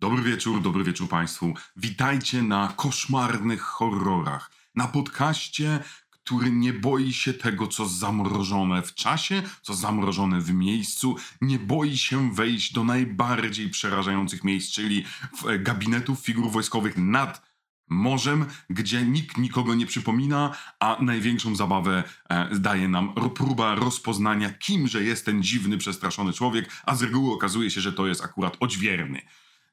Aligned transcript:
Dobry 0.00 0.22
wieczór, 0.22 0.62
dobry 0.62 0.84
wieczór 0.84 1.08
Państwu. 1.08 1.54
Witajcie 1.76 2.42
na 2.42 2.72
koszmarnych 2.76 3.60
horrorach. 3.60 4.50
Na 4.74 4.88
podcaście, 4.88 5.78
który 6.10 6.50
nie 6.50 6.72
boi 6.72 7.12
się 7.12 7.34
tego, 7.34 7.66
co 7.66 7.86
zamrożone 7.86 8.82
w 8.82 8.94
czasie, 8.94 9.42
co 9.62 9.74
zamrożone 9.74 10.40
w 10.40 10.52
miejscu. 10.52 11.16
Nie 11.40 11.58
boi 11.58 11.96
się 11.96 12.34
wejść 12.34 12.72
do 12.72 12.84
najbardziej 12.84 13.70
przerażających 13.70 14.44
miejsc, 14.44 14.72
czyli 14.72 15.04
e, 15.48 15.58
gabinetów 15.58 16.20
figur 16.20 16.50
wojskowych 16.50 16.96
nad 16.96 17.42
morzem, 17.88 18.46
gdzie 18.70 19.02
nikt 19.02 19.36
nikogo 19.36 19.74
nie 19.74 19.86
przypomina, 19.86 20.56
a 20.78 20.96
największą 21.00 21.56
zabawę 21.56 22.04
e, 22.28 22.58
daje 22.58 22.88
nam 22.88 23.14
próba 23.34 23.74
rozpoznania, 23.74 24.50
kimże 24.50 25.02
jest 25.02 25.24
ten 25.24 25.42
dziwny, 25.42 25.78
przestraszony 25.78 26.32
człowiek, 26.32 26.70
a 26.86 26.94
z 26.94 27.02
reguły 27.02 27.34
okazuje 27.34 27.70
się, 27.70 27.80
że 27.80 27.92
to 27.92 28.06
jest 28.06 28.24
akurat 28.24 28.56
odźwierny. 28.60 29.22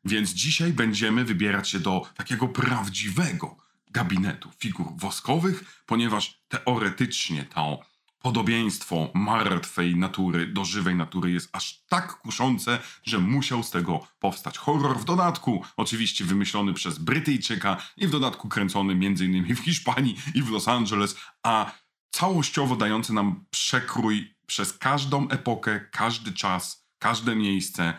Więc 0.08 0.30
dzisiaj 0.30 0.74
będziemy 0.74 1.26
wybierać 1.26 1.70
się 1.70 1.80
do 1.80 2.10
takiego 2.16 2.48
prawdziwego 2.48 3.58
gabinetu 3.92 4.52
figur 4.60 4.88
woskowych, 4.98 5.82
ponieważ 5.86 6.42
teoretycznie 6.48 7.44
to 7.44 7.80
podobieństwo 8.20 9.12
martwej 9.14 9.96
natury 9.96 10.48
do 10.48 10.66
żywej 10.66 10.96
natury 10.96 11.32
jest 11.32 11.50
aż 11.54 11.84
tak 11.90 12.14
kuszące, 12.14 12.80
że 13.04 13.20
musiał 13.20 13.64
z 13.64 13.72
tego 13.72 14.08
powstać 14.20 14.58
horror. 14.58 15.00
W 15.00 15.06
dodatku, 15.06 15.64
oczywiście 15.78 16.26
wymyślony 16.26 16.74
przez 16.74 16.98
Brytyjczyka 16.98 17.78
i 17.98 18.08
w 18.08 18.12
dodatku 18.12 18.50
kręcony 18.50 18.94
m.in. 18.94 19.56
w 19.56 19.60
Hiszpanii 19.60 20.18
i 20.34 20.42
w 20.44 20.50
Los 20.50 20.68
Angeles, 20.68 21.18
a 21.44 21.72
całościowo 22.12 22.76
dający 22.76 23.14
nam 23.14 23.46
przekrój 23.50 24.36
przez 24.48 24.74
każdą 24.74 25.30
epokę, 25.30 25.80
każdy 25.92 26.32
czas, 26.32 26.88
każde 27.00 27.36
miejsce, 27.36 27.94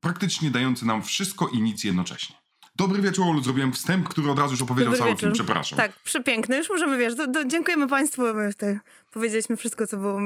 praktycznie 0.00 0.50
dający 0.50 0.86
nam 0.86 1.02
wszystko 1.02 1.48
i 1.48 1.62
nic 1.62 1.84
jednocześnie. 1.84 2.36
Dobry 2.76 3.02
wieczór, 3.02 3.24
Olu. 3.28 3.42
Zrobiłem 3.42 3.72
wstęp, 3.72 4.08
który 4.08 4.30
od 4.30 4.38
razu 4.38 4.52
już 4.52 4.62
opowiedział 4.62 4.84
Dobry 4.92 4.98
cały 4.98 5.10
wieczór. 5.10 5.20
film. 5.20 5.32
Przepraszam. 5.34 5.76
Tak, 5.76 5.92
przepiękny. 6.04 6.56
Już 6.56 6.68
możemy, 6.70 6.98
wiesz, 6.98 7.14
do, 7.14 7.26
do, 7.26 7.44
dziękujemy 7.44 7.88
Państwu. 7.88 8.22
My 8.34 8.52
tutaj 8.54 8.78
powiedzieliśmy 9.12 9.56
wszystko, 9.56 9.86
co 9.86 9.96
było, 9.96 10.20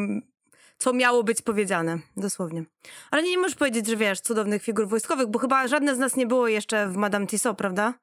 co 0.78 0.92
miało 0.92 1.24
być 1.24 1.42
powiedziane, 1.42 1.98
dosłownie. 2.16 2.64
Ale 3.10 3.22
nie, 3.22 3.30
nie 3.30 3.38
możesz 3.38 3.54
powiedzieć, 3.56 3.86
że 3.86 3.96
wiesz, 3.96 4.20
cudownych 4.20 4.62
figur 4.62 4.88
wojskowych, 4.88 5.26
bo 5.30 5.38
chyba 5.38 5.68
żadne 5.68 5.94
z 5.96 5.98
nas 5.98 6.16
nie 6.16 6.26
było 6.26 6.48
jeszcze 6.48 6.88
w 6.88 6.96
Madame 6.96 7.26
Tissot, 7.26 7.58
prawda? 7.58 7.94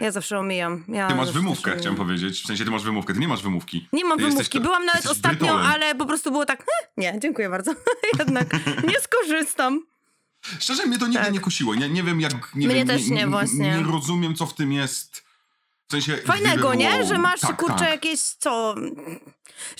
Ja 0.00 0.10
zawsze 0.10 0.38
omijam. 0.38 0.84
Ja 0.88 1.08
Ty 1.08 1.14
masz 1.14 1.32
wymówkę, 1.32 1.76
chciałem 1.78 1.96
powiedzieć. 1.98 2.42
W 2.42 2.46
sensie 2.46 2.64
ty 2.64 2.70
masz 2.70 2.82
wymówkę, 2.84 3.14
ty 3.14 3.20
nie 3.20 3.28
masz 3.28 3.42
wymówki. 3.42 3.88
Nie 3.92 4.04
mam 4.04 4.18
Ty 4.18 4.24
jesteś 4.24 4.36
wymówki. 4.36 4.58
to- 4.58 4.64
Byłam 4.64 4.84
nawet 4.86 5.04
jesteś 5.04 5.16
ostatnio, 5.16 5.38
brytolem. 5.38 5.66
ale 5.66 5.94
po 5.94 6.06
prostu 6.06 6.30
było 6.30 6.46
tak, 6.46 6.58
"Hm, 6.58 6.88
nie, 6.96 7.18
dziękuję 7.22 7.48
bardzo. 7.50 7.74
Jednak 8.18 8.46
nie 8.88 9.00
skorzystam. 9.00 9.80
Szczerze, 10.60 10.86
mnie 10.86 10.98
to 10.98 11.06
nigdy 11.06 11.24
Tak. 11.24 11.32
nie 11.32 11.40
kusiło. 11.40 11.74
Nie, 11.74 11.88
nie 11.88 12.02
wiem, 12.02 12.20
jak. 12.20 12.54
Nie 12.54 12.66
Mnie 12.66 12.76
wiem, 12.76 12.86
też 12.88 13.06
nie, 13.06 13.26
właśnie. 13.26 13.58
Nie 13.70 13.82
rozumiem, 13.82 14.34
co 14.34 14.46
w 14.46 14.54
tym 14.54 14.72
jest. 14.72 15.24
W 15.88 15.92
sensie. 15.92 16.16
Fajnego, 16.16 16.74
nie? 16.74 16.90
było- 16.90 17.08
Że 17.08 17.18
masz, 17.18 17.40
tak, 17.40 17.56
kurczę, 17.56 17.78
tak. 17.78 17.88
jakieś, 17.90 18.20
co... 18.20 18.74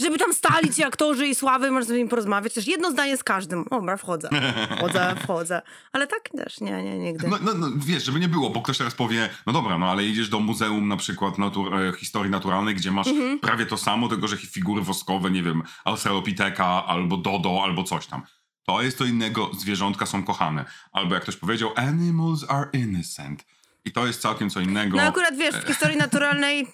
Żeby 0.00 0.18
tam 0.18 0.34
stali 0.34 0.70
ci 0.74 0.84
aktorzy 0.90 1.26
i 1.28 1.34
sławy, 1.34 1.70
możesz 1.70 1.88
z 1.88 1.90
nimi 1.92 2.08
porozmawiać. 2.08 2.54
Też 2.54 2.66
jedno 2.66 2.90
zdanie 2.90 3.16
z 3.16 3.24
każdym. 3.24 3.64
Dobra, 3.70 3.96
wchodzę. 3.96 4.28
Wchodzę, 4.76 5.14
wchodzę. 5.24 5.62
Ale 5.92 6.06
tak 6.06 6.28
też, 6.36 6.60
nie, 6.60 6.82
nie, 6.82 6.98
nigdy. 6.98 7.28
No, 7.28 7.38
no, 7.42 7.54
no, 7.54 7.66
wiesz, 7.76 8.04
żeby 8.04 8.20
nie 8.20 8.28
było, 8.28 8.50
bo 8.50 8.62
ktoś 8.62 8.78
teraz 8.78 8.94
powie, 8.94 9.28
no 9.46 9.52
dobra, 9.52 9.78
no 9.78 9.90
ale 9.90 10.04
idziesz 10.04 10.28
do 10.28 10.40
muzeum 10.40 10.88
na 10.88 10.96
przykład 10.96 11.38
natur- 11.38 11.74
e, 11.88 11.92
historii 11.92 12.30
naturalnej, 12.30 12.74
gdzie 12.74 12.90
masz 12.90 13.06
Mhm. 13.08 13.38
prawie 13.38 13.66
to 13.66 13.76
samo, 13.76 14.08
tylko 14.08 14.28
że 14.28 14.36
figury 14.36 14.82
woskowe, 14.82 15.30
nie 15.30 15.42
wiem, 15.42 15.62
Australopitheka 15.84 16.86
albo 16.86 17.16
Dodo 17.16 17.60
albo 17.64 17.84
coś 17.84 18.06
tam. 18.06 18.22
To 18.70 18.82
jest 18.82 18.98
to 18.98 19.04
innego, 19.04 19.50
zwierzątka 19.58 20.06
są 20.06 20.24
kochane. 20.24 20.64
Albo 20.92 21.14
jak 21.14 21.22
ktoś 21.22 21.36
powiedział, 21.36 21.70
animals 21.76 22.44
are 22.48 22.68
innocent. 22.72 23.44
I 23.84 23.92
to 23.92 24.06
jest 24.06 24.20
całkiem 24.20 24.50
co 24.50 24.60
innego. 24.60 24.96
No 24.96 25.02
akurat 25.02 25.36
wiesz, 25.36 25.54
w 25.54 25.66
historii 25.66 25.96
naturalnej 26.06 26.66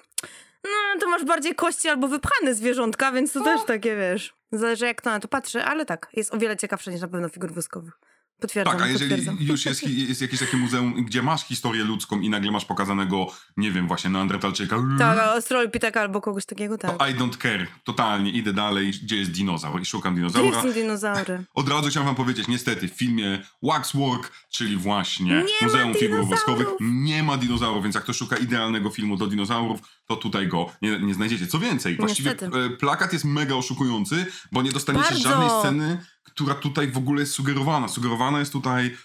no 0.65 1.01
to 1.01 1.09
masz 1.09 1.25
bardziej 1.25 1.55
kości 1.55 1.89
albo 1.89 2.09
wypchane 2.09 2.55
zwierzątka, 2.55 3.13
więc 3.13 3.33
to 3.33 3.45
też 3.45 3.61
takie, 3.67 3.97
wiesz, 3.97 4.35
zależy 4.53 4.87
jak 4.87 4.97
kto 4.97 5.11
na 5.11 5.21
to 5.21 5.29
patrzy, 5.29 5.63
ale 5.63 5.87
tak, 5.87 6.09
jest 6.13 6.35
o 6.35 6.39
wiele 6.39 6.57
ciekawsze 6.57 6.91
niż 6.93 7.01
na 7.01 7.09
pewno 7.09 7.29
figur 7.29 7.53
woskowych. 7.53 7.99
Potwierdzam, 8.41 8.75
Tak, 8.77 8.83
a 8.83 8.89
jeżeli 8.89 9.11
potwierdzam. 9.11 9.37
już 9.51 9.67
jest, 9.67 9.83
jest 9.89 10.23
jakieś 10.23 10.41
takie 10.41 10.57
muzeum, 10.57 11.05
gdzie 11.05 11.23
masz 11.23 11.45
historię 11.45 11.85
ludzką 11.85 12.21
i 12.21 12.31
nagle 12.31 12.51
masz 12.51 12.65
pokazanego, 12.65 13.27
nie 13.57 13.71
wiem, 13.73 13.89
właśnie 13.89 14.11
Neandertalczyka, 14.11 14.77
Tak, 14.99 15.19
a 15.19 15.33
Australopitheka 15.33 16.01
albo 16.01 16.21
kogoś 16.21 16.47
takiego, 16.47 16.79
tak. 16.79 16.99
to 16.99 17.09
I 17.09 17.15
don't 17.15 17.37
care. 17.39 17.67
Totalnie, 17.85 18.31
idę 18.31 18.53
dalej, 18.53 18.91
gdzie 19.03 19.17
jest 19.17 19.31
dinozaur 19.31 19.81
i 19.81 19.85
szukam 19.85 20.15
Gdzie 20.15 20.21
dinozaura. 20.23 20.63
są 20.63 20.73
dinozaury? 20.73 21.45
Od 21.55 21.69
razu 21.69 21.89
chciałem 21.89 22.07
wam 22.07 22.15
powiedzieć, 22.15 22.49
niestety 22.49 22.89
w 22.89 22.93
filmie 22.93 23.43
Waxwork, 23.63 24.33
czyli 24.51 24.77
właśnie 24.77 25.35
Nie 25.35 25.67
Muzeum 25.67 25.95
Figur. 25.95 26.27
Woskowych, 26.27 26.69
nie 26.81 27.23
ma 27.23 27.37
dinozaurów, 27.37 27.83
więc 27.83 27.95
jak 27.95 28.05
ktoś 28.05 28.17
szuka 28.17 28.37
idealnego 28.37 28.91
filmu 28.91 29.17
do 29.17 29.27
dinozaurów, 29.27 29.81
to 30.07 30.17
tutaj 30.17 30.49
go 30.49 30.73
nie, 30.83 30.99
nie 31.01 31.15
znajdziecie. 31.15 31.47
Co 31.47 31.59
więcej, 31.59 31.97
właściwie 31.97 32.31
Niestety. 32.31 32.59
e, 32.59 32.71
plakat 32.71 33.13
jest 33.13 33.25
mega 33.25 33.55
oszukujący, 33.55 34.27
bo 34.53 34.63
nie 34.63 34.73
dostaniecie 34.73 35.11
Bardzo. 35.11 35.29
żadnej 35.29 35.49
sceny, 35.61 35.99
która 36.27 36.55
tutaj 36.55 36.89
w 36.89 36.97
ogóle 36.99 37.21
jest 37.21 37.33
sugerowana. 37.33 37.89
Sugerowana 37.89 38.39
jest 38.39 38.53
tutaj 38.53 38.97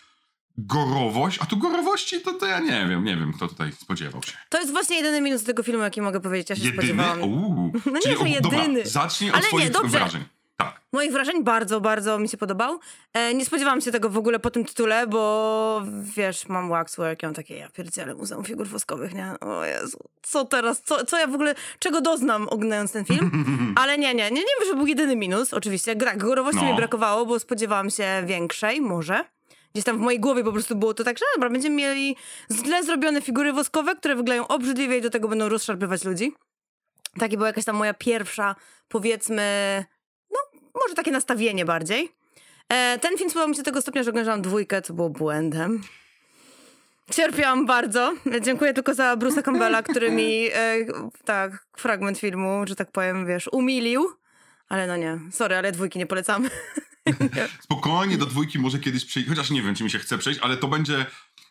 gorowość, 0.58 1.40
a 1.42 1.46
tu 1.46 1.58
gorowości 1.58 2.22
to, 2.22 2.34
to 2.34 2.46
ja 2.46 2.60
nie 2.60 2.88
wiem, 2.90 3.04
nie 3.04 3.18
wiem 3.18 3.34
kto 3.34 3.48
tutaj 3.48 3.72
spodziewał 3.72 4.24
się. 4.24 4.32
To 4.50 4.60
jest 4.60 4.72
właśnie 4.72 4.96
jedyny 4.96 5.22
minus 5.22 5.44
tego 5.44 5.64
filmu, 5.64 5.84
jaki 5.84 6.02
mogę 6.02 6.20
powiedzieć, 6.22 6.50
ja 6.50 6.56
się 6.56 6.62
Jedyny? 6.62 6.78
spodziewałam. 6.84 7.22
Uuu. 7.22 7.72
No 7.86 8.00
nie, 8.06 8.12
że 8.12 8.20
o, 8.38 8.42
Dobra, 8.42 8.58
jedyny. 8.60 8.86
zacznij 8.86 9.30
Ale 9.30 9.38
od 9.40 9.44
nie, 9.44 9.50
swoich 9.50 9.72
dobrze. 9.72 9.90
wrażeń. 10.00 10.24
Tak. 10.64 10.82
Moich 10.94 11.12
wrażeń 11.12 11.44
bardzo, 11.44 11.82
bardzo 11.82 12.20
mi 12.20 12.30
się 12.30 12.38
podobał. 12.38 12.80
E, 13.14 13.34
nie 13.34 13.46
spodziewałam 13.46 13.82
się 13.82 13.92
tego 13.92 14.10
w 14.10 14.18
ogóle 14.18 14.40
po 14.40 14.52
tym 14.52 14.66
tytule, 14.66 15.08
bo 15.08 15.82
wiesz, 16.02 16.48
mam 16.48 16.70
waxwork, 16.70 17.24
ja 17.24 17.28
mam 17.30 17.36
takie, 17.36 17.58
ja 17.58 17.70
pierdzielę 17.70 18.16
Muzeum 18.16 18.44
Figur 18.44 18.68
Woskowych, 18.68 19.14
nie? 19.14 19.34
O 19.40 19.66
Jezu, 19.66 19.98
co 20.22 20.46
teraz, 20.46 20.82
co, 20.82 21.06
co 21.06 21.20
ja 21.20 21.28
w 21.28 21.36
ogóle, 21.36 21.56
czego 21.80 22.02
doznam 22.02 22.50
oglądając 22.50 22.92
ten 22.92 23.06
film? 23.06 23.32
Ale 23.82 23.98
nie, 23.98 24.14
nie, 24.14 24.24
nie, 24.24 24.30
nie 24.32 24.42
wiem, 24.60 24.68
że 24.70 24.76
był 24.76 24.88
jedyny 24.88 25.16
minus, 25.16 25.54
oczywiście. 25.54 25.96
Gra, 25.96 26.16
gorowości 26.16 26.62
No. 26.64 26.70
mi 26.72 26.76
brakowało, 26.76 27.26
bo 27.26 27.40
spodziewałam 27.40 27.90
się 27.90 28.24
większej, 28.26 28.82
może. 28.82 29.26
Gdzieś 29.74 29.86
tam 29.86 29.98
w 29.98 30.02
mojej 30.02 30.20
głowie 30.20 30.44
po 30.44 30.52
prostu 30.52 30.76
było 30.76 30.94
to 30.94 31.04
tak, 31.04 31.18
że 31.18 31.26
dobra, 31.36 31.50
będziemy 31.50 31.76
mieli 31.76 32.16
źle 32.52 32.84
zrobione 32.84 33.22
figury 33.22 33.54
woskowe, 33.54 33.96
które 33.96 34.16
wyglądają 34.16 34.48
obrzydliwie 34.48 34.98
i 34.98 35.02
do 35.02 35.10
tego 35.10 35.28
będą 35.28 35.50
rozszarpywać 35.50 36.04
ludzi. 36.04 36.34
Takie 37.20 37.38
była 37.38 37.48
jakaś 37.48 37.66
tam 37.66 37.76
moja 37.76 37.94
pierwsza, 37.94 38.56
powiedzmy, 38.88 39.46
może 40.76 40.96
takie 40.96 41.12
nastawienie 41.12 41.66
bardziej. 41.66 42.12
E, 42.70 43.00
ten 43.00 43.18
film 43.18 43.30
spodobał 43.30 43.50
mi 43.50 43.56
się 43.56 43.62
do 43.62 43.66
tego 43.66 43.82
stopnia, 43.82 44.04
że 44.04 44.10
oglądałam 44.10 44.42
dwójkę, 44.42 44.82
co 44.82 44.94
było 44.94 45.10
błędem. 45.10 45.82
Cierpiałam 47.12 47.66
bardzo. 47.66 48.14
Dziękuję 48.42 48.74
tylko 48.74 48.94
za 48.94 49.16
Bruce'a 49.16 49.44
Campbella, 49.44 49.84
który 49.84 50.12
mi 50.12 50.48
e, 50.54 50.86
tak, 51.26 51.66
fragment 51.78 52.20
filmu, 52.20 52.64
że 52.68 52.76
tak 52.76 52.92
powiem, 52.92 53.28
wiesz, 53.28 53.50
umilił. 53.52 54.10
Ale 54.70 54.88
no 54.88 54.98
nie, 54.98 55.20
sorry, 55.32 55.56
ale 55.56 55.72
dwójki 55.72 56.00
nie 56.00 56.06
polecamy. 56.06 56.50
Spokojnie 57.64 58.18
do 58.18 58.26
dwójki 58.26 58.60
może 58.60 58.80
kiedyś 58.80 59.06
przejść, 59.06 59.30
chociaż 59.30 59.52
nie 59.52 59.62
wiem, 59.62 59.76
czy 59.76 59.84
mi 59.84 59.90
się 59.90 60.00
chce 60.00 60.18
przejść, 60.18 60.40
ale 60.44 60.58
to 60.58 60.68
będzie. 60.68 61.06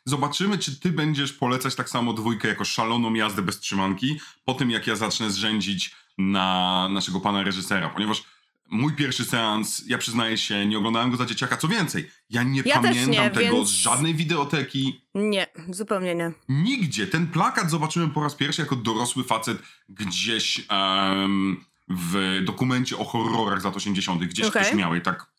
Zobaczymy, 0.04 0.58
czy 0.58 0.80
ty 0.80 0.92
będziesz 0.92 1.32
polecać 1.32 1.74
tak 1.74 1.88
samo 1.88 2.12
dwójkę 2.12 2.48
jako 2.48 2.64
szaloną 2.64 3.14
jazdę 3.14 3.42
bez 3.42 3.60
trzymanki, 3.60 4.20
po 4.44 4.54
tym 4.54 4.70
jak 4.70 4.86
ja 4.86 4.96
zacznę 4.96 5.30
zrzędzić 5.30 5.94
na 6.18 6.88
naszego 6.90 7.20
pana 7.20 7.42
reżysera, 7.42 7.88
ponieważ 7.88 8.24
mój 8.70 8.92
pierwszy 8.96 9.24
seans, 9.24 9.82
ja 9.86 9.98
przyznaję 9.98 10.38
się, 10.38 10.66
nie 10.66 10.78
oglądałem 10.78 11.10
go 11.10 11.16
za 11.16 11.26
dzieciaka. 11.26 11.56
Co 11.56 11.68
więcej, 11.68 12.10
ja 12.30 12.42
nie 12.42 12.62
Ja 12.64 12.74
pamiętam 12.74 13.10
nie, 13.10 13.30
tego 13.30 13.56
więc- 13.56 13.68
z 13.68 13.72
żadnej 13.72 14.14
wideoteki. 14.14 15.00
Nie, 15.14 15.46
zupełnie 15.70 16.14
nie. 16.14 16.32
Nigdzie. 16.48 17.06
Ten 17.06 17.26
plakat 17.26 17.70
zobaczyłem 17.70 18.10
po 18.10 18.22
raz 18.22 18.34
pierwszy 18.34 18.62
jako 18.62 18.76
dorosły 18.76 19.24
facet 19.24 19.58
gdzieś 19.88 20.66
em, 20.68 21.64
w 21.88 22.40
dokumencie 22.44 22.98
o 22.98 23.04
horrorach 23.04 23.60
z 23.60 23.64
lat 23.64 23.76
80. 23.76 24.24
Gdzieś 24.24 24.46
Okej. 24.46 24.62
ktoś 24.62 24.74
miał 24.74 24.94
i 24.94 25.00
tak. 25.00 25.30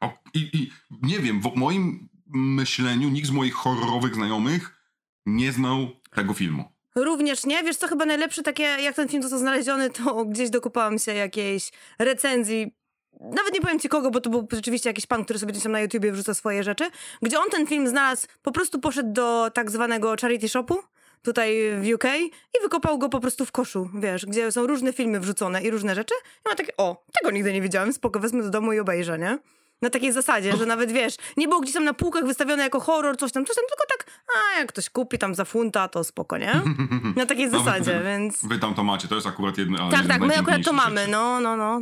O, 0.00 0.18
i, 0.34 0.50
I 0.52 0.70
nie 1.02 1.18
wiem, 1.18 1.40
w 1.40 1.56
moim 1.56 2.08
myśleniu 2.26 3.08
nikt 3.08 3.26
z 3.28 3.30
moich 3.30 3.54
horrorowych 3.54 4.14
znajomych 4.14 4.76
nie 5.26 5.52
znał 5.52 5.88
tego 6.10 6.34
filmu. 6.34 6.73
Również 6.94 7.46
nie. 7.46 7.62
Wiesz 7.62 7.76
co, 7.76 7.88
chyba 7.88 8.04
najlepsze 8.04 8.42
takie, 8.42 8.62
jak 8.62 8.96
ten 8.96 9.08
film 9.08 9.22
został 9.22 9.38
znaleziony, 9.38 9.90
to 9.90 10.24
gdzieś 10.24 10.50
dokupałam 10.50 10.98
się 10.98 11.14
jakiejś 11.14 11.70
recenzji. 11.98 12.74
Nawet 13.20 13.54
nie 13.54 13.60
powiem 13.60 13.78
ci 13.78 13.88
kogo, 13.88 14.10
bo 14.10 14.20
to 14.20 14.30
był 14.30 14.48
rzeczywiście 14.52 14.90
jakiś 14.90 15.06
pan, 15.06 15.24
który 15.24 15.38
sobie 15.38 15.52
gdzieś 15.52 15.62
tam 15.62 15.72
na 15.72 15.80
YouTubie 15.80 16.12
wrzuca 16.12 16.34
swoje 16.34 16.62
rzeczy. 16.62 16.84
Gdzie 17.22 17.38
on 17.38 17.50
ten 17.50 17.66
film 17.66 17.88
znalazł, 17.88 18.26
po 18.42 18.52
prostu 18.52 18.80
poszedł 18.80 19.12
do 19.12 19.50
tak 19.54 19.70
zwanego 19.70 20.14
charity 20.20 20.48
shopu 20.48 20.78
tutaj 21.22 21.56
w 21.82 21.94
UK 21.94 22.04
i 22.58 22.62
wykopał 22.62 22.98
go 22.98 23.08
po 23.08 23.20
prostu 23.20 23.44
w 23.44 23.52
koszu, 23.52 23.90
wiesz, 23.94 24.26
gdzie 24.26 24.52
są 24.52 24.66
różne 24.66 24.92
filmy 24.92 25.20
wrzucone 25.20 25.62
i 25.62 25.70
różne 25.70 25.94
rzeczy. 25.94 26.14
I 26.46 26.48
ma 26.48 26.54
takie, 26.54 26.76
o, 26.76 27.04
tego 27.20 27.30
nigdy 27.30 27.52
nie 27.52 27.62
widziałem, 27.62 27.92
spoko, 27.92 28.20
wezmę 28.20 28.42
do 28.42 28.50
domu 28.50 28.72
i 28.72 28.78
obejrzę, 28.78 29.18
nie? 29.18 29.38
Na 29.84 29.90
takiej 29.90 30.12
zasadzie, 30.12 30.56
że 30.56 30.66
nawet 30.66 30.92
wiesz, 30.92 31.16
nie 31.36 31.48
było 31.48 31.60
gdzieś 31.60 31.74
tam 31.74 31.84
na 31.84 31.94
półkach 31.94 32.24
wystawione 32.24 32.62
jako 32.62 32.80
horror, 32.80 33.16
coś 33.16 33.32
tam, 33.32 33.44
coś 33.46 33.56
tam, 33.56 33.64
tylko 33.68 33.84
tak, 33.98 34.06
a 34.54 34.58
jak 34.58 34.68
ktoś 34.68 34.90
kupi 34.90 35.18
tam 35.18 35.34
za 35.34 35.44
funta, 35.44 35.88
to 35.88 36.04
spoko, 36.04 36.38
nie? 36.38 36.52
Na 37.16 37.26
takiej 37.26 37.50
zasadzie, 37.50 37.98
wy- 37.98 38.04
więc... 38.04 38.44
Wy 38.44 38.58
tam 38.58 38.74
to 38.74 38.84
macie, 38.84 39.08
to 39.08 39.14
jest 39.14 39.26
akurat 39.26 39.58
jedno. 39.58 39.90
Tak, 39.90 40.06
tak, 40.06 40.20
my 40.20 40.38
akurat 40.38 40.64
to 40.64 40.72
mamy, 40.72 41.08
no, 41.08 41.40
no, 41.40 41.56
no. 41.56 41.80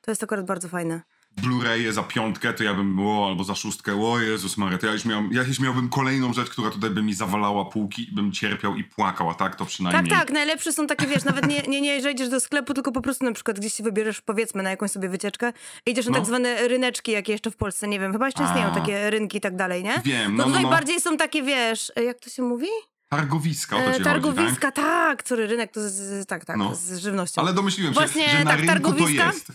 To 0.00 0.10
jest 0.10 0.22
akurat 0.22 0.46
bardzo 0.46 0.68
fajne. 0.68 1.02
Blu-raye 1.42 1.92
za 1.92 2.02
piątkę, 2.02 2.52
to 2.54 2.64
ja 2.64 2.74
bym, 2.74 3.00
o, 3.06 3.26
albo 3.28 3.44
za 3.44 3.54
szóstkę, 3.54 3.94
o 4.06 4.20
Jezus 4.20 4.56
Maria, 4.56 4.78
to 4.78 4.86
ja 4.86 4.92
już, 4.92 5.04
miałem, 5.04 5.32
ja 5.32 5.42
już 5.42 5.60
miałbym 5.60 5.88
kolejną 5.88 6.32
rzecz, 6.32 6.50
która 6.50 6.70
tutaj 6.70 6.90
by 6.90 7.02
mi 7.02 7.14
zawalała 7.14 7.64
półki 7.64 8.08
i 8.08 8.14
bym 8.14 8.32
cierpiał 8.32 8.76
i 8.76 8.84
płakał, 8.84 9.30
a 9.30 9.34
tak 9.34 9.52
to 9.52 9.58
Tak, 9.58 9.68
przynajmniej. 9.68 10.10
tak, 10.18 10.30
najlepsze 10.30 10.72
są 10.72 10.86
takie, 10.86 11.06
wiesz, 11.06 11.24
nawet 11.24 11.46
nie, 11.48 11.62
nie, 11.62 11.80
nie, 11.80 12.00
że 12.00 12.12
idziesz 12.12 12.28
do 12.28 12.40
sklepu, 12.40 12.74
tylko 12.74 12.92
po 12.92 13.00
prostu 13.00 13.24
na 13.24 13.32
przykład 13.32 13.58
gdzieś 13.60 13.74
się 13.74 13.82
wybierzesz, 13.84 14.20
powiedzmy, 14.20 14.62
na 14.62 14.70
jakąś 14.70 14.90
sobie 14.90 15.08
wycieczkę 15.08 15.52
i 15.86 15.90
idziesz 15.90 16.06
na 16.06 16.10
No. 16.12 16.16
tak 16.18 16.26
zwane 16.26 16.68
ryneczki, 16.68 17.12
jakie 17.12 17.32
jeszcze 17.32 17.50
w 17.50 17.56
Polsce, 17.56 17.88
nie 17.88 18.00
wiem, 18.00 18.12
chyba 18.12 18.26
jeszcze 18.26 18.44
istnieją 18.44 18.74
takie 18.74 19.10
rynki 19.10 19.38
i 19.38 19.40
tak 19.40 19.56
dalej, 19.56 19.84
nie? 19.84 20.02
Wiem, 20.04 20.36
No, 20.36 20.42
no, 20.42 20.44
no, 20.44 20.44
tutaj 20.48 20.62
no. 20.62 20.70
bardziej 20.70 21.00
są 21.00 21.16
takie, 21.16 21.42
wiesz, 21.42 21.92
jak 22.06 22.20
to 22.20 22.30
się 22.30 22.42
mówi? 22.42 22.66
Targowiska, 23.08 23.76
o 23.76 23.78
to 23.78 23.84
E, 23.84 23.86
ci 23.86 23.92
chodzi, 23.92 24.04
tak? 24.04 24.12
targowiska, 24.12 24.72
tak, 24.72 25.28
sorry, 25.28 25.46
rynek 25.46 25.72
to 25.72 25.80
z, 25.80 25.92
z, 25.92 26.26
tak, 26.26 26.44
tak, 26.44 26.56
No. 26.56 26.74
z 26.74 26.98
żywnością. 26.98 27.40
Ale 27.42 27.52
domyśliłem 27.54 27.94
się, 27.94 28.00
Właśnie 28.00 28.28
że 28.28 28.44
na 28.44 28.50
tak, 28.50 28.60
rynku 28.60 28.72
targowiska? 28.72 29.22
to 29.30 29.32
jest. 29.36 29.52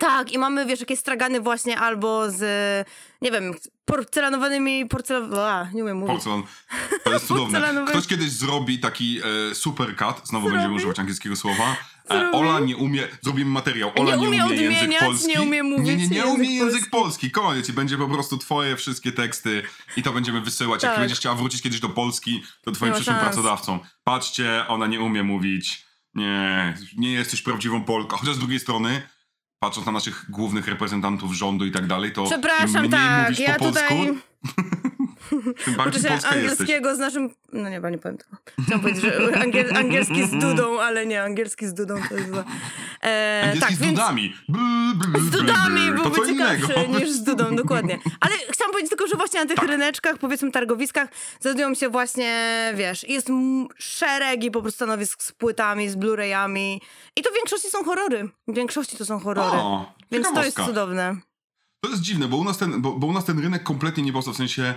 Tak, 0.00 0.32
i 0.32 0.38
mamy, 0.38 0.66
wiesz, 0.66 0.80
jakieś 0.80 0.98
stragany 0.98 1.40
właśnie 1.40 1.78
albo 1.78 2.30
z, 2.30 2.40
nie 3.22 3.30
wiem, 3.30 3.54
porcelanowanymi, 3.84 4.86
porcelan... 4.86 5.34
A, 5.34 5.66
nie 5.74 5.82
umiem 5.82 5.96
mówić. 5.96 6.14
Porcelan. 6.14 6.42
To 7.04 7.12
jest 7.12 7.26
cudowne. 7.28 7.84
Ktoś 7.88 8.06
kiedyś 8.06 8.30
zrobi 8.30 8.78
taki 8.78 9.20
e, 9.50 9.54
supercut, 9.54 10.16
znowu 10.24 10.44
będziemy 10.46 10.62
Zrobi? 10.64 10.76
używać 10.76 10.98
angielskiego 10.98 11.36
słowa. 11.36 11.76
E? 12.10 12.30
Ola 12.32 12.60
nie 12.60 12.76
umie, 12.76 13.08
zrobimy 13.22 13.50
materiał, 13.50 13.92
Ola 13.96 14.16
Nie 14.16 14.22
nie, 14.22 14.28
umie 14.28 14.46
umie 14.46 14.56
język 14.56 14.98
polski. 15.00 15.28
nie 15.28 15.42
umie 15.42 15.62
mówić 15.62 15.86
Nie, 15.86 15.96
nie, 15.96 16.16
nie 16.16 16.26
umie 16.26 16.54
język 16.56 16.72
polski. 16.72 16.90
polski. 16.90 17.30
Koniec 17.30 17.68
i 17.68 17.72
będzie 17.72 17.98
po 17.98 18.08
prostu 18.08 18.38
twoje 18.38 18.76
wszystkie 18.76 19.12
teksty 19.12 19.62
i 19.96 20.02
to 20.02 20.12
będziemy 20.12 20.40
wysyłać. 20.40 20.82
Jak 20.82 20.92
Tak. 20.92 21.00
będziesz 21.00 21.18
chciała 21.18 21.34
wrócić 21.34 21.62
kiedyś 21.62 21.80
do 21.80 21.88
Polski, 21.88 22.42
to 22.62 22.72
twoim 22.72 22.90
ma 22.92 22.96
przyszłym 22.96 23.16
pracodawcą. 23.18 23.78
Patrzcie, 24.04 24.64
ona 24.68 24.86
nie 24.86 25.00
umie 25.00 25.22
mówić. 25.22 25.84
Nie, 26.14 26.74
nie 26.96 27.12
jesteś 27.12 27.42
prawdziwą 27.42 27.84
Polką. 27.84 28.16
Chociaż 28.16 28.34
z 28.34 28.38
drugiej 28.38 28.60
strony, 28.60 29.02
patrząc 29.58 29.86
na 29.86 29.92
naszych 29.92 30.26
głównych 30.30 30.68
reprezentantów 30.68 31.32
rządu 31.32 31.66
i 31.66 31.70
tak 31.70 31.86
dalej, 31.86 32.12
to 32.12 32.22
im 32.22 32.26
Przepraszam, 32.26 32.80
mniej 32.86 32.90
tak, 32.90 33.24
mówisz 33.24 33.38
ja 33.38 33.54
po 33.54 33.58
polsku, 33.58 33.82
tutaj 33.82 34.14
tym 35.64 35.74
bardziej 35.74 36.00
uczę 36.00 36.08
się 36.08 36.14
polska 36.14 36.34
jesteś. 36.36 36.50
angielskiego 36.50 36.96
z 36.96 36.98
naszym... 36.98 37.30
No 37.52 37.68
nie, 37.68 37.80
nie 37.90 37.98
powiem 37.98 38.18
tego. 38.18 38.36
Chciałam 38.64 38.80
powiedzieć, 38.80 39.02
że 39.04 39.40
angiel, 39.42 39.76
angielski 39.84 40.26
z 40.26 40.30
dudą, 40.30 40.80
ale 40.80 41.06
nie, 41.06 41.22
angielski 41.22 41.66
z 41.66 41.74
dudą 41.74 41.94
to 42.08 42.14
jest... 42.14 42.30
E, 43.02 43.40
Angielski 43.44 43.60
tak, 43.60 43.72
z 43.72 43.78
więc... 43.78 43.98
dudami. 43.98 44.34
Z 45.20 45.30
dudami 45.30 45.90
byłby 45.92 46.16
co 46.16 46.24
innego. 46.24 46.66
ciekawszy 46.66 46.88
niż 47.00 47.10
z 47.10 47.22
dudą, 47.22 47.56
dokładnie. 47.56 47.98
Ale 48.20 48.34
chciałam 48.50 48.72
powiedzieć 48.72 48.88
tylko, 48.90 49.06
że 49.06 49.16
właśnie 49.16 49.40
na 49.40 49.46
tych 49.46 49.56
Tak. 49.56 49.68
ryneczkach, 49.68 50.18
powiedzmy 50.18 50.50
targowiskach, 50.50 51.08
znajdują 51.40 51.74
się 51.74 51.88
właśnie, 51.88 52.72
wiesz, 52.76 53.08
jest 53.08 53.28
szeregi 53.78 54.50
po 54.50 54.62
prostu 54.62 54.76
stanowisk 54.76 55.22
z 55.22 55.32
płytami, 55.32 55.88
z 55.88 55.96
Blu-rayami 55.96 56.78
i 57.16 57.22
to 57.22 57.30
w 57.30 57.34
większości 57.34 57.70
są 57.70 57.84
horrory. 57.84 58.28
W 58.48 58.54
większości 58.54 58.96
to 58.96 59.04
są 59.04 59.20
horrory. 59.20 59.56
O, 59.58 59.92
Więc 60.12 60.32
to 60.34 60.44
jest 60.44 60.56
cudowne. 60.66 61.16
To 61.80 61.90
jest 61.90 62.02
dziwne, 62.02 62.28
bo 62.28 62.36
u 62.36 62.44
nas 62.44 62.58
ten, 62.58 62.82
bo, 62.82 62.92
bo 62.92 63.06
u 63.06 63.12
nas 63.12 63.24
ten 63.24 63.38
rynek 63.38 63.62
kompletnie 63.62 64.02
nie 64.02 64.12
powstał, 64.12 64.34
w 64.34 64.36
sensie 64.36 64.74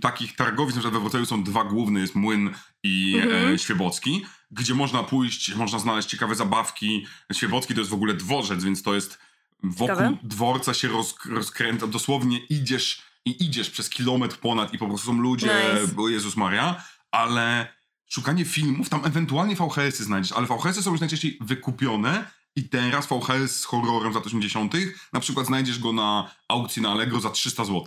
takich 0.00 0.36
targowisk, 0.36 0.76
na 0.76 0.80
przykład 0.80 0.94
we 0.94 1.00
Wrocławiu 1.00 1.26
są 1.26 1.42
dwa 1.44 1.64
główne, 1.64 2.00
jest 2.00 2.14
Młyn 2.14 2.54
i 2.82 3.14
Mhm. 3.22 3.54
e, 3.54 3.58
Świebocki, 3.58 4.24
gdzie 4.50 4.74
można 4.74 5.02
pójść, 5.02 5.54
można 5.54 5.78
znaleźć 5.78 6.08
ciekawe 6.08 6.34
zabawki. 6.34 7.06
Świebocki 7.32 7.74
to 7.74 7.80
jest 7.80 7.90
w 7.90 7.94
ogóle 7.94 8.14
dworzec, 8.14 8.64
więc 8.64 8.82
to 8.82 8.94
jest 8.94 9.18
wokół 9.62 9.96
Ciekawe. 9.96 10.16
dworca 10.22 10.74
się 10.74 10.88
roz, 10.88 11.14
rozkręca, 11.26 11.86
dosłownie 11.86 12.38
idziesz 12.38 13.02
i 13.24 13.44
idziesz 13.44 13.70
przez 13.70 13.90
kilometr 13.90 14.36
ponad 14.38 14.74
i 14.74 14.78
po 14.78 14.86
prostu 14.88 15.06
są 15.06 15.18
ludzie, 15.18 15.46
Nice. 15.80 15.94
bo 15.94 16.08
Jezus 16.08 16.36
Maria, 16.36 16.84
ale 17.10 17.74
szukanie 18.10 18.44
filmów, 18.44 18.88
tam 18.88 19.04
ewentualnie 19.04 19.56
VHS-y 19.56 20.04
znajdziesz, 20.04 20.32
ale 20.32 20.46
VHS-y 20.46 20.82
są 20.82 20.90
już 20.90 21.00
najczęściej 21.00 21.38
wykupione 21.40 22.30
i 22.56 22.68
teraz 22.68 23.06
VHS 23.06 23.60
z 23.60 23.64
horrorem 23.64 24.12
z 24.12 24.14
lat 24.16 24.26
80. 24.26 24.74
na 25.12 25.20
przykład 25.20 25.46
znajdziesz 25.46 25.78
go 25.78 25.92
na 25.92 26.30
aukcji 26.48 26.82
na 26.82 26.90
Allegro 26.92 27.20
za 27.20 27.30
300 27.30 27.64
zł. 27.64 27.84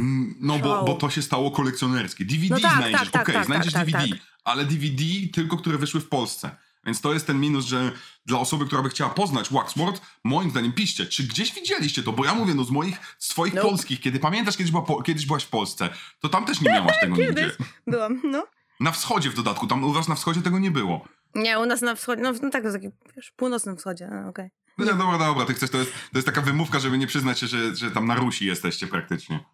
Mm, 0.00 0.34
No 0.40 0.58
bo, 0.58 0.84
bo 0.84 0.94
to 0.94 1.10
się 1.10 1.22
stało 1.22 1.50
kolekcjonerskie. 1.50 2.24
DVD 2.24 2.54
No 2.54 2.60
tak, 2.60 2.76
znajdziesz, 2.76 3.00
tak, 3.00 3.10
tak, 3.10 3.22
okej, 3.22 3.34
tak, 3.34 3.46
znajdziesz 3.46 3.72
tak, 3.72 3.90
tak, 3.90 4.00
DVD, 4.02 4.18
ale 4.44 4.64
DVD 4.64 5.02
tylko, 5.32 5.56
które 5.56 5.78
wyszły 5.78 6.00
w 6.00 6.08
Polsce. 6.08 6.56
Więc 6.86 7.00
to 7.00 7.12
jest 7.12 7.26
ten 7.26 7.40
minus, 7.40 7.66
że 7.66 7.92
dla 8.26 8.38
osoby, 8.38 8.66
która 8.66 8.82
by 8.82 8.88
chciała 8.90 9.10
poznać 9.10 9.50
Waxworld, 9.52 10.00
moim 10.24 10.50
zdaniem 10.50 10.72
piszcie, 10.72 11.06
czy 11.06 11.24
gdzieś 11.24 11.54
widzieliście 11.54 12.02
to? 12.02 12.12
Bo 12.12 12.24
ja 12.24 12.34
mówię, 12.34 12.54
no 12.54 12.64
z 12.64 12.70
moich, 12.70 13.16
z 13.18 13.28
twoich 13.28 13.54
Nope. 13.54 13.68
polskich, 13.68 14.00
kiedy 14.00 14.18
pamiętasz, 14.18 14.56
kiedyś, 14.56 14.70
była 14.70 14.82
po, 14.82 15.02
kiedyś 15.02 15.26
byłaś 15.26 15.44
w 15.44 15.48
Polsce, 15.48 15.88
to 16.20 16.28
tam 16.28 16.44
też 16.44 16.60
nie 16.60 16.70
miałaś 16.70 16.96
tego 17.00 17.16
Kiedyś. 17.16 17.44
nigdzie. 17.44 17.64
Byłam, 17.86 18.20
no. 18.24 18.46
Na 18.80 18.92
wschodzie 18.92 19.30
w 19.30 19.34
dodatku, 19.34 19.66
tam 19.66 19.84
u 19.84 19.92
was 19.92 20.08
na 20.08 20.14
wschodzie 20.14 20.42
tego 20.42 20.58
nie 20.58 20.70
było. 20.70 21.04
Nie, 21.34 21.58
u 21.58 21.66
nas 21.66 21.80
na 21.80 21.94
wschodzie, 21.94 22.22
no, 22.22 22.32
no 22.42 22.50
tak, 22.50 22.62
to 22.62 22.68
jest 22.68 22.76
taki, 22.82 22.88
wiesz, 23.16 23.32
północnym 23.36 23.76
wschodzie, 23.76 24.08
okej. 24.28 24.50
No 24.78 24.84
nie, 24.84 24.94
dobra, 24.94 25.18
dobra, 25.18 25.44
ty 25.44 25.54
chcesz, 25.54 25.70
to 25.70 25.78
jest, 25.78 25.92
to 25.92 26.18
jest 26.18 26.26
taka 26.26 26.40
wymówka, 26.40 26.78
żeby 26.80 26.98
nie 26.98 27.06
przyznać 27.06 27.38
się, 27.40 27.46
że, 27.46 27.76
że 27.76 27.90
tam 27.90 28.06
na 28.06 28.14
Rusi 28.14 28.46
jesteście 28.46 28.86
praktycznie. 28.86 29.44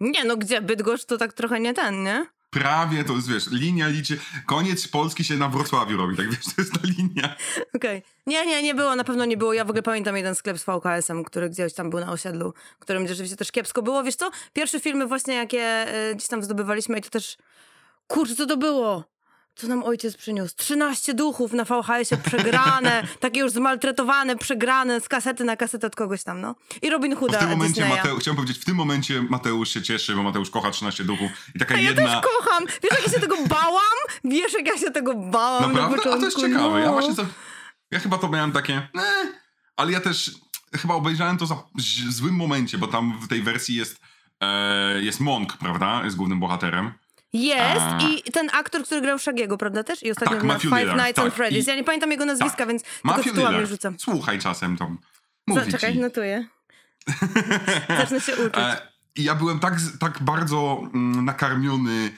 Nie, 0.00 0.24
no 0.24 0.36
gdzie, 0.36 0.62
Bydgoszcz 0.62 1.04
to 1.04 1.18
tak 1.18 1.32
trochę 1.32 1.60
nie 1.60 1.74
ten, 1.74 2.02
nie? 2.02 2.26
Prawie, 2.50 3.04
to 3.04 3.12
jest, 3.12 3.30
wiesz, 3.30 3.50
linia 3.50 3.88
liczy, 3.88 4.18
koniec 4.46 4.88
Polski 4.88 5.24
się 5.24 5.36
na 5.36 5.48
Wrocławiu 5.48 5.96
robi, 5.96 6.16
tak 6.16 6.30
wiesz, 6.30 6.44
to 6.44 6.62
jest 6.62 6.72
ta 6.72 6.80
linia. 6.84 7.36
Okej. 7.76 8.02
Nie, 8.26 8.46
nie, 8.46 8.62
nie 8.62 8.74
było, 8.74 8.96
na 8.96 9.04
pewno 9.04 9.24
nie 9.24 9.36
było. 9.36 9.52
Ja 9.52 9.64
w 9.64 9.70
ogóle 9.70 9.82
pamiętam 9.82 10.16
jeden 10.16 10.34
sklep 10.34 10.58
z 10.58 10.64
VKS-em, 10.64 11.24
który 11.24 11.50
gdzieś 11.50 11.74
tam 11.74 11.90
był 11.90 12.00
na 12.00 12.12
osiedlu, 12.12 12.54
którym 12.78 13.08
rzeczywiście 13.08 13.36
też 13.36 13.52
kiepsko 13.52 13.82
było. 13.82 14.02
Wiesz 14.02 14.16
co? 14.16 14.30
Pierwsze 14.52 14.80
filmy 14.80 15.06
właśnie, 15.06 15.34
jakie 15.34 15.62
e, 15.62 16.14
gdzieś 16.14 16.28
tam 16.28 16.42
zdobywaliśmy 16.42 16.98
i 16.98 17.02
to 17.02 17.10
też... 17.10 17.36
Kurczę, 18.06 18.34
co 18.34 18.46
to 18.46 18.56
było? 18.56 19.04
Co 19.54 19.68
nam 19.68 19.82
ojciec 19.82 20.16
przyniósł? 20.16 20.54
13 20.56 21.14
duchów 21.14 21.52
na 21.52 21.64
VHS-ie 21.64 22.20
przegrane, 22.24 23.06
takie 23.20 23.40
już 23.40 23.52
zmaltretowane, 23.52 24.36
przegrane 24.36 25.00
z 25.00 25.08
kasety 25.08 25.44
na 25.44 25.56
kasetę 25.56 25.86
od 25.86 25.96
kogoś 25.96 26.24
tam, 26.24 26.40
no. 26.40 26.54
I 26.82 26.90
Robin 26.90 27.16
Hooda 27.16 27.38
w 27.38 27.40
tym 27.40 27.50
momencie 27.50 27.86
chciałem 28.20 28.36
powiedzieć, 28.36 28.58
w 28.58 28.64
tym 28.64 28.76
momencie 28.76 29.22
Mateusz 29.22 29.68
się 29.68 29.82
cieszy, 29.82 30.14
bo 30.14 30.22
Mateusz 30.22 30.50
kocha 30.50 30.70
13 30.70 31.04
duchów 31.04 31.30
i 31.54 31.58
taka 31.58 31.74
A 31.74 31.78
ja 31.78 31.88
jedna... 31.88 32.02
też 32.02 32.30
kocham! 32.30 32.66
Wiesz, 32.66 32.92
jak 32.92 33.06
ja 33.06 33.12
się 33.12 33.20
tego 33.20 33.36
bałam? 33.46 33.98
Wiesz, 34.24 34.52
jak 34.52 34.66
ja 34.66 34.78
się 34.78 34.90
tego 34.90 35.14
bałam 35.14 35.62
na 35.62 35.68
Naprawdę? 35.68 35.96
początku? 35.96 36.18
A 36.18 36.20
to 36.20 36.24
jest 36.24 36.40
ciekawe. 36.40 36.80
Ja 36.80 36.86
no. 36.86 36.92
właśnie 36.92 37.14
to, 37.14 37.26
ja 37.90 37.98
chyba 37.98 38.18
to 38.18 38.28
miałem 38.28 38.52
takie, 38.52 38.74
eh, 38.74 39.42
ale 39.76 39.92
ja 39.92 40.00
też 40.00 40.30
chyba 40.76 40.94
obejrzałem 40.94 41.38
to 41.38 41.46
za 41.46 41.54
w 42.08 42.12
złym 42.12 42.34
momencie, 42.34 42.78
bo 42.78 42.86
tam 42.86 43.18
w 43.20 43.28
tej 43.28 43.42
wersji 43.42 43.76
jest, 43.76 44.00
e, 44.40 45.02
jest 45.02 45.20
Monk, 45.20 45.56
prawda? 45.56 46.00
Jest 46.04 46.16
głównym 46.16 46.40
bohaterem. 46.40 46.92
Jest 47.32 47.80
A. 47.80 47.98
i 48.26 48.32
ten 48.32 48.50
aktor, 48.52 48.82
który 48.84 49.00
grał 49.00 49.18
Shagiego, 49.18 49.58
prawda 49.58 49.84
też? 49.84 50.02
I 50.02 50.10
ostatnio 50.10 50.36
Tak, 50.36 50.44
na 50.44 50.58
Five 50.58 50.72
Lillard, 50.72 50.98
Nights 50.98 51.14
tak. 51.14 51.24
on 51.24 51.30
Freddy's. 51.30 51.68
Ja 51.68 51.74
nie 51.76 51.84
pamiętam 51.84 52.10
jego 52.10 52.24
nazwiska, 52.26 52.56
tak. 52.58 52.68
więc 52.68 52.82
tylko 52.82 53.00
Matthew 53.08 53.24
tytułami 53.24 53.52
Lillard. 53.54 53.70
rzucam. 53.70 53.94
Słuchaj 53.98 54.38
czasem 54.38 54.76
tam. 54.76 54.98
Za, 55.48 55.60
Mówi 55.60 55.72
czekaj, 55.72 55.92
ci. 55.92 55.98
notuję. 55.98 56.46
Zacznę 57.98 58.20
się 58.20 58.32
uczyć. 58.36 58.56
E, 58.56 58.88
I 59.16 59.24
ja 59.24 59.34
byłem 59.34 59.58
tak, 59.58 59.74
tak 60.00 60.22
bardzo 60.22 60.82
mm, 60.94 61.24
nakarmiony 61.24 62.10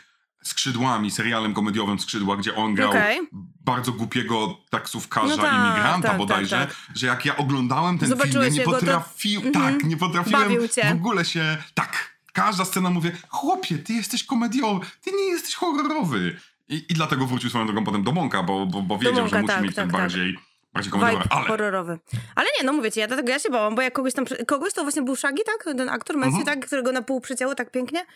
skrzydłami, 0.42 1.10
serialem 1.10 1.54
komediowym 1.54 1.98
Skrzydła, 1.98 2.36
gdzie 2.36 2.54
on 2.56 2.74
grał 2.74 2.90
Okej. 2.90 3.20
bardzo 3.60 3.92
głupiego 3.92 4.56
taksówkarza, 4.70 5.26
No 5.36 5.42
tak, 5.42 5.52
imigranta 5.66 6.08
tak, 6.08 6.18
bodajże, 6.18 6.56
tak, 6.56 6.76
że 6.94 7.06
jak 7.06 7.24
ja 7.24 7.36
oglądałem 7.36 7.98
ten 7.98 8.08
film, 8.08 8.18
ja 8.18 8.24
Zobaczyłeś 8.26 8.52
nie 8.54 8.58
jego, 8.58 8.72
to- 8.72 8.78
potrafiłem, 8.78 9.46
Mhm. 9.46 9.74
tak, 9.74 9.84
nie 9.84 9.96
potrafiłem 9.96 10.52
w 10.88 10.92
ogóle 10.92 11.24
się, 11.24 11.56
tak, 11.74 12.13
każda 12.34 12.64
scena 12.64 12.90
mówię, 12.90 13.12
chłopie, 13.28 13.78
ty 13.78 13.92
jesteś 13.92 14.24
komediowy, 14.24 14.86
ty 15.02 15.10
nie 15.12 15.24
jesteś 15.24 15.54
horrorowy. 15.54 16.36
I, 16.68 16.74
i 16.88 16.94
dlatego 16.94 17.26
wrócił 17.26 17.50
swoją 17.50 17.66
drogą 17.66 17.84
potem 17.84 18.02
do 18.02 18.12
Monka, 18.12 18.42
bo, 18.42 18.66
bo, 18.66 18.82
bo 18.82 18.98
wiedział, 18.98 19.14
Monka, 19.14 19.28
że 19.36 19.42
musi 19.42 19.54
tak, 19.54 19.62
mieć 19.62 19.74
ten 19.74 19.84
tak, 19.88 19.92
tak. 19.92 20.00
bardziej, 20.00 20.38
bardziej 20.72 20.92
komediowy, 20.92 21.24
ale... 21.30 21.46
horrorowy. 21.46 21.98
Ale 22.34 22.46
nie, 22.58 22.66
no 22.66 22.72
mówię 22.72 22.92
ci, 22.92 23.00
ja 23.00 23.06
dlatego 23.06 23.28
ja 23.28 23.38
się 23.38 23.50
bałam, 23.50 23.74
bo 23.74 23.82
jak 23.82 23.92
kogoś 23.92 24.14
tam, 24.14 24.24
kogoś 24.46 24.72
to 24.72 24.82
właśnie 24.82 25.02
był 25.02 25.16
Shaggy, 25.16 25.42
tak? 25.44 25.64
Ten 25.76 25.88
aktor 25.88 26.16
męski, 26.16 26.40
Mhm. 26.40 26.56
tak? 26.60 26.66
Którego 26.66 26.92
na 26.92 27.02
pół 27.02 27.20
przycięło 27.20 27.54
tak 27.54 27.70
pięknie. 27.70 28.06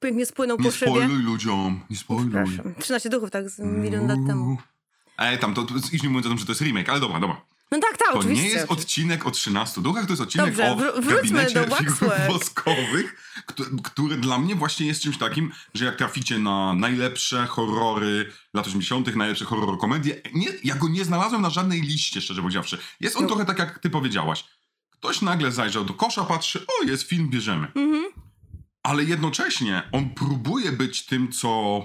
Pięknie 0.00 0.26
spłynął 0.26 0.56
Nie 0.58 0.64
po 0.64 0.70
szybie. 0.70 0.90
spoiluj 0.92 1.22
ludziom, 1.22 1.80
nie 1.90 1.96
spoiluj. 1.96 2.30
Przepraszam. 2.30 2.74
13 2.80 3.08
duchów, 3.10 3.30
tak? 3.30 3.48
Z 3.50 3.58
milion 3.58 4.08
lat 4.08 4.18
temu. 4.26 4.56
Ej, 5.18 5.38
tam, 5.38 5.54
to, 5.54 5.62
to 5.62 5.74
już 5.92 6.02
nie 6.02 6.08
mówiąc 6.08 6.26
o 6.26 6.28
tym, 6.28 6.38
że 6.38 6.46
to 6.46 6.52
jest 6.52 6.60
remake, 6.62 6.88
ale 6.88 7.00
dobra, 7.00 7.20
dobra. 7.20 7.40
No 7.70 7.78
tak, 7.80 7.98
tak, 7.98 8.12
To 8.12 8.18
oczywiście. 8.18 8.44
nie 8.44 8.50
jest 8.50 8.72
odcinek 8.72 9.26
o 9.26 9.30
13 9.30 9.80
duchach, 9.82 10.04
to 10.06 10.12
jest 10.12 10.22
odcinek 10.22 10.46
Dobrze, 10.46 10.72
o 10.94 11.00
wróćmy 11.02 11.14
gabinecie 11.16 11.66
figur 11.78 12.10
woskowych, 12.32 13.16
który, 13.46 13.70
który 13.82 14.16
dla 14.16 14.38
mnie 14.38 14.54
właśnie 14.54 14.86
jest 14.86 15.02
czymś 15.02 15.18
takim, 15.18 15.52
że 15.74 15.84
jak 15.84 15.96
traficie 15.96 16.38
na 16.38 16.74
najlepsze 16.74 17.46
horrory 17.46 18.32
lat 18.54 18.66
80., 18.66 19.16
najlepsze 19.16 19.44
horror 19.44 19.78
komedie, 19.78 20.20
nie, 20.34 20.48
ja 20.64 20.74
go 20.74 20.88
nie 20.88 21.04
znalazłem 21.04 21.42
na 21.42 21.50
żadnej 21.50 21.80
liście, 21.80 22.20
szczerze 22.20 22.40
powiedziawszy. 22.42 22.78
Jest 23.00 23.16
on 23.16 23.22
No. 23.22 23.28
trochę 23.28 23.44
tak, 23.44 23.58
jak 23.58 23.78
ty 23.78 23.90
powiedziałaś. 23.90 24.44
Ktoś 24.90 25.22
nagle 25.22 25.52
zajrzał 25.52 25.84
do 25.84 25.94
kosza, 25.94 26.24
patrzy, 26.24 26.66
o, 26.66 26.84
jest 26.84 27.02
film, 27.02 27.28
bierzemy. 27.28 27.66
Mhm. 27.74 28.04
Ale 28.82 29.04
jednocześnie 29.04 29.82
on 29.92 30.10
próbuje 30.10 30.72
być 30.72 31.06
tym, 31.06 31.32
co 31.32 31.80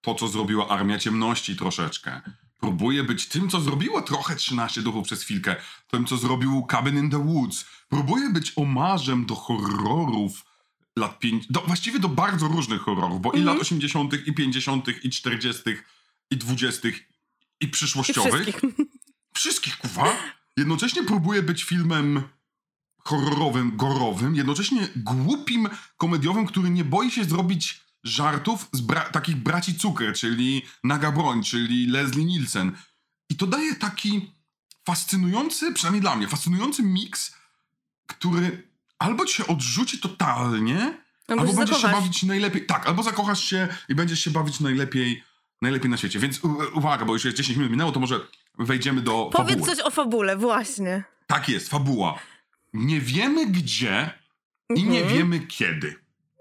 to, 0.00 0.14
co 0.14 0.28
zrobiła 0.28 0.68
Armia 0.68 0.98
Ciemności 0.98 1.56
troszeczkę. 1.56 2.20
Próbuje 2.60 3.04
być 3.04 3.26
tym, 3.26 3.50
co 3.50 3.60
zrobiło 3.60 4.02
trochę 4.02 4.36
13 4.36 4.82
duchów 4.82 5.04
przez 5.06 5.22
chwilkę. 5.22 5.56
Tym, 5.90 6.06
co 6.06 6.16
zrobił 6.16 6.66
Cabin 6.70 6.98
in 6.98 7.10
the 7.10 7.24
Woods. 7.24 7.64
Próbuje 7.88 8.30
być 8.30 8.52
omarzem 8.56 9.26
do 9.26 9.34
horrorów 9.34 10.44
lat 10.96 11.18
5... 11.18 11.46
Do, 11.50 11.60
właściwie 11.60 11.98
do 11.98 12.08
bardzo 12.08 12.48
różnych 12.48 12.80
horrorów, 12.80 13.20
bo 13.22 13.32
i 13.32 13.38
Mhm. 13.38 13.56
lat 13.56 13.62
80., 13.62 14.14
i 14.26 14.34
50., 14.34 14.86
i 15.04 15.10
40., 15.10 15.62
i 16.30 16.36
20., 16.36 16.88
i 16.88 16.92
I 17.60 17.68
przyszłościowych. 17.68 18.42
wszystkich. 18.42 18.70
Wszystkich, 19.34 19.76
kuwa. 19.76 20.16
jednocześnie 20.56 21.02
próbuje 21.04 21.42
być 21.42 21.64
filmem 21.64 22.22
horrorowym, 23.04 23.76
gorowym, 23.76 24.34
jednocześnie 24.36 24.88
głupim, 24.96 25.68
komediowym, 25.96 26.46
który 26.46 26.70
nie 26.70 26.84
boi 26.84 27.10
się 27.10 27.24
zrobić 27.24 27.80
żartów 28.04 28.68
z 28.72 28.80
bra- 28.80 29.10
takich 29.10 29.36
braci 29.36 29.74
Cukier, 29.74 30.14
czyli 30.14 30.62
Naga 30.84 31.12
Broń, 31.12 31.42
czyli 31.44 31.86
Leslie 31.86 32.24
Nielsen. 32.24 32.72
I 33.30 33.36
to 33.36 33.46
daje 33.46 33.74
taki 33.74 34.32
fascynujący, 34.86 35.72
przynajmniej 35.72 36.00
dla 36.00 36.16
mnie, 36.16 36.28
fascynujący 36.28 36.82
miks, 36.82 37.34
który 38.06 38.68
albo 38.98 39.24
ci 39.26 39.34
się 39.34 39.46
odrzuci 39.46 39.98
totalnie, 39.98 40.98
Albo 41.28 41.40
albo 41.42 41.52
się 41.52 41.58
będziesz 41.58 41.80
się 41.82 41.88
bawić 41.88 42.22
najlepiej. 42.22 42.66
Tak, 42.66 42.86
albo 42.86 43.02
zakochasz 43.02 43.44
się 43.44 43.68
i 43.88 43.94
będziesz 43.94 44.20
się 44.24 44.30
bawić 44.30 44.60
najlepiej, 44.60 45.22
najlepiej 45.62 45.90
na 45.90 45.96
świecie. 45.96 46.18
Więc 46.18 46.40
uwaga, 46.74 47.04
bo 47.04 47.12
już 47.12 47.24
jest 47.24 47.36
10 47.36 47.56
minut 47.58 47.70
minęło, 47.72 47.92
to 47.92 48.00
może 48.00 48.20
wejdziemy 48.58 49.00
do 49.00 49.30
Powiedz 49.32 49.50
fabuły. 49.58 49.76
coś 49.76 49.84
o 49.86 49.90
fabule, 49.90 50.36
właśnie. 50.36 51.04
Tak 51.26 51.48
jest, 51.48 51.68
fabuła. 51.68 52.18
Nie 52.72 53.00
wiemy 53.00 53.46
gdzie 53.46 54.10
i 54.76 54.84
nie 54.84 55.00
Mhm. 55.00 55.18
wiemy 55.18 55.40
kiedy. 55.46 55.94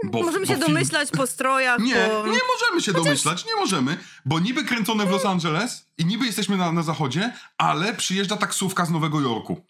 Bo, 0.03 0.21
Możemy 0.23 0.45
bo 0.45 0.53
się 0.53 0.59
film- 0.59 0.67
domyślać 0.67 1.09
po 1.11 1.27
strojach, 1.27 1.79
Nie, 1.79 1.93
po... 1.95 2.27
nie 2.27 2.39
możemy 2.53 2.81
się 2.81 2.93
domyślać, 2.93 3.45
nie 3.45 3.55
możemy, 3.55 3.97
bo 4.25 4.39
niby 4.39 4.63
kręcone 4.63 5.05
w 5.05 5.09
Los 5.09 5.25
Angeles 5.25 5.87
i 5.97 6.05
niby 6.05 6.25
jesteśmy 6.25 6.57
na, 6.57 6.71
na 6.71 6.83
zachodzie, 6.83 7.33
ale 7.57 7.93
przyjeżdża 7.93 8.37
taksówka 8.37 8.85
z 8.85 8.89
Nowego 8.91 9.21
Jorku. 9.21 9.61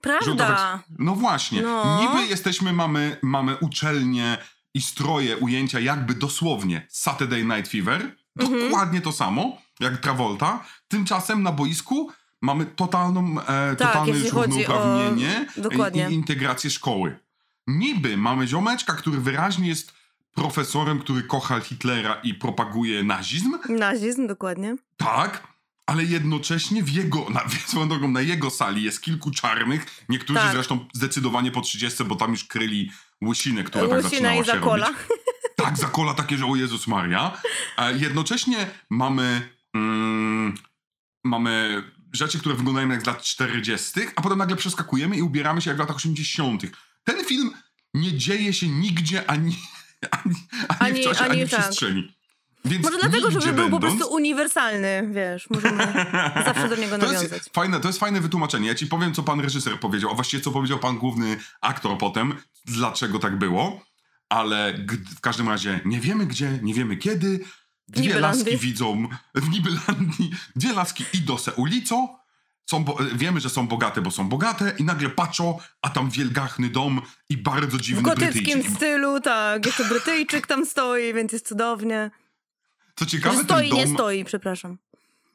Prawda. 0.00 0.46
taks- 0.48 0.78
No 0.98 1.14
właśnie. 1.14 1.62
No. 1.62 2.00
Niby 2.00 2.26
jesteśmy, 2.26 2.72
mamy, 2.72 3.16
mamy 3.22 3.56
uczelnię 3.56 4.38
i 4.74 4.82
stroje, 4.82 5.36
ujęcia 5.36 5.80
jakby 5.80 6.14
dosłownie 6.14 6.86
Saturday 6.90 7.44
Night 7.44 7.68
Fever. 7.70 8.16
Mhm. 8.38 8.60
Dokładnie 8.60 9.00
to 9.00 9.12
samo, 9.12 9.58
jak 9.80 9.96
Travolta. 9.98 10.64
Tymczasem 10.88 11.42
na 11.42 11.52
boisku 11.52 12.10
mamy 12.42 12.66
totalną, 12.66 13.40
e, 13.40 13.44
Tak, 13.76 13.78
totalne 13.78 14.12
już 14.18 14.32
o- 14.34 14.42
równouprawnienie 14.42 15.46
dokładnie. 15.56 16.06
i, 16.08 16.12
i 16.12 16.14
integrację 16.14 16.70
szkoły. 16.70 17.18
Niby 17.66 18.16
mamy 18.16 18.46
ziomeczka, 18.46 18.92
który 18.92 19.20
wyraźnie 19.20 19.68
jest 19.68 19.92
profesorem, 20.34 20.98
który 21.00 21.22
kocha 21.22 21.60
Hitlera 21.60 22.14
i 22.14 22.34
propaguje 22.34 23.02
nazizm, 23.04 23.58
Nazizm, 23.68 24.26
dokładnie. 24.26 24.76
tak, 24.96 25.46
ale 25.86 26.04
jednocześnie 26.04 26.82
w 26.82 26.88
jego, 26.90 27.26
na, 27.30 27.40
swoją 27.66 27.88
drogą, 27.88 28.08
na 28.08 28.20
jego 28.20 28.50
sali 28.50 28.82
jest 28.82 29.00
kilku 29.02 29.30
czarnych, 29.30 30.04
niektórzy 30.08 30.40
Tak. 30.40 30.52
zresztą 30.52 30.86
zdecydowanie 30.94 31.50
po 31.50 31.60
30, 31.60 32.04
bo 32.04 32.16
tam 32.16 32.30
już 32.30 32.44
kryli 32.44 32.90
łysiny, 33.24 33.64
która 33.64 33.88
tak 33.88 34.02
zaczynała 34.02 34.34
i 34.34 34.38
się 34.38 34.44
zakola. 34.44 34.86
robić. 34.86 35.00
Tak, 35.56 35.76
zakola 35.78 36.14
takie, 36.14 36.38
że 36.38 36.46
o 36.46 36.56
Jezus 36.56 36.86
Maria. 36.86 37.40
E, 37.78 37.98
jednocześnie 37.98 38.70
mamy, 38.90 39.48
mm, 39.74 40.54
mamy 41.24 41.82
rzeczy, 42.12 42.38
które 42.38 42.54
wyglądają 42.54 42.88
jak 42.88 43.02
z 43.02 43.06
lat 43.06 43.22
40., 43.22 44.00
a 44.16 44.22
potem 44.22 44.38
nagle 44.38 44.56
przeskakujemy 44.56 45.16
i 45.16 45.22
ubieramy 45.22 45.60
się 45.62 45.70
jak 45.70 45.76
w 45.76 45.80
latach 45.80 45.96
80. 45.96 46.62
Ten 47.06 47.24
film 47.24 47.50
nie 47.94 48.12
dzieje 48.18 48.52
się 48.52 48.68
nigdzie 48.68 49.30
ani, 49.30 49.56
ani, 50.24 50.34
ani, 50.68 50.90
Ani- 50.92 51.00
w 51.02 51.04
czasie, 51.04 51.20
ani, 51.24 51.32
ani 51.32 51.46
w 51.46 51.50
tak. 51.50 51.60
przestrzeni. 51.60 52.16
Więc 52.64 52.84
Może 52.84 52.98
dlatego, 52.98 53.30
żeby 53.30 53.52
był 53.52 53.70
po 53.70 53.80
prostu 53.80 54.12
uniwersalny, 54.14 55.08
wiesz, 55.12 55.50
możemy 55.50 55.86
zawsze 56.46 56.68
do 56.68 56.76
niego 56.76 56.98
to 56.98 57.06
nawiązać. 57.06 57.32
jest, 57.32 57.50
fajne, 57.54 57.80
to 57.80 57.88
jest 57.88 57.98
fajne 58.00 58.20
wytłumaczenie. 58.20 58.68
Ja 58.68 58.74
ci 58.74 58.86
powiem, 58.86 59.14
co 59.14 59.22
pan 59.22 59.40
reżyser 59.40 59.80
powiedział, 59.80 60.10
a 60.10 60.14
właściwie 60.14 60.42
co 60.42 60.50
powiedział 60.50 60.78
pan 60.78 60.98
główny 60.98 61.36
aktor 61.60 61.98
potem, 61.98 62.34
dlaczego 62.64 63.18
tak 63.18 63.38
było. 63.38 63.84
Ale 64.28 64.74
w 65.16 65.20
każdym 65.20 65.48
razie 65.48 65.80
nie 65.84 66.00
wiemy 66.00 66.26
gdzie, 66.26 66.58
nie 66.62 66.74
wiemy 66.74 66.96
kiedy. 66.96 67.44
Dwie 67.88 68.20
laski 68.20 68.56
widzą 68.56 69.08
w 69.34 69.48
Nibelandii, 69.50 70.30
dwie 70.56 70.72
laski 70.72 71.04
idą 71.14 71.38
se 71.38 71.52
ulicą. 71.52 72.08
Są 72.70 72.84
wiemy, 73.14 73.40
że 73.40 73.50
są 73.50 73.68
bogate, 73.68 74.02
bo 74.02 74.10
są 74.10 74.28
bogate 74.28 74.72
i 74.78 74.84
nagle 74.84 75.08
patrzą, 75.10 75.58
a 75.82 75.88
tam 75.90 76.10
wielgachny 76.10 76.68
dom 76.70 77.00
i 77.28 77.36
bardzo 77.36 77.76
W 77.76 77.80
dziwny 77.80 78.02
gotyckim 78.02 78.42
Brytyjczyk. 78.44 78.76
stylu, 78.76 79.20
tak. 79.20 79.66
Jeszcze 79.66 79.84
Brytyjczyk 79.84 80.46
tam 80.46 80.66
stoi, 80.66 81.14
więc 81.14 81.32
jest 81.32 81.48
cudownie. 81.48 82.10
Co 82.96 83.06
ciekawe, 83.06 83.44
stoi, 83.44 83.68
ten 83.68 83.78
nie 83.78 83.84
dom... 83.86 83.94
stoi, 83.94 84.24
przepraszam. 84.24 84.78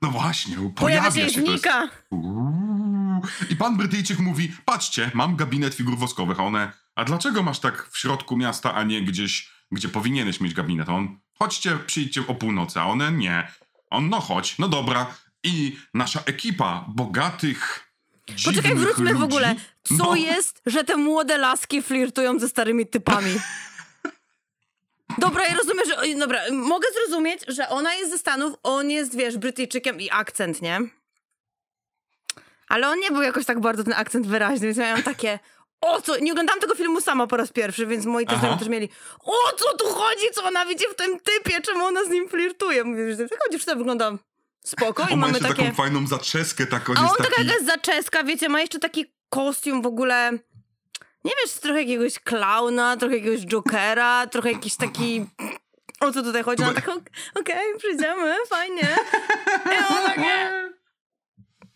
No 0.02 0.12
właśnie, 0.12 0.56
Pojawia 0.56 0.72
pojawia 0.76 1.12
się 1.12 1.16
się. 1.34 1.42
jest- 1.42 1.62
znika. 1.64 1.90
Uuu. 2.10 3.22
I 3.50 3.56
pan 3.56 3.78
Brytyjczyk 3.78 4.20
mówi, 4.20 4.52
patrzcie, 4.66 5.12
mam 5.14 5.36
gabinet 5.36 5.74
figur 5.76 5.98
woskowych, 5.98 6.40
a 6.40 6.44
one, 6.44 6.72
a 6.96 7.04
dlaczego 7.06 7.44
masz 7.44 7.60
tak 7.60 7.90
w 7.92 7.98
środku 7.98 8.38
miasta, 8.38 8.74
a 8.74 8.84
nie 8.84 9.02
gdzieś, 9.02 9.50
gdzie 9.72 9.90
powinieneś 9.90 10.40
mieć 10.40 10.54
gabinet? 10.54 10.90
A 10.90 10.94
on, 10.94 11.20
chodźcie, 11.40 11.78
przyjdźcie 11.88 12.28
o 12.28 12.36
północy, 12.36 12.80
a 12.80 12.86
one, 12.86 13.12
nie. 13.12 13.52
On, 13.90 14.10
no 14.10 14.20
chodź, 14.20 14.58
no 14.60 14.68
dobra. 14.68 15.06
I 15.44 15.78
nasza 15.94 16.24
ekipa 16.26 16.86
bogatych, 16.88 17.92
Poczekaj, 18.46 18.76
wróćmy 18.76 19.04
ludzi, 19.04 19.20
w 19.20 19.24
ogóle. 19.24 19.56
Co 19.84 19.96
no, 19.96 20.16
jest, 20.16 20.62
że 20.66 20.84
te 20.84 20.98
młode 20.98 21.38
laski 21.38 21.82
flirtują 21.82 22.40
ze 22.40 22.50
starymi 22.50 22.88
typami? 22.88 23.36
Dobra, 25.18 25.48
ja 25.48 25.56
rozumiem, 25.56 25.86
że... 25.86 26.20
Dobra, 26.20 26.42
mogę 26.52 26.88
zrozumieć, 26.94 27.42
że 27.48 27.70
ona 27.70 27.94
jest 27.94 28.12
ze 28.12 28.18
Stanów, 28.18 28.54
on 28.64 28.90
jest, 28.90 29.18
wiesz, 29.18 29.38
Brytyjczykiem 29.38 30.02
i 30.02 30.10
akcent, 30.12 30.62
nie? 30.62 30.80
Ale 32.68 32.90
on 32.90 33.00
nie 33.00 33.12
był 33.12 33.22
jakoś 33.22 33.46
tak 33.46 33.60
bardzo 33.60 33.84
ten 33.84 33.94
akcent 33.94 34.28
wyraźny, 34.28 34.68
więc 34.68 34.78
miałam 34.78 35.04
takie... 35.04 35.40
O 35.82 36.02
co? 36.02 36.18
Nie 36.18 36.32
oglądałam 36.32 36.60
tego 36.60 36.76
filmu 36.76 37.02
sama 37.02 37.28
po 37.28 37.38
raz 37.38 37.52
pierwszy, 37.52 37.88
więc 37.88 38.06
moi 38.06 38.26
też, 38.26 38.38
też 38.60 38.68
mieli 38.68 38.90
o 39.20 39.58
co 39.58 39.78
tu 39.78 39.86
chodzi, 39.86 40.26
co 40.34 40.44
ona 40.44 40.66
widzi 40.66 40.86
w 40.92 40.96
tym 40.96 41.20
typie, 41.20 41.62
czemu 41.62 41.86
ona 41.86 42.04
z 42.04 42.10
nim 42.10 42.30
flirtuje? 42.30 42.84
Mówię, 42.84 43.16
że 43.16 43.30
taka 43.30 43.50
dziewczyna 43.52 43.76
wygląda 43.76 44.12
spoko 44.64 45.04
i 45.04 45.14
On 45.14 45.20
ma 45.20 45.28
mamy 45.28 45.40
takie... 45.40 45.64
taką 45.64 45.76
fajną 45.76 46.08
zaczeskę, 46.08 46.66
taką 46.68 46.94
A 46.94 47.00
on 47.00 47.06
jest 47.06 47.18
taka 47.18 47.30
taki... 47.30 47.48
jakaś 47.48 47.66
zaczeska, 47.66 48.24
wiecie, 48.24 48.50
ma 48.50 48.62
jeszcze 48.62 48.80
taki 48.80 49.06
kostium 49.30 49.82
w 49.82 49.86
ogóle. 49.86 50.32
Nie 51.24 51.32
wiesz, 51.44 51.54
trochę 51.54 51.80
jakiegoś 51.82 52.20
klauna, 52.20 52.98
trochę 52.98 53.18
jakiegoś 53.18 53.46
jokera, 53.46 54.28
trochę 54.28 54.52
jakiś 54.52 54.76
taki. 54.76 55.26
O 56.00 56.12
co 56.12 56.24
tutaj 56.24 56.44
chodzi? 56.44 56.64
Ona 56.64 56.74
tak, 56.74 56.90
ok- 56.90 57.10
okej, 57.36 57.78
przyjdziemy, 57.78 58.36
fajnie. 58.50 58.88
I 59.74 59.94
ona 59.94 60.02
takie... 60.08 60.52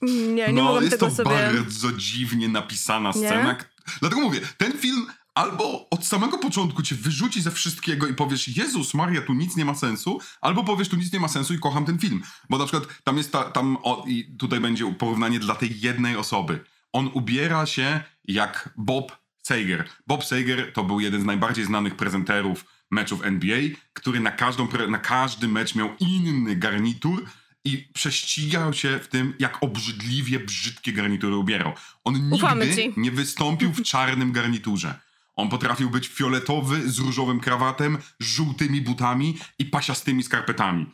Nie, 0.01 0.47
nie 0.47 0.53
no, 0.53 0.63
mogłam 0.63 0.83
jest 0.83 0.99
tego 0.99 1.09
to 1.09 1.15
sobie... 1.15 1.29
bardzo 1.29 1.91
dziwnie 1.91 2.49
napisana 2.49 3.11
Nie? 3.15 3.27
scena. 3.27 3.55
K- 3.55 3.65
Dlatego 3.99 4.21
mówię, 4.21 4.39
ten 4.57 4.77
film 4.77 5.07
albo 5.35 5.89
od 5.89 6.05
samego 6.05 6.37
początku 6.37 6.81
cię 6.81 6.95
wyrzuci 6.95 7.41
ze 7.41 7.51
wszystkiego 7.51 8.07
i 8.07 8.13
powiesz, 8.13 8.57
Jezus 8.57 8.93
Maria, 8.93 9.21
tu 9.21 9.33
nic 9.33 9.55
nie 9.55 9.65
ma 9.65 9.75
sensu, 9.75 10.19
albo 10.41 10.63
powiesz, 10.63 10.89
tu 10.89 10.95
nic 10.95 11.13
nie 11.13 11.19
ma 11.19 11.27
sensu 11.27 11.53
i 11.53 11.59
kocham 11.59 11.85
ten 11.85 11.99
film. 11.99 12.21
Bo 12.49 12.57
na 12.57 12.65
przykład 12.65 13.03
tam 13.03 13.17
jest 13.17 13.31
ta, 13.31 13.43
tam, 13.43 13.77
o, 13.83 14.05
i 14.07 14.37
tutaj 14.37 14.59
będzie 14.59 14.93
porównanie 14.93 15.39
dla 15.39 15.55
tej 15.55 15.79
jednej 15.79 16.17
osoby. 16.17 16.59
On 16.93 17.09
ubiera 17.13 17.65
się 17.65 18.01
jak 18.27 18.69
Bob 18.77 19.17
Sager. 19.41 19.89
Bob 20.07 20.25
Sager 20.25 20.73
to 20.73 20.83
był 20.83 20.99
jeden 20.99 21.21
z 21.21 21.25
najbardziej 21.25 21.65
znanych 21.65 21.95
prezenterów 21.95 22.65
meczów 22.91 23.25
NBA, 23.25 23.59
który 23.93 24.19
na, 24.19 24.31
każdą, 24.31 24.67
na 24.89 24.97
każdy 24.97 25.47
mecz 25.47 25.75
miał 25.75 25.89
inny 25.99 26.55
garnitur 26.55 27.25
i 27.65 27.77
prześcigał 27.93 28.73
się 28.73 28.99
w 28.99 29.07
tym, 29.07 29.33
jak 29.39 29.63
obrzydliwie 29.63 30.39
brzydkie 30.39 30.93
garnitury 30.93 31.35
ubierał. 31.35 31.73
On 32.03 32.29
nigdy 32.29 32.93
nie 32.97 33.11
wystąpił 33.11 33.71
w 33.71 33.83
czarnym 33.83 34.31
garniturze. 34.31 34.99
On 35.35 35.49
potrafił 35.49 35.89
być 35.89 36.07
fioletowy 36.07 36.89
z 36.91 36.99
różowym 36.99 37.39
krawatem, 37.39 37.97
żółtymi 38.19 38.81
butami 38.81 39.37
i 39.59 39.65
pasiastymi 39.65 40.23
skarpetami. 40.23 40.85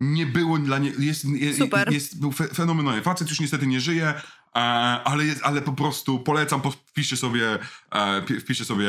Nie 0.00 0.26
było 0.26 0.58
dla 0.58 0.78
niego. 0.78 1.02
Jest, 1.02 1.24
jest, 1.24 1.58
Super. 1.58 1.92
jest, 1.92 2.20
był 2.20 2.32
fe, 2.32 2.48
fenomenalny. 2.48 3.02
Facet 3.02 3.30
już 3.30 3.40
niestety 3.40 3.66
nie 3.66 3.80
żyje, 3.80 4.08
e, 4.08 4.58
ale, 5.04 5.24
jest, 5.24 5.40
ale 5.44 5.62
po 5.62 5.72
prostu 5.72 6.18
polecam, 6.20 6.60
po- 6.60 6.70
wpiszcie 6.70 7.16
sobie, 7.16 7.58
e, 7.92 8.22
pi- 8.22 8.40
wpiszcie 8.40 8.64
sobie 8.64 8.88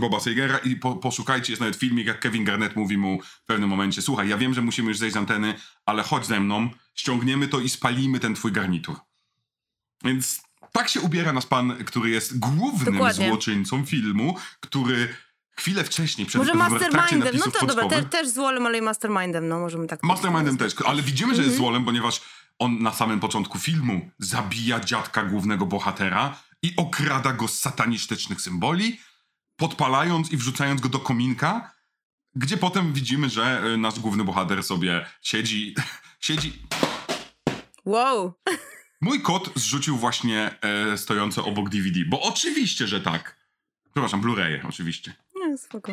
Boba 0.00 0.20
Sagera 0.20 0.58
i 0.58 0.76
po, 0.76 0.96
poszukajcie. 0.96 1.52
Jest 1.52 1.60
nawet 1.60 1.76
filmik, 1.76 2.06
jak 2.06 2.20
Kevin 2.20 2.44
Garnett 2.44 2.76
mówi 2.76 2.98
mu 2.98 3.20
w 3.22 3.44
pewnym 3.44 3.68
momencie: 3.70 4.02
Słuchaj, 4.02 4.28
ja 4.28 4.38
wiem, 4.38 4.54
że 4.54 4.62
musimy 4.62 4.88
już 4.88 4.98
zejść 4.98 5.14
z 5.14 5.16
anteny, 5.16 5.54
ale 5.86 6.02
chodź 6.02 6.26
ze 6.26 6.40
mną, 6.40 6.70
ściągniemy 6.94 7.48
to 7.48 7.60
i 7.60 7.68
spalimy 7.68 8.20
ten 8.20 8.34
twój 8.34 8.52
garnitur. 8.52 8.96
Więc 10.04 10.42
tak 10.76 10.88
się 10.88 11.00
ubiera 11.00 11.32
nas 11.32 11.46
pan, 11.46 11.84
który 11.84 12.10
jest 12.10 12.38
głównym 12.38 12.94
Dokładnie. 12.94 13.28
złoczyńcą 13.28 13.86
filmu, 13.86 14.36
który 14.60 15.08
chwilę 15.58 15.84
wcześniej, 15.84 16.26
przed 16.26 16.38
Może 16.38 16.54
mastermindem, 16.54 17.36
no 17.36 17.50
to 17.50 17.66
dobra, 17.66 17.88
te, 17.88 18.02
też 18.02 18.28
z 18.28 18.34
Wolem, 18.34 18.66
ale 18.66 18.78
i 18.78 18.82
mastermindem, 18.82 19.48
no 19.48 19.58
możemy 19.58 19.86
tak 19.86 20.02
Mastermindem 20.02 20.56
też, 20.56 20.74
ale 20.86 21.02
widzimy, 21.02 21.28
że 21.34 21.36
Mhm. 21.36 21.46
jest 21.48 21.56
złolem, 21.56 21.84
ponieważ 21.84 22.20
on 22.58 22.82
na 22.82 22.92
samym 22.92 23.20
początku 23.20 23.58
filmu 23.58 24.10
zabija 24.18 24.80
dziadka 24.80 25.22
głównego 25.22 25.66
bohatera 25.66 26.38
i 26.62 26.74
okrada 26.76 27.32
go 27.32 27.48
z 27.48 27.58
satanistycznych 27.60 28.40
symboli, 28.40 29.00
podpalając 29.56 30.32
i 30.32 30.36
wrzucając 30.36 30.80
go 30.80 30.88
do 30.88 30.98
kominka, 30.98 31.72
gdzie 32.34 32.56
potem 32.56 32.92
widzimy, 32.92 33.28
że 33.28 33.62
y, 33.74 33.76
nasz 33.76 34.00
główny 34.00 34.24
bohater 34.24 34.62
sobie 34.62 35.06
siedzi, 35.22 35.74
siedzi. 36.20 36.62
Wow. 37.84 38.34
Mój 39.06 39.20
kot 39.22 39.50
zrzucił 39.54 39.96
właśnie 39.96 40.50
e, 40.92 40.98
stojące 40.98 41.42
obok 41.44 41.68
DVD, 41.68 42.00
bo 42.06 42.20
oczywiście, 42.22 42.86
że 42.86 43.00
tak. 43.00 43.36
Przepraszam, 43.94 44.22
Blu-raye, 44.22 44.68
oczywiście. 44.68 45.12
Nie, 45.36 45.58
spoko. 45.58 45.92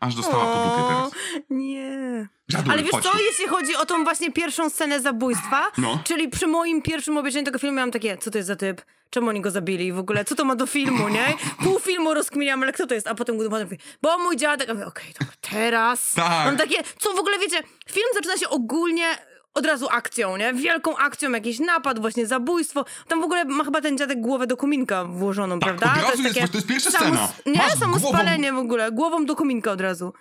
aż 0.00 0.14
dostała 0.14 0.44
po 0.44 0.70
dupie 0.70 0.88
teraz. 0.88 1.12
Nie. 1.50 2.28
Ale 2.70 2.82
wiesz 2.82 2.90
chodź 2.92 3.04
co, 3.04 3.18
jeśli 3.20 3.46
chodzi 3.48 3.76
o 3.76 3.86
tą 3.86 4.04
właśnie 4.04 4.32
pierwszą 4.32 4.70
scenę 4.70 5.00
zabójstwa, 5.00 5.70
No. 5.78 5.98
czyli 6.04 6.28
przy 6.28 6.46
moim 6.46 6.82
pierwszym 6.82 7.16
obejrzeniu 7.16 7.44
tego 7.44 7.58
filmu 7.58 7.76
miałam 7.76 7.90
takie, 7.90 8.18
co 8.18 8.30
to 8.30 8.38
jest 8.38 8.46
za 8.48 8.56
typ? 8.56 8.82
Czemu 9.10 9.28
oni 9.28 9.40
go 9.40 9.50
zabili? 9.50 9.92
W 9.92 9.98
ogóle, 9.98 10.24
co 10.24 10.34
to 10.34 10.44
ma 10.44 10.56
do 10.56 10.66
filmu, 10.66 11.08
nie? 11.08 11.34
Pół 11.64 11.78
filmu 11.78 12.14
rozkminiam, 12.14 12.62
ale 12.62 12.72
kto 12.72 12.86
to 12.86 12.94
jest? 12.94 13.06
A 13.06 13.14
potem, 13.14 13.36
potem 13.38 13.62
mówię, 13.62 13.76
bo 14.02 14.18
mój 14.18 14.36
dziadek, 14.36 14.70
a 14.70 14.74
mówię, 14.74 14.86
okej, 14.86 15.12
dobra, 15.20 15.34
teraz. 15.40 16.12
Tak. 16.12 16.46
Mam 16.46 16.56
takie, 16.56 16.76
co 16.98 17.12
w 17.12 17.18
ogóle, 17.18 17.38
wiecie, 17.38 17.62
film 17.92 18.06
zaczyna 18.14 18.36
się 18.36 18.48
ogólnie 18.48 19.06
od 19.54 19.66
razu 19.66 19.86
akcją, 19.90 20.36
nie? 20.36 20.52
Wielką 20.54 20.96
akcją, 20.96 21.30
jakiś 21.30 21.58
napad, 21.58 21.98
właśnie 22.00 22.26
zabójstwo. 22.26 22.84
Tam 23.08 23.20
w 23.20 23.24
ogóle 23.24 23.44
ma 23.44 23.64
chyba 23.64 23.80
ten 23.80 23.98
dziadek 23.98 24.20
głowę 24.20 24.46
do 24.46 24.56
kominka 24.56 25.04
włożoną, 25.04 25.60
Tak, 25.60 25.76
prawda? 25.76 26.02
razu 26.10 26.22
jest- 26.22 26.52
to 26.52 26.58
jest 26.58 26.66
pierwsza 26.66 26.90
scena. 26.90 27.28
Nie, 27.46 27.52
Masz 27.58 27.72
samo 27.78 27.96
głową- 27.96 28.08
spalenie 28.08 28.52
w 28.52 28.56
ogóle, 28.58 28.92
głową 28.92 29.26
do 29.26 29.36
kominka 29.36 29.70
od 29.72 29.80
razu. 29.80 30.12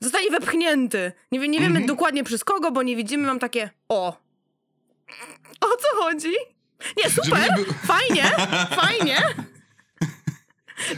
Zostanie 0.00 0.30
wepchnięty. 0.30 1.12
Nie, 1.32 1.38
nie 1.38 1.58
wiemy 1.58 1.66
Mhm. 1.66 1.86
dokładnie 1.86 2.24
przez 2.24 2.44
kogo, 2.44 2.70
bo 2.70 2.82
nie 2.82 2.96
widzimy. 2.96 3.26
Mam 3.26 3.38
takie, 3.38 3.70
o. 3.88 4.08
O 5.60 5.66
co 5.66 6.02
chodzi? 6.04 6.32
Nie, 6.96 7.10
super, 7.10 7.40
nie 7.50 7.56
był- 7.56 7.74
fajnie, 7.86 8.24
fajnie. 8.82 9.22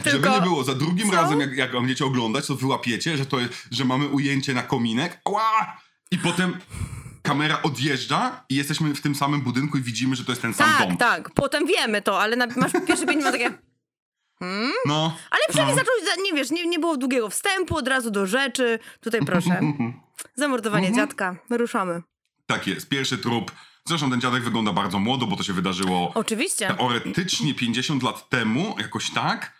Żeby 0.05 0.29
nie 0.29 0.41
było, 0.41 0.63
za 0.63 0.75
drugim 0.75 1.09
Co? 1.09 1.15
razem, 1.15 1.39
jak, 1.39 1.53
jak 1.57 1.71
będziecie 1.71 2.05
oglądać, 2.05 2.47
to 2.47 2.55
wyłapiecie, 2.55 3.17
że, 3.17 3.25
to 3.25 3.39
jest, 3.39 3.53
że 3.71 3.85
mamy 3.85 4.07
ujęcie 4.07 4.53
na 4.53 4.63
kominek. 4.63 5.21
Ła! 5.29 5.77
I 6.11 6.17
potem 6.17 6.57
kamera 7.25 7.61
odjeżdża 7.61 8.43
i 8.49 8.55
jesteśmy 8.55 8.95
w 8.95 9.01
tym 9.01 9.15
samym 9.15 9.41
budynku 9.41 9.77
i 9.77 9.81
widzimy, 9.81 10.15
że 10.15 10.25
to 10.25 10.31
jest 10.31 10.41
ten 10.41 10.53
sam 10.53 10.69
Tak, 10.69 10.87
dom. 10.87 10.97
tak, 10.97 11.29
potem 11.33 11.65
wiemy 11.67 12.01
to, 12.01 12.21
ale 12.21 12.35
na, 12.35 12.47
masz 12.55 12.71
pierwsze 12.87 13.05
pięć 13.05 13.23
takie... 13.23 13.51
No. 14.85 15.17
Ale 15.31 15.41
przynajmniej 15.49 15.77
no. 15.77 15.81
zaczął, 15.83 16.15
za- 16.15 16.21
nie 16.21 16.33
wiesz, 16.33 16.51
nie, 16.51 16.65
nie 16.67 16.79
było 16.79 16.97
długiego 16.97 17.29
wstępu, 17.29 17.77
od 17.77 17.87
razu 17.87 18.11
do 18.11 18.25
rzeczy. 18.27 18.79
Tutaj 19.01 19.21
proszę. 19.25 19.59
Zamordowanie 20.35 20.87
Mhm. 20.87 21.07
dziadka. 21.07 21.35
Ruszamy. 21.49 22.01
Tak 22.45 22.67
jest, 22.67 22.89
pierwszy 22.89 23.17
trup. 23.17 23.51
Zresztą 23.87 24.09
ten 24.09 24.21
dziadek 24.21 24.43
wygląda 24.43 24.73
bardzo 24.73 24.99
młodo, 24.99 25.27
bo 25.27 25.35
to 25.35 25.43
się 25.43 25.53
wydarzyło 25.53 26.11
Oczywiście. 26.15 26.67
teoretycznie 26.67 27.53
50 27.53 28.03
lat 28.03 28.29
temu, 28.29 28.75
jakoś 28.79 29.11
tak. 29.11 29.53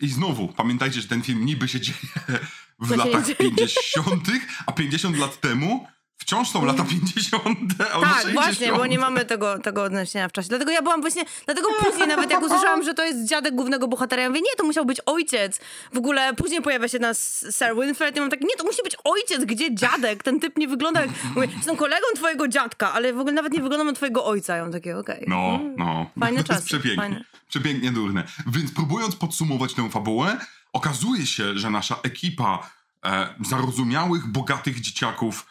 I 0.00 0.08
znowu, 0.08 0.48
pamiętajcie, 0.48 1.00
że 1.00 1.08
ten 1.08 1.22
film 1.22 1.44
niby 1.46 1.68
się 1.68 1.80
dzieje 1.80 1.98
w 2.78 2.90
nie 2.90 2.96
latach 2.96 3.24
dzieje. 3.26 3.36
50., 3.36 4.20
a 4.66 4.72
50 4.72 5.18
lat 5.18 5.40
temu 5.40 5.86
wciąż 6.18 6.50
są 6.50 6.64
lata 6.64 6.84
50. 6.84 7.58
albo 7.94 8.06
Tak, 8.06 8.14
60. 8.22 8.32
właśnie, 8.34 8.72
bo 8.72 8.86
nie 8.86 8.98
mamy 8.98 9.24
tego, 9.24 9.58
tego 9.58 9.82
odniesienia 9.82 10.28
w 10.28 10.32
czasie. 10.32 10.48
Dlatego 10.48 10.70
ja 10.70 10.82
byłam 10.82 11.00
właśnie, 11.00 11.24
dlatego 11.44 11.68
później 11.84 12.08
nawet 12.08 12.30
jak 12.30 12.42
usłyszałam, 12.42 12.82
że 12.82 12.94
to 12.94 13.04
jest 13.04 13.28
dziadek 13.28 13.54
głównego 13.54 13.88
bohatera, 13.88 14.22
ja 14.22 14.28
mówię, 14.28 14.40
nie, 14.40 14.56
to 14.56 14.64
musiał 14.64 14.84
być 14.84 15.00
ojciec. 15.06 15.60
W 15.92 15.98
ogóle 15.98 16.34
później 16.34 16.62
pojawia 16.62 16.88
się 16.88 16.98
nas 16.98 17.46
Sir 17.58 17.76
Winfred 17.80 18.16
i 18.16 18.20
mam 18.20 18.30
tak, 18.30 18.40
nie, 18.40 18.56
to 18.58 18.64
musi 18.64 18.82
być 18.84 18.96
ojciec, 19.04 19.44
gdzie 19.44 19.74
dziadek? 19.74 20.22
Ten 20.22 20.40
typ 20.40 20.58
nie 20.58 20.68
wygląda 20.68 21.00
jak, 21.00 21.10
mówię, 21.34 21.48
jestem 21.56 21.76
kolegą 21.76 22.06
twojego 22.16 22.48
dziadka, 22.48 22.92
ale 22.92 23.12
w 23.12 23.18
ogóle 23.20 23.32
nawet 23.34 23.52
nie 23.52 23.60
wyglądam 23.60 23.86
na 23.86 23.92
twojego 23.92 24.24
ojca. 24.24 24.56
Ja 24.56 24.62
mam 24.62 24.72
takie, 24.72 24.98
okej. 24.98 25.24
No, 25.28 25.60
no. 25.76 26.10
Fajne 26.20 26.44
to 26.44 26.52
jest 26.52 26.64
czasy, 26.64 26.66
przepięknie. 26.66 26.96
fajne. 26.96 27.24
Przepięknie 27.48 27.90
durne. 27.92 28.24
Więc 28.46 28.72
próbując 28.72 29.16
podsumować 29.16 29.74
tę 29.74 29.90
fabułę, 29.90 30.36
okazuje 30.72 31.26
się, 31.26 31.58
że 31.58 31.70
nasza 31.70 31.96
ekipa 32.02 32.70
e, 33.04 33.34
zarozumiałych, 33.46 34.26
bogatych 34.26 34.80
dzieciaków, 34.80 35.46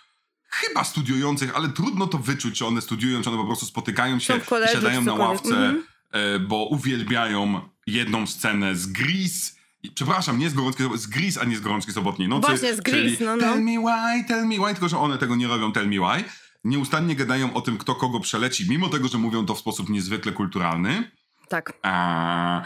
chyba 0.54 0.84
studiujących, 0.84 1.56
ale 1.56 1.70
trudno 1.70 2.08
to 2.08 2.18
wyczuć, 2.18 2.58
czy 2.58 2.66
one 2.66 2.82
studiują, 2.82 3.22
czy 3.22 3.30
one 3.30 3.38
po 3.38 3.46
prostu 3.46 3.66
spotykają 3.66 4.20
się 4.20 4.38
i 4.38 4.72
siadają 4.74 5.02
na 5.02 5.14
ławce, 5.14 5.50
Mhm. 5.56 5.84
e, 6.12 6.40
bo 6.40 6.66
uwielbiają 6.66 7.62
jedną 7.88 8.28
scenę 8.28 8.76
z 8.76 8.88
Gris. 8.88 9.56
I- 9.84 9.92
Przepraszam, 9.92 10.40
nie 10.40 10.50
z 10.50 10.54
Gorączki 10.54 10.84
Sobotniej, 10.84 11.02
z 11.04 11.08
Gris, 11.08 11.38
a 11.38 11.44
nie 11.46 11.58
z 11.58 11.62
Gorączki 11.62 11.92
Sobotniej 11.92 12.28
Nocy. 12.30 12.48
Właśnie, 12.48 12.76
z 12.76 12.82
Grease, 12.82 13.02
czyli 13.16 13.26
no, 13.26 13.36
no. 13.36 13.42
Tell 13.42 13.62
me 13.64 13.72
why, 13.80 14.24
tell 14.28 14.46
me 14.48 14.56
why, 14.56 14.74
tylko 14.74 14.90
że 14.90 14.98
one 15.00 15.18
tego 15.18 15.36
nie 15.36 15.48
robią, 15.48 15.72
tell 15.72 15.88
me 15.90 15.96
why. 15.96 16.24
Nieustannie 16.64 17.16
gadają 17.16 17.54
o 17.54 17.62
tym, 17.62 17.78
kto 17.78 17.96
kogo 17.96 18.20
przeleci, 18.20 18.66
mimo 18.70 18.90
tego, 18.90 19.08
że 19.08 19.18
mówią 19.18 19.46
to 19.46 19.56
w 19.56 19.60
sposób 19.60 19.90
niezwykle 19.90 20.32
kulturalny. 20.32 21.12
Tak. 21.50 21.74
A, 21.82 22.62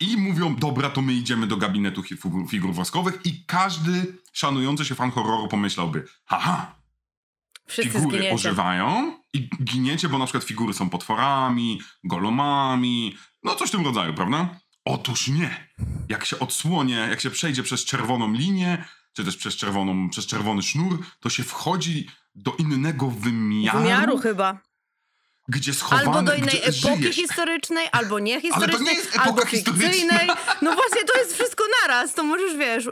I 0.00 0.16
mówią, 0.16 0.56
dobra, 0.56 0.90
to 0.90 1.02
my 1.02 1.12
idziemy 1.14 1.46
do 1.46 1.56
gabinetu 1.56 2.02
figur 2.50 2.72
woskowych 2.74 3.18
i 3.24 3.44
każdy 3.46 4.14
szanujący 4.32 4.84
się 4.84 4.94
fan 4.94 5.10
horroru 5.10 5.48
pomyślałby, 5.48 6.04
haha, 6.24 6.74
Wszyscy 7.66 7.90
figury 7.92 8.08
zginiecie. 8.16 8.34
ożywają 8.34 9.18
i 9.32 9.48
giniecie, 9.64 10.08
bo 10.08 10.18
na 10.18 10.24
przykład 10.24 10.44
figury 10.44 10.74
są 10.74 10.90
potworami, 10.90 11.80
golomami, 12.04 13.16
no 13.42 13.54
coś 13.54 13.68
w 13.68 13.72
tym 13.72 13.84
rodzaju, 13.84 14.14
prawda? 14.14 14.48
Otóż 14.84 15.28
nie. 15.28 15.68
Jak 16.08 16.24
się 16.24 16.38
odsłonie, 16.38 16.94
jak 17.10 17.20
się 17.20 17.30
przejdzie 17.30 17.62
przez 17.62 17.84
czerwoną 17.84 18.32
linię, 18.32 18.84
czy 19.12 19.24
też 19.24 19.36
przez, 19.36 19.56
czerwoną, 19.56 20.10
przez 20.10 20.26
czerwony 20.26 20.62
sznur, 20.62 20.98
to 21.20 21.30
się 21.30 21.42
wchodzi 21.44 22.08
do 22.34 22.52
innego 22.58 23.06
wymiaru, 23.10 23.78
Wymiaru 23.78 24.18
chyba. 24.18 24.58
gdzie 25.48 25.74
schowane, 25.74 26.04
Albo 26.08 26.22
do 26.22 26.34
innej 26.34 26.58
epoki 26.62 26.96
żyjesz. 27.02 27.16
historycznej, 27.16 27.86
albo 27.92 28.14
Ale 28.16 28.18
to 28.18 28.24
niehistorycznej, 28.24 28.84
nie 28.84 28.92
jest 28.92 29.08
epoka 29.16 29.24
albo 29.30 29.46
fikcyjnej. 29.46 30.26
No 30.62 30.74
właśnie, 30.74 31.04
to 31.04 31.18
jest 31.18 31.34
wszystko 31.34 31.64
naraz, 31.82 32.14
to 32.14 32.24
możesz, 32.24 32.56
wiesz... 32.56 32.88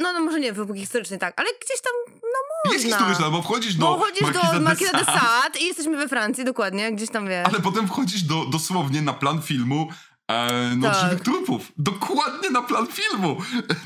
No, 0.00 0.12
no 0.12 0.20
może 0.20 0.40
nie 0.40 0.52
w 0.52 0.60
epoki 0.60 0.80
historycznej, 0.80 1.18
tak, 1.18 1.34
ale 1.40 1.48
gdzieś 1.64 1.80
tam, 1.82 1.92
no 2.22 2.38
Jest 2.72 2.84
historyczna, 2.84 3.30
bo 3.30 3.42
wchodzisz 3.42 3.74
do 3.74 3.86
Bo 3.86 3.98
chodzisz 3.98 4.20
Markiza 4.20 4.52
do 4.52 4.60
Markiza 4.60 4.92
de 4.92 5.04
Sade, 5.04 5.20
Sade 5.20 5.58
i 5.58 5.64
jesteśmy 5.66 5.96
we 5.96 6.08
Francji, 6.08 6.44
dokładnie, 6.44 6.92
gdzieś 6.92 7.10
tam, 7.10 7.28
wiesz. 7.28 7.46
Ale 7.46 7.60
potem 7.60 7.88
wchodzisz 7.88 8.22
do, 8.22 8.44
dosłownie 8.46 9.02
na 9.02 9.12
plan 9.12 9.42
filmu 9.42 9.88
e, 10.28 10.72
no, 10.76 10.90
Tak. 10.90 11.00
żywych 11.04 11.20
trupów. 11.22 11.72
Dokładnie 11.78 12.50
na 12.50 12.62
plan 12.62 12.86
filmu. 12.86 13.36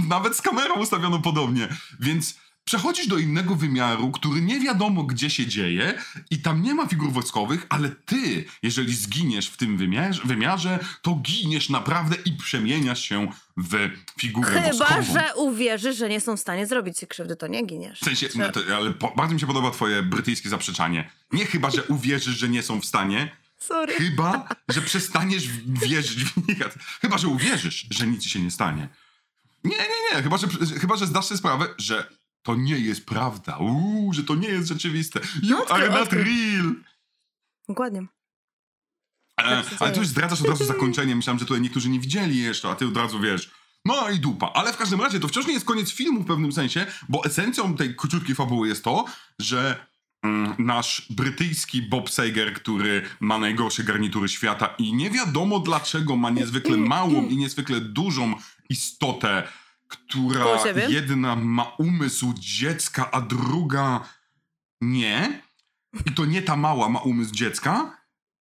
Nawet 0.08 0.36
z 0.36 0.42
kamerą 0.42 0.74
ustawiono 0.74 1.18
podobnie. 1.18 1.68
Więc 2.00 2.34
przechodzisz 2.64 3.06
do 3.06 3.18
innego 3.18 3.54
wymiaru, 3.54 4.10
który 4.10 4.40
nie 4.40 4.60
wiadomo 4.60 5.02
gdzie 5.02 5.30
się 5.30 5.46
dzieje 5.46 5.94
i 6.30 6.38
tam 6.38 6.62
nie 6.62 6.74
ma 6.74 6.86
figur 6.86 7.12
wojskowych, 7.12 7.66
ale 7.68 7.88
ty, 7.88 8.44
jeżeli 8.62 8.94
zginiesz 8.94 9.46
w 9.46 9.56
tym 9.56 9.76
wymiarze, 9.76 10.22
wymiarze 10.24 10.78
to 11.02 11.14
giniesz 11.14 11.68
naprawdę 11.68 12.16
i 12.24 12.32
przemieniasz 12.32 13.02
się 13.02 13.28
w 13.56 13.90
figurę 14.20 14.62
Chyba, 14.62 14.86
woskową. 14.86 15.12
że 15.12 15.34
uwierzysz, 15.36 15.96
że 15.96 16.08
nie 16.08 16.20
są 16.20 16.36
w 16.36 16.40
stanie 16.40 16.66
zrobić 16.66 16.98
ci 16.98 17.06
krzywdy, 17.06 17.36
to 17.36 17.46
nie 17.46 17.66
giniesz. 17.66 18.00
W 18.00 18.04
sensie, 18.04 18.28
no 18.34 18.52
to, 18.52 18.60
ale 18.76 18.90
po, 18.90 19.12
bardzo 19.16 19.34
mi 19.34 19.40
się 19.40 19.46
podoba 19.46 19.70
twoje 19.70 20.02
brytyjskie 20.02 20.48
zaprzeczanie. 20.48 21.10
Nie 21.32 21.46
chyba, 21.46 21.70
że 21.70 21.82
uwierzysz, 21.84 22.36
że 22.36 22.48
nie 22.48 22.62
są 22.62 22.80
w 22.80 22.86
stanie, 22.86 23.36
Sorry. 23.58 23.94
Chyba, 23.94 24.48
że 24.68 24.82
przestaniesz 24.82 25.48
wierzyć 25.66 26.24
w 26.24 26.48
nich. 26.48 26.58
Chyba, 27.00 27.18
że 27.18 27.28
uwierzysz, 27.28 27.86
że 27.90 28.06
nic 28.06 28.22
ci 28.22 28.30
się 28.30 28.40
nie 28.40 28.50
stanie. 28.50 28.88
Nie, 29.64 29.76
nie, 29.76 30.16
nie. 30.16 30.22
Chyba, 30.22 30.36
że, 30.36 30.46
chyba, 30.80 30.96
że 30.96 31.06
zdasz 31.06 31.26
sobie 31.26 31.38
sprawę, 31.38 31.66
że 31.78 32.06
to 32.42 32.54
nie 32.54 32.78
jest 32.78 33.06
prawda. 33.06 33.56
Uuu, 33.56 34.12
że 34.12 34.24
to 34.24 34.34
nie 34.34 34.48
jest 34.48 34.68
rzeczywiste. 34.68 35.20
You 35.42 35.62
odkryj, 35.62 35.82
are 35.82 35.90
not 35.90 36.12
real. 36.12 36.74
Dokładnie. 37.68 38.00
E, 39.36 39.62
Tak 39.62 39.68
się 39.68 39.76
ale 39.80 39.92
tu 39.92 39.98
już 40.00 40.08
zdradzasz 40.08 40.40
od 40.40 40.48
razu 40.48 40.64
zakończenie. 40.64 41.16
Myślałem, 41.16 41.38
że 41.38 41.44
tutaj 41.44 41.60
niektórzy 41.60 41.88
nie 41.88 42.00
widzieli 42.00 42.38
jeszcze, 42.38 42.68
a 42.68 42.74
ty 42.74 42.86
od 42.86 42.96
razu 42.96 43.20
wiesz. 43.20 43.50
No 43.84 44.10
i 44.10 44.18
dupa. 44.18 44.50
Ale 44.54 44.72
w 44.72 44.76
każdym 44.76 45.00
razie 45.00 45.20
to 45.20 45.28
wciąż 45.28 45.46
nie 45.46 45.52
jest 45.52 45.66
koniec 45.66 45.92
filmu 45.92 46.20
w 46.20 46.26
pewnym 46.26 46.52
sensie, 46.52 46.86
bo 47.08 47.24
esencją 47.24 47.76
tej 47.76 47.96
króciutkiej 47.96 48.34
fabuły 48.34 48.68
jest 48.68 48.84
to, 48.84 49.04
że 49.38 49.86
mm, 50.22 50.54
nasz 50.58 51.06
brytyjski 51.10 51.82
Bob 51.82 52.10
Sager, 52.10 52.54
który 52.54 53.02
ma 53.20 53.38
najgorsze 53.38 53.84
garnitury 53.84 54.28
świata 54.28 54.74
i 54.78 54.94
nie 54.94 55.10
wiadomo 55.10 55.58
dlaczego 55.60 56.16
ma 56.16 56.30
niezwykle 56.30 56.76
małą 56.76 57.26
i 57.26 57.36
niezwykle 57.36 57.80
dużą 57.80 58.34
istotę, 58.68 59.48
która 59.96 60.46
jedna 60.88 61.36
ma 61.36 61.62
umysł 61.78 62.32
dziecka, 62.38 63.10
a 63.10 63.20
druga 63.20 64.08
nie. 64.80 65.42
I 66.06 66.12
to 66.14 66.24
nie 66.24 66.42
ta 66.42 66.56
mała 66.56 66.88
ma 66.88 67.00
umysł 67.00 67.32
dziecka. 67.34 67.96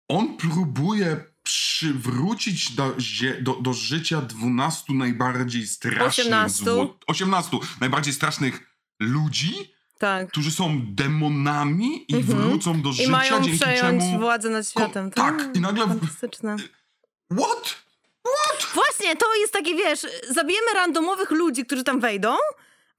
On 0.08 0.36
próbuje 0.36 1.24
przywrócić 1.42 2.70
do, 2.74 2.96
do, 3.40 3.54
do 3.60 3.72
życia 3.72 4.20
12 4.22 4.92
najbardziej 4.94 5.66
strasznych 5.66 6.26
18. 6.26 6.64
zło- 6.64 6.94
18 7.06 7.58
najbardziej 7.80 8.14
strasznych 8.14 8.76
ludzi, 9.00 9.54
Tak. 9.98 10.28
którzy 10.28 10.50
są 10.50 10.80
demonami 10.94 12.04
i 12.12 12.14
Mhm. 12.16 12.38
wrócą 12.38 12.82
do 12.82 12.90
I 12.90 12.92
życia, 12.92 13.10
mają 13.10 13.42
dzięki 13.42 13.58
przejąć 13.60 14.02
czemu... 14.02 14.18
władzę 14.18 14.50
nad 14.50 14.68
światem. 14.68 15.10
tak, 15.10 15.48
i 15.54 15.60
nagle- 15.60 15.86
Fantastyczne. 15.88 16.56
What? 17.32 17.85
Właśnie, 18.74 19.16
to 19.16 19.34
jest 19.34 19.52
takie, 19.52 19.74
wiesz, 19.74 20.06
zabijemy 20.28 20.66
randomowych 20.74 21.30
ludzi, 21.30 21.66
którzy 21.66 21.84
tam 21.84 22.00
wejdą, 22.00 22.36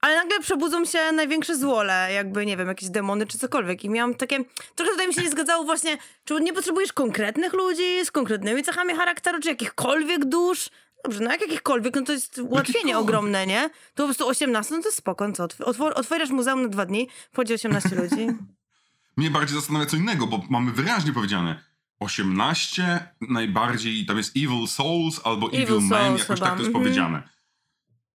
ale 0.00 0.16
nagle 0.16 0.40
przebudzą 0.40 0.84
się 0.84 1.12
największe 1.12 1.56
złole, 1.56 2.12
jakby, 2.12 2.46
nie 2.46 2.56
wiem, 2.56 2.68
jakieś 2.68 2.88
demony 2.88 3.26
czy 3.26 3.38
cokolwiek. 3.38 3.84
I 3.84 3.90
miałam 3.90 4.14
takie, 4.14 4.44
trochę 4.74 4.90
tutaj 4.92 5.08
mi 5.08 5.14
się 5.14 5.22
nie 5.22 5.30
zgadzało 5.30 5.64
właśnie, 5.64 5.98
czy 6.24 6.40
nie 6.40 6.52
potrzebujesz 6.52 6.92
konkretnych 6.92 7.52
ludzi 7.52 8.04
z 8.04 8.10
konkretnymi 8.10 8.62
cechami 8.62 8.94
charakteru, 8.94 9.40
czy 9.40 9.48
jakichkolwiek 9.48 10.24
dusz? 10.24 10.70
Dobrze, 11.04 11.20
no 11.24 11.30
jak 11.30 11.40
jakichkolwiek, 11.40 11.94
no 11.96 12.02
to 12.02 12.12
jest 12.12 12.38
ułatwienie 12.38 12.98
ogromne, 12.98 13.46
nie? 13.46 13.70
To 13.94 14.02
po 14.02 14.04
prostu 14.04 14.28
18, 14.28 14.74
no 14.74 14.82
to 14.82 14.88
jest 14.88 14.98
spoko, 14.98 15.28
no 15.28 15.34
co? 15.34 15.46
Otwor- 15.46 15.92
otwierasz 15.94 16.30
muzeum 16.30 16.62
na 16.62 16.68
dwa 16.68 16.86
dni, 16.86 17.08
wchodzi 17.32 17.54
18 17.54 17.88
ludzi. 17.96 18.26
Mnie 19.16 19.30
bardziej 19.30 19.56
zastanawia 19.56 19.86
co 19.86 19.96
innego, 19.96 20.26
bo 20.26 20.40
mamy 20.50 20.72
wyraźnie 20.72 21.12
powiedziane 21.12 21.67
18 22.00 23.08
najbardziej, 23.20 24.06
tam 24.06 24.16
jest 24.16 24.36
Evil 24.36 24.66
Souls 24.66 25.20
albo 25.24 25.46
Evil, 25.48 25.62
Evil 25.62 25.80
Men, 25.80 26.12
jakoś 26.12 26.26
chyba, 26.26 26.46
tak 26.46 26.56
to 26.56 26.62
jest 26.62 26.66
mhm. 26.66 26.84
powiedziane. 26.84 27.28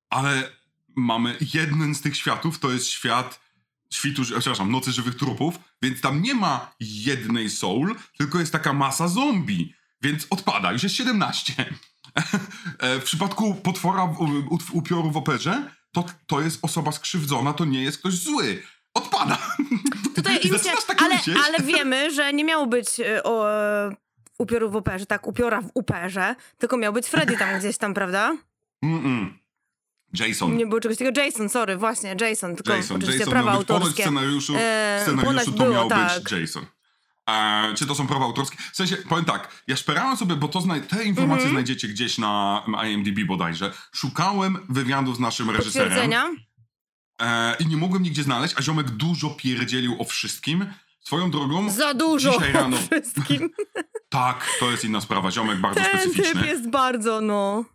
Ale 0.09 0.49
mamy 0.95 1.37
jeden 1.53 1.95
z 1.95 2.01
tych 2.01 2.17
światów, 2.17 2.59
to 2.59 2.71
jest 2.71 2.87
świat 2.87 3.43
świtu, 3.93 4.21
przepraszam, 4.23 4.71
Nocy 4.71 4.91
Żywych 4.91 5.15
Trupów, 5.15 5.59
więc 5.81 6.01
tam 6.01 6.21
nie 6.21 6.33
ma 6.33 6.75
jednej 6.79 7.49
soul, 7.49 7.95
tylko 8.17 8.39
jest 8.39 8.51
taka 8.51 8.73
masa 8.73 9.07
zombie, 9.07 9.73
więc 10.01 10.27
odpada, 10.29 10.71
już 10.71 10.83
jest 10.83 10.95
17. 10.95 11.53
E, 12.79 12.99
w 12.99 13.03
przypadku 13.03 13.55
potwora 13.55 14.15
upioru 14.71 15.11
w 15.11 15.17
operze, 15.17 15.71
to, 15.91 16.05
to 16.27 16.41
jest 16.41 16.59
osoba 16.61 16.91
skrzywdzona, 16.91 17.53
to 17.53 17.65
nie 17.65 17.83
jest 17.83 17.97
ktoś 17.97 18.13
zły. 18.13 18.63
Odpada. 18.93 19.37
Tutaj 20.15 20.35
I 20.43 20.47
im 20.47 20.53
się, 20.53 20.59
zaczynasz 20.59 20.85
tak 20.85 21.01
ale, 21.01 21.15
myśleć. 21.15 21.37
ale 21.47 21.59
wiemy, 21.59 22.11
że 22.11 22.33
nie 22.33 22.43
miało 22.43 22.67
być 22.67 22.99
e, 22.99 23.23
o, 23.23 23.51
e, 23.51 23.95
upioru 24.37 24.69
w 24.71 24.75
operze, 24.75 25.05
tak, 25.05 25.27
upiora 25.27 25.61
w 25.61 25.69
uperze, 25.73 26.35
tylko 26.57 26.77
miał 26.77 26.93
być 26.93 27.07
Freddy 27.07 27.37
tam 27.37 27.59
gdzieś 27.59 27.77
tam, 27.77 27.93
prawda? 27.93 28.37
Mm-mm. 28.85 29.27
Jason. 30.19 30.57
Nie 30.57 30.65
było 30.65 30.81
czegoś 30.81 30.97
takiego. 30.97 31.21
Jason, 31.21 31.49
sorry, 31.49 31.77
właśnie, 31.77 32.15
Jason, 32.21 32.55
tylko 32.55 32.73
Jason. 32.75 32.97
oczywiście 32.97 33.19
Jason 33.19 33.31
prawa 33.33 33.51
miał 33.51 33.59
być 33.59 33.71
autorskie. 33.71 34.03
scenariuszu, 34.03 34.53
E, 34.57 34.97
w 34.99 35.01
scenariuszu 35.01 35.25
ponoć 35.25 35.45
to 35.45 35.51
było, 35.51 35.69
miał 35.73 35.89
tak. 35.89 36.23
być 36.23 36.31
Jason. 36.31 36.65
E, 37.29 37.73
czy 37.75 37.85
to 37.87 37.95
są 37.95 38.07
prawa 38.07 38.25
autorskie? 38.25 38.57
W 38.73 38.75
sensie, 38.75 38.97
powiem 38.97 39.25
tak, 39.25 39.63
ja 39.67 39.75
szperałem 39.75 40.17
sobie, 40.17 40.35
bo 40.35 40.47
to 40.47 40.61
zna- 40.61 40.79
te 40.79 41.03
informacje 41.03 41.33
Mhm. 41.45 41.51
znajdziecie 41.51 41.87
gdzieś 41.87 42.17
na 42.17 42.63
IMDb 42.87 43.25
bodajże. 43.27 43.71
Szukałem 43.91 44.57
wywiadów 44.69 45.15
z 45.15 45.19
naszym 45.19 45.49
reżyserem? 45.49 46.11
E, 47.23 47.55
i 47.59 47.67
nie 47.67 47.77
mogłem 47.77 48.03
nigdzie 48.03 48.23
znaleźć, 48.23 48.53
a 48.57 48.61
ziomek 48.61 48.89
dużo 48.89 49.29
pierdzielił 49.29 50.01
o 50.01 50.03
wszystkim. 50.05 50.65
Swoją 50.99 51.31
drogą, 51.31 51.69
Za 51.71 51.93
dużo 51.93 52.31
dzisiaj 52.31 52.53
rano... 52.53 52.77
wszystkim. 52.77 53.49
Tak, 54.09 54.49
to 54.59 54.71
jest 54.71 54.85
inna 54.85 55.01
sprawa, 55.01 55.31
ziomek 55.31 55.59
bardzo 55.59 55.81
Ten 55.81 55.99
specyficzny. 55.99 56.33
typ 56.41 56.45
jest 56.45 56.69
bardzo, 56.69 57.21
no... 57.21 57.65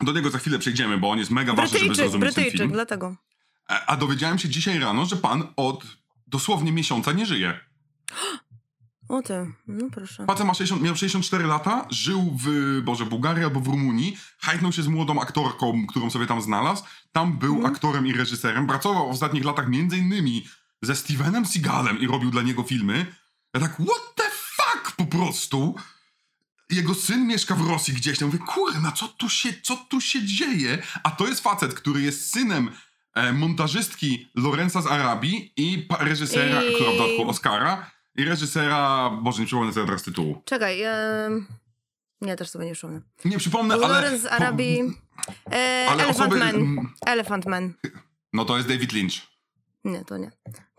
Do 0.00 0.12
niego 0.12 0.30
za 0.30 0.38
chwilę 0.38 0.58
przejdziemy, 0.58 0.98
bo 0.98 1.10
on 1.10 1.18
jest 1.18 1.30
mega 1.30 1.52
ważny, 1.54 1.78
żeby 1.78 1.86
Brytyjczyk, 1.88 1.96
zrozumieć 2.10 2.34
ten 2.34 2.42
Brytyjczyk, 2.44 2.60
film. 2.60 2.72
dlatego. 2.72 3.16
E, 3.70 3.86
A 3.86 3.96
dowiedziałem 3.96 4.38
się 4.38 4.48
dzisiaj 4.48 4.78
rano, 4.78 5.06
że 5.06 5.16
pan 5.16 5.46
od 5.56 5.84
dosłownie 6.26 6.72
miesiąca 6.72 7.12
nie 7.12 7.26
żyje. 7.26 7.60
O 9.08 9.22
ty, 9.22 9.52
no 9.66 9.86
proszę. 9.92 10.26
Facet 10.26 10.46
ma 10.46 10.54
60, 10.54 10.82
miał 10.82 10.96
64 10.96 11.44
lata, 11.46 11.86
żył 11.90 12.36
w, 12.42 12.80
Boże, 12.84 13.06
Bułgarii 13.06 13.44
albo 13.44 13.60
w 13.60 13.66
Rumunii, 13.66 14.18
hajtnął 14.38 14.72
się 14.72 14.82
z 14.82 14.86
młodą 14.88 15.20
aktorką, 15.20 15.86
którą 15.86 16.10
sobie 16.10 16.26
tam 16.26 16.42
znalazł. 16.42 16.84
Tam 17.12 17.38
był 17.38 17.54
Mhm. 17.54 17.74
aktorem 17.74 18.06
i 18.06 18.12
reżyserem. 18.12 18.66
Pracował 18.66 19.08
w 19.08 19.10
ostatnich 19.10 19.44
latach 19.44 19.68
między 19.68 19.98
innymi 19.98 20.46
ze 20.82 20.96
Stevenem 20.96 21.46
Seagalem 21.46 21.98
i 22.00 22.06
robił 22.06 22.30
dla 22.30 22.42
niego 22.42 22.62
filmy. 22.62 23.06
Ja 23.54 23.60
tak, 23.60 23.72
what 23.74 24.14
the 24.14 24.24
fuck 24.32 24.96
po 24.96 25.06
prostu? 25.06 25.74
Jego 26.70 26.94
syn 26.94 27.26
mieszka 27.26 27.54
w 27.54 27.68
Rosji 27.68 27.94
gdzieś 27.94 28.18
tam. 28.18 28.28
Mówię, 28.28 28.38
kurna, 28.38 28.92
co 28.92 29.08
tu 29.08 29.28
się, 29.28 29.52
co 29.62 29.76
tu 29.76 30.00
się 30.00 30.24
dzieje? 30.26 30.82
A 31.02 31.10
to 31.10 31.28
jest 31.28 31.40
facet, 31.42 31.74
który 31.74 32.00
jest 32.02 32.32
synem 32.32 32.70
e, 33.14 33.32
montażystki 33.32 34.28
Lorenza 34.34 34.82
z 34.82 34.86
Arabii 34.86 35.52
i 35.56 35.86
reżysera, 35.98 36.62
I- 36.62 36.74
która 36.74 36.90
w 36.90 36.96
dodatku 36.98 37.28
Oscara, 37.30 37.90
i 38.16 38.24
reżysera, 38.24 39.10
Boże, 39.22 39.40
nie 39.40 39.46
przypomnę 39.46 39.72
sobie 39.72 39.86
teraz 39.86 40.02
tytułu. 40.02 40.42
Czekaj, 40.44 40.82
nie, 42.20 42.36
też 42.36 42.50
sobie 42.50 42.64
nie 42.66 42.74
szumę. 42.74 43.00
Nie 43.24 43.38
przypomnę, 43.38 43.74
ale... 43.74 43.88
Lorenz 43.88 44.22
z 44.22 44.26
Arabii, 44.26 44.80
e, 45.52 45.86
ale 45.90 46.04
Elephant 46.04 46.32
osoby- 46.32 46.38
Man. 46.38 46.54
mm. 46.54 46.92
Elephant 47.06 47.46
Man. 47.46 47.74
No 48.32 48.44
to 48.44 48.56
jest 48.56 48.68
David 48.68 48.92
Lynch. 48.92 49.12
Nie, 49.84 50.04
to 50.04 50.18
nie. 50.18 50.30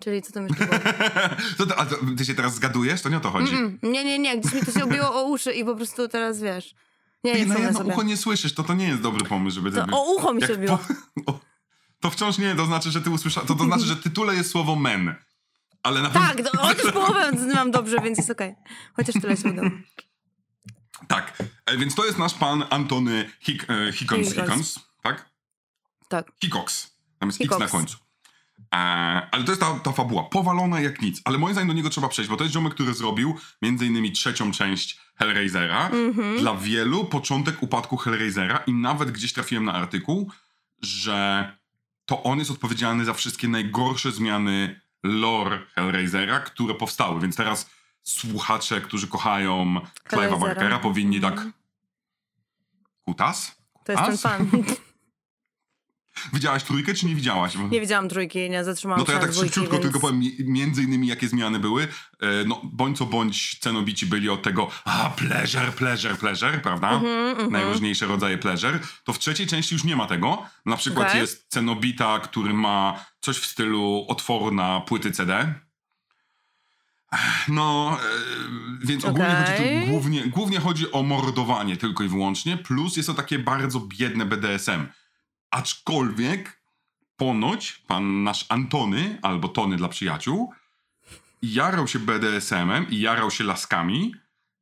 Czyli 0.03 0.21
co 0.21 0.31
tam 0.33 0.47
jeszcze 0.47 0.65
było? 0.65 0.79
Co 1.57 1.65
to, 1.65 1.79
a 1.79 1.85
to, 1.85 1.95
ty 2.17 2.25
się 2.25 2.35
teraz 2.35 2.55
zgadujesz? 2.55 3.01
To 3.01 3.09
nie 3.09 3.17
o 3.17 3.19
to 3.19 3.31
chodzi. 3.31 3.55
Mm, 3.55 3.79
nie, 3.83 4.03
nie, 4.03 4.19
nie, 4.19 4.39
gdzieś 4.39 4.53
mi 4.53 4.61
to 4.61 4.71
się 4.71 4.83
obiło 4.83 5.15
o 5.15 5.23
uszy 5.23 5.53
i 5.53 5.65
po 5.65 5.75
prostu 5.75 6.07
teraz 6.07 6.41
wiesz. 6.41 6.75
Nie, 7.23 7.33
nie 7.33 7.39
Ty 7.39 7.45
na 7.45 7.55
przypomnę 7.55 7.67
jedno 7.67 7.79
sobie. 7.79 7.93
ucho 7.93 8.03
nie 8.03 8.17
słyszysz, 8.17 8.53
to 8.53 8.63
to 8.63 8.73
nie 8.73 8.87
jest 8.87 9.01
dobry 9.01 9.25
pomysł, 9.25 9.55
żeby... 9.55 9.71
To 9.71 9.81
żeby- 9.81 9.93
o 9.95 10.13
ucho 10.15 10.33
mi 10.33 10.41
się 10.41 10.47
jak 10.47 10.57
obiło. 10.57 10.79
po- 11.25 11.39
to 12.01 12.09
wciąż 12.09 12.37
nie, 12.37 12.55
to 12.55 12.65
znaczy, 12.65 12.91
że 12.91 13.01
ty 13.01 13.09
usłyszałeś... 13.09 13.47
To, 13.47 13.55
to 13.55 13.63
znaczy, 13.63 13.83
że 13.85 13.95
tytule 13.95 14.35
jest 14.35 14.51
słowo 14.51 14.75
men. 14.75 15.15
Ale 15.85 16.01
na 16.01 16.09
Tak, 16.09 16.35
pewno... 16.35 16.51
to, 16.51 16.57
chociaż 16.57 16.91
połowę 16.91 17.31
mam 17.53 17.71
dobrze, 17.71 17.97
więc 18.03 18.17
jest 18.17 18.29
okej. 18.29 18.55
Chociaż 18.93 19.15
tyle 19.21 19.37
się 19.37 19.49
udało. 19.49 19.69
Tak, 21.07 21.43
e, 21.65 21.77
więc 21.77 21.95
to 21.95 22.05
jest 22.05 22.17
nasz 22.17 22.33
pan 22.33 22.63
Antony 22.69 23.29
Hick, 23.39 23.65
e, 23.69 23.93
Hickons, 23.93 24.33
Hickons. 24.33 24.79
Tak? 25.03 25.29
Tak. 26.07 26.31
Hickox. 26.41 26.95
Tam 27.19 27.29
jest 27.29 27.41
X 27.41 27.43
Hickox. 27.43 27.59
na 27.59 27.79
końcu. 27.79 27.97
E, 28.73 28.77
ale 29.31 29.43
to 29.43 29.51
jest 29.51 29.61
ta, 29.61 29.79
ta 29.79 29.91
fabuła, 29.91 30.23
powalona 30.23 30.81
jak 30.81 31.01
nic. 31.01 31.21
Ale 31.25 31.37
moim 31.37 31.53
zdaniem 31.53 31.67
do 31.67 31.73
niego 31.73 31.89
trzeba 31.89 32.07
przejść, 32.07 32.31
bo 32.31 32.37
to 32.37 32.43
jest 32.43 32.53
ziomek, 32.53 32.73
który 32.73 32.93
zrobił 32.93 33.35
między 33.61 33.85
innymi 33.85 34.11
trzecią 34.11 34.51
część 34.51 34.99
Hellraisera. 35.15 35.89
Mhm. 35.89 36.39
Dla 36.39 36.55
wielu 36.55 37.05
początek 37.05 37.63
upadku 37.63 37.97
Hellraisera 37.97 38.57
i 38.57 38.73
nawet 38.73 39.11
gdzieś 39.11 39.33
trafiłem 39.33 39.65
na 39.65 39.73
artykuł, 39.73 40.31
że 40.81 41.51
to 42.05 42.23
on 42.23 42.39
jest 42.39 42.51
odpowiedzialny 42.51 43.05
za 43.05 43.13
wszystkie 43.13 43.47
najgorsze 43.47 44.11
zmiany 44.11 44.84
lore 45.05 45.59
Hellraisera, 45.75 46.39
które 46.39 46.73
powstały. 46.73 47.21
Więc 47.21 47.35
teraz 47.35 47.69
słuchacze, 48.03 48.81
którzy 48.81 49.07
kochają 49.07 49.75
Clive'a. 50.09 50.39
Barkera 50.39 50.79
powinni 50.79 51.21
tak... 51.21 51.33
Mhm. 51.33 51.53
Kutas? 53.05 53.55
To 53.83 53.91
jest 53.91 54.03
ten 54.03 54.17
Kutas? 54.17 54.21
fan. 54.21 54.47
Widziałaś 56.33 56.63
trójkę, 56.63 56.93
czy 56.93 57.05
nie 57.05 57.15
widziałaś? 57.15 57.53
Nie 57.71 57.81
widziałam 57.81 58.09
trójki, 58.09 58.49
nie 58.49 58.63
zatrzymałam 58.63 58.99
No 58.99 59.05
to 59.05 59.11
ja 59.11 59.19
tak 59.19 59.31
dwójki, 59.31 59.49
szybciutko 59.49 59.71
więc... 59.71 59.83
tylko 59.83 59.99
powiem 59.99 60.19
mi- 60.19 60.35
między 60.39 60.83
innymi 60.83 61.07
jakie 61.07 61.27
zmiany 61.27 61.59
były. 61.59 61.83
E, 61.83 61.87
No 62.45 62.61
bądź 62.63 62.97
co 62.97 63.05
bądź 63.05 63.59
cenobici 63.59 64.05
byli 64.05 64.29
od 64.29 64.43
tego 64.43 64.69
a 64.85 65.09
pleasure, 65.09 65.71
pleasure, 65.71 66.15
pleasure, 66.15 66.57
prawda? 66.59 66.89
Mhm, 66.91 67.29
mhm. 67.29 67.51
Najróżniejsze 67.51 68.05
rodzaje 68.05 68.37
pleasure. 68.37 68.79
To 69.03 69.13
w 69.13 69.19
trzeciej 69.19 69.47
części 69.47 69.75
już 69.75 69.83
nie 69.83 69.95
ma 69.95 70.05
tego. 70.07 70.45
Na 70.65 70.77
przykład 70.77 71.07
Okej. 71.07 71.21
jest 71.21 71.45
cenobita, 71.49 72.19
który 72.19 72.53
ma 72.53 73.05
coś 73.19 73.37
w 73.37 73.45
stylu 73.45 74.05
otworu 74.07 74.51
na 74.51 74.79
płyty 74.81 75.11
CD. 75.11 75.53
No, 77.47 77.97
e, 78.81 78.85
więc 78.87 79.05
ogólnie 79.05 79.35
chodzi 79.35 79.53
Okej. 79.53 79.81
tu 79.81 79.87
głównie, 79.87 80.27
głównie 80.27 80.59
chodzi 80.59 80.91
o 80.91 81.03
mordowanie 81.03 81.77
tylko 81.77 82.03
i 82.03 82.07
wyłącznie, 82.07 82.57
plus 82.57 82.97
jest 82.97 83.07
to 83.07 83.13
takie 83.13 83.39
bardzo 83.39 83.79
biedne 83.79 84.25
BDSM. 84.25 84.87
Aczkolwiek 85.51 86.61
ponoć 87.17 87.71
pan 87.87 88.23
nasz 88.23 88.45
Antony, 88.49 89.19
albo 89.21 89.47
Tony 89.47 89.77
dla 89.77 89.89
przyjaciół, 89.89 90.53
jarał 91.41 91.87
się 91.87 91.99
BDSM-em 91.99 92.89
i 92.89 92.99
jarał 92.99 93.31
się 93.31 93.43
laskami 93.43 94.15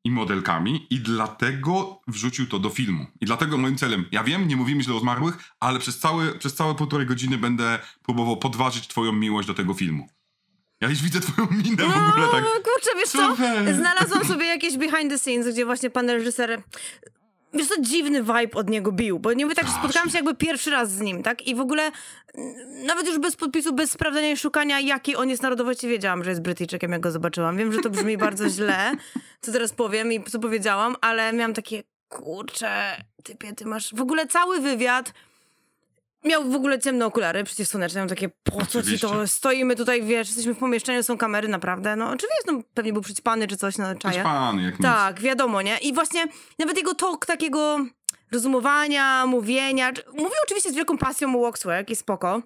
i 0.04 0.12
modelkami 0.12 0.88
i 0.90 1.00
dlatego 1.00 2.02
wrzucił 2.08 2.48
to 2.48 2.60
do 2.60 2.70
filmu. 2.70 3.06
I 3.22 3.26
dlatego 3.26 3.58
moim 3.58 3.78
celem, 3.78 4.06
ja 4.12 4.24
wiem, 4.24 4.48
nie 4.48 4.56
mówimy 4.56 4.84
źle 4.84 4.96
o 4.96 5.00
zmarłych, 5.00 5.38
ale 5.60 5.80
przez 5.80 6.00
całe, 6.00 6.32
przez 6.36 6.56
całe 6.56 6.76
półtorej 6.76 7.08
godziny 7.08 7.38
będę 7.38 7.80
próbował 8.04 8.38
podważyć 8.38 8.88
twoją 8.88 9.12
miłość 9.12 9.48
do 9.48 9.54
tego 9.54 9.74
filmu. 9.74 10.08
Ja 10.82 10.90
już 10.90 11.02
widzę 11.02 11.20
twoją 11.20 11.48
minę 11.52 11.84
w 11.84 12.10
ogóle 12.10 12.28
tak. 12.32 12.44
No, 12.44 12.50
kurczę, 12.64 12.90
wiesz 12.98 13.10
co? 13.10 13.32
Super. 13.32 13.76
Znalazłam 13.76 14.26
sobie 14.26 14.46
jakieś 14.46 14.78
behind 14.78 15.12
the 15.12 15.20
scenes, 15.20 15.54
gdzie 15.54 15.66
właśnie 15.66 15.90
pan 15.90 16.10
reżyser... 16.10 16.64
Wiesz 17.54 17.68
co, 17.68 17.82
dziwny 17.82 18.24
vibe 18.24 18.54
od 18.54 18.70
niego 18.70 18.92
bił, 18.92 19.20
bo 19.20 19.34
nie 19.34 19.46
mówię 19.46 19.56
tak, 19.56 19.68
że 19.68 19.74
spotkałam 19.74 20.10
się 20.10 20.18
jakby 20.18 20.36
pierwszy 20.36 20.72
raz 20.72 20.92
z 20.92 21.00
nim, 21.00 21.24
tak? 21.24 21.48
I 21.48 21.56
w 21.56 21.60
ogóle 21.60 21.92
mm, 22.36 22.86
nawet 22.86 23.08
już 23.08 23.20
bez 23.20 23.36
podpisu, 23.36 23.74
bez 23.74 23.92
sprawdzania 23.92 24.32
i 24.32 24.38
szukania, 24.38 24.80
jakiej 24.80 25.16
on 25.16 25.30
jest 25.30 25.44
narodowości, 25.44 25.88
wiedziałam, 25.88 26.24
że 26.24 26.30
jest 26.30 26.42
Brytyjczykiem, 26.42 26.92
jak 26.92 27.02
go 27.02 27.12
zobaczyłam. 27.12 27.58
Wiem, 27.58 27.74
że 27.74 27.80
to 27.80 27.90
brzmi 27.90 28.18
bardzo 28.18 28.50
źle, 28.50 28.92
co 29.42 29.52
teraz 29.52 29.74
powiem 29.74 30.12
i 30.12 30.24
co 30.24 30.40
powiedziałam, 30.40 30.96
ale 31.02 31.34
miałam 31.34 31.54
takie, 31.54 31.84
kurczę, 32.10 32.98
typie, 33.24 33.54
ty 33.54 33.66
masz... 33.66 33.94
W 33.94 34.02
ogóle 34.02 34.28
cały 34.28 34.60
wywiad... 34.60 35.14
Miał 36.26 36.44
w 36.52 36.56
ogóle 36.56 36.80
ciemne 36.80 37.06
okulary 37.06 37.44
przeciwsłoneczne, 37.44 38.00
miał 38.02 38.10
takie, 38.10 38.30
po 38.30 38.66
co 38.66 38.84
ci 38.84 39.00
to, 39.00 39.28
stoimy 39.28 39.76
tutaj, 39.76 40.04
wiesz, 40.04 40.28
jesteśmy 40.28 40.54
w 40.54 40.58
pomieszczeniu, 40.58 41.04
są 41.04 41.18
kamery, 41.18 41.48
naprawdę, 41.48 41.96
no 41.96 42.06
oczywiście, 42.06 42.52
no 42.52 42.62
pewnie 42.74 42.94
był 42.94 43.02
przyćpany 43.02 43.48
czy 43.48 43.58
coś, 43.58 43.76
Coś 43.76 43.98
czaję. 44.00 44.24
pan, 44.24 44.60
jak 44.60 44.74
nic. 44.74 44.82
Tak, 44.82 45.20
wiadomo, 45.22 45.62
nie? 45.62 45.78
I 45.78 45.94
właśnie 45.94 46.26
nawet 46.60 46.78
jego 46.78 46.96
tok 46.96 47.26
takiego 47.26 47.78
rozumowania, 48.32 49.26
mówienia. 49.26 49.92
Mówił 50.08 50.38
oczywiście 50.44 50.72
z 50.72 50.76
wielką 50.76 50.98
pasją 50.98 51.40
o 51.40 51.42
Waxwork 51.42 51.90
i 51.90 51.96
spoko. 51.96 52.42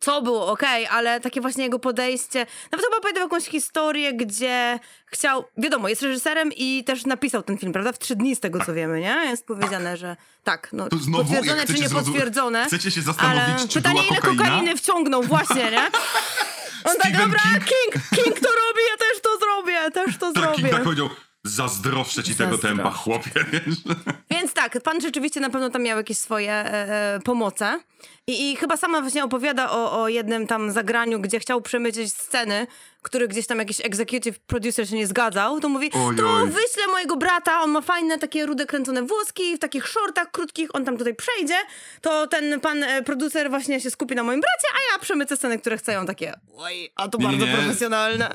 Co 0.00 0.22
było 0.22 0.46
okej, 0.52 0.86
ale 0.86 1.20
takie 1.20 1.40
właśnie 1.40 1.64
jego 1.64 1.78
podejście. 1.78 2.46
Nawet 2.72 2.86
chyba 2.86 2.96
opowiadał 2.96 3.22
jakąś 3.22 3.44
historię, 3.44 4.14
gdzie 4.14 4.78
chciał. 5.06 5.44
Wiadomo, 5.56 5.88
jest 5.88 6.02
reżyserem 6.02 6.50
i 6.56 6.84
też 6.84 7.06
napisał 7.06 7.42
ten 7.42 7.58
film, 7.58 7.72
prawda? 7.72 7.92
W 7.92 7.98
trzy 7.98 8.16
dni 8.16 8.36
z 8.36 8.40
tego 8.40 8.64
co 8.64 8.74
wiemy, 8.74 9.00
nie? 9.00 9.16
Jest 9.30 9.46
powiedziane, 9.46 9.96
że 9.96 10.16
tak. 10.44 10.68
No, 10.72 10.88
To 10.88 10.96
znowu, 10.96 11.24
potwierdzone 11.24 11.60
czy 11.60 11.66
chcecie 11.66 11.82
nie 11.82 11.88
zrozum- 11.88 12.04
potwierdzone. 12.12 12.64
Chcecie 12.66 12.90
się 12.90 13.00
ale 13.00 13.04
zastanowić, 13.04 13.72
czy 13.72 13.82
pytanie, 13.82 14.02
ile 14.10 14.16
kokaina? 14.16 14.44
kokainy 14.44 14.76
wciągnął, 14.76 15.22
właśnie, 15.22 15.70
nie? 15.70 15.86
On 16.84 16.96
tak, 16.96 17.08
Stephen 17.08 17.20
dobra, 17.20 17.40
King. 17.52 17.64
King, 17.64 18.04
King 18.24 18.40
to 18.40 18.48
robi, 18.48 18.80
ja 18.90 18.96
też 18.96 19.22
to 19.22 19.38
zrobię, 19.38 19.90
też 19.90 20.18
to 20.18 20.32
Tak, 20.32 20.42
zrobię. 20.42 20.56
King 20.56 20.70
tak 20.70 20.82
powiedział, 20.82 21.08
Zazdroszczę 21.44 22.22
ci 22.22 22.34
tego 22.34 22.58
tempa, 22.58 22.90
chłopie? 22.90 23.30
Więc 24.30 24.52
tak, 24.52 24.82
pan 24.82 25.00
rzeczywiście 25.00 25.40
na 25.40 25.50
pewno 25.50 25.70
tam 25.70 25.82
miał 25.82 25.98
jakieś 25.98 26.18
swoje 26.18 26.52
e, 26.52 27.14
e, 27.14 27.20
pomoce. 27.24 27.80
I, 28.26 28.50
I 28.52 28.56
chyba 28.56 28.76
sama 28.76 29.00
właśnie 29.00 29.24
opowiada 29.24 29.70
o, 29.70 30.02
o 30.02 30.08
jednym 30.08 30.46
tam 30.46 30.72
zagraniu, 30.72 31.20
gdzie 31.20 31.40
chciał 31.40 31.62
przemycić 31.62 32.12
sceny, 32.12 32.66
który 33.02 33.28
gdzieś 33.28 33.46
tam 33.46 33.58
jakiś 33.58 33.80
executive 33.80 34.38
producer 34.38 34.88
się 34.88 34.96
nie 34.96 35.06
zgadzał. 35.06 35.60
To 35.60 35.68
mówi, 35.68 35.90
to 35.90 36.46
wyślę 36.46 36.86
mojego 36.90 37.16
brata, 37.16 37.60
on 37.62 37.70
ma 37.70 37.80
fajne 37.80 38.18
takie 38.18 38.46
rude 38.46 38.66
kręcone 38.66 39.02
włoski, 39.02 39.56
w 39.56 39.58
takich 39.58 39.88
shortach 39.88 40.30
krótkich, 40.30 40.74
on 40.74 40.84
tam 40.84 40.98
tutaj 40.98 41.14
przejdzie. 41.14 41.56
To 42.00 42.26
ten 42.26 42.60
pan 42.60 42.82
e, 42.82 43.02
producer 43.02 43.50
właśnie 43.50 43.80
się 43.80 43.90
skupi 43.90 44.14
na 44.14 44.22
moim 44.22 44.40
bracie, 44.40 44.74
a 44.74 44.92
ja 44.92 44.98
przemycę 44.98 45.36
sceny, 45.36 45.58
które 45.58 45.76
chcą 45.76 46.06
takie, 46.06 46.34
oj, 46.56 46.90
a 46.96 47.08
to 47.08 47.18
nie, 47.18 47.24
bardzo 47.24 47.46
nie. 47.46 47.52
profesjonalne. 47.52 48.34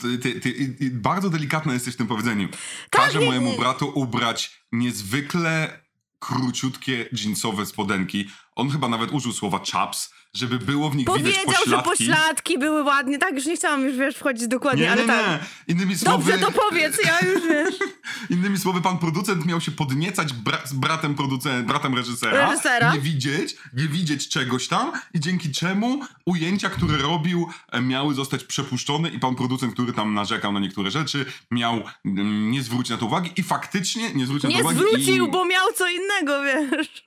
Ty, 0.00 0.18
ty, 0.18 0.40
ty, 0.40 0.76
bardzo 0.90 1.30
delikatna 1.30 1.72
jesteś 1.72 1.94
w 1.94 1.96
tym 1.96 2.06
powiedzeniem. 2.06 2.48
Tak, 2.48 2.60
Każę 2.90 3.20
mojemu 3.20 3.56
bratu 3.56 3.92
ubrać 3.94 4.60
niezwykle 4.72 5.80
króciutkie 6.18 7.08
jeansowe 7.12 7.66
spodenki. 7.66 8.28
On 8.54 8.70
chyba 8.70 8.88
nawet 8.88 9.12
użył 9.12 9.32
słowa 9.32 9.60
chaps, 9.72 10.14
żeby 10.34 10.58
było 10.58 10.90
w 10.90 10.96
nich 10.96 11.06
widać 11.06 11.22
Powiedział, 11.22 11.64
że 11.66 11.78
pośladki. 11.82 11.88
pośladki 12.06 12.58
były 12.58 12.82
ładnie. 12.82 13.18
Tak, 13.18 13.34
już 13.34 13.46
nie 13.46 13.56
chciałam 13.56 13.84
już, 13.84 13.96
wiesz, 13.96 14.14
wchodzić 14.16 14.48
dokładnie, 14.48 14.82
Nie, 14.82 14.92
ale 14.92 15.02
nie, 15.02 15.08
tak. 15.08 15.26
nie. 15.68 15.74
Innymi 15.74 15.98
słowy, 15.98 16.32
Dobrze, 16.32 16.46
to 16.46 16.52
powiedz, 16.68 16.98
ja 17.04 17.28
już 17.28 17.42
wiesz. 17.48 17.74
innymi 18.30 18.58
słowy, 18.58 18.80
pan 18.82 18.98
producent 18.98 19.46
miał 19.46 19.60
się 19.60 19.70
podniecać 19.72 20.32
bra- 20.34 20.66
z 20.68 20.72
bratem 20.72 21.14
producent, 21.14 21.66
bratem 21.66 21.94
reżysera. 21.94 22.50
Reżysera. 22.50 22.94
Nie 22.94 23.00
widzieć, 23.00 23.56
nie 23.76 23.88
widzieć 23.88 24.28
czegoś 24.28 24.68
tam 24.68 24.92
i 25.14 25.20
dzięki 25.20 25.52
czemu 25.52 26.00
ujęcia, 26.26 26.70
które 26.70 26.96
robił, 26.98 27.48
e, 27.72 27.80
miały 27.82 28.14
zostać 28.14 28.44
przepuszczone 28.44 29.08
i 29.08 29.18
pan 29.18 29.34
producent, 29.34 29.72
który 29.74 29.92
tam 29.92 30.14
narzekał 30.14 30.52
na 30.52 30.60
niektóre 30.60 30.90
rzeczy, 30.90 31.24
miał 31.50 31.82
mm, 32.04 32.50
nie 32.50 32.62
zwrócić 32.62 32.90
na 32.90 32.96
to 32.96 33.06
uwagi 33.06 33.30
i 33.36 33.42
faktycznie 33.42 34.14
nie 34.14 34.26
zwrócił 34.26 34.50
na 34.50 34.56
Nie 34.56 34.62
to 34.62 34.68
uwagi. 34.70 34.78
zwrócił, 34.88 35.26
i... 35.26 35.30
bo 35.30 35.44
miał 35.44 35.72
co 35.76 35.84
innego, 35.88 36.42
wiesz. 36.42 37.04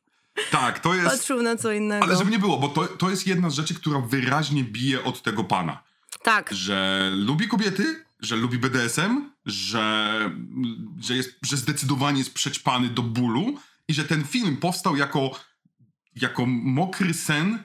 Tak, 0.51 0.79
to 0.79 0.93
jest... 0.93 1.07
Patrzył 1.07 1.41
na 1.41 1.55
co 1.55 1.71
innego. 1.71 2.05
Ale 2.05 2.17
żeby 2.17 2.31
nie 2.31 2.39
było, 2.39 2.57
bo 2.57 2.67
to, 2.67 2.87
to 2.87 3.09
jest 3.09 3.27
jedna 3.27 3.49
z 3.49 3.53
rzeczy, 3.53 3.75
która 3.75 3.99
wyraźnie 3.99 4.63
bije 4.63 5.03
od 5.03 5.21
tego 5.21 5.43
pana. 5.43 5.83
Tak. 6.23 6.53
że 6.53 7.11
lubi 7.15 7.47
kobiety, 7.47 8.05
że 8.19 8.35
lubi 8.35 8.57
BDSM, 8.57 9.31
że, 9.45 10.31
że, 10.99 11.15
jest, 11.15 11.37
że 11.41 11.57
zdecydowanie 11.57 12.17
jest 12.17 12.33
przećpany 12.33 12.89
do 12.89 13.01
bólu 13.01 13.59
i 13.87 13.93
że 13.93 14.03
ten 14.03 14.23
film 14.23 14.57
powstał 14.57 14.95
jako, 14.95 15.39
jako 16.15 16.45
mokry 16.45 17.13
sen 17.13 17.63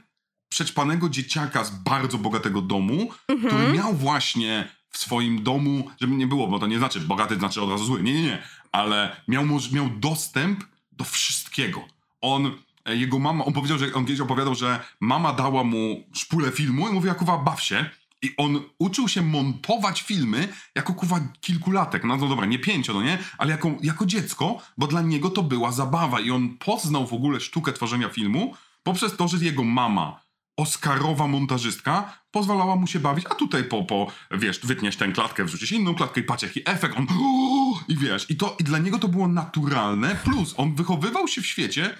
przećpanego 0.48 1.08
dzieciaka 1.08 1.64
z 1.64 1.70
bardzo 1.70 2.18
bogatego 2.18 2.62
domu, 2.62 3.10
który 3.46 3.72
miał 3.72 3.94
właśnie 3.94 4.68
w 4.90 4.98
swoim 4.98 5.42
domu, 5.42 5.90
żeby 6.00 6.14
nie 6.14 6.26
było, 6.26 6.48
bo 6.48 6.58
to 6.58 6.66
nie 6.66 6.78
znaczy 6.78 7.00
bogaty 7.00 7.36
znaczy 7.36 7.62
od 7.62 7.70
razu 7.70 7.84
zły, 7.84 8.02
nie, 8.02 8.14
nie, 8.14 8.22
nie, 8.22 8.42
ale 8.72 9.16
miał, 9.28 9.44
miał 9.72 9.88
dostęp 9.88 10.64
do 10.92 11.04
wszystkiego. 11.04 11.84
On, 12.22 12.52
e, 12.84 12.96
jego 12.96 13.18
mama, 13.18 13.44
on 13.44 13.52
powiedział, 13.52 13.78
że 13.78 13.94
on 13.94 14.04
kiedyś 14.04 14.20
opowiadał, 14.20 14.54
że 14.54 14.80
mama 15.00 15.32
dała 15.32 15.64
mu 15.64 16.04
szpulę 16.12 16.50
filmu 16.50 16.88
i 16.88 16.92
mówiła, 16.92 17.14
kuwa, 17.14 17.38
baw 17.38 17.62
się. 17.62 17.90
I 18.22 18.36
on 18.36 18.60
uczył 18.78 19.08
się 19.08 19.22
montować 19.22 20.02
filmy 20.02 20.48
jako 20.74 20.94
kuwa 20.94 21.20
kilkulatek. 21.40 22.04
No, 22.04 22.16
no 22.16 22.28
dobra, 22.28 22.46
nie 22.46 22.58
pięcio, 22.58 22.94
no 22.94 23.02
nie? 23.02 23.18
Ale 23.38 23.50
jako, 23.50 23.70
jako 23.82 24.06
dziecko, 24.06 24.62
bo 24.78 24.86
dla 24.86 25.02
niego 25.02 25.30
to 25.30 25.42
była 25.42 25.72
zabawa. 25.72 26.20
I 26.20 26.30
on 26.30 26.58
poznał 26.58 27.06
w 27.06 27.12
ogóle 27.12 27.40
sztukę 27.40 27.72
tworzenia 27.72 28.08
filmu 28.08 28.54
poprzez 28.82 29.16
to, 29.16 29.28
że 29.28 29.44
jego 29.44 29.64
mama, 29.64 30.20
Oscarowa 30.56 31.26
montażystka, 31.26 32.18
pozwalała 32.30 32.76
mu 32.76 32.86
się 32.86 33.00
bawić, 33.00 33.26
a 33.30 33.34
tutaj 33.34 33.64
po, 33.64 33.84
po 33.84 34.06
wiesz, 34.30 34.60
wytniesz 34.60 34.96
tę 34.96 35.08
klatkę, 35.12 35.44
wrzucisz 35.44 35.72
inną 35.72 35.94
klatkę 35.94 36.20
i 36.20 36.24
patrz 36.24 36.42
jaki 36.42 36.60
efekt, 36.64 36.96
on 36.96 37.06
i 37.88 37.96
wiesz, 37.96 38.30
i 38.30 38.36
to, 38.36 38.56
i 38.60 38.64
dla 38.64 38.78
niego 38.78 38.98
to 38.98 39.08
było 39.08 39.28
naturalne, 39.28 40.16
plus 40.24 40.54
on 40.56 40.74
wychowywał 40.74 41.28
się 41.28 41.42
w 41.42 41.46
świecie, 41.46 41.98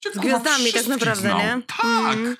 gdzie 0.00 0.12
Z 0.12 0.18
gwiazdami 0.18 0.72
tak 0.72 0.86
naprawdę, 0.86 1.20
znał. 1.20 1.38
nie? 1.38 1.62
Tak! 1.66 2.16
Mhm. 2.16 2.36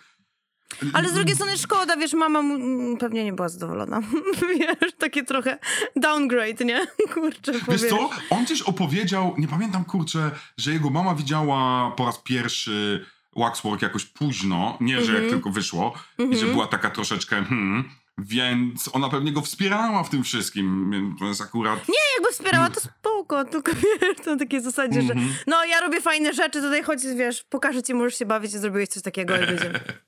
Ale 0.92 1.08
z 1.08 1.12
drugiej 1.12 1.34
strony 1.34 1.58
szkoda, 1.58 1.96
wiesz, 1.96 2.12
mama 2.12 2.42
mu, 2.42 2.54
mm, 2.54 2.96
pewnie 2.96 3.24
nie 3.24 3.32
była 3.32 3.48
zadowolona. 3.48 4.00
wiesz, 4.58 4.92
takie 4.98 5.24
trochę 5.24 5.58
downgrade, 5.96 6.64
nie? 6.64 6.86
Kurczę, 7.14 7.52
Wiesz 7.52 7.62
powiesz. 7.62 7.80
co, 7.90 8.10
on 8.30 8.44
gdzieś 8.44 8.62
opowiedział, 8.62 9.34
nie 9.38 9.48
pamiętam 9.48 9.84
kurczę, 9.84 10.30
że 10.58 10.72
jego 10.72 10.90
mama 10.90 11.14
widziała 11.14 11.90
po 11.96 12.06
raz 12.06 12.18
pierwszy 12.18 13.06
Waxwork 13.36 13.82
jakoś 13.82 14.04
późno, 14.04 14.78
nie, 14.80 14.94
że 14.96 15.00
Mhm. 15.12 15.22
jak 15.22 15.32
tylko 15.32 15.50
wyszło 15.50 15.94
i 16.30 16.36
że 16.36 16.46
była 16.46 16.66
taka 16.66 16.90
troszeczkę 16.90 17.44
hmm, 17.44 17.90
więc 18.18 18.90
ona 18.92 19.08
pewnie 19.08 19.32
go 19.32 19.40
wspierała 19.42 20.04
w 20.04 20.10
tym 20.10 20.24
wszystkim, 20.24 20.90
więc 21.20 21.40
akurat... 21.40 21.88
Nie, 21.88 21.94
jakby 22.16 22.32
wspierała, 22.32 22.70
to 22.70 22.80
spoko, 22.80 23.44
tylko 23.44 23.72
wiesz, 23.82 24.26
na 24.26 24.36
takiej 24.36 24.60
zasadzie, 24.60 25.02
że 25.02 25.12
Mhm. 25.12 25.34
no 25.46 25.64
ja 25.64 25.80
robię 25.80 26.00
fajne 26.00 26.32
rzeczy, 26.34 26.60
tutaj 26.60 26.82
chodź, 26.82 27.02
wiesz, 27.16 27.44
pokażę 27.44 27.82
ci, 27.82 27.94
możesz 27.94 28.18
się 28.18 28.26
bawić, 28.26 28.54
i 28.54 28.58
zrobiłeś 28.58 28.88
coś 28.88 29.02
takiego 29.02 29.36
i 29.36 29.46
będziemy. 29.46 29.80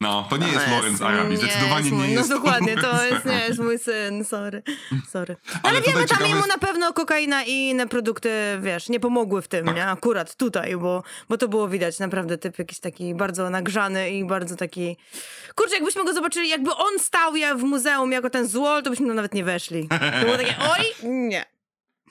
No, 0.00 0.26
to 0.30 0.36
nie 0.36 0.46
jest 0.48 0.66
No, 0.68 0.74
Lawrence 0.74 1.06
Arabi, 1.06 1.36
zdecydowanie 1.36 1.90
nie 1.90 2.10
jest 2.10 2.28
No 2.30 2.36
dokładnie, 2.36 2.76
to 2.76 3.04
jest, 3.04 3.24
nie 3.24 3.38
jest 3.48 3.58
mój 3.58 3.78
syn, 3.78 4.24
sorry. 4.24 4.62
sorry. 5.10 5.36
Ale, 5.62 5.72
Ale 5.78 5.80
wiemy, 5.82 6.06
tam 6.06 6.18
jemu 6.22 6.36
jest- 6.36 6.48
na 6.48 6.58
pewno 6.58 6.92
kokaina 6.92 7.44
i 7.44 7.50
inne 7.52 7.86
produkty, 7.88 8.30
wiesz, 8.60 8.88
nie 8.88 9.00
pomogły 9.00 9.42
w 9.42 9.48
tym, 9.48 9.66
Tak. 9.66 9.76
nie? 9.76 9.86
Akurat 9.86 10.36
tutaj, 10.36 10.76
bo, 10.76 11.02
bo 11.28 11.38
to 11.38 11.48
było 11.48 11.68
widać, 11.68 11.98
naprawdę 11.98 12.38
typ 12.38 12.58
jakiś 12.58 12.80
taki 12.80 13.14
bardzo 13.14 13.50
nagrzany 13.50 14.10
i 14.10 14.24
bardzo 14.24 14.56
taki... 14.56 14.96
Kurczę, 15.54 15.74
jakbyśmy 15.74 16.04
go 16.04 16.12
zobaczyli, 16.14 16.48
jakby 16.48 16.70
on 16.74 16.98
stał 16.98 17.36
ja 17.36 17.54
w 17.54 17.62
muzeum 17.62 18.12
jako 18.12 18.30
ten 18.30 18.48
złol, 18.48 18.82
to 18.82 18.90
byśmy 18.90 19.14
nawet 19.14 19.34
nie 19.34 19.44
weszli. 19.44 19.88
To 20.20 20.24
było 20.24 20.36
takie, 20.36 20.54
oj, 20.78 21.08
nie. 21.10 21.44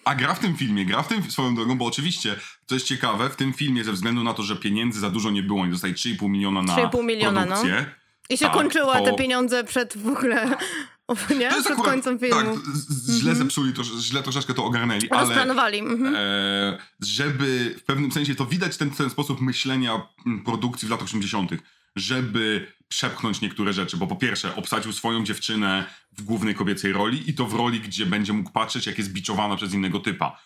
A 0.06 0.16
gra 0.16 0.34
w 0.34 0.40
tym 0.40 0.56
filmie, 0.58 0.86
gra 0.86 1.04
w 1.04 1.08
tym 1.08 1.32
swoją 1.32 1.56
drogą, 1.56 1.78
bo 1.78 1.86
oczywiście, 1.86 2.36
co 2.66 2.76
jest 2.76 2.88
ciekawe, 2.88 3.30
w 3.30 3.36
tym 3.36 3.54
filmie 3.54 3.84
ze 3.84 3.92
względu 3.94 4.24
na 4.24 4.34
to, 4.34 4.44
że 4.44 4.56
pieniędzy 4.56 5.00
za 5.00 5.10
dużo 5.10 5.32
nie 5.32 5.44
było, 5.44 5.62
oni 5.62 5.72
dostali 5.72 5.94
3,5 5.94 6.30
miliona 6.30 6.62
na 6.62 6.76
3,5 6.76 7.04
miliona, 7.06 7.46
no. 7.46 7.48
produkcję. 7.48 7.86
I 8.30 8.38
się 8.38 8.46
Tak, 8.46 8.54
kończyła 8.54 9.00
to- 9.00 9.06
te 9.06 9.14
pieniądze 9.16 9.64
przed 9.64 9.98
w 9.98 10.08
ogóle, 10.08 10.46
nie? 11.40 11.50
To 11.50 11.56
Przed 11.62 11.72
akurat, 11.72 11.92
końcem 11.92 12.20
filmu. 12.20 12.40
Mhm. 12.40 12.58
Tak, 12.62 12.66
z- 12.76 12.88
z- 12.88 13.20
źle 13.20 13.36
zepsuli, 13.36 13.74
to, 13.74 13.84
źle 13.84 14.24
troszeczkę 14.24 14.54
to 14.54 14.66
ogarnęli, 14.66 15.10
ale 15.10 15.22
Rozplanowali. 15.22 15.80
Mhm. 15.80 16.16
e, 16.16 16.78
żeby 17.00 17.76
w 17.80 17.84
pewnym 17.84 18.12
sensie 18.12 18.36
to 18.36 18.46
widać 18.46 18.78
ten, 18.78 18.90
ten 18.92 19.10
sposób 19.10 19.42
myślenia 19.42 20.02
mm, 20.26 20.44
produkcji 20.44 20.88
w 20.88 20.92
latach 20.92 21.06
80., 21.06 21.52
żeby 21.96 22.72
przepchnąć 22.88 23.42
niektóre 23.42 23.74
rzeczy, 23.74 23.98
bo 23.98 24.08
po 24.08 24.16
pierwsze 24.16 24.56
obsadził 24.56 24.94
swoją 24.94 25.24
dziewczynę 25.24 25.86
w 26.12 26.22
głównej 26.24 26.56
kobiecej 26.56 26.94
roli 26.94 27.30
i 27.30 27.34
to 27.34 27.46
w 27.46 27.54
roli, 27.54 27.80
gdzie 27.80 28.06
będzie 28.06 28.34
mógł 28.34 28.52
patrzeć, 28.52 28.88
jak 28.88 28.98
jest 28.98 29.12
biczowana 29.14 29.56
przez 29.56 29.74
innego 29.74 30.00
typa. 30.00 30.40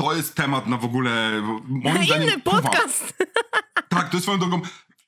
To 0.00 0.14
jest 0.16 0.34
temat 0.34 0.66
na 0.66 0.76
w 0.76 0.84
ogóle, 0.84 1.42
moim 1.68 2.04
zdaniem... 2.04 2.28
Inny 2.28 2.40
kuwa. 2.42 2.62
podcast. 2.62 3.14
Tak, 3.88 4.08
to 4.08 4.16
jest 4.16 4.22
swoją 4.24 4.38
drogą. 4.38 4.60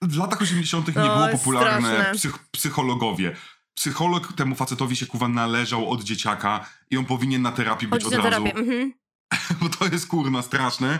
W 0.02 0.16
latach 0.16 0.42
80. 0.42 0.88
nie 0.88 0.94
No, 0.94 1.16
było 1.16 1.28
popularne 1.38 2.12
psych 2.14 2.38
psychologowie. 2.50 3.36
Psycholog 3.74 4.32
temu 4.32 4.54
facetowi 4.54 4.96
się 4.96 5.06
kuwa 5.06 5.28
należał 5.28 5.90
od 5.90 6.04
dzieciaka 6.04 6.66
i 6.90 6.96
on 6.96 7.04
powinien 7.04 7.42
na 7.42 7.52
terapii 7.52 7.88
być 7.88 8.04
Chodź 8.04 8.14
od 8.14 8.24
razu. 8.24 8.44
terapię. 8.44 8.56
Mhm. 8.60 8.92
Bo 9.60 9.68
to 9.68 9.84
jest 9.86 10.06
kurna 10.06 10.42
straszne. 10.42 10.98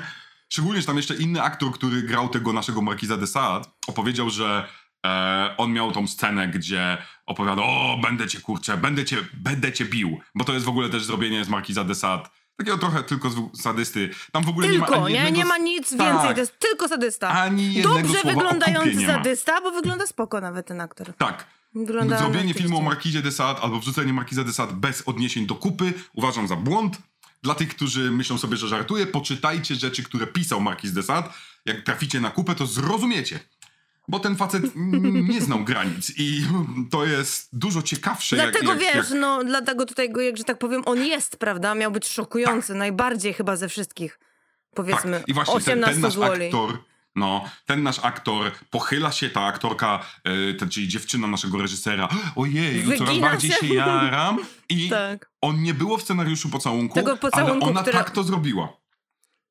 Szczególnie, 0.49 0.81
że 0.81 0.87
tam 0.87 0.97
jeszcze 0.97 1.15
inny 1.15 1.43
aktor, 1.43 1.73
który 1.73 2.03
grał 2.03 2.29
tego 2.29 2.53
naszego 2.53 2.83
Markiza 2.83 3.17
de 3.17 3.27
Sade, 3.27 3.67
opowiedział, 3.87 4.31
że 4.31 4.69
e, 5.07 5.55
on 5.59 5.73
miał 5.73 5.93
tą 5.93 6.07
scenę, 6.07 6.49
gdzie 6.49 6.99
opowiada, 7.27 7.63
o, 7.63 7.99
będę 8.03 8.27
cię, 8.29 8.41
kurczę, 8.41 8.77
będę 8.77 9.05
cię, 9.05 9.17
będę 9.35 9.73
cię 9.73 9.85
bił. 9.85 10.21
Bo 10.35 10.45
to 10.45 10.53
jest 10.53 10.67
w 10.67 10.69
ogóle 10.69 10.89
też 10.89 11.05
zrobienie 11.05 11.45
z 11.45 11.49
Markiza 11.49 11.85
de 11.85 11.95
Sade. 11.95 12.29
Takiego 12.57 12.79
trochę 12.79 13.03
tylko 13.03 13.31
sadysty. 13.55 14.11
Tam 14.33 14.45
w 14.45 14.49
ogóle 14.49 14.69
nie 14.69 14.79
ma 14.79 14.87
Tylko, 14.87 15.05
ani 15.05 15.15
nie? 15.15 15.21
jednego 15.21 15.39
Nie 15.39 15.45
ma 15.45 15.59
nic 15.59 15.97
Tak. 15.97 16.13
więcej, 16.13 16.35
to 16.35 16.41
jest 16.41 16.59
tylko 16.59 16.89
sadysta. 16.89 17.29
Ani 17.29 17.75
jednego 17.75 17.99
Dobrze 17.99 18.21
słowa 18.21 18.35
wyglądający 18.35 19.07
sadysta, 19.07 19.61
bo 19.61 19.71
wygląda 19.71 20.07
spoko 20.07 20.41
nawet 20.41 20.67
ten 20.67 20.81
aktor. 20.81 21.15
Tak. 21.19 21.47
Wygląda 21.75 22.19
Zrobienie 22.19 22.55
filmu 22.55 22.79
o 22.79 22.83
Markizie 22.83 23.23
de 23.23 23.33
Sade 23.33 23.61
albo 23.61 23.79
wrzucenie 23.81 24.13
Markiza 24.13 24.45
de 24.45 24.53
Sade 24.53 24.73
bez 24.73 25.03
odniesień 25.09 25.47
do 25.47 25.55
kupy 25.55 25.93
uważam 26.15 26.49
za 26.49 26.57
błąd. 26.57 26.99
Dla 27.43 27.55
tych, 27.55 27.69
którzy 27.69 28.11
myślą 28.11 28.39
sobie, 28.39 28.57
że 28.57 28.69
żartuję, 28.69 29.07
poczytajcie 29.07 29.75
rzeczy, 29.75 30.03
które 30.03 30.27
pisał 30.27 30.61
Markiz 30.61 30.93
de 30.93 31.03
Sade. 31.03 31.29
Jak 31.65 31.83
traficie 31.83 32.21
na 32.21 32.31
kupę, 32.31 32.55
to 32.55 32.67
zrozumiecie. 32.67 33.41
Bo 34.09 34.21
ten 34.21 34.37
facet 34.37 34.63
nie 35.33 35.41
znał 35.41 35.65
granic 35.65 36.13
i 36.17 36.47
to 36.91 37.05
jest 37.05 37.49
dużo 37.53 37.83
ciekawsze. 37.83 38.37
Dlatego 38.37 38.73
jak, 38.73 38.83
jak, 38.83 38.95
wiesz, 38.95 39.11
jak... 39.11 39.21
no 39.21 39.45
dlatego 39.45 39.87
tutaj 39.87 40.13
go, 40.13 40.21
jak 40.21 40.37
że 40.37 40.45
tak 40.45 40.59
powiem, 40.59 40.83
on 40.87 41.05
jest, 41.05 41.37
prawda? 41.37 41.75
Miał 41.75 41.91
być 41.91 42.09
szokujący, 42.09 42.75
najbardziej 42.75 43.35
chyba 43.35 43.57
ze 43.57 43.69
wszystkich. 43.69 44.19
Powiedzmy, 44.75 45.19
Tak. 45.19 45.29
I 45.29 45.35
właśnie 45.35 45.61
ten, 45.61 45.79
18 45.79 45.93
ten 45.93 46.01
nasz 46.01 46.13
złoli. 46.13 46.47
aktor, 46.47 46.79
no, 47.19 47.45
ten 47.67 47.83
nasz 47.83 47.99
aktor, 48.03 48.53
pochyla 48.71 49.13
się 49.13 49.31
ta 49.31 49.41
aktorka, 49.45 50.01
y, 50.51 50.55
ta, 50.55 50.67
czyli 50.67 50.89
dziewczyna 50.89 51.27
naszego 51.27 51.59
reżysera. 51.59 52.09
Ojej, 52.37 52.85
coraz 52.85 52.99
Wygina 52.99 53.29
bardziej 53.29 53.51
się. 53.51 53.75
jaram. 53.75 54.39
I 54.69 54.89
Tak. 54.91 55.31
on 55.41 55.63
nie 55.63 55.75
było 55.75 55.99
w 55.99 56.03
scenariuszu 56.03 56.49
pocałunku, 56.49 56.95
Tego 56.95 57.17
pocałunku, 57.17 57.67
ale 57.67 57.71
ona 57.81 57.83
tak 57.83 58.11
to 58.11 58.23
zrobiła. 58.23 58.69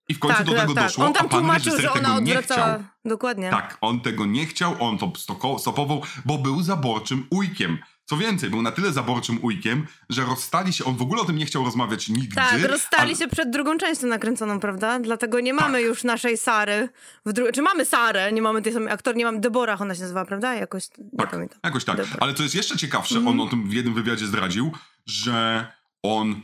I 0.09 0.13
w 0.13 0.19
końcu 0.19 0.37
Tak, 0.37 0.45
do 0.45 0.51
tak, 0.51 0.61
tego 0.61 0.73
tak. 0.73 0.83
doszło, 0.83 1.05
On 1.05 1.13
tam 1.13 1.25
a 1.25 1.29
pan 1.29 1.39
tłumaczył, 1.39 1.81
że 1.81 1.91
ona 1.91 2.15
odwracała. 2.15 2.73
chciał. 2.73 2.83
Dokładnie. 3.05 3.49
Tak, 3.49 3.77
on 3.81 3.99
tego 4.01 4.25
nie 4.25 4.45
chciał, 4.45 4.75
on 4.79 4.97
to 4.97 5.11
stopował, 5.59 6.01
bo 6.25 6.37
był 6.37 6.61
zaborczym 6.61 7.27
ujkiem. 7.29 7.77
Co 8.09 8.17
więcej, 8.17 8.49
był 8.49 8.61
na 8.61 8.71
tyle 8.71 8.91
zaborczym 8.91 9.39
ujkiem, 9.41 9.87
że 10.09 10.25
rozstali 10.25 10.73
się, 10.73 10.85
on 10.85 10.95
w 10.95 11.01
ogóle 11.01 11.21
o 11.21 11.25
tym 11.25 11.35
nie 11.35 11.45
chciał 11.45 11.65
rozmawiać 11.65 12.09
nigdzie. 12.09 12.35
Tak, 12.35 12.63
rozstali 12.63 13.03
ale- 13.09 13.15
się 13.15 13.27
przed 13.27 13.49
drugą 13.51 13.77
częścią 13.77 14.07
nakręconą, 14.07 14.59
prawda? 14.59 14.99
Dlatego 14.99 15.39
nie 15.39 15.53
mamy 15.53 15.77
Tak. 15.77 15.87
już 15.87 16.03
naszej 16.03 16.37
Sary. 16.37 16.89
W 17.25 17.29
dru- 17.33 17.51
Czy 17.53 17.61
mamy 17.61 17.85
Sarę, 17.85 18.31
nie 18.31 18.41
mamy 18.41 18.61
tej 18.61 18.73
samej 18.73 18.93
aktor, 18.93 19.15
nie 19.15 19.25
mamy 19.25 19.39
Deborah, 19.39 19.81
ona 19.81 19.95
się 19.95 20.01
nazywa, 20.01 20.25
prawda? 20.25 20.55
Jakoś, 20.55 20.87
Tak, 21.17 21.35
jakoś 21.63 21.85
tak. 21.85 21.97
Dobra. 21.97 22.17
Ale 22.19 22.33
co 22.33 22.43
jest 22.43 22.55
jeszcze 22.55 22.77
ciekawsze, 22.77 23.15
Mhm. 23.17 23.39
on 23.39 23.47
o 23.47 23.49
tym 23.49 23.69
w 23.69 23.73
jednym 23.73 23.93
wywiadzie 23.93 24.25
zdradził, 24.27 24.71
że 25.05 25.67
on. 26.03 26.41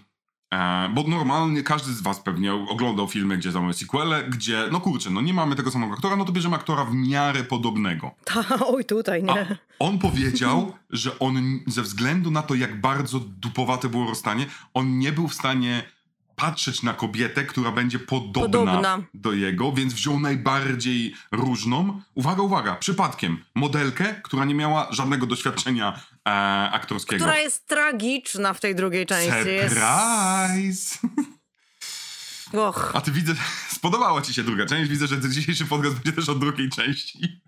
E, 0.54 0.90
bo 0.94 1.04
normalnie 1.04 1.64
każdy 1.64 1.94
z 1.94 2.02
was 2.02 2.20
pewnie 2.20 2.54
oglądał 2.54 3.08
filmy, 3.08 3.38
gdzie 3.38 3.52
mamy 3.52 3.74
sequele, 3.74 4.24
gdzie, 4.24 4.68
no 4.72 4.80
kurczę, 4.80 5.10
no 5.10 5.22
nie 5.22 5.34
mamy 5.34 5.56
tego 5.56 5.72
samego 5.72 5.94
aktora, 5.94 6.16
no 6.16 6.26
to 6.26 6.32
bierzemy 6.32 6.56
aktora 6.56 6.86
w 6.86 6.94
miarę 6.94 7.44
podobnego. 7.44 8.12
Ta, 8.24 8.44
oj, 8.74 8.86
tutaj, 8.86 9.24
A 9.28 9.34
nie. 9.34 9.58
on 9.80 10.00
powiedział, 10.00 10.74
że 10.90 11.20
on 11.20 11.60
ze 11.68 11.82
względu 11.82 12.32
na 12.32 12.42
to, 12.42 12.56
jak 12.56 12.82
bardzo 12.82 13.20
dupowate 13.20 13.90
było 13.90 14.06
rozstanie, 14.08 14.46
on 14.74 15.00
nie 15.00 15.12
był 15.12 15.28
w 15.28 15.34
stanie 15.34 15.84
patrzeć 16.36 16.84
na 16.84 16.94
kobietę, 16.94 17.44
która 17.44 17.72
będzie 17.72 18.00
podobna, 18.00 18.42
Podobna. 18.42 19.00
do 19.14 19.34
jego, 19.34 19.72
więc 19.72 19.94
wziął 19.94 20.20
najbardziej 20.20 21.14
różną. 21.32 22.02
Uwaga, 22.16 22.42
uwaga, 22.42 22.76
przypadkiem 22.76 23.38
modelkę, 23.56 24.16
która 24.24 24.46
nie 24.46 24.56
miała 24.56 24.88
żadnego 24.92 25.26
doświadczenia 25.26 26.00
e, 26.28 26.32
aktorskiego. 26.72 27.26
Która 27.26 27.40
jest 27.40 27.68
tragiczna 27.68 28.54
w 28.54 28.60
tej 28.60 28.76
drugiej 28.76 29.06
części. 29.06 29.50
Jest... 29.50 29.76
Surprise! 29.76 30.98
Och, 32.54 32.92
A 32.94 33.02
ty 33.02 33.12
widzę, 33.12 33.34
spodobała 33.78 34.22
ci 34.22 34.34
się 34.34 34.44
druga 34.44 34.66
część. 34.66 34.90
Widzę, 34.90 35.08
że 35.08 35.30
dzisiejszy 35.30 35.66
podcast 35.66 35.96
będzie 35.96 36.12
też 36.14 36.30
o 36.30 36.36
drugiej 36.36 36.70
części. 36.70 37.42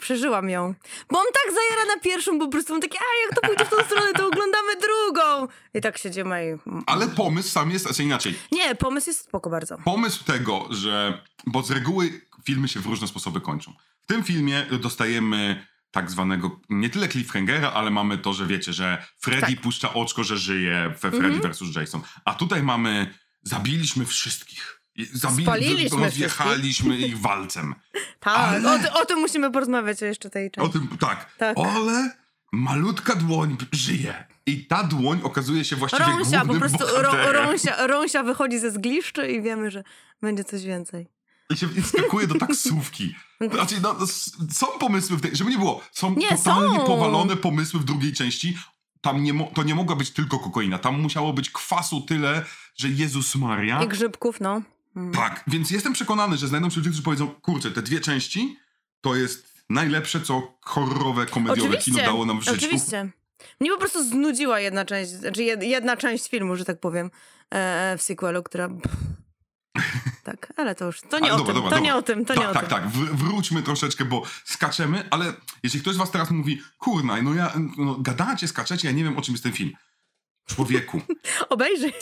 przeżyłam 0.00 0.50
ją. 0.50 0.74
Bo 1.10 1.18
on 1.18 1.26
tak 1.44 1.54
zajara 1.54 1.94
na 1.94 2.00
pierwszą, 2.00 2.38
bo 2.38 2.44
po 2.44 2.50
prostu 2.50 2.72
mam 2.72 2.82
takie, 2.82 2.98
a 2.98 3.26
jak 3.26 3.34
to 3.40 3.48
pójdzie 3.48 3.64
w 3.64 3.68
tą 3.70 3.84
stronę, 3.84 4.12
to 4.12 4.26
oglądamy 4.26 4.72
drugą. 4.76 5.48
I 5.74 5.80
tak 5.80 5.98
siedzimy 5.98 6.46
i... 6.46 6.70
Ale 6.86 7.08
pomysł 7.08 7.48
sam 7.48 7.70
jest, 7.70 7.84
znaczy 7.84 8.02
inaczej. 8.02 8.34
Nie, 8.52 8.74
pomysł 8.74 9.10
jest 9.10 9.20
spoko 9.24 9.50
bardzo. 9.50 9.78
pomysł 9.84 10.24
tego, 10.24 10.68
że. 10.70 11.22
Bo 11.46 11.62
z 11.62 11.70
reguły 11.70 12.20
filmy 12.44 12.68
się 12.68 12.80
w 12.80 12.86
różne 12.86 13.08
sposoby 13.08 13.40
kończą. 13.40 13.72
W 14.00 14.06
tym 14.06 14.24
filmie 14.24 14.66
dostajemy 14.80 15.66
tak 15.92 16.10
zwanego 16.10 16.60
nie 16.68 16.90
tyle 16.90 17.08
cliffhangera, 17.08 17.72
ale 17.72 17.90
mamy 17.90 18.18
to, 18.18 18.32
że 18.32 18.46
wiecie, 18.46 18.72
że 18.72 19.04
Freddy 19.18 19.46
Tak. 19.52 19.60
puszcza 19.60 19.94
oczko, 19.94 20.24
że 20.24 20.38
żyje 20.38 20.88
we 20.88 21.10
Freddy 21.10 21.26
Mhm. 21.36 21.52
vs. 21.52 21.76
Jason. 21.76 22.02
A 22.24 22.34
tutaj 22.34 22.62
mamy. 22.62 23.14
Zabiliśmy 23.42 24.06
wszystkich. 24.06 24.80
Zabili, 25.12 25.42
Spaliliśmy 25.44 26.04
rozjechaliśmy 26.04 26.96
ich 26.98 27.18
walcem. 27.28 27.74
Tak, 28.20 28.36
Ale- 28.36 28.92
o, 28.92 29.00
o 29.00 29.06
tym 29.06 29.18
musimy 29.18 29.50
porozmawiać 29.50 30.00
jeszcze 30.00 30.30
tej 30.30 30.46
O 30.46 30.50
części. 30.50 30.72
tym, 30.72 30.98
tak. 30.98 31.34
Tak. 31.38 31.56
Ale 31.58 32.10
malutka 32.52 33.14
dłoń 33.14 33.56
żyje. 33.72 34.24
I 34.46 34.66
ta 34.66 34.84
dłoń 34.84 35.20
okazuje 35.22 35.64
się 35.64 35.76
właściwie 35.76 36.04
Rąsia, 36.04 36.44
po 36.44 36.54
prostu 36.54 36.84
rąsia, 37.32 37.86
rąsia 37.86 38.22
wychodzi 38.22 38.58
ze 38.58 38.70
zgliszczy 38.70 39.28
i 39.32 39.42
wiemy, 39.42 39.70
że 39.70 39.84
będzie 40.22 40.44
coś 40.44 40.64
więcej. 40.64 41.06
I 41.52 41.56
się 41.56 41.68
skakuje 41.84 42.26
do 42.26 42.34
taksówki. 42.34 43.14
Znaczy, 43.52 43.74
no, 43.82 43.96
są 44.52 44.66
pomysły 44.66 45.16
w 45.16 45.20
tej, 45.20 45.36
żeby 45.36 45.50
nie 45.50 45.58
było, 45.58 45.80
są 45.92 46.14
Nie, 46.14 46.28
totalnie 46.28 46.76
są. 46.76 46.86
powalone 46.86 47.36
pomysły 47.36 47.80
w 47.80 47.84
drugiej 47.84 48.12
części. 48.12 48.58
Tam 49.00 49.22
nie 49.22 49.48
to 49.54 49.62
nie 49.62 49.74
mogła 49.74 49.96
być 49.96 50.10
tylko 50.10 50.38
kokaina, 50.38 50.78
tam 50.78 51.00
musiało 51.00 51.32
być 51.32 51.50
kwasu 51.50 52.00
tyle, 52.00 52.44
że 52.76 52.88
Jezus 52.88 53.34
Maria. 53.34 53.82
I 53.82 53.88
grzybków, 53.88 54.40
no. 54.40 54.62
Mm. 54.96 55.12
Tak, 55.12 55.44
więc 55.46 55.70
jestem 55.70 55.92
przekonany, 55.92 56.36
że 56.36 56.48
znajdą 56.48 56.70
się 56.70 56.76
ludzie, 56.76 56.90
którzy 56.90 57.02
powiedzą, 57.02 57.28
kurczę, 57.28 57.70
te 57.70 57.82
dwie 57.82 58.00
części 58.00 58.56
to 59.00 59.14
jest 59.14 59.64
najlepsze, 59.70 60.20
co 60.20 60.58
horrorowe, 60.60 61.26
komediowe 61.26 61.76
kino 61.76 61.98
dało 61.98 62.26
nam 62.26 62.40
w 62.40 62.44
życiu. 62.44 62.56
Oczywiście. 62.56 63.10
Mnie 63.60 63.70
po 63.70 63.78
prostu 63.78 64.04
znudziła 64.04 64.60
jedna 64.60 64.84
część, 64.84 65.10
znaczy 65.10 65.40
jed- 65.40 65.62
jedna 65.62 65.96
część 65.96 66.28
filmu, 66.30 66.56
że 66.56 66.64
tak 66.64 66.80
powiem, 66.80 67.10
e, 67.50 67.94
w 67.98 68.02
sequelu, 68.02 68.42
która... 68.42 68.68
Tak, 70.24 70.52
ale 70.56 70.74
to 70.74 70.84
już, 70.84 71.00
to 71.00 71.18
nie 71.18 71.32
Ale 71.32 71.34
o 71.34 71.38
dobra, 71.38 71.54
tym, 71.54 71.62
dobra, 71.62 71.70
to 71.78 71.84
nie 71.84 71.90
dobra. 71.90 71.98
o 71.98 72.02
tym, 72.02 72.24
to 72.24 72.34
tak, 72.34 72.42
nie 72.42 72.48
o 72.48 72.52
tak, 72.52 72.62
tym. 72.62 72.70
tak, 72.70 72.88
Wr- 72.88 73.14
wróćmy 73.14 73.62
troszeczkę, 73.62 74.04
bo 74.04 74.22
skaczemy, 74.44 75.04
ale 75.10 75.32
jeśli 75.62 75.80
ktoś 75.80 75.94
z 75.94 75.98
was 75.98 76.10
teraz 76.10 76.30
mówi, 76.30 76.62
kurna, 76.78 77.22
no 77.22 77.34
ja, 77.34 77.52
no, 77.78 77.94
gadacie, 77.98 78.48
skaczecie, 78.48 78.88
ja 78.88 78.94
nie 78.94 79.04
wiem, 79.04 79.18
o 79.18 79.22
czym 79.22 79.34
jest 79.34 79.42
ten 79.44 79.52
film. 79.52 79.70
Człowieku, 80.46 81.00
Obejrzyj, 81.48 81.92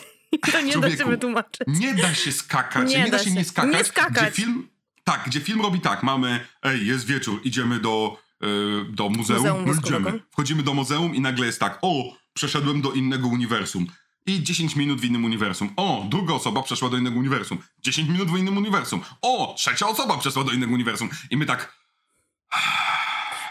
to 0.52 0.60
nie 0.60 0.66
da 0.66 0.72
Człowieku, 0.72 0.96
się 1.02 1.10
wytłumaczyć. 1.10 1.60
Nie 1.66 1.94
da 1.94 2.14
się 2.14 2.32
skakać. 2.32 2.88
Nie 2.88 2.96
Nie, 2.96 3.04
nie 3.04 3.10
da 3.10 3.16
da 3.18 3.24
się 3.24 3.30
się. 3.30 3.36
nie 3.36 3.44
skakać. 3.44 3.72
Nie 3.74 3.84
skakać. 3.84 4.32
Gdzie 4.32 4.42
film, 4.42 4.68
tak, 5.04 5.22
gdzie 5.26 5.40
film 5.40 5.60
robi 5.60 5.80
tak. 5.80 6.02
Mamy, 6.02 6.46
ej, 6.62 6.86
jest 6.86 7.06
wieczór, 7.06 7.40
idziemy 7.44 7.80
do, 7.80 8.18
e, 8.42 8.46
do 8.92 9.08
muzeum. 9.08 9.38
Muzeum 9.40 9.64
no 9.66 9.72
idziemy. 9.74 10.20
Wchodzimy 10.32 10.62
do 10.62 10.74
muzeum 10.74 11.14
i 11.14 11.20
nagle 11.20 11.46
jest 11.46 11.60
tak, 11.60 11.78
o, 11.82 12.04
przeszedłem 12.32 12.80
do 12.82 12.92
innego 12.92 13.28
uniwersum. 13.28 13.86
I 14.30 14.42
10 14.42 14.76
minut 14.76 15.00
w 15.00 15.04
innym 15.04 15.24
uniwersum. 15.24 15.72
O, 15.76 16.04
druga 16.08 16.34
osoba 16.34 16.62
przeszła 16.62 16.88
do 16.88 16.96
innego 16.96 17.18
uniwersum. 17.18 17.58
10 17.78 18.08
minut 18.08 18.30
w 18.30 18.38
innym 18.38 18.56
uniwersum. 18.56 19.00
O, 19.22 19.54
trzecia 19.56 19.88
osoba 19.88 20.18
przeszła 20.18 20.44
do 20.44 20.52
innego 20.52 20.72
uniwersum. 20.72 21.08
I 21.30 21.36
my 21.36 21.46
tak, 21.46 21.74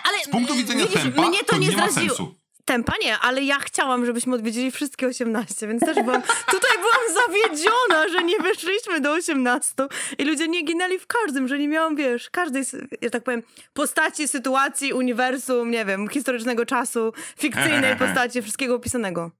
Ale 0.04 0.18
z 0.24 0.30
punktu 0.30 0.54
e, 0.54 0.58
widzenia 0.58 0.86
widzisz, 0.86 1.02
tempa, 1.02 1.28
mnie 1.30 1.44
to, 1.44 1.58
nie, 1.58 1.72
ma 1.72 1.90
zraziło. 1.90 2.16
sensu. 2.16 2.36
Tempa 2.66 2.94
nie, 3.04 3.20
ale 3.20 3.44
ja 3.44 3.60
chciałam, 3.60 4.06
żebyśmy 4.06 4.36
odwiedzili 4.36 4.72
wszystkie 4.72 5.08
18, 5.08 5.68
więc 5.68 5.82
też 5.82 5.96
byłam, 5.96 6.22
tutaj 6.56 6.72
byłam 6.78 7.26
zawiedziona, 7.26 8.10
że 8.12 8.24
nie 8.24 8.40
wyszliśmy 8.40 9.02
do 9.02 9.12
18 9.12 9.74
i 10.18 10.24
ludzie 10.24 10.48
nie 10.48 10.64
ginęli 10.64 11.00
w 11.00 11.08
każdym, 11.08 11.48
że 11.48 11.60
nie 11.60 11.68
miałam, 11.68 11.96
wiesz, 11.96 12.30
każdej, 12.30 12.64
że 13.02 13.10
tak 13.10 13.24
powiem, 13.24 13.44
postaci, 13.74 14.28
sytuacji, 14.28 14.94
uniwersum, 14.94 15.72
nie 15.72 15.86
wiem, 15.86 16.08
historycznego 16.08 16.66
czasu, 16.66 17.14
fikcyjnej 17.38 17.96
postaci, 18.04 18.42
wszystkiego 18.42 18.76
opisanego. 18.76 19.32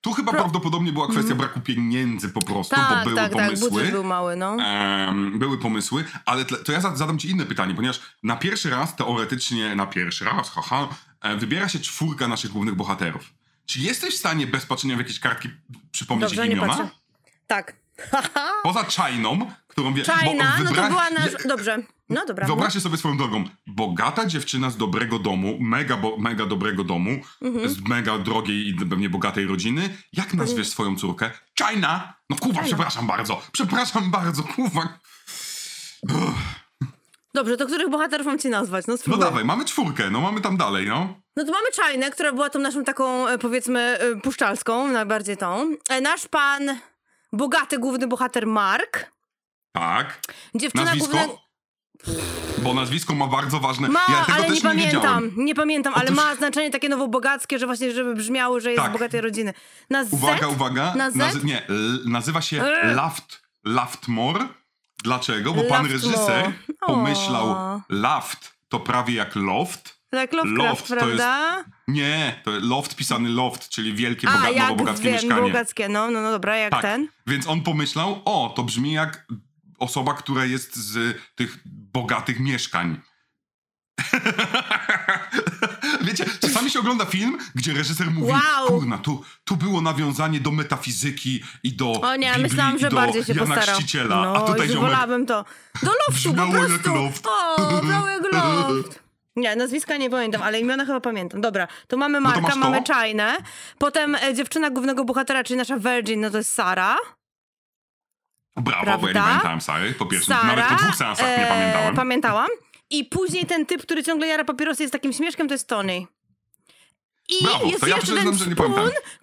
Tu 0.00 0.12
chyba 0.12 0.32
prawdopodobnie 0.32 0.92
była 0.92 1.08
kwestia 1.08 1.34
braku 1.34 1.60
pieniędzy 1.60 2.28
po 2.28 2.42
prostu, 2.42 2.76
bo 2.76 2.82
Tak, 2.82 3.04
były 3.04 3.16
tak, 3.16 3.32
tak, 3.32 3.44
pomysły. 3.46 3.70
budżet 3.70 3.90
był 3.90 4.04
mały, 4.04 4.36
no. 4.36 4.56
Em, 4.64 5.38
były 5.38 5.58
pomysły, 5.58 6.04
ale 6.26 6.44
to 6.44 6.72
ja 6.72 6.80
za- 6.80 6.96
zadam 6.96 7.18
ci 7.18 7.30
inne 7.30 7.46
pytanie, 7.46 7.74
ponieważ 7.74 8.00
na 8.22 8.36
pierwszy 8.36 8.70
raz, 8.70 8.96
teoretycznie 8.96 9.74
na 9.76 9.86
pierwszy 9.86 10.24
raz, 10.24 10.50
haha, 10.50 10.88
e, 11.20 11.36
wybiera 11.36 11.68
się 11.68 11.78
czwórka 11.78 12.28
naszych 12.28 12.50
głównych 12.50 12.74
bohaterów. 12.74 13.22
Czy 13.66 13.78
jesteś 13.80 14.14
w 14.14 14.18
stanie 14.18 14.46
bez 14.46 14.66
patrzenia 14.66 14.96
w 14.96 14.98
jakieś 14.98 15.20
kartki 15.20 15.48
przypomnieć 15.92 16.28
Dobrze, 16.30 16.46
ich 16.46 16.52
imiona? 16.52 16.68
patrzę. 16.68 16.88
Tak. 17.46 17.76
Poza 18.62 18.84
Chainą, 18.84 19.50
którą 19.80 19.94
wie... 19.94 20.04
China, 20.04 20.54
bo 20.58 20.64
no 20.64 20.70
to 20.70 20.76
wybra- 20.76 20.88
była 20.88 21.10
nasz... 21.10 21.30
Dobrze, 21.48 21.78
no 22.08 22.26
dobra. 22.26 22.46
Wyobraźcie 22.46 22.80
sobie 22.80 22.96
swoją 22.96 23.16
drogą. 23.16 23.44
Bogata 23.66 24.26
dziewczyna 24.26 24.70
z 24.70 24.76
dobrego 24.76 25.18
domu, 25.18 25.56
mega, 25.60 25.96
bo, 25.96 26.16
mega 26.16 26.46
dobrego 26.46 26.84
domu, 26.84 27.10
Mhm. 27.42 27.68
z 27.70 27.80
mega 27.88 28.18
drogiej 28.18 28.68
i 28.68 28.74
pewnie 28.74 29.10
bogatej 29.10 29.46
rodziny. 29.46 29.96
Jak 30.12 30.34
nazwiesz 30.34 30.68
swoją 30.68 30.96
córkę? 30.96 31.30
China! 31.58 32.14
No 32.30 32.36
kurwa, 32.36 32.54
China. 32.62 32.66
przepraszam 32.66 33.06
bardzo. 33.06 33.42
Przepraszam 33.52 34.10
bardzo, 34.10 34.42
kurwa. 34.42 34.98
Dobrze, 37.34 37.56
to 37.56 37.66
których 37.66 37.90
bohaterów 37.90 38.26
mam 38.26 38.38
ci 38.38 38.48
nazwać? 38.48 38.86
No 38.86 38.94
No 39.06 39.16
dawaj, 39.16 39.44
mamy 39.44 39.64
czwórkę, 39.64 40.10
no 40.10 40.20
mamy 40.20 40.40
tam 40.40 40.56
dalej, 40.56 40.86
no. 40.88 41.14
No 41.36 41.44
to 41.44 41.52
mamy 41.52 41.70
Czajnę, 41.74 42.10
która 42.10 42.32
była 42.32 42.50
tą 42.50 42.58
naszą 42.58 42.84
taką, 42.84 43.28
e, 43.28 43.38
powiedzmy, 43.38 43.80
e, 43.80 44.16
puszczalską, 44.16 44.88
najbardziej 44.88 45.36
tą. 45.36 45.74
E, 45.90 46.00
Nasz 46.00 46.26
pan, 46.28 46.78
bogaty 47.32 47.78
główny 47.78 48.06
bohater 48.06 48.46
Mark. 48.46 49.12
Tak. 49.72 50.20
Dziewczyna 50.54 50.84
Nazwisko? 50.84 51.16
główna... 51.16 51.34
Bo 52.58 52.74
nazwisko 52.74 53.14
ma 53.14 53.26
bardzo 53.26 53.60
ważne. 53.60 53.88
Ma, 53.88 54.00
ja 54.08 54.24
tego 54.24 54.32
ale 54.38 54.44
też 54.48 54.56
nie 54.56 54.62
pamiętam, 54.62 54.92
wiedziałem. 55.00 55.32
nie 55.36 55.54
pamiętam, 55.54 55.94
ale 55.94 56.04
Otóż- 56.04 56.16
ma 56.16 56.34
znaczenie 56.36 56.70
takie 56.70 56.88
nowobogackie, 56.88 57.58
że 57.58 57.66
właśnie, 57.66 57.92
żeby 57.92 58.14
brzmiało, 58.14 58.60
że 58.60 58.70
jest 58.70 58.82
Tak. 58.82 58.90
z 58.90 58.92
bogatej 58.92 59.20
rodziny. 59.20 59.54
Na 59.90 60.04
Z? 60.04 60.12
Uwaga, 60.12 60.48
uwaga. 60.48 60.94
Na 60.94 61.10
Z? 61.10 61.14
Nazy- 61.16 61.44
nie, 61.44 61.62
nazywa 62.04 62.40
się. 62.40 62.62
Laft, 62.82 63.42
Laftmore. 63.64 64.48
Dlaczego? 65.04 65.52
Bo 65.54 65.62
pan 65.64 65.68
Laftmore. 65.68 65.92
reżyser 65.92 66.52
O. 66.80 66.86
pomyślał, 66.86 67.56
Laft 67.88 68.52
to 68.68 68.80
prawie 68.80 69.14
jak 69.14 69.36
loft. 69.36 70.00
Tak, 70.10 70.32
Lovecraft, 70.32 70.68
Loft 70.70 70.88
to 70.88 70.94
jest 70.94 71.06
prawda? 71.06 71.64
Nie, 71.88 72.40
to 72.44 72.50
loft 72.60 72.96
pisany 72.96 73.28
loft, 73.28 73.68
czyli 73.68 73.94
wielkie, 73.94 74.28
A, 74.28 74.32
boga- 74.32 74.48
jak 74.52 74.62
nowobogackie 74.62 75.02
wiem, 75.04 75.12
mieszkanie. 75.12 75.42
bogackie, 75.42 75.88
no, 75.88 76.10
no, 76.10 76.20
no 76.20 76.30
dobra, 76.30 76.56
jak 76.56 76.70
tak. 76.72 76.82
ten. 76.82 77.08
Więc 77.26 77.46
on 77.46 77.62
pomyślał, 77.62 78.22
o, 78.24 78.52
to 78.56 78.62
brzmi 78.62 78.92
jak 78.92 79.26
osoba, 79.80 80.14
która 80.14 80.44
jest 80.44 80.76
z 80.76 81.16
tych 81.34 81.58
bogatych 81.66 82.40
mieszkań. 82.40 83.00
Wiecie, 86.02 86.24
czasami 86.40 86.70
się 86.70 86.78
ogląda 86.80 87.04
film, 87.04 87.38
gdzie 87.54 87.72
reżyser 87.72 88.10
mówi, 88.10 88.32
Wow. 88.32 88.68
kurna, 88.68 88.98
tu, 88.98 89.24
tu 89.44 89.56
było 89.56 89.80
nawiązanie 89.80 90.40
do 90.40 90.50
metafizyki 90.50 91.42
i 91.62 91.72
do 91.72 91.92
O 91.92 92.16
nie, 92.16 92.26
Biblii, 92.28 92.42
myślałam, 92.42 92.78
że 92.78 92.90
bardziej 92.90 93.24
się 93.24 93.32
Jana 93.32 93.46
postarał. 93.46 93.74
Chrzciciela. 93.76 94.22
No, 94.24 94.36
A 94.36 94.40
tutaj 94.40 94.68
ziomek, 94.68 94.82
wolałabym 94.82 95.26
to. 95.26 95.44
Do 95.82 95.90
loftu, 96.08 96.34
po 96.34 96.46
prostu. 96.52 96.94
loft. 96.94 97.26
O, 97.26 98.08
jak 98.08 98.22
loft. 98.32 99.00
Nie, 99.36 99.56
nazwiska 99.56 99.96
nie 99.96 100.10
pamiętam, 100.10 100.42
ale 100.42 100.60
imiona 100.60 100.84
chyba 100.84 101.00
pamiętam. 101.00 101.40
Dobra, 101.40 101.68
to 101.88 101.96
mamy 101.96 102.20
No 102.20 102.28
Marka, 102.28 102.40
masz 102.40 102.52
to. 102.54 102.58
mamy 102.58 102.82
Czajnę, 102.82 103.36
potem 103.78 104.14
e, 104.14 104.34
dziewczyna 104.34 104.70
głównego 104.70 105.04
bohatera, 105.04 105.44
czyli 105.44 105.56
nasza 105.56 105.76
Virgin, 105.78 106.20
no 106.20 106.30
to 106.30 106.38
jest 106.38 106.52
Sara. 106.52 106.96
Brawo, 108.62 108.84
bo 108.84 108.90
ja 108.90 108.96
nie 108.96 108.98
Prawda? 108.98 109.22
pamiętałem 109.22 109.60
Sary, 109.60 109.92
po 109.94 110.06
pierwsze, 110.06 110.26
Sara. 110.26 110.46
nawet 110.46 110.64
po 110.64 110.74
dwóch 110.74 110.94
seansach 110.96 111.26
nie 111.38 111.46
e, 111.46 111.48
pamiętałem. 111.48 111.94
Pamiętałam. 111.94 112.48
I 112.90 113.04
później 113.04 113.46
ten 113.46 113.66
typ, 113.66 113.82
który 113.82 114.02
ciągle 114.04 114.26
jara 114.26 114.44
papierosy 114.44 114.82
jest 114.82 114.92
takim 114.92 115.12
śmieszkiem, 115.12 115.48
to 115.48 115.54
jest 115.54 115.68
Tony. 115.68 116.06
I 117.28 117.44
Brawo, 117.44 117.66
jest 117.66 117.80
to 117.80 117.86
ja 117.86 117.96
jeszcze 117.96 118.14
ten 118.14 118.26
nie 118.30 118.38
szpun, 118.38 118.74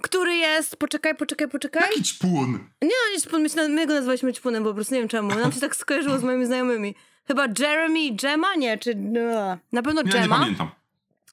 który 0.01 0.35
jest... 0.35 0.77
Poczekaj, 0.77 1.15
poczekaj, 1.15 1.47
poczekaj. 1.47 1.81
Jaki 1.89 2.03
czpun? 2.03 2.51
Nie, 2.81 2.89
no 3.07 3.13
nie 3.13 3.19
szpun, 3.19 3.47
my, 3.69 3.87
go 3.87 3.93
nazwaliśmy 3.93 4.33
szpunem 4.35 4.63
po 4.63 4.73
prostu, 4.73 4.93
nie 4.93 4.99
wiem 4.99 5.09
czemu. 5.09 5.35
Nam 5.35 5.51
się 5.51 5.59
tak 5.59 5.75
skojarzyło 5.75 6.19
z 6.19 6.23
moimi 6.23 6.45
znajomymi. 6.45 6.95
Chyba 7.27 7.45
Jeremy 7.59 7.99
i 7.99 8.15
Gemma? 8.15 8.55
Nie, 8.55 8.77
czy... 8.77 8.93
no, 8.95 9.57
Na 9.71 9.81
pewno 9.81 10.01
Ja 10.05 10.21
nie 10.21 10.29
pamiętam. 10.29 10.69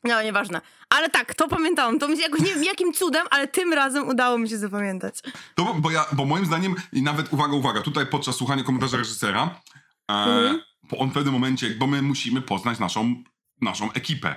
No, 0.05 0.23
nieważne. 0.23 0.61
Ale 0.91 1.11
tak, 1.11 1.35
to 1.35 1.49
pamiętałam. 1.49 1.99
To 1.99 2.09
mi 2.09 2.17
się 2.17 2.23
jakoś, 2.23 2.41
nie 2.41 2.55
wiem 2.55 2.65
jakim 2.65 2.93
cudem, 2.93 3.27
ale 3.31 3.49
tym 3.49 3.73
razem 3.73 4.09
udało 4.09 4.39
mi 4.39 4.49
się 4.49 4.59
zapamiętać. 4.59 5.15
To, 5.55 5.75
bo, 5.75 5.91
ja, 5.91 6.07
bo 6.13 6.25
moim 6.25 6.47
zdaniem, 6.47 6.75
i 6.93 7.03
nawet 7.03 7.33
uwaga, 7.33 7.53
uwaga, 7.55 7.81
tutaj 7.83 8.07
podczas 8.07 8.37
słuchania 8.37 8.65
komentarza 8.65 8.97
reżysera, 8.97 9.61
e, 10.11 10.15
Mhm. 10.15 10.61
bo 10.91 10.99
on 10.99 11.11
w 11.11 11.13
pewnym 11.13 11.33
momencie, 11.35 11.71
bo 11.71 11.87
my 11.87 12.03
musimy 12.03 12.43
poznać 12.43 12.79
naszą, 12.79 13.23
naszą 13.61 13.93
ekipę. 13.93 14.35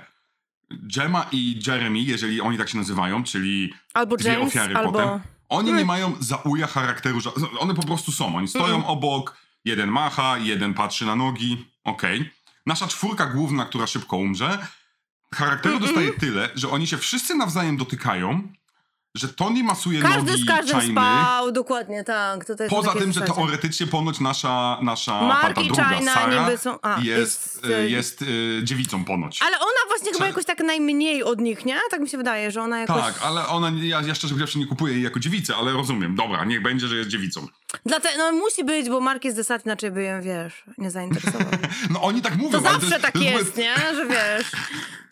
Gemma 0.70 1.26
i 1.32 1.60
Jeremy, 1.66 1.98
jeżeli 1.98 2.40
oni 2.40 2.58
tak 2.58 2.68
się 2.68 2.78
nazywają, 2.78 3.24
czyli 3.24 3.74
Albo 3.94 4.16
dwie 4.16 4.32
James, 4.32 4.48
ofiary 4.48 4.76
albo... 4.76 4.92
potem, 4.92 5.20
oni 5.48 5.68
Mm. 5.68 5.78
nie 5.78 5.84
mają 5.84 6.12
zauja 6.20 6.66
charakteru, 6.66 7.18
one 7.58 7.74
po 7.74 7.82
prostu 7.82 8.12
są. 8.12 8.36
Oni 8.36 8.48
stoją 8.48 8.74
Mm. 8.74 8.84
obok, 8.84 9.36
jeden 9.64 9.90
macha, 9.90 10.38
jeden 10.38 10.74
patrzy 10.74 11.06
na 11.06 11.16
nogi, 11.16 11.66
okej. 11.84 12.30
Nasza 12.66 12.88
czwórka 12.88 13.26
główna, 13.26 13.64
która 13.64 13.86
szybko 13.86 14.16
umrze, 14.16 14.58
charakteru 15.34 15.80
dostaje 15.80 16.12
tyle, 16.12 16.48
że 16.54 16.68
oni 16.70 16.86
się 16.86 16.98
wszyscy 16.98 17.34
nawzajem 17.34 17.76
dotykają, 17.76 18.42
że 19.14 19.28
Tony 19.28 19.64
masuje 19.64 20.02
Każdy 20.02 20.30
nogi 20.30 20.42
z 20.42 20.46
każdym 20.46 20.80
Chiny. 20.80 20.92
spał, 20.92 21.52
dokładnie, 21.52 22.04
tak. 22.04 22.44
To 22.44 22.54
Poza 22.70 22.92
tym, 22.92 23.12
że 23.12 23.20
zasadzie. 23.20 23.32
teoretycznie 23.40 23.86
ponoć 23.86 24.20
nasza, 24.20 24.78
nasza 24.82 25.22
Mark 25.22 25.54
ta 25.54 25.62
druga 25.62 25.88
China 25.88 26.14
Sara 26.14 26.44
niby 26.44 26.58
są... 26.58 26.80
A, 26.82 27.00
jest, 27.00 27.60
jest, 27.64 27.90
jest 27.90 28.22
e, 28.22 28.64
dziewicą 28.64 29.04
ponoć. 29.04 29.42
Ale 29.42 29.56
ona 29.58 29.88
właśnie 29.88 30.06
chyba 30.12 30.18
Cze- 30.24 30.28
jakoś 30.28 30.44
tak 30.44 30.60
najmniej 30.60 31.22
od 31.22 31.40
nich, 31.40 31.64
nie? 31.64 31.78
Tak 31.90 32.00
mi 32.00 32.08
się 32.08 32.16
wydaje, 32.18 32.50
że 32.50 32.62
ona 32.62 32.78
jakoś... 32.80 33.02
Tak, 33.02 33.14
ale 33.22 33.46
ona, 33.46 33.72
ja, 33.82 34.00
ja 34.02 34.14
szczerze 34.14 34.34
powiedziawszy 34.34 34.58
nie 34.58 34.66
kupuję 34.66 34.94
jej 34.94 35.02
jako 35.02 35.20
dziewicę, 35.20 35.56
ale 35.56 35.72
rozumiem. 35.72 36.14
Dobra, 36.14 36.44
niech 36.44 36.62
będzie, 36.62 36.88
że 36.88 36.96
jest 36.96 37.10
dziewicą. 37.10 37.46
Dlatego, 37.86 38.18
no 38.18 38.32
musi 38.32 38.64
być, 38.64 38.88
bo 38.88 39.00
Mark 39.00 39.24
jest 39.24 39.36
desat, 39.36 39.64
inaczej 39.66 39.90
by 39.90 40.02
ją, 40.02 40.22
wiesz, 40.22 40.64
nie 40.78 40.90
zainteresował. 40.90 41.46
No 41.90 42.02
oni 42.02 42.22
tak 42.22 42.36
mówią, 42.36 42.50
To 42.50 42.60
zawsze 42.60 43.00
tak 43.00 43.12
to 43.12 43.18
jest, 43.18 43.56
nie? 43.56 43.74
Że 43.94 44.06
wiesz. 44.06 44.46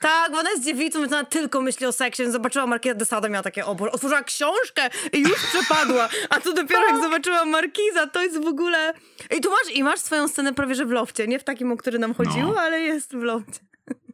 Tak, 0.00 0.32
bo 0.32 0.38
ona 0.38 0.50
jest 0.50 0.64
dziewicą, 0.64 1.00
więc 1.00 1.12
ona 1.12 1.24
tylko 1.24 1.60
myśli 1.60 1.86
o 1.86 1.92
seksie. 1.92 2.22
więc 2.22 2.32
Zobaczyła 2.32 2.66
Markiza 2.66 2.94
de 2.94 3.04
Sade, 3.04 3.28
miała 3.30 3.42
takie 3.42 3.66
obor. 3.66 3.90
Otworzyła 3.92 4.22
książkę 4.22 4.90
i 5.12 5.20
już 5.20 5.38
przepadła. 5.46 6.08
A 6.30 6.40
tu 6.40 6.54
dopiero 6.54 6.80
Tak. 6.80 6.92
jak 6.94 7.02
zobaczyła 7.02 7.44
Markiza, 7.44 8.06
to 8.06 8.22
jest 8.22 8.44
w 8.44 8.46
ogóle... 8.46 8.92
I 9.36 9.40
tu 9.40 9.50
masz, 9.50 9.74
i 9.74 9.82
masz 9.84 10.00
swoją 10.00 10.28
scenę 10.28 10.54
prawie, 10.54 10.74
że 10.74 10.86
w 10.86 10.90
lofcie. 10.90 11.26
Nie 11.26 11.38
w 11.38 11.44
takim, 11.44 11.72
o 11.72 11.76
który 11.76 11.98
nam 11.98 12.14
chodziło, 12.14 12.52
No. 12.54 12.60
ale 12.60 12.80
jest 12.80 13.12
w 13.12 13.22
lofcie. 13.22 13.60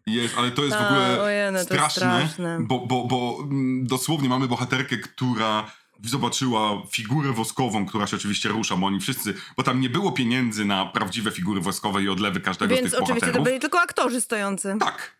Jest, 0.07 0.35
ale 0.39 0.51
to 0.51 0.65
jest 0.65 0.77
w 0.77 0.81
ogóle 0.87 1.23
ojej, 1.23 1.47
no 1.47 1.53
to 1.53 1.59
jest 1.59 1.67
straszne, 1.67 2.01
straszne. 2.27 2.59
bo, 2.61 2.79
bo, 2.87 3.05
bo 3.05 3.39
mm, 3.43 3.87
dosłownie 3.87 4.29
mamy 4.29 4.49
bohaterkę, 4.49 4.97
która 4.97 5.71
zobaczyła 6.05 6.83
figurę 6.91 7.33
woskową, 7.33 7.87
która 7.87 8.07
się 8.07 8.17
oczywiście 8.17 8.49
rusza, 8.49 8.77
bo 8.77 8.87
oni 8.87 9.01
wszyscy, 9.01 9.35
bo 9.57 9.63
tam 9.63 9.81
nie 9.81 9.91
było 9.91 10.13
pieniędzy 10.13 10.65
na 10.65 10.87
prawdziwe 10.87 11.31
figury 11.31 11.61
woskowe 11.61 12.03
i 12.03 12.09
odlewy 12.09 12.41
każdego 12.41 12.75
z 12.77 12.79
Więc 12.79 12.91
tych 12.91 13.03
oczywiście 13.03 13.21
to 13.21 13.27
bohaterów. 13.27 13.45
byli 13.45 13.61
tylko 13.61 13.81
aktorzy 13.81 14.21
stojący. 14.21 14.77
Tak. 14.81 15.17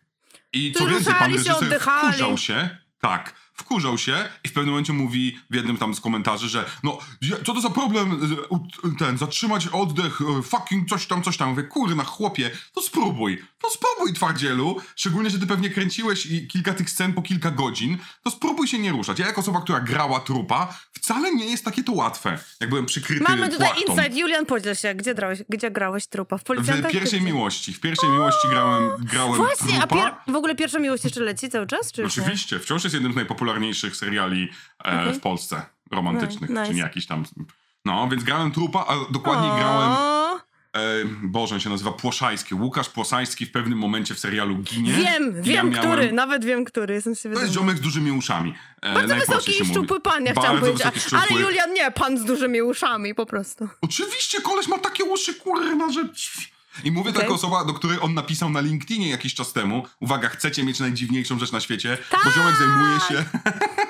I 0.53 0.71
co 0.77 0.87
więcej, 0.87 1.13
pan 1.13 1.31
się, 1.31 1.37
reżyser 1.37 1.79
wkurzał 1.81 2.37
się, 2.37 2.77
tak, 3.01 3.33
wkurzał 3.53 3.97
się 3.97 4.29
i 4.43 4.47
w 4.47 4.53
pewnym 4.53 4.69
momencie 4.71 4.93
mówi 4.93 5.39
w 5.49 5.55
jednym 5.55 5.77
tam 5.77 5.93
z 5.95 6.01
komentarzy, 6.01 6.49
że 6.49 6.65
no, 6.83 6.97
co 7.45 7.53
to 7.53 7.61
za 7.61 7.69
problem 7.69 8.11
e, 8.83 8.89
ten, 8.99 9.17
zatrzymać 9.17 9.67
oddech, 9.67 10.19
e, 10.39 10.41
fucking 10.41 10.89
coś 10.89 11.07
tam, 11.07 11.23
coś 11.23 11.37
tam. 11.37 11.49
Mówię, 11.49 11.63
kurna, 11.63 12.03
chłopie, 12.03 12.51
to 12.73 12.81
spróbuj, 12.81 13.41
to 13.61 13.69
spróbuj, 13.69 14.13
twardzielu. 14.13 14.81
Szczególnie, 14.95 15.29
że 15.29 15.39
ty 15.39 15.47
pewnie 15.47 15.69
kręciłeś 15.69 16.25
i 16.25 16.47
kilka 16.47 16.73
tych 16.73 16.89
scen 16.89 17.13
po 17.13 17.21
kilka 17.21 17.51
godzin, 17.51 17.97
to 18.23 18.31
spróbuj 18.31 18.67
się 18.67 18.79
nie 18.79 18.91
ruszać. 18.91 19.19
Ja 19.19 19.25
jako 19.27 19.41
osoba, 19.41 19.61
która 19.61 19.79
grała 19.79 20.19
trupa, 20.19 20.77
wcale 20.93 21.35
nie 21.35 21.45
jest 21.45 21.65
takie 21.65 21.83
to 21.83 21.91
łatwe, 21.91 22.39
jak 22.59 22.69
byłem 22.69 22.85
przykryty 22.85 23.23
Mamy 23.23 23.49
tutaj 23.49 23.67
płachtą. 23.67 23.93
insight. 23.93 24.17
Julian, 24.17 24.45
podziel 24.45 24.75
się. 24.75 24.95
Gdzie 24.95 25.15
grałeś, 25.15 25.39
gdzie 25.49 25.71
grałeś 25.71 26.07
trupa? 26.07 26.37
W 26.37 26.43
W 26.43 26.91
pierwszej 26.91 27.21
miłości, 27.21 27.73
w 27.73 27.79
pierwszej 27.79 28.09
miłości 28.09 28.47
grałem, 28.49 28.89
grałem 28.99 29.35
Właśnie, 29.35 29.83
a 29.83 29.87
trupa. 29.87 29.95
pier- 30.27 30.33
w 30.33 30.35
ogóle 30.35 30.55
pierwsza 30.55 30.79
miłość 30.79 31.03
jeszcze 31.03 31.21
leci 31.21 31.49
cały 31.49 31.67
czas, 31.67 31.91
czy? 31.91 32.05
Oczywiście, 32.05 32.59
wciąż 32.59 32.83
jest 32.83 32.93
jednym 32.93 33.11
z 33.11 33.15
najpopularniejszych 33.15 33.42
seriali 33.95 34.49
e, 34.83 35.13
w 35.13 35.19
Polsce 35.19 35.65
romantycznych, 35.91 36.49
Nice. 36.49 36.65
czy 36.67 36.73
nie 36.73 36.81
jakiś 36.81 37.05
tam. 37.07 37.23
No, 37.85 38.07
więc 38.11 38.23
grałem 38.23 38.51
trupa, 38.51 38.85
a 38.87 39.11
dokładnie 39.13 39.49
grałem. 39.59 39.89
O, 39.91 40.23
E, 40.77 40.79
Boże, 41.23 41.55
on 41.55 41.61
się 41.61 41.69
nazywa 41.69 41.91
Płoszajski. 41.91 42.55
Łukasz 42.55 42.89
Płoszajski 42.89 43.45
w 43.45 43.51
pewnym 43.51 43.79
momencie 43.79 44.15
w 44.15 44.19
serialu 44.19 44.55
ginie. 44.57 44.93
Wiem, 44.93 45.41
wiem, 45.41 45.71
ja 45.71 45.79
który, 45.79 46.01
miałem- 46.01 46.15
nawet 46.15 46.45
wiem, 46.45 46.65
który, 46.65 46.93
jestem 46.93 47.15
sobie 47.15 47.35
To 47.35 47.41
jest 47.41 47.53
ziomek 47.53 47.77
z 47.77 47.81
dużymi 47.81 48.11
uszami. 48.11 48.55
E, 48.81 48.93
Bardzo 48.93 49.15
wysoki 49.15 49.61
i 49.61 49.65
szczupły 49.65 49.99
pan, 49.99 50.25
ja 50.25 50.31
chciałam 50.31 50.59
powiedzieć. 50.59 50.87
szczupły. 51.01 51.19
Ale 51.31 51.41
Julian 51.41 51.73
nie, 51.73 51.91
pan 51.91 52.17
z 52.17 52.25
dużymi 52.25 52.61
uszami 52.61 53.15
po 53.15 53.25
prostu. 53.25 53.69
Oczywiście, 53.81 54.41
koleś 54.41 54.67
ma 54.67 54.77
takie 54.79 55.03
uszy, 55.03 55.33
kurna, 55.35 55.91
że... 55.91 56.01
I 56.83 56.91
mówię 56.91 57.09
Okej. 57.09 57.21
taka 57.21 57.33
osoba, 57.33 57.65
do 57.65 57.73
której 57.73 57.97
on 58.01 58.13
napisał 58.13 58.49
na 58.49 58.61
LinkedInie 58.61 59.09
jakiś 59.09 59.33
czas 59.33 59.53
temu. 59.53 59.83
Uwaga, 59.99 60.29
chcecie 60.29 60.63
mieć 60.63 60.79
najdziwniejszą 60.79 61.39
rzecz 61.39 61.51
na 61.51 61.59
świecie? 61.59 61.97
Bo 62.11 62.17
Tak! 62.17 62.33
ziomek 62.33 62.55
zajmuje 62.57 62.99
się... 62.99 63.25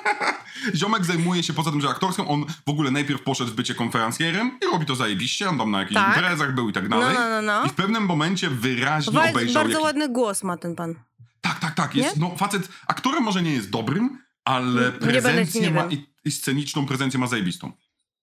ziomek 0.79 1.05
zajmuje 1.05 1.43
się, 1.43 1.53
poza 1.53 1.71
tym, 1.71 1.81
że 1.81 1.89
aktorską, 1.89 2.27
on 2.27 2.45
w 2.65 2.69
ogóle 2.69 2.91
najpierw 2.91 3.21
poszedł 3.21 3.51
w 3.51 3.53
bycie 3.55 3.75
konferencjerem 3.75 4.59
i 4.61 4.65
robi 4.73 4.85
to 4.85 4.95
zajebiście. 4.95 5.49
On 5.49 5.57
tam 5.57 5.71
na 5.71 5.79
jakichś 5.79 5.95
Tak. 6.01 6.15
imprezach 6.17 6.55
był 6.55 6.69
i 6.69 6.73
tak 6.73 6.89
dalej. 6.89 7.15
No, 7.15 7.21
no, 7.21 7.29
no, 7.29 7.41
no. 7.41 7.65
I 7.65 7.69
w 7.69 7.73
pewnym 7.73 8.05
momencie 8.05 8.49
wyraźnie 8.49 9.13
Wa- 9.13 9.29
obejrzał... 9.29 9.63
bardzo 9.63 9.73
jaki- 9.73 9.83
ładny 9.83 10.09
głos 10.09 10.43
ma 10.43 10.57
ten 10.57 10.75
pan. 10.75 10.95
Tak, 11.41 11.59
tak, 11.59 11.73
tak. 11.75 11.95
Jest, 11.95 12.17
no, 12.17 12.35
facet, 12.37 12.67
aktorem 12.87 13.23
może 13.23 13.41
nie 13.43 13.53
jest 13.53 13.69
dobrym, 13.69 14.17
ale 14.45 14.91
prezencję 14.91 15.61
nie 15.61 15.71
ma 15.71 15.85
i, 15.85 16.05
i 16.25 16.31
sceniczną 16.31 16.85
prezencję 16.85 17.19
ma 17.19 17.27
zajebistą. 17.27 17.71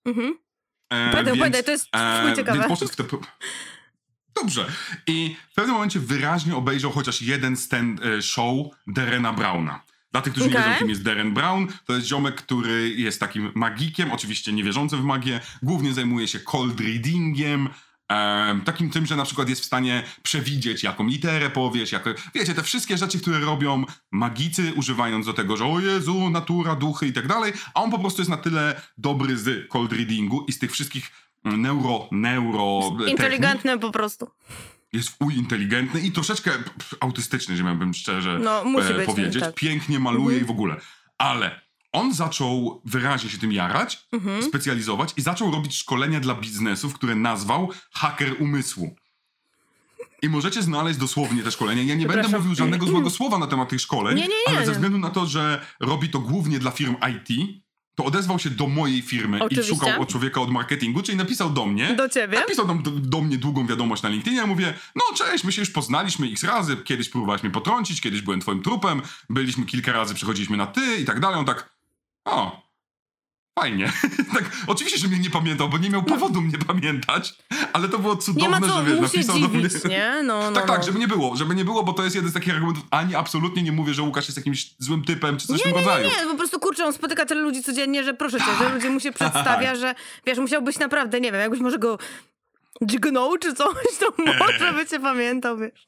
Mhm. 0.04 0.34
E, 0.92 1.10
Opowiadaj, 1.12 1.50
więc- 1.50 1.64
to 1.66 1.70
jest 1.72 1.86
e, 1.96 2.32
ciekawe. 2.36 2.58
Więc 2.58 2.68
poszedł 2.70 2.92
w 2.92 2.96
te... 2.96 3.04
Dobrze. 4.40 4.66
I 5.06 5.36
w 5.50 5.54
pewnym 5.54 5.74
momencie 5.74 6.00
wyraźnie 6.00 6.56
obejrzał 6.56 6.90
chociaż 6.90 7.22
jeden 7.22 7.56
stand 7.56 8.04
e, 8.04 8.22
show 8.22 8.66
Derena 8.86 9.32
Browna. 9.32 9.80
Dla 10.12 10.22
tych, 10.22 10.32
którzy 10.32 10.48
nie 10.48 10.56
Okej. 10.56 10.68
wiedzą, 10.68 10.78
kim 10.78 10.88
jest 10.88 11.02
Deren 11.02 11.34
Brown, 11.34 11.66
to 11.84 11.92
jest 11.92 12.06
ziomek, 12.06 12.34
który 12.34 12.90
jest 12.90 13.20
takim 13.20 13.52
magikiem, 13.54 14.12
oczywiście 14.12 14.52
niewierzącym 14.52 15.00
w 15.00 15.04
magię, 15.04 15.40
głównie 15.62 15.94
zajmuje 15.94 16.28
się 16.28 16.40
cold 16.40 16.80
readingiem, 16.80 17.68
em, 18.08 18.60
takim 18.60 18.90
tym, 18.90 19.06
że 19.06 19.16
na 19.16 19.24
przykład 19.24 19.48
jest 19.48 19.62
w 19.62 19.64
stanie 19.64 20.02
przewidzieć, 20.22 20.82
jaką 20.82 21.06
literę 21.06 21.50
powiesz, 21.50 21.92
jako, 21.92 22.10
wiecie, 22.34 22.54
te 22.54 22.62
wszystkie 22.62 22.98
rzeczy, 22.98 23.20
które 23.20 23.38
robią 23.38 23.84
magicy, 24.10 24.72
używając 24.76 25.26
do 25.26 25.32
tego, 25.32 25.56
że 25.56 25.64
o 25.64 25.80
Jezu, 25.80 26.30
natura, 26.30 26.74
duchy 26.74 27.06
i 27.06 27.12
tak 27.12 27.26
dalej, 27.26 27.52
a 27.74 27.82
on 27.82 27.90
po 27.90 27.98
prostu 27.98 28.20
jest 28.20 28.30
na 28.30 28.36
tyle 28.36 28.80
dobry 28.98 29.36
z 29.36 29.68
cold 29.68 29.92
readingu 29.92 30.44
i 30.48 30.52
z 30.52 30.58
tych 30.58 30.72
wszystkich 30.72 31.10
neuro, 31.44 32.08
neuro 32.12 32.80
technik, 32.90 33.08
Inteligentny 33.08 33.78
po 33.78 33.90
prostu. 33.90 34.30
jest 34.92 35.16
uj 35.20 35.36
inteligentny 35.36 36.00
i 36.00 36.12
troszeczkę 36.12 36.50
autystyczny, 37.00 37.56
że 37.56 37.64
miałbym 37.64 37.94
szczerze 37.94 38.38
No, 38.42 38.64
musi 38.64 38.92
e, 38.92 38.94
być, 38.94 39.06
powiedzieć. 39.06 39.42
tak. 39.42 39.54
Pięknie 39.54 39.98
maluje 39.98 40.24
Mhm. 40.36 40.42
i 40.42 40.46
w 40.46 40.50
ogóle. 40.50 40.76
Ale 41.18 41.60
on 41.92 42.14
zaczął 42.14 42.82
wyraźnie 42.84 43.30
się 43.30 43.38
tym 43.38 43.52
jarać, 43.52 44.06
Mhm. 44.12 44.42
specjalizować 44.42 45.12
i 45.16 45.22
zaczął 45.22 45.50
robić 45.50 45.76
szkolenia 45.76 46.20
dla 46.20 46.34
biznesów, 46.34 46.94
które 46.94 47.14
nazwał 47.14 47.70
haker 47.92 48.36
umysłu. 48.42 48.96
I 50.22 50.28
możecie 50.28 50.62
znaleźć 50.62 50.98
dosłownie 50.98 51.42
te 51.42 51.50
szkolenia. 51.50 51.82
Ja 51.82 51.94
nie 51.94 52.06
będę 52.06 52.38
mówił 52.38 52.54
żadnego 52.54 52.86
złego 52.86 53.10
słowa 53.10 53.38
na 53.38 53.46
temat 53.46 53.68
tych 53.68 53.80
szkoleń, 53.80 54.16
Nie, 54.16 54.22
nie, 54.22 54.28
nie, 54.48 54.56
ale 54.56 54.66
ze 54.66 54.72
względu 54.72 54.98
na 54.98 55.10
to, 55.10 55.26
że 55.26 55.66
robi 55.80 56.08
to 56.08 56.18
głównie 56.18 56.58
dla 56.58 56.70
firm 56.70 56.96
IT, 57.12 57.60
to 58.00 58.04
odezwał 58.04 58.38
się 58.38 58.50
do 58.50 58.66
mojej 58.66 59.02
firmy 59.02 59.42
Oczywiście. 59.42 59.72
i 59.72 59.76
szukał 59.76 60.02
od 60.02 60.08
człowieka 60.08 60.40
od 60.40 60.50
marketingu, 60.50 61.02
czyli 61.02 61.18
napisał 61.18 61.50
do 61.50 61.66
mnie. 61.66 61.94
Do 61.94 62.08
ciebie? 62.08 62.38
Napisał 62.38 62.66
tam 62.66 62.82
do, 62.82 62.90
do 62.90 63.20
mnie 63.20 63.38
długą 63.38 63.66
wiadomość 63.66 64.02
na 64.02 64.08
LinkedInie, 64.08 64.36
ja 64.36 64.46
mówię, 64.46 64.74
no 64.94 65.02
cześć, 65.16 65.44
my 65.44 65.52
się 65.52 65.62
już 65.62 65.70
poznaliśmy 65.70 66.26
x 66.26 66.44
razy, 66.44 66.76
kiedyś 66.76 67.08
próbowałeś 67.08 67.42
mnie 67.42 67.52
potrącić, 67.52 68.00
kiedyś 68.00 68.22
byłem 68.22 68.40
twoim 68.40 68.62
trupem, 68.62 69.02
byliśmy 69.30 69.66
kilka 69.66 69.92
razy, 69.92 70.14
przychodziliśmy 70.14 70.56
na 70.56 70.66
ty 70.66 70.96
i 70.96 71.04
tak 71.04 71.20
dalej, 71.20 71.38
on 71.38 71.44
tak, 71.44 71.76
o, 72.24 72.62
fajnie. 73.60 73.92
tak, 74.34 74.44
oczywiście, 74.66 74.98
że 74.98 75.08
mnie 75.08 75.18
nie 75.18 75.30
pamiętał, 75.30 75.68
bo 75.68 75.78
nie 75.78 75.90
miał 75.90 76.02
powodu 76.02 76.40
mnie 76.40 76.58
pamiętać, 76.58 77.34
ale 77.72 77.88
to 77.88 77.98
było 77.98 78.14
Nie 78.14 78.20
cudowne, 78.20 78.60
co 78.60 78.84
że 78.84 78.84
wiesz, 78.84 79.00
napisał 79.00 79.38
do 79.40 79.48
mnie... 79.48 79.68
nie? 79.88 80.22
No, 80.24 80.50
no, 80.50 80.52
Tak, 80.52 80.68
no. 80.68 80.74
tak, 80.74 80.84
żeby 80.84 80.98
nie 80.98 81.08
było, 81.08 81.36
żeby 81.36 81.54
nie 81.54 81.64
było, 81.64 81.82
bo 81.82 81.92
to 81.92 82.04
jest 82.04 82.16
jeden 82.16 82.30
z 82.30 82.34
takich 82.34 82.54
argumentów, 82.54 82.84
ani 82.90 83.14
absolutnie 83.14 83.62
nie 83.62 83.72
mówię, 83.72 83.94
że 83.94 84.02
Łukasz 84.02 84.26
jest 84.26 84.36
jakimś 84.36 84.74
złym 84.78 85.04
typem, 85.04 85.36
czy 85.38 85.46
coś 85.46 85.60
w 85.60 85.62
tym 85.62 85.74
rodzaju. 85.74 86.08
Nie, 86.08 86.26
po 86.30 86.34
prostu 86.36 86.60
kurczę, 86.60 86.84
on 86.84 86.92
spotyka 86.92 87.26
tyle 87.26 87.40
ludzi 87.40 87.62
codziennie, 87.62 88.04
że 88.04 88.14
proszę 88.14 88.38
cię, 88.38 88.44
Tak. 88.44 88.58
że 88.58 88.74
ludzie 88.74 88.90
mu 88.90 89.00
się 89.00 89.12
przedstawia, 89.20 89.74
że 89.74 89.94
wiesz, 90.26 90.38
musiałbyś 90.38 90.78
naprawdę, 90.78 91.20
nie 91.20 91.32
wiem, 91.32 91.40
jakbyś 91.40 91.60
może 91.60 91.78
go 91.78 91.98
dźgnął 92.82 93.38
czy 93.38 93.54
coś, 93.54 93.74
to 94.00 94.12
może 94.40 94.72
by 94.72 94.86
cię 94.86 95.00
pamiętał, 95.00 95.58
wiesz. 95.58 95.84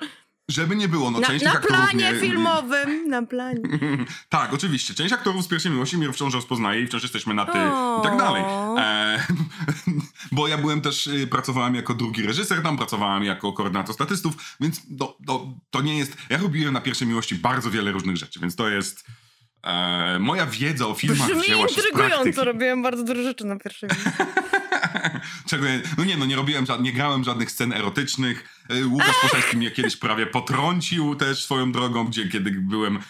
Żeby 0.48 0.76
nie 0.76 0.88
było, 0.88 1.10
no 1.10 1.20
Na, 1.20 1.26
część 1.26 1.44
na 1.44 1.52
aktorów 1.52 1.76
planie 1.76 2.10
mnie... 2.10 2.20
filmowym, 2.20 3.08
na 3.08 3.22
planie. 3.22 3.60
Tak, 4.28 4.52
oczywiście. 4.52 4.94
Część 4.94 5.12
aktorów 5.12 5.44
z 5.44 5.48
pierwszej 5.48 5.72
miłości 5.72 5.98
mnie 5.98 6.12
wciąż 6.12 6.34
rozpoznaje 6.34 6.80
i 6.80 6.86
wciąż 6.86 7.02
jesteśmy 7.02 7.34
na 7.34 7.44
ty 7.44 7.58
i 7.98 8.02
tak 8.02 8.12
O. 8.12 8.16
dalej. 8.16 8.42
E, 8.78 9.26
bo 10.32 10.48
ja 10.48 10.58
byłem 10.58 10.80
też, 10.80 11.06
y, 11.06 11.26
pracowałem 11.26 11.74
jako 11.74 11.94
drugi 11.94 12.22
reżyser 12.22 12.62
tam, 12.62 12.76
pracowałem 12.76 13.24
jako 13.24 13.52
koordynator 13.52 13.94
statystów, 13.94 14.56
więc 14.60 14.80
no, 14.90 15.16
no, 15.26 15.54
to 15.70 15.82
nie 15.82 15.98
jest... 15.98 16.16
Ja 16.30 16.38
robiłem 16.38 16.74
na 16.74 16.80
pierwszej 16.80 17.08
miłości 17.08 17.34
bardzo 17.34 17.70
wiele 17.70 17.92
różnych 17.92 18.16
rzeczy, 18.16 18.40
więc 18.40 18.56
to 18.56 18.68
jest... 18.68 19.04
E, 19.64 20.18
moja 20.18 20.46
wiedza 20.46 20.86
o 20.86 20.94
filmach 20.94 21.28
Brzmi 21.28 21.42
wzięła 21.42 21.68
się 21.68 21.74
intrygująco, 21.74 22.44
robiłem 22.44 22.82
bardzo 22.82 23.04
dużo 23.04 23.22
rzeczy 23.22 23.44
na 23.44 23.56
pierwszym 23.56 23.88
Czego 25.50 25.66
ja, 25.66 25.78
no 25.98 26.04
nie, 26.04 26.16
no 26.16 26.26
nie 26.26 26.36
robiłem, 26.36 26.66
nie 26.80 26.92
grałem 26.92 27.24
żadnych 27.24 27.50
scen 27.50 27.72
erotycznych. 27.72 28.61
E, 28.70 28.86
Łukasz 28.86 29.16
Poselski 29.22 29.56
mnie 29.56 29.70
kiedyś 29.70 29.96
prawie 29.96 30.26
potrącił 30.26 31.14
też 31.14 31.44
swoją 31.44 31.72
drogą, 31.72 32.04
gdzie 32.04 32.28
kiedy 32.28 32.50
byłem 32.50 32.96
e, 32.96 33.00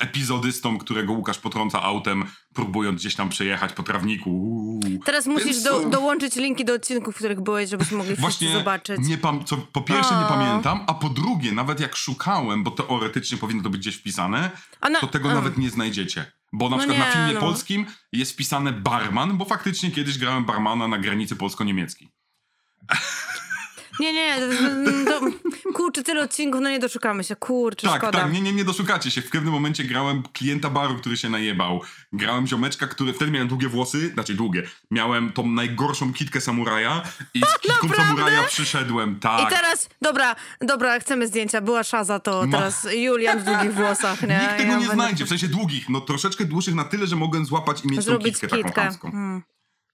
epizodystą, 0.00 0.78
którego 0.78 1.12
Łukasz 1.12 1.38
potrąca 1.38 1.82
autem, 1.82 2.24
próbując 2.54 3.00
gdzieś 3.00 3.14
tam 3.14 3.28
przejechać 3.28 3.72
po 3.72 3.82
trawniku. 3.82 4.30
Uuu. 4.30 4.80
Teraz 5.04 5.26
musisz 5.26 5.46
Więc, 5.46 5.62
do, 5.62 5.82
e, 5.82 5.90
dołączyć 5.90 6.36
linki 6.36 6.64
do 6.64 6.74
odcinków, 6.74 7.14
w 7.14 7.18
których 7.18 7.40
byłeś, 7.40 7.70
żebyśmy 7.70 7.96
mogli 7.98 8.16
Właśnie 8.16 8.52
zobaczyć. 8.52 8.96
nie 9.08 9.18
pam- 9.18 9.44
co, 9.44 9.56
po 9.56 9.80
pierwsze 9.82 10.14
nie 10.14 10.24
pamiętam, 10.28 10.80
a 10.86 10.94
po 10.94 11.08
drugie, 11.08 11.52
nawet 11.52 11.80
jak 11.80 11.96
szukałem, 11.96 12.64
bo 12.64 12.70
teoretycznie 12.70 13.38
powinno 13.38 13.62
to 13.62 13.70
być 13.70 13.80
gdzieś 13.80 13.96
wpisane, 13.96 14.50
na- 14.90 15.00
to 15.00 15.06
tego 15.06 15.28
nawet 15.28 15.58
nie 15.58 15.70
znajdziecie. 15.70 16.32
Bo 16.52 16.68
na 16.68 16.76
No 16.76 16.82
przykład 16.82 16.98
na 16.98 17.06
nie, 17.06 17.12
filmie 17.12 17.34
no. 17.34 17.40
polskim 17.40 17.86
jest 18.12 18.32
wpisane 18.32 18.72
barman, 18.72 19.36
bo 19.38 19.44
faktycznie 19.44 19.90
kiedyś 19.90 20.18
grałem 20.18 20.44
barmana 20.44 20.88
na 20.88 20.98
granicy 20.98 21.36
polsko-niemieckiej. 21.36 22.08
Nie, 24.00 24.12
nie, 24.12 24.36
to, 25.06 25.20
kurczę, 25.74 26.02
tyle 26.02 26.22
odcinków, 26.22 26.60
no 26.60 26.70
nie 26.70 26.78
doszukamy 26.78 27.24
się, 27.24 27.36
kurczę, 27.36 27.86
Tak, 27.88 28.02
szkoda. 28.02 28.20
tak, 28.20 28.32
nie, 28.32 28.40
nie, 28.40 28.52
nie 28.52 28.64
doszukacie 28.64 29.10
się. 29.10 29.22
W 29.22 29.30
pewnym 29.30 29.52
momencie 29.52 29.84
grałem 29.84 30.22
klienta 30.32 30.70
baru, 30.70 30.94
który 30.98 31.16
się 31.16 31.28
najebał. 31.30 31.80
Grałem 32.12 32.46
ziomeczka, 32.46 32.86
który 32.86 33.12
wtedy 33.12 33.30
miałem 33.30 33.48
długie 33.48 33.68
włosy, 33.68 34.08
znaczy 34.08 34.34
długie. 34.34 34.62
Miałem 34.90 35.32
tą 35.32 35.46
najgorszą 35.46 36.12
kitkę 36.12 36.40
samuraja 36.40 37.02
i 37.34 37.40
z 37.40 37.58
kitką 37.58 37.88
Naprawdę? 37.88 38.04
samuraja 38.04 38.42
przyszedłem, 38.42 39.20
tak. 39.20 39.40
I 39.52 39.54
teraz, 39.54 39.88
dobra, 40.02 40.36
dobra, 40.60 41.00
chcemy 41.00 41.26
zdjęcia, 41.28 41.60
była 41.60 41.82
szaza, 41.84 42.20
to 42.20 42.46
Ma- 42.46 42.58
teraz 42.58 42.86
Julian 42.92 43.38
w 43.38 43.44
długich 43.44 43.74
włosach, 43.74 44.22
nie? 44.22 44.28
Nikt 44.42 44.56
tego 44.56 44.62
Ja 44.62 44.68
nie 44.68 44.78
będę 44.78 44.94
znajdzie, 44.94 45.24
w 45.24 45.28
sensie 45.28 45.48
długich, 45.48 45.88
no 45.88 46.00
troszeczkę 46.00 46.44
dłuższych 46.44 46.74
na 46.74 46.84
tyle, 46.84 47.06
że 47.06 47.16
mogłem 47.16 47.46
złapać 47.46 47.84
i 47.84 47.88
mieć 47.88 47.96
tą 47.96 48.02
Zrobić 48.02 48.32
kitkę 48.34 48.48
taką 48.48 48.62
kitkę. 48.62 48.82
chamską. 48.82 49.10
Hmm. 49.10 49.42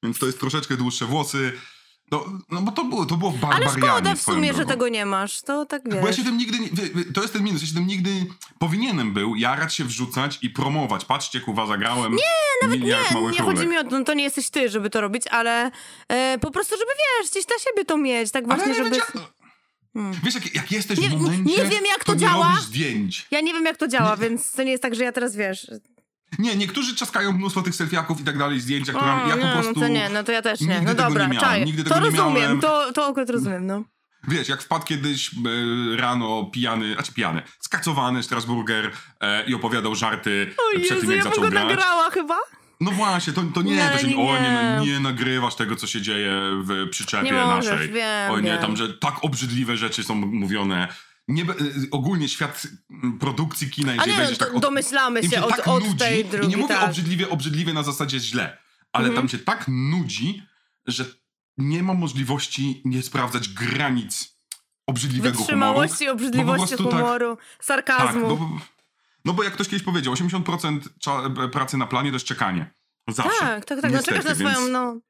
Więc 0.03 0.19
to 0.19 0.27
jest 0.27 0.41
troszeczkę 0.41 0.77
dłuższe 0.77 1.05
włosy. 1.07 1.53
No, 2.13 2.25
no 2.51 2.63
bo 2.63 2.73
to 2.73 2.85
było, 2.85 3.07
to 3.07 3.17
było 3.17 3.31
Ale 3.31 3.41
barbarianie 3.65 3.91
szkoda 3.93 4.15
w 4.15 4.21
sumie, 4.23 4.49
że 4.49 4.55
drogą. 4.55 4.71
tego 4.71 4.89
nie 4.89 5.07
masz, 5.07 5.43
to 5.43 5.67
tak 5.67 5.83
wiesz. 5.93 6.01
Bo 6.01 6.07
ja 6.07 6.13
się 6.13 6.25
tym 6.25 6.37
nigdy, 6.37 6.59
nie, 6.59 6.69
to 7.15 7.21
jest 7.23 7.33
ten 7.33 7.43
minus, 7.45 7.63
ja 7.63 7.69
się 7.69 7.75
tym 7.75 7.87
nigdy 7.87 8.11
powinienem 8.59 9.13
był 9.15 9.37
jarać 9.37 9.75
się, 9.75 9.85
wrzucać 9.85 10.39
i 10.43 10.51
promować. 10.51 11.05
Patrzcie, 11.05 11.41
kuwa, 11.41 11.67
zagrałem 11.67 12.13
Nie, 12.13 12.23
nawet 12.63 12.81
Nie, 12.81 12.87
nie 13.33 13.43
chodzi 13.43 13.67
mi 13.67 13.79
o 13.79 13.85
to, 13.85 13.99
no 13.99 14.05
to 14.05 14.15
nie 14.15 14.25
jesteś 14.25 14.51
ty, 14.51 14.69
żeby 14.69 14.91
to 14.91 15.01
robić, 15.01 15.27
ale 15.31 15.71
e, 16.09 16.39
po 16.39 16.51
prostu, 16.51 16.75
żeby 16.79 16.91
wiesz, 17.21 17.31
gdzieś 17.31 17.47
dla 17.47 17.59
siebie 17.59 17.85
to 17.85 17.97
mieć, 17.97 18.31
tak 18.33 18.47
właśnie, 18.47 18.65
Ale 18.65 18.75
żeby... 18.75 18.91
wiecie, 18.91 19.03
Wiesz, 20.25 20.35
jak, 20.35 20.55
jak 20.55 20.73
jesteś 20.73 20.99
Nie- 20.99 21.09
w 21.09 21.13
nie- 21.13 21.19
momencie, 21.19 21.43
nie 21.63 21.65
wiem, 21.65 21.85
jak 21.87 22.05
to 22.05 22.15
nie 22.15 22.21
działa. 22.21 22.57
zdjęć. 22.63 23.27
Ja 23.31 23.41
nie 23.41 23.53
wiem, 23.53 23.65
jak 23.65 23.77
to 23.77 23.89
działa, 23.89 24.17
więc 24.17 24.53
to 24.53 24.63
nie 24.63 24.71
jest 24.71 24.83
tak, 24.83 24.95
że 24.95 25.05
ja 25.05 25.13
teraz, 25.13 25.37
wiesz... 25.37 25.71
Nie, 26.39 26.57
niektórzy 26.57 26.97
czaskają 26.97 27.33
mnóstwo 27.33 27.63
tych 27.63 27.75
selfiaków 27.75 28.21
i 28.21 28.25
tak 28.25 28.39
dalej, 28.39 28.61
zdjęcia, 28.61 28.93
które 28.93 29.07
ja 29.29 29.37
nie, 29.37 29.43
po 29.43 29.49
prostu... 29.53 29.73
no 29.75 29.81
to 29.81 29.89
nie, 29.89 30.09
no 30.09 30.25
to 30.25 30.33
ja 30.33 30.43
też 30.43 30.61
nie. 30.61 30.81
No 30.81 30.95
tego 30.95 30.95
dobra, 31.03 31.27
nie 31.27 31.39
miałem, 31.39 31.65
nigdy 31.65 31.85
To 31.85 31.95
tego 31.95 32.11
nie 32.11 32.17
rozumiem, 32.17 32.35
miałem. 32.43 32.61
to, 32.61 32.93
to 32.93 33.07
akurat 33.07 33.31
rozumiem, 33.31 33.67
no. 33.67 33.83
Wiesz, 34.29 34.49
jak 34.49 34.63
wpadł 34.63 34.85
kiedyś 34.85 35.31
e, 35.35 35.97
rano 35.97 36.45
pijany, 36.53 36.95
znaczy 36.95 37.13
pijany, 37.13 37.43
skacowany 37.61 38.23
Strasburger 38.23 38.91
e, 39.21 39.45
i 39.47 39.55
opowiadał 39.55 39.95
żarty 39.95 40.55
O 40.59 40.79
przed 40.81 40.91
Jezu, 40.91 41.01
tym, 41.01 41.11
jak 41.11 41.19
ja 41.19 41.25
zaczął 41.25 41.45
go 41.45 41.51
grać. 41.51 41.65
nagrała 41.69 42.11
chyba. 42.11 42.37
No 42.81 42.91
właśnie, 42.91 43.33
to, 43.33 43.43
to 43.55 43.63
nie, 43.63 43.77
Nie, 43.77 43.89
to 43.89 43.99
się, 43.99 44.07
nie, 44.09 44.17
o 44.17 44.43
nie, 44.43 44.51
no, 44.51 44.85
nie. 44.85 44.93
nie 44.93 45.01
nagrywasz 45.01 45.55
tego, 45.55 45.77
co 45.77 45.87
się 45.87 46.03
dzieje 46.03 46.33
w 46.63 46.89
przyczepie 46.91 47.25
Nie 47.25 47.33
możesz, 47.33 47.71
naszej. 47.73 47.89
wiem, 47.93 48.31
o 48.31 48.37
nie, 48.41 48.51
wiem. 48.51 48.61
tam, 48.61 48.77
że 48.77 48.95
tak 48.95 49.15
obrzydliwe 49.25 49.77
rzeczy 49.77 50.05
są 50.05 50.15
mówione. 50.15 50.89
Nie, 51.29 51.43
y, 51.43 51.47
ogólnie 51.91 52.29
świat 52.29 52.67
mm, 52.91 53.19
produkcji 53.19 53.71
kina, 53.71 53.93
jeżeli 53.93 54.11
nie, 54.11 54.17
no, 54.17 54.23
wejdziesz 54.23 54.39
to 54.39 54.45
tak 54.45 54.55
od, 54.55 54.63
domyślamy 54.63 55.29
się 55.29 55.43
od, 55.45 55.51
tak 55.51 55.69
od 55.69 55.85
nudzi, 55.85 55.97
tej 55.97 56.21
i 56.21 56.25
nie 56.25 56.31
drugiej, 56.31 56.57
mówię 56.57 56.69
tak. 56.69 56.71
Mhm. 56.77 56.91
obrzydliwie, 56.91 57.29
obrzydliwie 57.31 57.73
na 57.73 57.83
zasadzie 57.83 58.21
źle, 58.21 58.59
ale 58.93 59.11
tam 59.11 59.29
się 59.29 59.39
tak 59.39 59.65
nudzi, 59.69 60.43
że 60.87 61.05
nie 61.59 61.83
ma 61.83 61.95
możliwości 61.95 62.83
nie 62.85 63.03
sprawdzać 63.03 63.49
granic 63.49 64.37
obrzydliwego 64.87 65.39
humoru. 65.39 65.47
Wytrzymałości, 65.47 66.05
bo 66.05 66.07
po 66.07 66.13
obrzydliwości 66.13 66.77
tak- 66.77 66.87
humoru, 66.87 67.37
Tak, 67.37 67.65
sarkazmu. 67.65 68.29
no, 68.29 68.37
bo, 68.37 68.51
no 69.25 69.33
bo 69.33 69.43
jak 69.43 69.53
ktoś 69.53 69.69
kiedyś 69.69 69.83
powiedział, 69.83 70.15
80% 70.15 70.81
cza- 71.07 71.49
pracy 71.51 71.77
na 71.77 71.87
planie 71.87 72.11
to 72.11 72.15
jest 72.17 72.27
czekanie. 72.27 72.75
Zawsze. 73.09 73.41
tak, 73.41 73.65
tak, 73.65 73.81
tak. 73.81 73.91
No 73.91 73.97
Niestety, 73.97 74.19
czekasz 74.19 74.25
na 74.25 74.35
swoją, 74.35 74.61
więc- 74.61 74.73
no... 74.73 75.01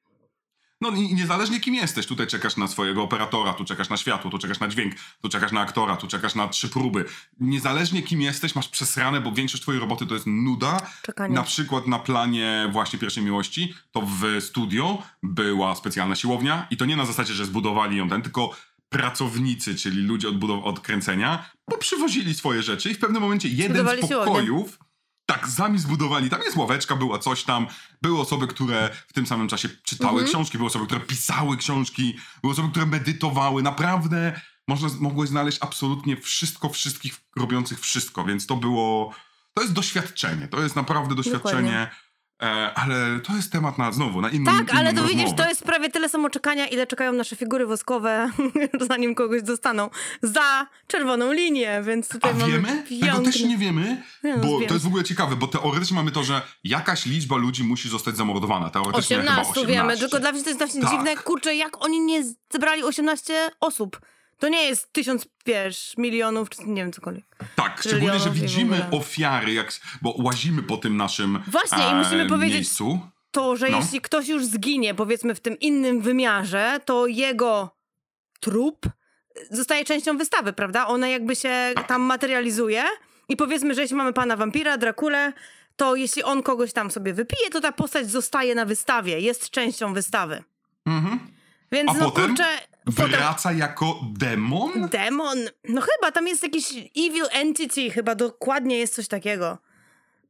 No 0.80 0.90
i 0.90 1.14
niezależnie 1.14 1.60
kim 1.60 1.74
jesteś, 1.74 2.06
tutaj 2.06 2.26
czekasz 2.26 2.56
na 2.56 2.68
swojego 2.68 3.02
operatora, 3.02 3.52
tu 3.52 3.64
czekasz 3.64 3.88
na 3.88 3.96
światło, 3.96 4.30
tu 4.30 4.38
czekasz 4.38 4.60
na 4.60 4.68
dźwięk, 4.68 4.94
tu 5.22 5.28
czekasz 5.28 5.52
na 5.52 5.60
aktora, 5.60 5.96
tu 5.96 6.06
czekasz 6.06 6.34
na 6.34 6.48
trzy 6.48 6.68
próby. 6.68 7.04
Niezależnie 7.40 8.02
kim 8.02 8.20
jesteś, 8.20 8.54
masz 8.54 8.68
przesrane, 8.68 9.20
bo 9.20 9.32
większość 9.32 9.62
twojej 9.62 9.80
roboty 9.80 10.06
to 10.06 10.14
jest 10.14 10.26
nuda. 10.26 10.80
Czekanie. 11.02 11.34
Na 11.34 11.42
przykład 11.42 11.86
na 11.86 11.98
planie 11.98 12.68
właśnie 12.72 12.98
Pierwszej 12.98 13.24
Miłości, 13.24 13.74
to 13.92 14.02
w 14.02 14.22
studio 14.40 15.02
była 15.22 15.74
specjalna 15.74 16.14
siłownia 16.16 16.66
i 16.70 16.76
to 16.76 16.84
nie 16.84 16.96
na 16.96 17.04
zasadzie, 17.04 17.34
że 17.34 17.44
zbudowali 17.46 17.96
ją 17.96 18.08
ten, 18.08 18.22
tylko 18.22 18.56
pracownicy, 18.88 19.74
czyli 19.74 20.02
ludzie 20.02 20.28
od, 20.28 20.38
budow- 20.38 20.64
od 20.64 20.80
kręcenia, 20.80 21.50
bo 21.70 21.78
przywozili 21.78 22.34
swoje 22.34 22.62
rzeczy 22.62 22.90
i 22.90 22.94
w 22.94 22.98
pewnym 22.98 23.22
momencie 23.22 23.48
jeden 23.48 23.66
Zbudowali 23.66 24.02
z 24.02 24.08
siłownię. 24.08 24.32
Tak, 25.26 25.48
sami 25.48 25.78
zbudowali. 25.78 26.30
Tam 26.30 26.40
jest 26.42 26.56
ławeczka, 26.56 26.96
była 26.96 27.18
coś 27.18 27.44
tam. 27.44 27.66
Były 28.02 28.20
osoby, 28.20 28.46
które 28.46 28.90
w 29.08 29.12
tym 29.12 29.26
samym 29.26 29.48
czasie 29.48 29.68
czytały 29.82 30.12
Mhm. 30.12 30.28
książki, 30.28 30.58
były 30.58 30.68
osoby, 30.68 30.86
które 30.86 31.00
pisały 31.00 31.56
książki, 31.56 32.16
były 32.42 32.52
osoby, 32.52 32.68
które 32.70 32.86
medytowały. 32.86 33.62
Naprawdę 33.62 34.40
można, 34.68 34.88
mogłeś 35.00 35.28
znaleźć 35.30 35.58
absolutnie 35.60 36.16
wszystko, 36.16 36.68
wszystkich 36.68 37.20
robiących 37.36 37.80
wszystko, 37.80 38.24
więc 38.24 38.46
to 38.46 38.56
było. 38.56 39.14
To 39.54 39.62
jest 39.62 39.74
doświadczenie. 39.74 40.48
To 40.48 40.62
jest 40.62 40.76
naprawdę 40.76 41.14
doświadczenie. 41.14 41.78
E, 41.78 41.90
ale 42.74 43.20
to 43.20 43.36
jest 43.36 43.52
temat 43.52 43.78
na 43.78 43.92
znowu, 43.92 44.20
na 44.20 44.30
inną 44.30 44.52
Tak, 44.58 44.74
ale 44.74 44.90
inną 44.92 45.02
to 45.02 45.08
widzisz, 45.08 45.22
rozmowę. 45.22 45.42
to 45.42 45.48
jest 45.48 45.64
prawie 45.64 45.90
tyle 45.90 46.08
samo 46.08 46.30
czekania, 46.30 46.66
ile 46.66 46.86
czekają 46.86 47.12
nasze 47.12 47.36
figury 47.36 47.66
woskowe, 47.66 48.30
zanim 48.88 49.14
kogoś 49.14 49.42
dostaną, 49.42 49.90
za 50.22 50.66
czerwoną 50.86 51.32
linię, 51.32 51.82
więc 51.86 52.08
tutaj 52.08 52.30
A 52.30 52.34
mamy 52.34 52.52
wiemy? 52.52 52.68
Tego 52.68 52.88
piękny- 53.06 53.24
też 53.24 53.40
nie 53.40 53.58
wiemy, 53.58 54.02
Nie, 54.24 54.36
no, 54.36 54.42
bo 54.42 54.58
wiem. 54.58 54.68
to 54.68 54.74
jest 54.74 54.84
w 54.84 54.88
ogóle 54.88 55.04
ciekawe, 55.04 55.36
bo 55.36 55.46
teoretycznie 55.46 55.94
mamy 55.94 56.10
to, 56.12 56.24
że 56.24 56.42
jakaś 56.64 57.06
liczba 57.06 57.36
ludzi 57.36 57.64
musi 57.64 57.88
zostać 57.88 58.16
zamordowana. 58.16 58.70
Teoretycznie 58.70 59.16
chyba 59.16 59.30
18, 59.32 59.50
18. 59.52 59.72
wiemy, 59.74 59.96
tylko 59.96 60.18
dla 60.20 60.32
mnie 60.32 60.42
to 60.42 60.48
jest 60.50 60.58
właśnie 60.60 60.80
Tak. 60.82 60.90
dziwne, 60.90 61.16
kurczę, 61.16 61.54
jak 61.54 61.84
oni 61.84 62.00
nie 62.00 62.22
zebrali 62.52 62.82
18 62.84 63.50
osób. 63.60 64.00
To 64.38 64.48
nie 64.48 64.62
jest 64.64 64.92
tysiąc, 64.92 65.26
wiesz, 65.46 65.94
milionów, 65.98 66.50
czy 66.50 66.62
nie 66.64 66.82
wiem, 66.82 66.92
cokolwiek. 66.92 67.24
Tak, 67.56 67.80
szczególnie, 67.80 68.18
że 68.18 68.28
i 68.28 68.32
widzimy 68.32 68.86
ofiary, 68.90 69.52
jak, 69.52 69.72
bo 70.02 70.14
łazimy 70.18 70.62
po 70.62 70.76
tym 70.76 70.96
naszym 70.96 71.42
Właśnie, 71.46 71.78
i 71.84 71.90
e, 71.90 71.94
musimy 71.94 72.26
powiedzieć- 72.26 72.54
miejscu. 72.54 73.00
To, 73.30 73.56
że 73.56 73.68
No. 73.68 73.78
jeśli 73.78 74.00
ktoś 74.00 74.28
już 74.28 74.44
zginie, 74.44 74.94
powiedzmy, 74.94 75.34
w 75.34 75.40
tym 75.40 75.58
innym 75.60 76.00
wymiarze, 76.00 76.80
to 76.84 77.06
jego 77.06 77.76
trup 78.40 78.86
zostaje 79.50 79.84
częścią 79.84 80.16
wystawy, 80.18 80.52
prawda? 80.52 80.86
Ona 80.86 81.08
jakby 81.08 81.36
się 81.36 81.72
Tak. 81.74 81.86
tam 81.88 82.02
materializuje 82.02 82.84
i 83.28 83.36
powiedzmy, 83.36 83.74
że 83.74 83.82
jeśli 83.82 83.96
mamy 83.96 84.12
pana 84.12 84.36
wampira, 84.36 84.76
Drakulę, 84.78 85.32
to 85.76 85.94
jeśli 85.96 86.22
on 86.22 86.42
kogoś 86.42 86.72
tam 86.72 86.90
sobie 86.90 87.12
wypije, 87.14 87.50
to 87.50 87.60
ta 87.60 87.72
postać 87.72 88.10
zostaje 88.10 88.54
na 88.54 88.64
wystawie, 88.64 89.20
jest 89.20 89.50
częścią 89.50 89.94
wystawy. 89.94 90.42
Mhm. 90.86 91.18
Więc 91.72 91.90
A 91.90 91.94
no 91.94 92.10
potem 92.10 92.26
kurczę, 92.26 92.44
Wraca 92.86 93.52
jako 93.52 94.00
demon? 94.12 94.88
demon, 94.88 95.38
no 95.68 95.80
chyba 95.80 96.12
tam 96.12 96.26
jest 96.26 96.42
jakiś 96.42 96.64
evil 96.96 97.24
entity, 97.32 97.90
chyba 97.90 98.14
dokładnie 98.14 98.78
jest 98.78 98.94
coś 98.94 99.08
takiego. 99.08 99.58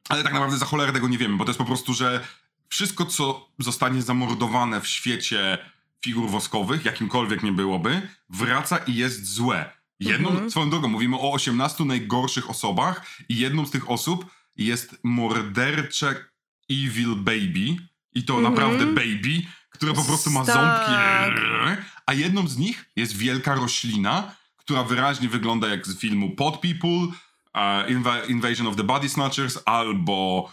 Ale 0.08 0.22
tak 0.22 0.32
naprawdę 0.32 0.56
za 0.58 0.66
cholerę 0.66 0.92
tego 0.92 1.08
nie 1.08 1.18
wiemy, 1.18 1.36
bo 1.36 1.44
to 1.44 1.50
jest 1.50 1.58
po 1.58 1.64
prostu, 1.64 1.94
że 1.94 2.24
wszystko, 2.68 3.06
co 3.06 3.48
zostanie 3.58 4.02
zamordowane 4.02 4.80
w 4.80 4.86
świecie 4.86 5.58
figur 6.04 6.30
woskowych, 6.30 6.84
jakimkolwiek 6.84 7.42
nie 7.42 7.52
byłoby, 7.52 8.08
wraca 8.30 8.78
i 8.78 8.94
jest 8.94 9.26
złe. 9.26 9.70
Jedną, 10.00 10.28
Mhm. 10.30 10.50
swoją 10.50 10.70
drogą, 10.70 10.88
mówimy 10.88 11.16
o 11.16 11.32
18 11.32 11.84
najgorszych 11.84 12.50
osobach 12.50 13.06
i 13.28 13.36
jedną 13.38 13.66
z 13.66 13.70
tych 13.70 13.90
osób 13.90 14.26
jest 14.56 14.96
mordercze 15.02 16.14
Evil 16.70 17.14
Baby. 17.16 17.76
I 18.14 18.22
to 18.24 18.34
Mhm. 18.36 18.54
naprawdę 18.54 18.86
baby, 18.86 19.42
które 19.76 19.92
po 19.94 20.04
prostu 20.04 20.30
ma 20.30 20.44
Tak. 20.44 20.54
ząbki. 20.54 20.92
A 22.06 22.12
jedną 22.12 22.48
z 22.48 22.56
nich 22.58 22.90
jest 22.96 23.16
wielka 23.16 23.54
roślina, 23.54 24.34
która 24.56 24.82
wyraźnie 24.84 25.28
wygląda 25.28 25.68
jak 25.68 25.86
z 25.86 25.98
filmu 25.98 26.30
Pod 26.30 26.60
People, 26.60 27.16
Inva- 27.88 28.30
Invasion 28.30 28.66
of 28.66 28.76
the 28.76 28.84
Body 28.84 29.08
Snatchers 29.08 29.58
albo 29.64 30.50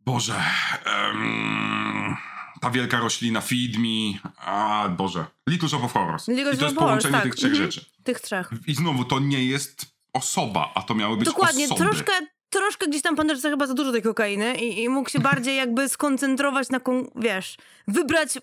Boże 0.00 0.42
em, 0.84 2.16
ta 2.60 2.70
wielka 2.70 2.98
roślina 3.00 3.40
Feed 3.40 3.76
Me 3.78 4.30
a 4.46 4.88
Boże 4.88 5.26
Little 5.48 5.68
Shop 5.68 5.84
of 5.84 5.92
Horrors 5.92 6.28
Little 6.28 6.54
i 6.54 6.58
to 6.58 6.64
jest 6.64 6.76
połączenie 6.76 7.14
tak. 7.14 7.22
tych 7.22 7.34
trzech 7.34 7.50
Mhm. 7.50 7.70
rzeczy 7.70 7.86
Tych 8.04 8.20
trzech. 8.20 8.50
i 8.66 8.74
znowu 8.74 9.04
to 9.04 9.18
nie 9.18 9.44
jest 9.44 9.86
osoba, 10.12 10.72
a 10.74 10.82
to 10.82 10.94
miały 10.94 11.16
być 11.16 11.26
Dokładnie, 11.26 11.64
osoby 11.64 11.80
troszkę, 11.80 12.12
troszkę 12.50 12.86
gdzieś 12.86 13.02
tam 13.02 13.16
pan 13.16 13.28
chyba 13.42 13.66
za 13.66 13.74
dużo 13.74 13.92
tej 13.92 14.02
kokainy 14.02 14.54
i, 14.54 14.82
i 14.82 14.88
mógł 14.88 15.10
się 15.10 15.18
bardziej 15.18 15.56
jakby 15.56 15.88
skoncentrować 15.88 16.68
na, 16.68 16.80
wiesz, 17.16 17.56
wybrać... 17.88 18.38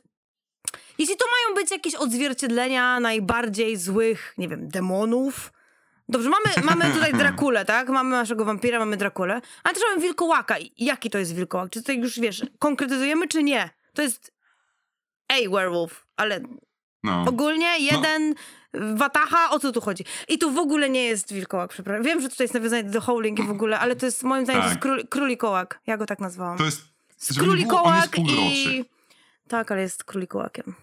Jeśli 0.97 1.17
to 1.17 1.25
mają 1.25 1.55
być 1.55 1.71
jakieś 1.71 1.95
odzwierciedlenia 1.95 2.99
najbardziej 2.99 3.77
złych, 3.77 4.33
nie 4.37 4.47
wiem, 4.47 4.69
demonów, 4.69 5.51
Dobrze, 6.09 6.29
mamy, 6.29 6.65
mamy 6.65 6.93
tutaj 6.93 7.13
Drakulę, 7.23 7.65
tak? 7.65 7.89
Mamy 7.89 8.09
naszego 8.09 8.45
wampira, 8.45 8.79
mamy 8.79 8.97
Drakulę, 8.97 9.41
ale 9.63 9.73
też 9.73 9.83
mamy 9.89 10.01
wilkołaka. 10.01 10.55
Jaki 10.77 11.09
to 11.09 11.17
jest 11.17 11.35
wilkołak? 11.35 11.69
Czy 11.69 11.79
tutaj 11.79 11.99
już, 11.99 12.19
wiesz, 12.19 12.45
konkretyzujemy, 12.59 13.27
czy 13.27 13.43
nie? 13.43 13.69
To 13.93 14.01
jest 14.01 14.31
ej, 15.29 15.49
werewolf, 15.49 16.05
ale 16.15 16.39
No. 17.07 17.25
ogólnie 17.29 17.79
jeden 17.79 18.33
wataha, 18.95 19.49
o 19.49 19.59
co 19.59 19.71
tu 19.71 19.81
chodzi? 19.81 20.03
I 20.27 20.37
tu 20.37 20.51
w 20.51 20.57
ogóle 20.57 20.89
nie 20.89 21.03
jest 21.03 21.33
wilkołak, 21.33 21.69
przepraszam. 21.69 22.03
Wiem, 22.03 22.21
że 22.21 22.29
tutaj 22.29 22.43
jest 22.45 22.53
nawiązanie 22.53 22.83
do 22.83 23.01
Howling 23.01 23.39
i 23.39 23.43
w 23.43 23.51
ogóle, 23.51 23.79
ale 23.79 23.95
to 23.95 24.05
jest 24.05 24.23
moim 24.23 24.45
zdaniem 24.45 24.61
to 24.61 24.67
jest 24.67 24.75
Tak. 24.75 24.83
król, 24.83 25.07
królikołak. 25.07 25.79
Ja 25.87 25.97
go 25.97 26.05
tak 26.05 26.19
nazwałam. 26.19 26.57
To 26.57 26.65
jest, 26.65 26.81
jest 27.29 27.39
Królikołak 27.39 28.19
i... 28.19 28.85
Tak, 29.47 29.71
ale 29.71 29.81
jest 29.81 30.03
królikołakiem. 30.03 30.75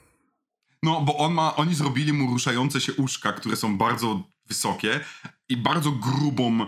No, 0.83 1.01
bo 1.01 1.17
on 1.17 1.33
ma, 1.35 1.57
oni 1.57 1.75
zrobili 1.75 2.13
mu 2.13 2.31
ruszające 2.31 2.81
się 2.81 2.93
uszka, 2.93 3.33
które 3.33 3.57
są 3.57 3.79
bardzo 3.79 4.23
wysokie 4.47 5.01
i 5.49 5.57
bardzo 5.57 5.91
grubą 5.91 6.67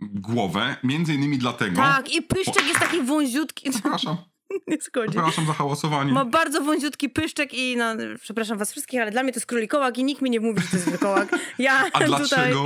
głowę, 0.00 0.76
między 0.82 1.14
innymi 1.14 1.38
dlatego... 1.38 1.76
Tak, 1.76 2.14
i 2.14 2.22
pyszczek 2.22 2.66
jest 2.66 2.80
taki 2.80 3.02
wąziutki. 3.02 3.70
Przepraszam, 3.70 4.16
Nie 4.68 4.80
schodzi. 4.80 5.10
przepraszam 5.10 5.46
za 5.46 5.52
hałasowanie. 5.52 6.12
Ma 6.12 6.24
bardzo 6.24 6.60
wąziutki 6.62 7.08
pyszczek 7.08 7.54
i 7.54 7.76
no, 7.76 7.84
przepraszam 8.20 8.58
was 8.58 8.70
wszystkich, 8.70 9.00
ale 9.00 9.10
dla 9.10 9.22
mnie 9.22 9.32
to 9.32 9.36
jest 9.36 9.46
królikołak 9.46 9.98
i 9.98 10.04
nikt 10.04 10.22
mi 10.22 10.30
nie 10.30 10.40
mówi, 10.40 10.60
że 10.60 10.68
to 10.68 10.76
jest 10.76 10.88
wilkołak. 10.88 11.28
Ja 11.58 11.80
A 11.80 11.90
tutaj... 11.90 12.06
dlaczego? 12.06 12.64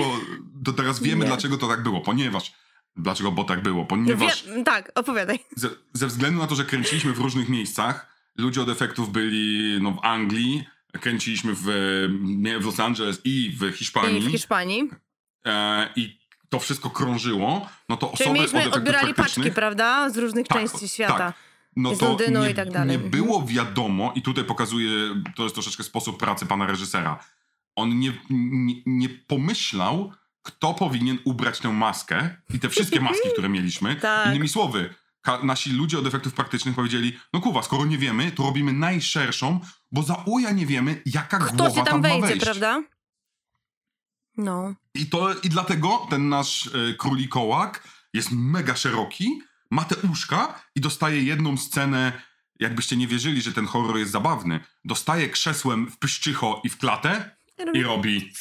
To 0.64 0.72
teraz 0.72 1.02
wiemy, 1.02 1.20
Nie. 1.24 1.26
dlaczego 1.26 1.56
to 1.58 1.68
tak 1.68 1.82
było. 1.82 2.00
Ponieważ. 2.00 2.52
Dlaczego, 2.96 3.32
bo 3.32 3.44
tak 3.44 3.62
było? 3.62 3.84
Ponieważ 3.84 4.44
wie... 4.46 4.64
Tak, 4.64 4.92
opowiadaj. 4.94 5.38
ze, 5.56 5.68
ze 5.92 6.06
względu 6.06 6.38
na 6.40 6.46
to, 6.46 6.54
że 6.54 6.64
kręciliśmy 6.64 7.12
w 7.12 7.18
różnych 7.18 7.48
miejscach, 7.48 8.06
ludzie 8.38 8.62
od 8.62 8.68
efektów 8.68 9.12
byli 9.12 9.78
no, 9.82 9.90
w 9.90 9.98
Anglii, 10.04 10.64
kręciliśmy 11.00 11.52
w, 11.54 11.62
w 12.60 12.64
Los 12.64 12.80
Angeles 12.80 13.20
i 13.24 13.56
w 13.60 13.72
Hiszpanii. 13.76 14.24
I 14.24 14.28
w 14.28 14.30
Hiszpanii. 14.30 14.90
e, 15.46 15.88
I 15.96 16.18
to 16.48 16.58
wszystko 16.58 16.90
krążyło, 16.90 17.68
no 17.88 17.96
to 17.96 18.06
Czyli 18.06 18.12
osoby 18.14 18.30
od 18.30 18.36
mieliśmy, 18.36 18.58
efektów 18.60 18.78
odbierali 18.78 19.14
paczki, 19.14 19.50
prawda? 19.50 20.10
Z 20.10 20.16
różnych 20.18 20.48
Tak, 20.48 20.58
części 20.58 20.88
świata. 20.88 21.18
tak. 21.18 21.34
No 21.80 21.96
to 21.96 22.08
Londynu 22.08 22.42
nie, 22.42 22.50
i 22.50 22.54
tak 22.54 22.70
dalej. 22.70 22.88
nie 22.98 22.98
było 22.98 23.46
wiadomo, 23.46 24.12
i 24.14 24.22
tutaj 24.22 24.44
pokazuje, 24.44 24.90
to 25.36 25.42
jest 25.42 25.54
troszeczkę 25.54 25.82
sposób 25.82 26.18
pracy 26.18 26.46
pana 26.46 26.66
reżysera. 26.66 27.24
On 27.76 27.98
nie, 27.98 28.12
nie, 28.30 28.74
nie 28.86 29.08
pomyślał, 29.08 30.12
kto 30.42 30.74
powinien 30.74 31.18
ubrać 31.24 31.58
tę 31.58 31.68
maskę 31.72 32.36
i 32.54 32.58
te 32.58 32.68
wszystkie 32.68 33.00
maski, 33.10 33.28
które 33.32 33.48
mieliśmy. 33.48 33.96
Tak. 33.96 34.26
Innymi 34.26 34.48
słowy, 34.48 34.94
nasi 35.42 35.72
ludzie 35.72 35.98
od 35.98 36.06
efektów 36.06 36.34
praktycznych 36.34 36.74
powiedzieli, 36.74 37.18
no 37.32 37.40
kurwa, 37.40 37.62
skoro 37.62 37.84
nie 37.84 37.98
wiemy, 37.98 38.32
to 38.32 38.42
robimy 38.42 38.72
najszerszą, 38.72 39.60
bo 39.92 40.02
za 40.02 40.22
uja 40.26 40.50
nie 40.50 40.66
wiemy, 40.66 41.02
jaka 41.06 41.38
Kto 41.38 41.56
głowa 41.56 41.70
się 41.74 41.84
tam 41.84 42.00
ma 42.02 42.08
wejdzie, 42.08 42.26
wejść. 42.26 42.44
prawda? 42.44 42.82
No. 44.36 44.74
I, 44.94 45.06
to, 45.06 45.34
I 45.42 45.48
dlatego 45.48 46.06
ten 46.10 46.28
nasz 46.28 46.66
e, 46.66 46.94
królikołak 46.94 47.88
jest 48.14 48.28
mega 48.32 48.74
szeroki, 48.76 49.42
ma 49.70 49.84
te 49.84 49.96
uszka 50.12 50.62
i 50.74 50.80
dostaje 50.80 51.22
jedną 51.22 51.56
scenę, 51.56 52.22
jakbyście 52.60 52.96
nie 52.96 53.06
wierzyli, 53.06 53.42
że 53.42 53.52
ten 53.52 53.66
horror 53.66 53.98
jest 53.98 54.12
zabawny, 54.12 54.60
dostaje 54.84 55.28
krzesłem 55.28 55.90
w 55.90 55.98
pyszczycho 55.98 56.60
i 56.64 56.68
w 56.68 56.78
klatę 56.78 57.36
i 57.74 57.82
robi... 57.82 58.32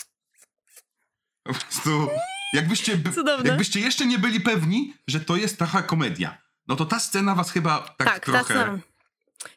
Po 1.43 1.53
prostu... 1.53 2.07
Jakbyście, 2.53 3.01
Cudowne. 3.15 3.49
jakbyście 3.49 3.80
jeszcze 3.80 4.05
nie 4.05 4.19
byli 4.19 4.41
pewni, 4.41 4.93
że 5.07 5.19
to 5.19 5.36
jest 5.36 5.57
trochę 5.57 5.84
komedia, 5.84 6.38
no 6.67 6.75
to 6.75 6.86
ta 6.86 6.99
scena 6.99 7.36
was 7.36 7.51
chyba 7.51 7.80
tak, 7.97 8.07
Tak, 8.07 8.25
trochę... 8.25 8.53
tak. 8.53 8.71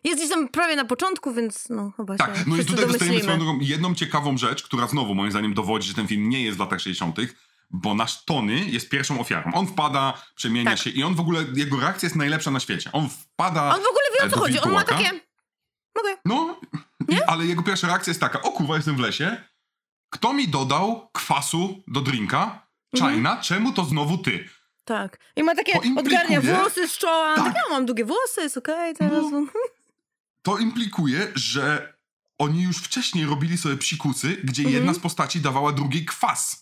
Jest 0.05 0.19
gdzieś 0.19 0.31
tam 0.31 0.49
prawie 0.49 0.77
na 0.77 0.85
początku, 0.85 1.35
więc 1.35 1.69
no 1.71 1.93
chyba 1.97 2.17
Tak, 2.17 2.37
się 2.37 2.45
no 2.47 2.57
i 2.57 2.65
tutaj 2.65 2.87
dostajemy 2.87 3.23
swoją 3.23 3.39
drogą 3.39 3.59
jedną 3.61 3.95
ciekawą 3.95 4.39
rzecz, 4.39 4.63
która 4.63 4.87
znowu 4.87 5.15
moim 5.15 5.31
zdaniem 5.31 5.55
dowodzi, 5.55 5.89
że 5.89 5.95
ten 5.95 6.07
film 6.07 6.29
nie 6.29 6.43
jest 6.43 6.57
w 6.57 6.61
latach 6.61 6.81
60., 6.81 7.17
bo 7.73 7.95
nasz 7.95 8.25
Tony 8.25 8.61
jest 8.65 8.89
pierwszą 8.89 9.21
ofiarą. 9.21 9.53
On 9.55 9.67
wpada, 9.67 10.23
przemienia 10.35 10.71
Tak. 10.71 10.79
się 10.79 10.91
i 10.91 11.03
on 11.05 11.15
w 11.15 11.21
ogóle, 11.21 11.45
jego 11.55 11.81
reakcja 11.81 12.07
jest 12.07 12.17
najlepsza 12.17 12.51
na 12.51 12.61
świecie. 12.61 12.93
On 12.93 13.09
wpada... 13.09 13.63
On 13.75 13.81
w 13.83 13.87
ogóle 13.87 14.05
wie 14.19 14.25
o 14.25 14.27
e, 14.27 14.31
co 14.31 14.39
chodzi. 14.39 14.61
On 14.61 14.73
ma 14.73 14.85
takie... 14.85 15.11
Mogę. 15.97 16.17
No, 16.25 16.61
ale 17.27 17.47
jego 17.47 17.63
pierwsza 17.63 17.87
reakcja 17.87 18.11
jest 18.11 18.21
taka, 18.21 18.43
o 18.43 18.53
kurwa, 18.53 18.77
jestem 18.77 18.97
w 18.97 19.01
lesie. 19.01 19.45
Kto 20.11 20.33
mi 20.33 20.49
dodał 20.49 21.09
kwasu 21.13 21.83
do 21.87 22.01
drinka? 22.01 22.67
Mhm. 22.95 23.15
China, 23.15 23.37
czemu 23.37 23.73
to 23.73 23.85
znowu 23.85 24.19
ty? 24.19 24.49
Tak. 24.85 25.19
I 25.37 25.43
ma 25.43 25.55
takie 25.55 25.79
odgarnia 25.97 26.41
włosy 26.41 26.89
z 26.89 26.99
czoła. 26.99 27.35
Tak. 27.37 27.45
Tak. 27.45 27.55
Ja 27.55 27.63
mam 27.71 27.87
długie 27.87 28.05
włosy, 28.05 28.41
jest 28.41 28.57
okej 28.57 28.95
teraz. 28.95 29.25
No. 29.33 29.47
To 30.45 30.59
implikuje, 30.59 31.33
że 31.35 31.95
oni 32.39 32.63
już 32.63 32.77
wcześniej 32.77 33.27
robili 33.27 33.59
sobie 33.59 33.77
psikusy, 33.77 34.37
gdzie 34.45 34.63
Mhm. 34.63 34.77
jedna 34.77 34.95
z 34.95 34.99
postaci 34.99 35.41
dawała 35.41 35.73
drugiej 35.73 36.05
kwas. 36.05 36.61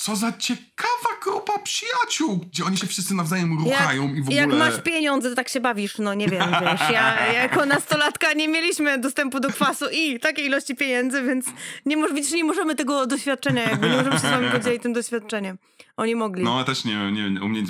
Co 0.00 0.16
za 0.16 0.32
ciekawa 0.32 1.10
grupa 1.24 1.58
przyjaciół, 1.58 2.36
gdzie 2.36 2.64
oni 2.64 2.76
się 2.76 2.86
wszyscy 2.86 3.14
nawzajem 3.14 3.58
ruchają 3.58 4.14
i 4.14 4.22
w 4.22 4.24
ogóle... 4.24 4.36
Jak 4.36 4.52
masz 4.52 4.82
pieniądze, 4.82 5.30
to 5.30 5.36
tak 5.36 5.48
się 5.48 5.60
bawisz, 5.60 5.98
no 5.98 6.14
nie 6.14 6.28
wiem, 6.28 6.42
wiesz. 6.60 6.80
Ja 6.92 7.26
jako 7.42 7.66
nastolatka 7.66 8.32
nie 8.32 8.48
mieliśmy 8.48 8.98
dostępu 8.98 9.40
do 9.40 9.48
kwasu 9.48 9.84
i 9.92 10.20
takiej 10.20 10.46
ilości 10.46 10.76
pieniędzy, 10.76 11.22
więc 11.22 11.46
nie, 11.86 11.96
moż, 11.96 12.12
widzisz, 12.12 12.32
nie 12.32 12.44
możemy 12.44 12.74
tego 12.74 13.06
doświadczenia, 13.06 13.62
jakby 13.62 13.90
nie 13.90 13.96
możemy 13.96 14.12
się 14.12 14.28
z 14.28 14.30
wami 14.30 14.50
podzielić 14.58 14.82
tym 14.82 14.92
doświadczeniem. 14.92 15.58
Oni 15.96 16.14
mogli. 16.14 16.44
No, 16.44 16.64
też 16.64 16.84
nie, 16.84 17.12
nie 17.12 17.42
u 17.42 17.48
mnie... 17.48 17.62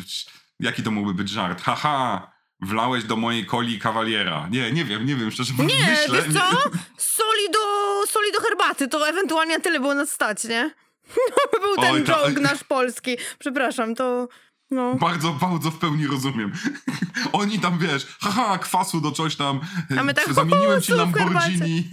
Jaki 0.61 0.83
to 0.83 0.91
mógłby 0.91 1.15
być 1.15 1.29
żart? 1.29 1.63
Haha, 1.63 2.33
wlałeś 2.61 3.05
do 3.05 3.17
mojej 3.17 3.47
coli 3.47 3.79
kawaliera. 3.79 4.49
Nie, 4.51 4.73
nie 4.73 4.85
wiem, 4.85 5.07
nie 5.07 5.17
wiem, 5.17 5.31
szczerze 5.31 5.53
mówiąc, 5.53 5.73
nie, 5.73 5.91
myślę. 5.91 6.23
wiesz 6.23 6.35
co? 6.35 6.71
Soli 6.97 7.51
do, 7.53 7.61
soli 8.07 8.33
do 8.33 8.41
herbaty, 8.41 8.89
to 8.89 9.09
ewentualnie 9.09 9.61
tyle 9.61 9.81
było 9.81 9.95
nas 9.95 10.11
stać, 10.11 10.45
nie? 10.45 10.71
No, 11.17 11.61
był 11.67 11.77
ten 11.77 11.95
Oj, 11.95 12.05
joke 12.05 12.41
nasz 12.41 12.65
polski. 12.65 13.17
Przepraszam, 13.39 13.95
to... 13.95 14.29
No. 14.71 14.95
Bardzo, 14.95 15.33
bardzo 15.33 15.71
w 15.71 15.79
pełni 15.79 16.07
rozumiem. 16.07 16.53
Oni 17.33 17.59
tam, 17.59 17.79
wiesz, 17.79 18.07
haha, 18.21 18.59
kwasu 18.59 19.01
do 19.01 19.13
coś 19.13 19.37
tam, 19.37 19.61
A 19.99 20.03
my 20.03 20.15
tak, 20.15 20.33
zamieniłem 20.33 20.81
ci 20.81 20.93
"Hu, 20.93 20.99
hu, 20.99 21.05
sól 21.05 21.13
w 21.13 21.17
Lamborghini. 21.17 21.89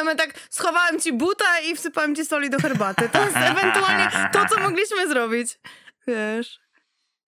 A 0.00 0.04
my 0.04 0.16
tak 0.16 0.34
schowałem 0.50 1.00
ci 1.00 1.12
buta 1.12 1.60
i 1.60 1.76
wsypałem 1.76 2.14
ci 2.16 2.24
soli 2.24 2.50
do 2.50 2.58
herbaty. 2.58 3.08
To 3.08 3.24
jest 3.24 3.36
ewentualnie 3.36 4.10
to, 4.32 4.46
co 4.46 4.60
mogliśmy 4.60 5.08
zrobić. 5.08 5.58
Wiesz. 6.06 6.60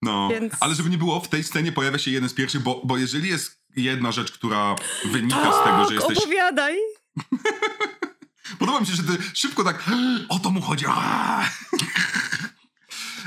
No, 0.03 0.29
Więc- 0.29 0.55
ale 0.61 0.75
żeby 0.75 0.91
nie 0.91 0.99
było, 0.99 1.21
w 1.21 1.29
tej 1.29 1.45
scenie 1.45 1.73
pojawia 1.73 1.99
się 1.99 2.11
jeden 2.11 2.29
z 2.29 2.35
pierwszych, 2.35 2.63
bo, 2.63 2.81
bo 2.85 2.97
jeżeli 2.99 3.29
jest 3.29 3.61
jedna 3.77 4.13
rzecz, 4.13 4.33
która 4.33 4.75
wynika 5.05 5.53
z 5.53 5.65
tego, 5.65 5.79
że 5.85 5.85
Tak, 5.85 5.95
jesteś... 5.95 6.19
opowiadaj. 6.19 6.77
Podoba 8.59 8.81
mi 8.81 8.87
się, 8.87 8.93
że 8.95 9.03
ty 9.03 9.19
szybko 9.35 9.65
tak, 9.65 9.91
o 10.29 10.39
to 10.39 10.51
mu 10.51 10.61
chodzi. 10.61 10.85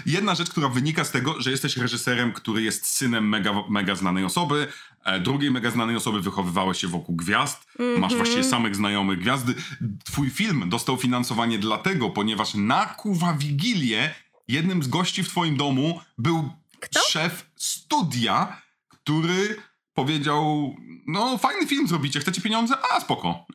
Jedna 0.06 0.36
rzecz, 0.36 0.50
która 0.50 0.70
wynika 0.70 1.04
z 1.04 1.12
tego, 1.12 1.42
że 1.42 1.52
jesteś 1.52 1.78
reżyserem, 1.78 2.34
który 2.34 2.62
jest 2.62 2.88
synem 2.88 3.30
mega, 3.30 3.54
mega 3.70 3.96
znanej 3.96 4.24
osoby, 4.26 4.68
e, 5.04 5.20
drugiej 5.20 5.52
mega 5.52 5.72
znanej 5.72 5.96
osoby 5.96 6.22
wychowywałeś 6.22 6.82
się 6.82 6.88
wokół 6.88 7.16
gwiazd, 7.16 7.66
Mhm. 7.80 8.00
masz 8.00 8.16
właściwie 8.16 8.44
samych 8.44 8.76
znajomych 8.76 9.20
gwiazdy. 9.20 9.56
Twój 10.06 10.30
film 10.30 10.70
dostał 10.70 10.98
finansowanie 10.98 11.60
dlatego, 11.60 12.10
ponieważ 12.10 12.54
na 12.54 12.86
kuwa 12.86 13.34
Wigilię 13.34 14.14
jednym 14.48 14.84
z 14.84 14.88
gości 14.88 15.24
w 15.24 15.30
twoim 15.30 15.58
domu 15.58 16.02
był 16.18 16.50
Kto? 16.80 17.00
szef 17.10 17.46
studia, 17.56 18.62
który 18.90 19.56
powiedział, 19.94 20.76
no 21.08 21.38
fajny 21.38 21.68
film 21.68 21.88
zrobicie, 21.88 22.20
chcecie 22.20 22.42
pieniądze? 22.42 22.76
A, 22.92 23.00
spoko. 23.02 23.46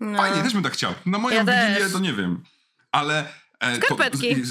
No. 0.00 0.18
Fajnie, 0.18 0.42
też 0.42 0.52
bym 0.54 0.62
tak 0.62 0.72
chciał. 0.72 0.94
Na 1.06 1.18
moją 1.18 1.44
Ja 1.46 1.68
wigilię 1.68 1.90
to 1.90 1.98
nie 1.98 2.12
wiem. 2.12 2.42
Ale... 2.92 3.28
E, 3.60 3.76
Skarpetki. 3.76 4.36
To, 4.42 4.48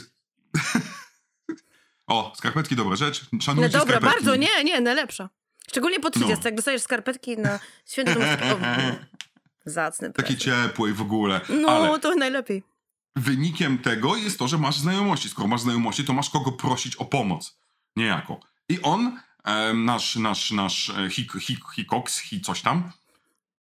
o, 2.15 2.33
skarpetki 2.35 2.75
dobra 2.75 2.95
rzecz. 2.95 3.25
No 3.33 3.41
Szanujcie 3.41 3.77
dobra, 3.77 3.97
skarpetki. 3.97 4.25
bardzo, 4.25 4.35
nie, 4.35 4.63
nie, 4.63 4.81
najlepsza. 4.81 5.29
Szczególnie 5.67 5.99
po 5.99 6.09
30, 6.09 6.33
No. 6.33 6.41
jak 6.45 6.55
dostajesz 6.55 6.81
skarpetki 6.81 7.37
na 7.37 7.59
święto, 7.85 8.11
o, 8.19 8.57
zacny 9.65 10.13
Takie 10.13 10.35
prezent. 10.35 10.67
ciepłe 10.71 10.89
i 10.89 10.93
w 10.93 11.01
ogóle. 11.01 11.41
No, 11.61 11.69
Ale 11.69 11.99
to 11.99 12.15
najlepiej. 12.15 12.63
wynikiem 13.15 13.77
tego 13.77 14.15
jest 14.15 14.39
to, 14.39 14.47
że 14.47 14.57
masz 14.57 14.77
znajomości. 14.77 15.29
Skoro 15.29 15.47
masz 15.47 15.61
znajomości, 15.61 16.05
to 16.05 16.13
masz 16.13 16.29
kogo 16.29 16.51
prosić 16.51 16.95
o 16.95 17.05
pomoc. 17.05 17.57
Niejako. 17.95 18.39
I 18.69 18.81
on, 18.81 19.19
e, 19.43 19.73
nasz, 19.73 20.15
nasz, 20.15 20.51
nasz 20.51 20.89
e, 20.89 21.09
Hik, 21.09 21.31
Hik, 21.33 22.41
coś 22.45 22.61
tam, 22.61 22.91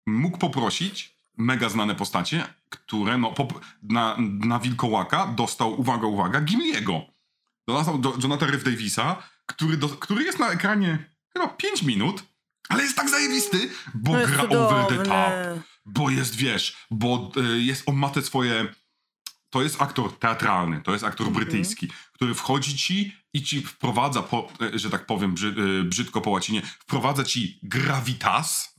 mógł 0.07 0.39
poprosić 0.39 1.17
mega 1.37 1.69
znane 1.69 1.95
postacie, 1.95 2.45
które 2.69 3.19
no, 3.19 3.35
na, 3.83 4.17
na 4.21 4.59
Wilkołaka 4.59 5.27
dostał, 5.27 5.81
uwaga, 5.81 6.07
uwaga, 6.07 6.41
Gimliego. 6.41 7.03
Dostał 7.69 7.99
do, 7.99 8.15
Jonathan 8.23 8.49
Rhys 8.49 8.65
Davisa, 8.65 9.23
który, 9.47 9.77
do, 9.77 9.89
który 9.89 10.25
jest 10.25 10.39
na 10.39 10.51
ekranie 10.51 11.11
chyba 11.33 11.49
5 11.49 11.83
minut, 11.83 12.23
ale 12.69 12.83
jest 12.83 12.97
tak 12.97 13.11
zajebisty, 13.11 13.71
bo 13.95 14.13
No 14.13 14.27
gra 14.27 14.43
over 14.43 14.87
the 14.87 15.05
top. 15.05 15.63
Bo 15.87 16.11
jest, 16.11 16.37
wiesz, 16.37 16.77
bo 16.91 17.31
y, 17.37 17.63
jest, 17.63 17.83
on 17.87 17.97
ma 17.97 18.09
te 18.09 18.23
swoje... 18.23 18.75
To 19.51 19.63
jest 19.63 19.83
aktor 19.83 20.19
teatralny, 20.19 20.81
to 20.81 20.93
jest 20.93 21.05
aktor 21.05 21.27
Mhm. 21.27 21.45
brytyjski, 21.45 21.89
który 22.13 22.35
wchodzi 22.35 22.77
ci 22.77 23.17
i 23.33 23.43
ci 23.43 23.63
wprowadza, 23.63 24.23
po, 24.23 24.49
y, 24.75 24.79
że 24.79 24.91
tak 24.91 25.07
powiem 25.07 25.35
brzy, 25.35 25.55
y, 25.81 25.85
brzydko 25.85 26.21
po 26.21 26.31
łacinie, 26.31 26.63
wprowadza 26.63 27.25
ci 27.25 27.59
gravitas 27.63 28.72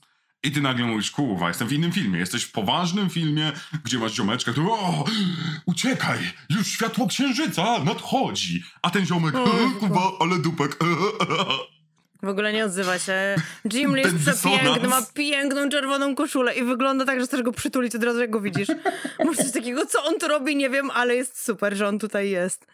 I 0.44 0.52
ty 0.52 0.62
nagle 0.62 0.86
mówisz, 0.86 1.12
kurwa, 1.12 1.48
jestem 1.48 1.68
w 1.68 1.74
innym 1.74 1.91
filmie. 1.91 2.20
Jesteś 2.20 2.44
w 2.44 2.52
poważnym 2.52 3.10
filmie, 3.10 3.52
gdzie 3.84 4.00
masz 4.00 4.14
ziomeczkę, 4.14 4.52
który 4.52 4.68
o, 4.68 5.06
uciekaj, 5.66 6.20
już 6.50 6.68
światło 6.68 7.08
księżyca 7.08 7.84
nadchodzi. 7.84 8.64
A 8.82 8.89
ten 8.89 9.06
ziomek, 9.06 9.36
e, 9.36 9.39
kurwa, 9.80 10.12
ale 10.20 10.39
dupek. 10.39 10.78
W 12.24 12.28
ogóle 12.28 12.54
nie 12.54 12.66
odzywa 12.66 13.00
się. 13.00 13.36
Jim 13.74 13.96
Lee 13.96 14.02
jest 14.02 14.16
przepiękny, 14.39 14.88
ma 14.89 15.02
piękną 15.14 15.70
czerwoną 15.70 16.16
koszulę 16.16 16.56
i 16.56 16.64
wygląda 16.64 17.06
tak, 17.06 17.20
że 17.20 17.26
chcesz 17.28 17.41
go 17.41 17.52
przytulić 17.52 17.96
od 17.96 18.04
razu, 18.04 18.20
jak 18.20 18.30
go 18.30 18.41
widzisz. 18.41 18.68
Masz 19.26 19.38
coś 19.38 19.52
takiego, 19.52 19.86
co 19.86 20.04
on 20.04 20.20
tu 20.20 20.28
robi, 20.28 20.56
nie 20.56 20.70
wiem, 20.70 20.91
ale 20.91 21.16
jest 21.16 21.46
super, 21.46 21.76
że 21.78 21.88
on 21.88 22.00
tutaj 22.00 22.30
jest. 22.30 22.68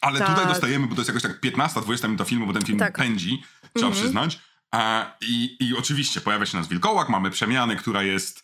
Ale 0.00 0.18
Tak. 0.18 0.28
tutaj 0.28 0.46
dostajemy, 0.46 0.86
bo 0.86 0.94
to 0.94 1.00
jest 1.00 1.08
jakoś 1.08 1.22
tak 1.22 1.40
15-20 1.40 2.04
minuta 2.04 2.24
filmu, 2.24 2.46
bo 2.46 2.52
ten 2.52 2.64
film 2.64 2.78
Tak. 2.78 2.98
pędzi, 2.98 3.42
trzeba 3.74 3.86
Mhm. 3.88 3.92
przyznać. 4.02 4.38
A, 4.74 5.16
i, 5.20 5.56
I 5.60 5.76
oczywiście 5.76 6.20
pojawia 6.20 6.46
się 6.46 6.58
nas 6.58 6.68
wilkołak, 6.68 7.08
mamy 7.08 7.30
przemianę, 7.30 7.76
która 7.76 8.02
jest 8.02 8.42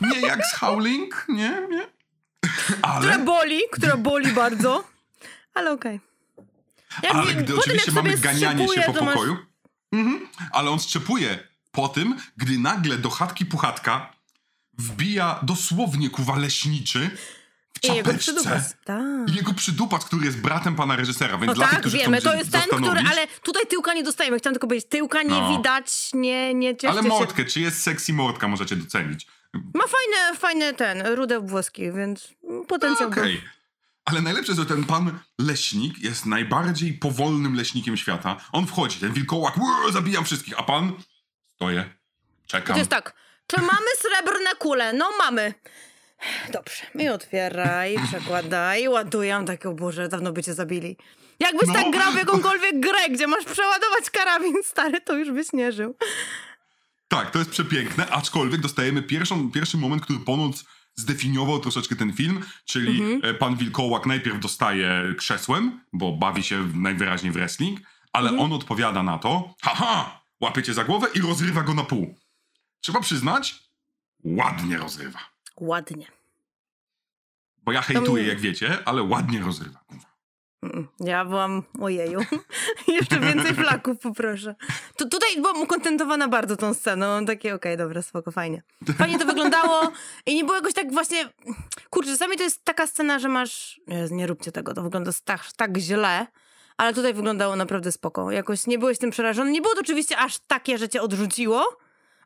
nie 0.00 0.20
jak 0.20 0.46
z 0.46 0.54
Howling, 0.54 1.24
nie, 1.28 1.62
nie. 1.70 1.86
Która 2.66 2.78
Ale, 2.82 3.18
boli, 3.18 3.60
która 3.72 3.96
boli 3.96 4.32
bardzo, 4.32 4.84
ale 5.54 5.72
okej. 5.72 6.00
Jak 7.02 7.14
ale 7.14 7.34
gdy 7.34 7.56
oczywiście 7.56 7.92
mamy 7.92 8.18
ganianie 8.18 8.68
się 8.68 8.82
po 8.82 8.92
masz- 8.92 9.14
pokoju, 9.14 9.36
mhm, 9.92 10.28
ale 10.52 10.70
on 10.70 10.80
strzepuje 10.80 11.48
po 11.70 11.88
tym, 11.88 12.16
gdy 12.36 12.58
nagle 12.58 12.98
do 12.98 13.10
chatki 13.10 13.46
puchatka 13.46 14.12
wbija 14.78 15.38
dosłownie 15.42 16.10
kuwa 16.10 16.36
leśniczy 16.36 17.10
I 17.82 17.94
jego 17.96 18.14
przydupas. 18.14 18.74
Tak. 18.84 19.00
I 19.32 19.34
jego 19.36 19.54
przydupas, 19.54 20.04
który 20.04 20.26
jest 20.26 20.38
bratem 20.40 20.76
pana 20.76 20.96
reżysera, 20.96 21.38
więc 21.38 21.46
No 21.46 21.54
dla 21.54 21.64
tych, 21.64 21.70
tak, 21.72 21.80
którzy 21.80 21.96
wiemy, 21.98 22.22
to 22.22 22.32
się 22.32 22.38
jest 22.38 22.52
ten, 22.52 22.62
który, 22.62 23.00
ale 23.10 23.26
tutaj 23.42 23.62
tyłka 23.66 23.94
nie 23.94 24.02
dostajemy. 24.02 24.38
Chciałam 24.38 24.54
tylko 24.54 24.66
powiedzieć, 24.66 24.88
tyłka 24.90 25.22
nie 25.22 25.28
No. 25.30 25.56
widać, 25.56 26.10
nie, 26.14 26.54
nie 26.54 26.74
Ale 26.88 27.02
się. 27.02 27.08
mordkę, 27.08 27.44
czy 27.44 27.60
jest 27.60 27.82
sexy 27.82 28.12
mordka, 28.12 28.48
możecie 28.48 28.76
docenić. 28.76 29.26
Ma 29.54 29.84
fajne, 29.86 30.38
fajne 30.38 30.74
ten, 30.74 31.02
rude 31.06 31.40
włoski, 31.40 31.92
więc 31.92 32.28
potencjał 32.68 33.10
był. 33.10 33.22
Okej. 33.22 33.42
Ale 34.04 34.20
najlepsze, 34.22 34.54
że 34.54 34.66
ten 34.66 34.84
pan 34.84 35.18
leśnik 35.38 35.98
jest 35.98 36.26
najbardziej 36.26 36.92
powolnym 36.92 37.54
leśnikiem 37.54 37.96
świata. 37.96 38.36
On 38.52 38.66
wchodzi, 38.66 38.98
ten 38.98 39.12
wilkołak, 39.12 39.56
"Ło, 39.58 39.92
zabijam 39.92 40.24
wszystkich, 40.24 40.58
a 40.58 40.62
pan 40.62 40.92
stoję, 41.54 41.94
czekam. 42.46 42.74
To 42.74 42.78
jest 42.78 42.90
tak, 42.90 43.14
czy 43.46 43.60
mamy 43.60 43.86
srebrne 43.98 44.50
kule? 44.58 44.92
No 44.92 45.10
mamy. 45.18 45.54
Dobrze, 46.52 46.82
i 46.98 47.08
otwieraj, 47.08 47.96
przekładaj, 48.08 48.88
ładuję. 48.88 49.42
Tak, 49.46 49.66
o 49.66 49.72
Boże, 49.74 50.08
dawno 50.08 50.32
by 50.32 50.42
cię 50.42 50.54
zabili. 50.54 50.96
Jakbyś 51.40 51.68
No. 51.68 51.74
tak 51.74 51.90
grał 51.92 52.12
w 52.12 52.16
jakąkolwiek 52.16 52.80
grę, 52.80 53.08
gdzie 53.10 53.26
masz 53.26 53.44
przeładować 53.44 54.10
karabin 54.12 54.54
stary, 54.64 55.00
to 55.00 55.16
już 55.16 55.30
byś 55.30 55.52
nie 55.52 55.72
żył. 55.72 55.96
Tak, 57.08 57.30
to 57.30 57.38
jest 57.38 57.50
przepiękne, 57.50 58.06
aczkolwiek 58.10 58.60
dostajemy 58.60 59.02
pierwszą, 59.02 59.50
pierwszy 59.50 59.76
moment, 59.76 60.02
który 60.02 60.18
ponoć 60.18 60.56
zdefiniował 60.96 61.58
troszeczkę 61.60 61.96
ten 61.96 62.12
film, 62.12 62.44
czyli 62.64 63.02
Mhm. 63.02 63.34
e, 63.34 63.38
pan 63.38 63.56
wilkołak 63.56 64.06
najpierw 64.06 64.40
dostaje 64.40 65.14
krzesłem, 65.18 65.80
bo 65.92 66.12
bawi 66.12 66.42
się 66.42 66.68
najwyraźniej 66.74 67.32
w 67.32 67.34
wrestling, 67.34 67.80
ale 68.12 68.30
Mhm. 68.30 68.44
on 68.52 68.52
odpowiada 68.58 69.02
na 69.02 69.18
to, 69.18 69.54
haha, 69.62 70.22
łapie 70.40 70.62
cię 70.62 70.74
za 70.74 70.84
głowę 70.84 71.06
i 71.14 71.20
rozrywa 71.20 71.62
go 71.62 71.74
na 71.74 71.84
pół. 71.84 72.14
Trzeba 72.80 73.00
przyznać, 73.00 73.54
ładnie 74.24 74.76
rozrywa. 74.78 75.31
Ładnie. 75.62 76.06
Bo 77.64 77.72
ja 77.72 77.82
hejtuję, 77.82 78.26
jak 78.26 78.40
wiecie, 78.40 78.78
ale 78.84 79.02
ładnie 79.02 79.40
rozrywa. 79.40 79.80
Ja 81.00 81.24
byłam, 81.24 81.62
ojeju, 81.80 82.20
jeszcze 82.98 83.20
więcej 83.20 83.54
flaków 83.54 83.98
poproszę. 83.98 84.54
Tu, 84.96 85.08
tutaj 85.08 85.36
byłam 85.36 85.62
ukontentowana 85.62 86.28
bardzo 86.28 86.56
tą 86.56 86.74
sceną, 86.74 87.26
takie 87.26 87.54
okej, 87.54 87.76
dobra, 87.76 88.02
spoko, 88.02 88.30
fajnie. 88.30 88.62
Fajnie 88.98 89.18
to 89.18 89.26
wyglądało 89.26 89.92
i 90.26 90.34
nie 90.34 90.44
było 90.44 90.56
jakoś 90.56 90.74
tak 90.74 90.92
właśnie, 90.92 91.28
kurczę, 91.90 92.10
czasami 92.10 92.36
to 92.36 92.42
jest 92.42 92.64
taka 92.64 92.86
scena, 92.86 93.18
że 93.18 93.28
masz, 93.28 93.80
nie, 93.86 94.06
nie 94.10 94.26
róbcie 94.26 94.52
tego, 94.52 94.74
to 94.74 94.82
wygląda 94.82 95.10
tak, 95.24 95.40
tak 95.56 95.76
źle, 95.76 96.26
ale 96.76 96.94
tutaj 96.94 97.14
wyglądało 97.14 97.56
naprawdę 97.56 97.92
spoko. 97.92 98.30
Jakoś 98.30 98.66
nie 98.66 98.78
byłeś 98.78 98.98
tym 98.98 99.10
przerażony. 99.10 99.50
Nie 99.50 99.62
było 99.62 99.74
to 99.74 99.80
oczywiście 99.80 100.18
aż 100.18 100.38
takie, 100.38 100.78
że 100.78 100.88
cię 100.88 101.02
odrzuciło, 101.02 101.64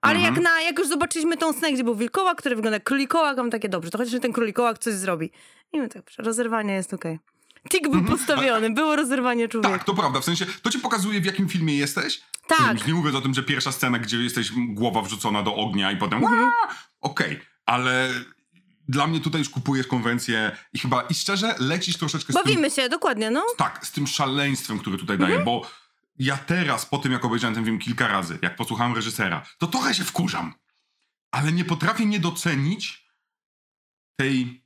ale 0.00 0.14
Mhm. 0.18 0.34
jak, 0.34 0.44
na, 0.44 0.60
jak 0.60 0.78
już 0.78 0.88
zobaczyliśmy 0.88 1.36
tą 1.36 1.52
scenę, 1.52 1.72
gdzie 1.72 1.84
był 1.84 1.94
wilkołak, 1.96 2.38
który 2.38 2.56
wygląda 2.56 2.76
jak 2.76 2.84
królikołak, 2.84 3.36
mam 3.36 3.50
takie, 3.50 3.68
dobrze, 3.68 3.90
to 3.90 3.98
chociaż 3.98 4.20
ten 4.20 4.32
królikołak 4.32 4.78
coś 4.78 4.94
zrobi. 4.94 5.30
I 5.72 5.78
my 5.80 5.88
tak, 5.88 6.02
rozerwanie 6.18 6.74
jest 6.74 6.94
okej. 6.94 7.18
Tik 7.70 7.88
był 7.88 8.04
postawiony, 8.04 8.70
było 8.70 8.96
rozerwanie 8.96 9.48
człowieka. 9.48 9.72
Tak, 9.74 9.84
to 9.84 9.94
prawda, 9.94 10.20
w 10.20 10.24
sensie, 10.24 10.46
to 10.62 10.70
ci 10.70 10.78
pokazuje, 10.78 11.20
w 11.20 11.24
jakim 11.24 11.48
filmie 11.48 11.76
jesteś. 11.76 12.20
Tak. 12.46 12.72
Już 12.78 12.86
nie 12.86 12.94
mówię 12.94 13.18
o 13.18 13.20
tym, 13.20 13.34
że 13.34 13.42
pierwsza 13.42 13.72
scena, 13.72 13.98
gdzie 13.98 14.16
jesteś 14.16 14.50
głowa 14.68 15.02
wrzucona 15.02 15.42
do 15.42 15.54
ognia 15.54 15.92
i 15.92 15.96
potem 15.96 16.18
Mhm. 16.24 16.50
Okej, 17.00 17.40
ale 17.66 18.08
dla 18.88 19.06
mnie 19.06 19.20
tutaj 19.20 19.38
już 19.38 19.48
kupujesz 19.50 19.86
konwencję 19.86 20.56
i 20.72 20.78
chyba, 20.78 21.02
i 21.02 21.14
szczerze, 21.14 21.54
lecisz 21.58 21.96
troszeczkę 21.96 22.32
z 22.32 22.36
tym, 22.36 22.44
Bawimy 22.44 22.70
się, 22.70 22.88
dokładnie, 22.88 23.30
no. 23.30 23.42
tak, 23.56 23.86
z 23.86 23.92
tym 23.92 24.06
szaleństwem, 24.06 24.78
które 24.78 24.98
tutaj 24.98 25.14
Mhm. 25.16 25.32
daje, 25.32 25.44
bo 25.44 25.70
ja 26.18 26.36
teraz, 26.36 26.86
po 26.86 26.98
tym 26.98 27.12
jak 27.12 27.24
obejrzałem 27.24 27.54
ten 27.54 27.64
film 27.64 27.78
kilka 27.78 28.08
razy, 28.08 28.38
jak 28.42 28.56
posłuchałem 28.56 28.94
reżysera, 28.94 29.46
to 29.58 29.66
trochę 29.66 29.94
się 29.94 30.04
wkurzam, 30.04 30.54
ale 31.30 31.52
nie 31.52 31.64
potrafię 31.64 32.06
nie 32.06 32.20
docenić 32.20 33.06
tej 34.16 34.64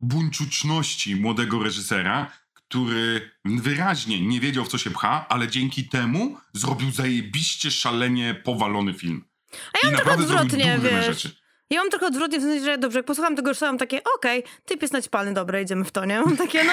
buńczuczności 0.00 1.16
młodego 1.16 1.62
reżysera, 1.62 2.32
który 2.52 3.30
wyraźnie 3.44 4.20
nie 4.20 4.40
wiedział, 4.40 4.64
w 4.64 4.68
co 4.68 4.78
się 4.78 4.90
pcha, 4.90 5.28
ale 5.28 5.48
dzięki 5.48 5.88
temu 5.88 6.38
zrobił 6.52 6.90
zajebiście 6.90 7.70
szalenie 7.70 8.34
powalony 8.34 8.94
film. 8.94 9.24
A 9.52 9.86
ja 9.86 9.90
I 9.90 9.92
naprawdę 9.92 10.24
odwrotnie, 10.24 10.78
wiesz. 10.82 11.06
rzeczy. 11.06 11.45
Ja 11.70 11.80
mam 11.80 11.90
trochę 11.90 12.06
odwrotnie, 12.06 12.38
w 12.38 12.42
sensie, 12.42 12.64
że 12.64 12.78
dobrze, 12.78 12.98
jak 12.98 13.06
posłucham 13.06 13.36
tego, 13.36 13.48
już 13.50 13.60
mam 13.60 13.78
takie, 13.78 14.00
okej, 14.16 14.44
typ 14.64 14.82
jest 14.82 14.94
naćpany, 14.94 15.34
dobra, 15.34 15.60
idziemy 15.60 15.84
w 15.84 15.92
to, 15.92 16.04
nie? 16.04 16.20
Mam 16.20 16.36
takie, 16.36 16.64
no, 16.64 16.72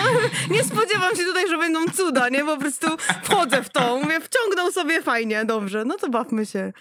nie 0.56 0.64
spodziewam 0.64 1.16
się 1.16 1.24
tutaj, 1.24 1.50
że 1.50 1.58
będą 1.58 1.80
cuda, 1.94 2.30
nie? 2.30 2.46
Po 2.46 2.58
prostu 2.58 2.88
wchodzę 3.24 3.64
w 3.64 3.70
to, 3.70 3.98
mówię, 3.98 4.20
wciągnął 4.22 4.72
sobie 4.72 5.02
fajnie, 5.02 5.46
dobrze, 5.46 5.86
no 5.86 5.96
to 5.98 6.10
bawmy 6.10 6.46
się. 6.46 6.74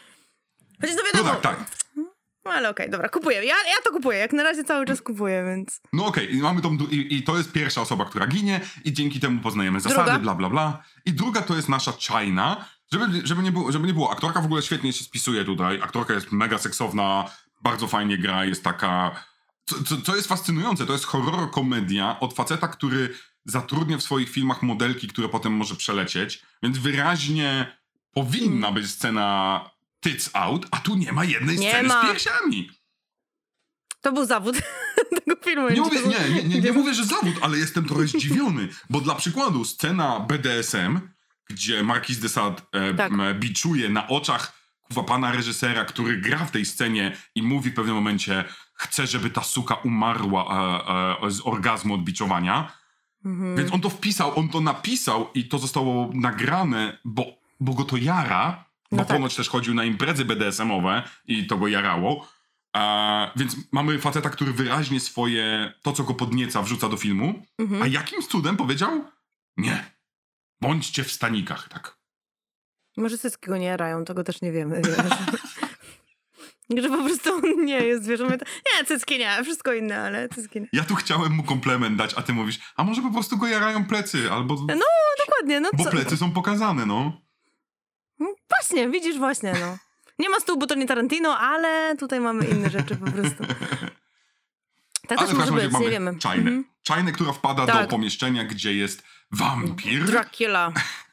Chociaż 0.80 0.96
to 0.96 1.02
No 1.02 1.08
wiadomo, 1.12 1.40
tak, 1.40 1.56
tak. 1.56 1.66
no 2.44 2.50
ale 2.50 2.70
okej, 2.70 2.90
dobra, 2.90 3.08
kupuję. 3.08 3.36
Ja, 3.36 3.54
ja 3.54 3.76
to 3.84 3.90
kupuję, 3.92 4.18
jak 4.18 4.32
na 4.32 4.42
razie 4.42 4.64
cały 4.64 4.86
czas 4.86 5.02
kupuję, 5.02 5.44
więc... 5.46 5.80
No 5.92 6.06
okej, 6.06 6.34
i 6.34 6.38
mamy 6.42 6.62
tą, 6.62 6.76
i, 6.90 7.16
i 7.16 7.22
to 7.22 7.36
jest 7.36 7.52
pierwsza 7.52 7.80
osoba, 7.80 8.04
która 8.04 8.26
ginie 8.26 8.60
i 8.84 8.92
dzięki 8.92 9.20
temu 9.20 9.40
poznajemy 9.40 9.80
zasady, 9.80 10.10
Druga? 10.10 10.18
bla, 10.18 10.34
bla, 10.34 10.50
bla. 10.50 10.82
I 11.04 11.12
druga 11.12 11.42
to 11.42 11.56
jest 11.56 11.68
nasza 11.68 11.92
China. 11.92 12.64
Żeby, 12.92 13.26
żeby, 13.26 13.42
nie 13.42 13.52
było, 13.52 13.72
żeby 13.72 13.86
nie 13.86 13.94
było, 13.94 14.10
aktorka 14.12 14.40
w 14.40 14.44
ogóle 14.44 14.62
świetnie 14.62 14.92
się 14.92 15.04
spisuje 15.04 15.44
tutaj. 15.44 15.80
Aktorka 15.82 16.14
jest 16.14 16.32
mega 16.32 16.58
seksowna, 16.58 17.24
bardzo 17.62 17.88
fajnie 17.88 18.18
gra, 18.18 18.44
jest 18.44 18.64
taka... 18.64 19.24
Co, 19.64 19.82
co, 19.84 20.00
co 20.00 20.16
jest 20.16 20.28
fascynujące, 20.28 20.86
to 20.86 20.92
jest 20.92 21.04
horror 21.04 21.50
komedia 21.50 22.20
od 22.20 22.34
faceta, 22.34 22.68
który 22.68 23.14
zatrudnia 23.44 23.98
w 23.98 24.02
swoich 24.02 24.28
filmach 24.30 24.62
modelki, 24.62 25.08
które 25.08 25.28
potem 25.28 25.52
może 25.52 25.74
przelecieć, 25.76 26.42
więc 26.62 26.78
wyraźnie 26.78 27.76
powinna 28.12 28.72
być 28.72 28.90
scena 28.90 29.60
tits 30.00 30.30
out, 30.32 30.66
a 30.70 30.76
tu 30.76 30.94
nie 30.94 31.12
ma 31.12 31.24
jednej 31.24 31.58
Nie 31.58 31.70
sceny 31.70 31.88
ma. 31.88 32.02
z 32.02 32.06
piersiami. 32.06 32.70
To 34.00 34.12
był 34.12 34.26
zawód 34.26 34.56
tego 35.24 35.40
filmu. 35.44 35.68
Nie 35.68 35.80
mówię, 35.80 36.00
nie, 36.06 36.34
nie, 36.34 36.44
nie, 36.44 36.60
nie 36.60 36.72
mówię, 36.72 36.94
że 36.94 37.04
zawód, 37.04 37.34
ale 37.40 37.58
jestem 37.58 37.84
trochę 37.84 38.06
zdziwiony, 38.06 38.68
bo 38.90 39.00
dla 39.00 39.14
przykładu 39.14 39.64
scena 39.64 40.20
BDSM, 40.20 41.00
gdzie 41.50 41.82
Marquis 41.82 42.18
de 42.18 42.28
Sade 42.28 42.62
e, 42.72 42.94
Tak. 42.94 43.12
biczuje 43.38 43.88
na 43.88 44.08
oczach 44.08 44.61
pana 45.04 45.32
reżysera, 45.32 45.84
który 45.84 46.16
gra 46.20 46.38
w 46.44 46.50
tej 46.50 46.64
scenie 46.64 47.16
i 47.34 47.42
mówi 47.42 47.70
w 47.70 47.74
pewnym 47.74 47.94
momencie 47.94 48.44
chce, 48.74 49.06
żeby 49.06 49.30
ta 49.30 49.42
suka 49.42 49.74
umarła 49.74 50.44
e, 51.22 51.26
e, 51.26 51.30
z 51.30 51.40
orgazmu 51.46 51.94
od 51.94 52.02
biczowania, 52.04 52.72
Mhm. 53.24 53.56
więc 53.56 53.72
on 53.72 53.80
to 53.80 53.90
wpisał, 53.90 54.38
on 54.38 54.48
to 54.48 54.60
napisał 54.60 55.30
i 55.34 55.44
to 55.48 55.58
zostało 55.58 56.10
nagrane, 56.14 56.98
bo, 57.04 57.24
bo 57.60 57.74
go 57.74 57.84
to 57.84 57.96
jara, 57.96 58.64
bo 58.90 58.96
No 58.96 59.04
tak. 59.04 59.16
ponoć 59.16 59.36
też 59.36 59.48
chodził 59.48 59.74
na 59.74 59.84
imprezy 59.84 60.24
BDSM-owe 60.24 61.02
i 61.26 61.46
to 61.46 61.56
go 61.56 61.68
jarało. 61.68 62.28
A, 62.72 63.30
więc 63.36 63.56
mamy 63.72 63.98
faceta, 63.98 64.30
który 64.30 64.52
wyraźnie 64.52 65.00
swoje, 65.00 65.72
to 65.82 65.92
co 65.92 66.04
go 66.04 66.14
podnieca, 66.14 66.62
wrzuca 66.62 66.88
do 66.88 66.96
filmu, 66.96 67.42
Mhm. 67.58 67.82
a 67.82 67.86
jakimś 67.86 68.26
cudem 68.26 68.56
powiedział, 68.56 69.04
nie, 69.56 69.84
bądźcie 70.60 71.04
w 71.04 71.12
stanikach, 71.12 71.68
tak. 71.68 71.96
Może 72.96 73.18
cycki 73.18 73.46
go 73.46 73.56
nie 73.56 73.66
jarają, 73.66 74.04
tego 74.04 74.24
też 74.24 74.42
nie 74.42 74.52
wiemy, 74.52 74.82
że 76.82 76.88
po 76.88 77.04
prostu 77.04 77.34
on 77.34 77.64
nie 77.64 77.80
jest, 77.80 78.08
wiesz, 78.08 78.20
on 78.20 78.26
mówi, 78.26 78.38
nie, 78.78 78.84
cycki 78.84 79.18
nie, 79.18 79.44
wszystko 79.44 79.72
inne, 79.72 80.02
ale 80.02 80.28
cycki 80.28 80.60
nie. 80.60 80.68
Ja 80.72 80.84
tu 80.84 80.94
chciałem 80.94 81.32
mu 81.32 81.42
komplement 81.42 81.96
dać, 81.96 82.14
a 82.16 82.22
ty 82.22 82.32
mówisz, 82.32 82.58
a 82.76 82.84
może 82.84 83.02
po 83.02 83.10
prostu 83.10 83.38
go 83.38 83.46
jarają 83.46 83.84
plecy, 83.86 84.30
albo... 84.32 84.54
No, 84.54 84.84
Dokładnie, 85.26 85.60
no 85.60 85.70
bo 85.72 85.84
co? 85.84 85.90
plecy 85.90 86.16
są 86.16 86.32
pokazane, 86.32 86.86
no. 86.86 87.20
No, 88.18 88.34
Właśnie, 88.50 88.88
widzisz, 88.88 89.18
właśnie, 89.18 89.52
no. 89.60 89.78
Nie 90.18 90.28
ma 90.28 90.40
stół, 90.40 90.58
bo 90.58 90.66
to 90.66 90.74
nie 90.74 90.86
Tarantino, 90.86 91.38
ale 91.38 91.96
tutaj 91.96 92.20
mamy 92.20 92.44
inne 92.46 92.70
rzeczy 92.70 92.96
po 92.96 93.10
prostu. 93.10 93.44
Tak 95.08 95.18
Ale 95.18 95.28
też 95.28 95.36
może 95.36 95.52
być, 95.52 95.78
nie 95.78 95.90
wiemy. 95.90 96.18
Czajnę. 96.18 96.50
Mhm. 96.50 96.64
Czajnę, 96.82 97.12
która 97.12 97.32
wpada 97.32 97.66
do 97.66 97.72
Tak. 97.72 97.88
pomieszczenia, 97.88 98.44
gdzie 98.44 98.74
jest 98.74 99.02
wampir. 99.30 100.04
Dracula. 100.04 100.72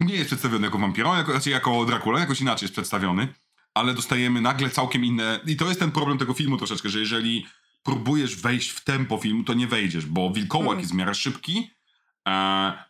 nie 0.00 0.14
jest 0.14 0.26
przedstawiony 0.26 0.66
jako 0.66 0.78
wampira, 0.78 1.10
on 1.10 1.18
jako, 1.18 1.32
raczej 1.32 1.52
jako 1.52 1.84
Dracula, 1.84 2.20
jakoś 2.20 2.40
inaczej 2.40 2.64
jest 2.66 2.72
przedstawiony. 2.74 3.28
ale 3.74 3.94
dostajemy 3.94 4.40
nagle 4.40 4.70
całkiem 4.70 5.04
inne. 5.04 5.40
I 5.46 5.56
to 5.56 5.68
jest 5.68 5.80
ten 5.80 5.90
problem 5.90 6.18
tego 6.18 6.34
filmu 6.34 6.56
troszeczkę, 6.56 6.88
że 6.88 6.98
jeżeli 7.00 7.46
próbujesz 7.82 8.36
wejść 8.36 8.70
w 8.70 8.84
tempo 8.84 9.18
filmu, 9.18 9.44
to 9.44 9.54
nie 9.54 9.66
wejdziesz, 9.66 10.06
bo 10.06 10.30
wilkołak 10.30 10.68
Mm. 10.68 10.80
jest 10.80 10.92
w 10.92 10.94
miarę 10.94 11.14
szybki, 11.14 11.70
e, 12.28 12.30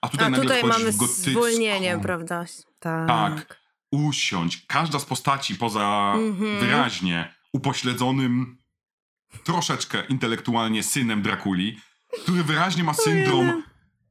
a 0.01 0.09
tutaj 0.11 0.27
A 0.27 0.31
nagle 0.31 0.45
tutaj 0.57 0.71
mamy 0.71 0.93
w 0.93 0.97
gotycką. 0.97 1.31
zwolnienie, 1.31 1.99
prawda? 2.03 2.45
Tak. 2.81 3.09
Tak. 3.09 3.59
Usiądź. 3.93 4.67
Każda 4.67 4.99
z 4.99 5.05
postaci 5.05 5.55
poza 5.55 6.13
Mhm. 6.17 6.61
wyraźnie 6.61 7.35
upośledzonym 7.53 8.59
troszeczkę 9.45 10.03
intelektualnie 10.09 10.83
synem 10.83 11.23
Drakuli, 11.23 11.81
który 12.23 12.45
wyraźnie 12.45 12.85
ma 12.85 12.95
syndrom. 12.95 13.63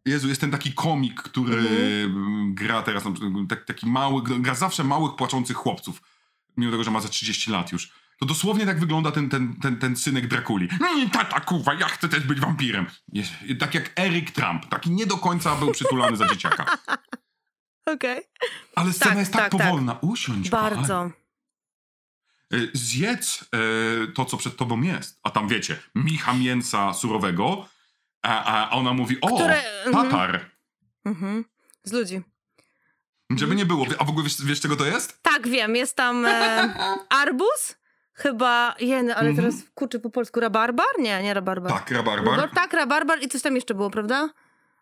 Jezu, 0.08 0.28
jest 0.28 0.42
ten 0.42 0.52
taki 0.52 0.74
komik, 0.74 1.22
który 1.22 1.58
Mhm. 1.58 2.56
gra 2.56 2.82
teraz, 2.82 3.04
tak, 3.50 3.66
taki 3.66 3.88
mały, 3.88 4.22
gra 4.24 4.56
zawsze 4.56 4.84
małych, 4.84 5.16
płaczących 5.16 5.58
chłopców, 5.58 6.02
mimo 6.58 6.72
tego, 6.72 6.84
że 6.84 6.92
ma 6.92 7.02
za 7.02 7.10
30 7.10 7.52
lat 7.52 7.72
już. 7.72 7.92
To 8.20 8.26
dosłownie 8.26 8.66
tak 8.66 8.80
wygląda 8.80 9.12
ten, 9.12 9.30
ten, 9.30 9.56
ten, 9.62 9.78
ten 9.80 9.96
synek 9.96 10.28
Drakuli. 10.28 10.70
Mm, 10.82 11.10
Tata, 11.10 11.40
kuwa, 11.40 11.74
ja 11.74 11.88
chcę 11.88 12.10
też 12.10 12.24
być 12.24 12.40
wampirem. 12.40 12.86
Jest, 13.14 13.32
tak 13.60 13.74
jak 13.74 14.00
Eric 14.00 14.32
Trump, 14.32 14.66
taki 14.66 14.92
nie 14.92 15.06
do 15.06 15.18
końca 15.18 15.56
był 15.56 15.72
przytulany 15.72 16.18
za 16.18 16.28
dzieciaka. 16.28 16.78
Okej. 17.96 18.22
Ale 18.76 18.94
scena 18.94 19.10
Tak, 19.12 19.20
jest 19.20 19.34
tak, 19.34 19.42
tak, 19.42 19.52
tak. 19.52 19.62
powolna. 19.62 19.94
Usiądź, 20.02 20.50
kochanie. 20.50 20.76
Bardzo. 20.76 21.12
Y, 22.54 22.70
Zjedz 22.74 23.42
e, 23.44 24.08
to, 24.08 24.26
co 24.26 24.38
przed 24.38 24.58
tobą 24.58 24.82
jest. 24.82 25.20
A 25.24 25.30
tam 25.30 25.48
wiecie, 25.48 25.80
micha 25.96 26.34
mięsa 26.34 26.94
surowego, 26.94 27.70
a, 28.22 28.44
a 28.68 28.70
ona 28.70 28.94
mówi, 28.94 29.22
o, 29.22 29.36
Które- 29.36 29.84
mhm. 29.86 30.06
tatar. 30.10 30.52
Mhm. 31.06 31.46
Z 31.84 31.92
ludzi. 31.92 32.22
Żeby 33.38 33.56
nie 33.56 33.66
było. 33.66 33.86
A 34.00 34.04
w 34.04 34.10
ogóle 34.10 34.24
wiesz, 34.24 34.46
wiesz 34.46 34.62
czego 34.62 34.76
to 34.76 34.86
jest? 34.86 35.24
Tak, 35.24 35.48
wiem, 35.48 35.76
jest 35.76 35.96
tam 35.96 36.26
e, 36.26 36.74
arbuz, 37.24 37.76
chyba, 38.14 38.76
jeny, 38.80 39.16
ale 39.16 39.30
Mhm. 39.30 39.36
teraz 39.36 39.64
kurczę 39.76 40.00
po 40.00 40.10
polsku, 40.10 40.40
rabarbar? 40.40 40.86
Nie, 41.00 41.24
nie 41.24 41.34
rabarbar. 41.34 41.72
Tak, 41.74 41.92
rabarbar. 41.92 42.40
Rabar- 42.40 42.56
tak, 42.56 42.74
rabarbar 42.74 43.22
i 43.24 43.28
coś 43.28 43.42
tam 43.42 43.56
jeszcze 43.56 43.74
było, 43.74 43.90
prawda? 43.90 44.30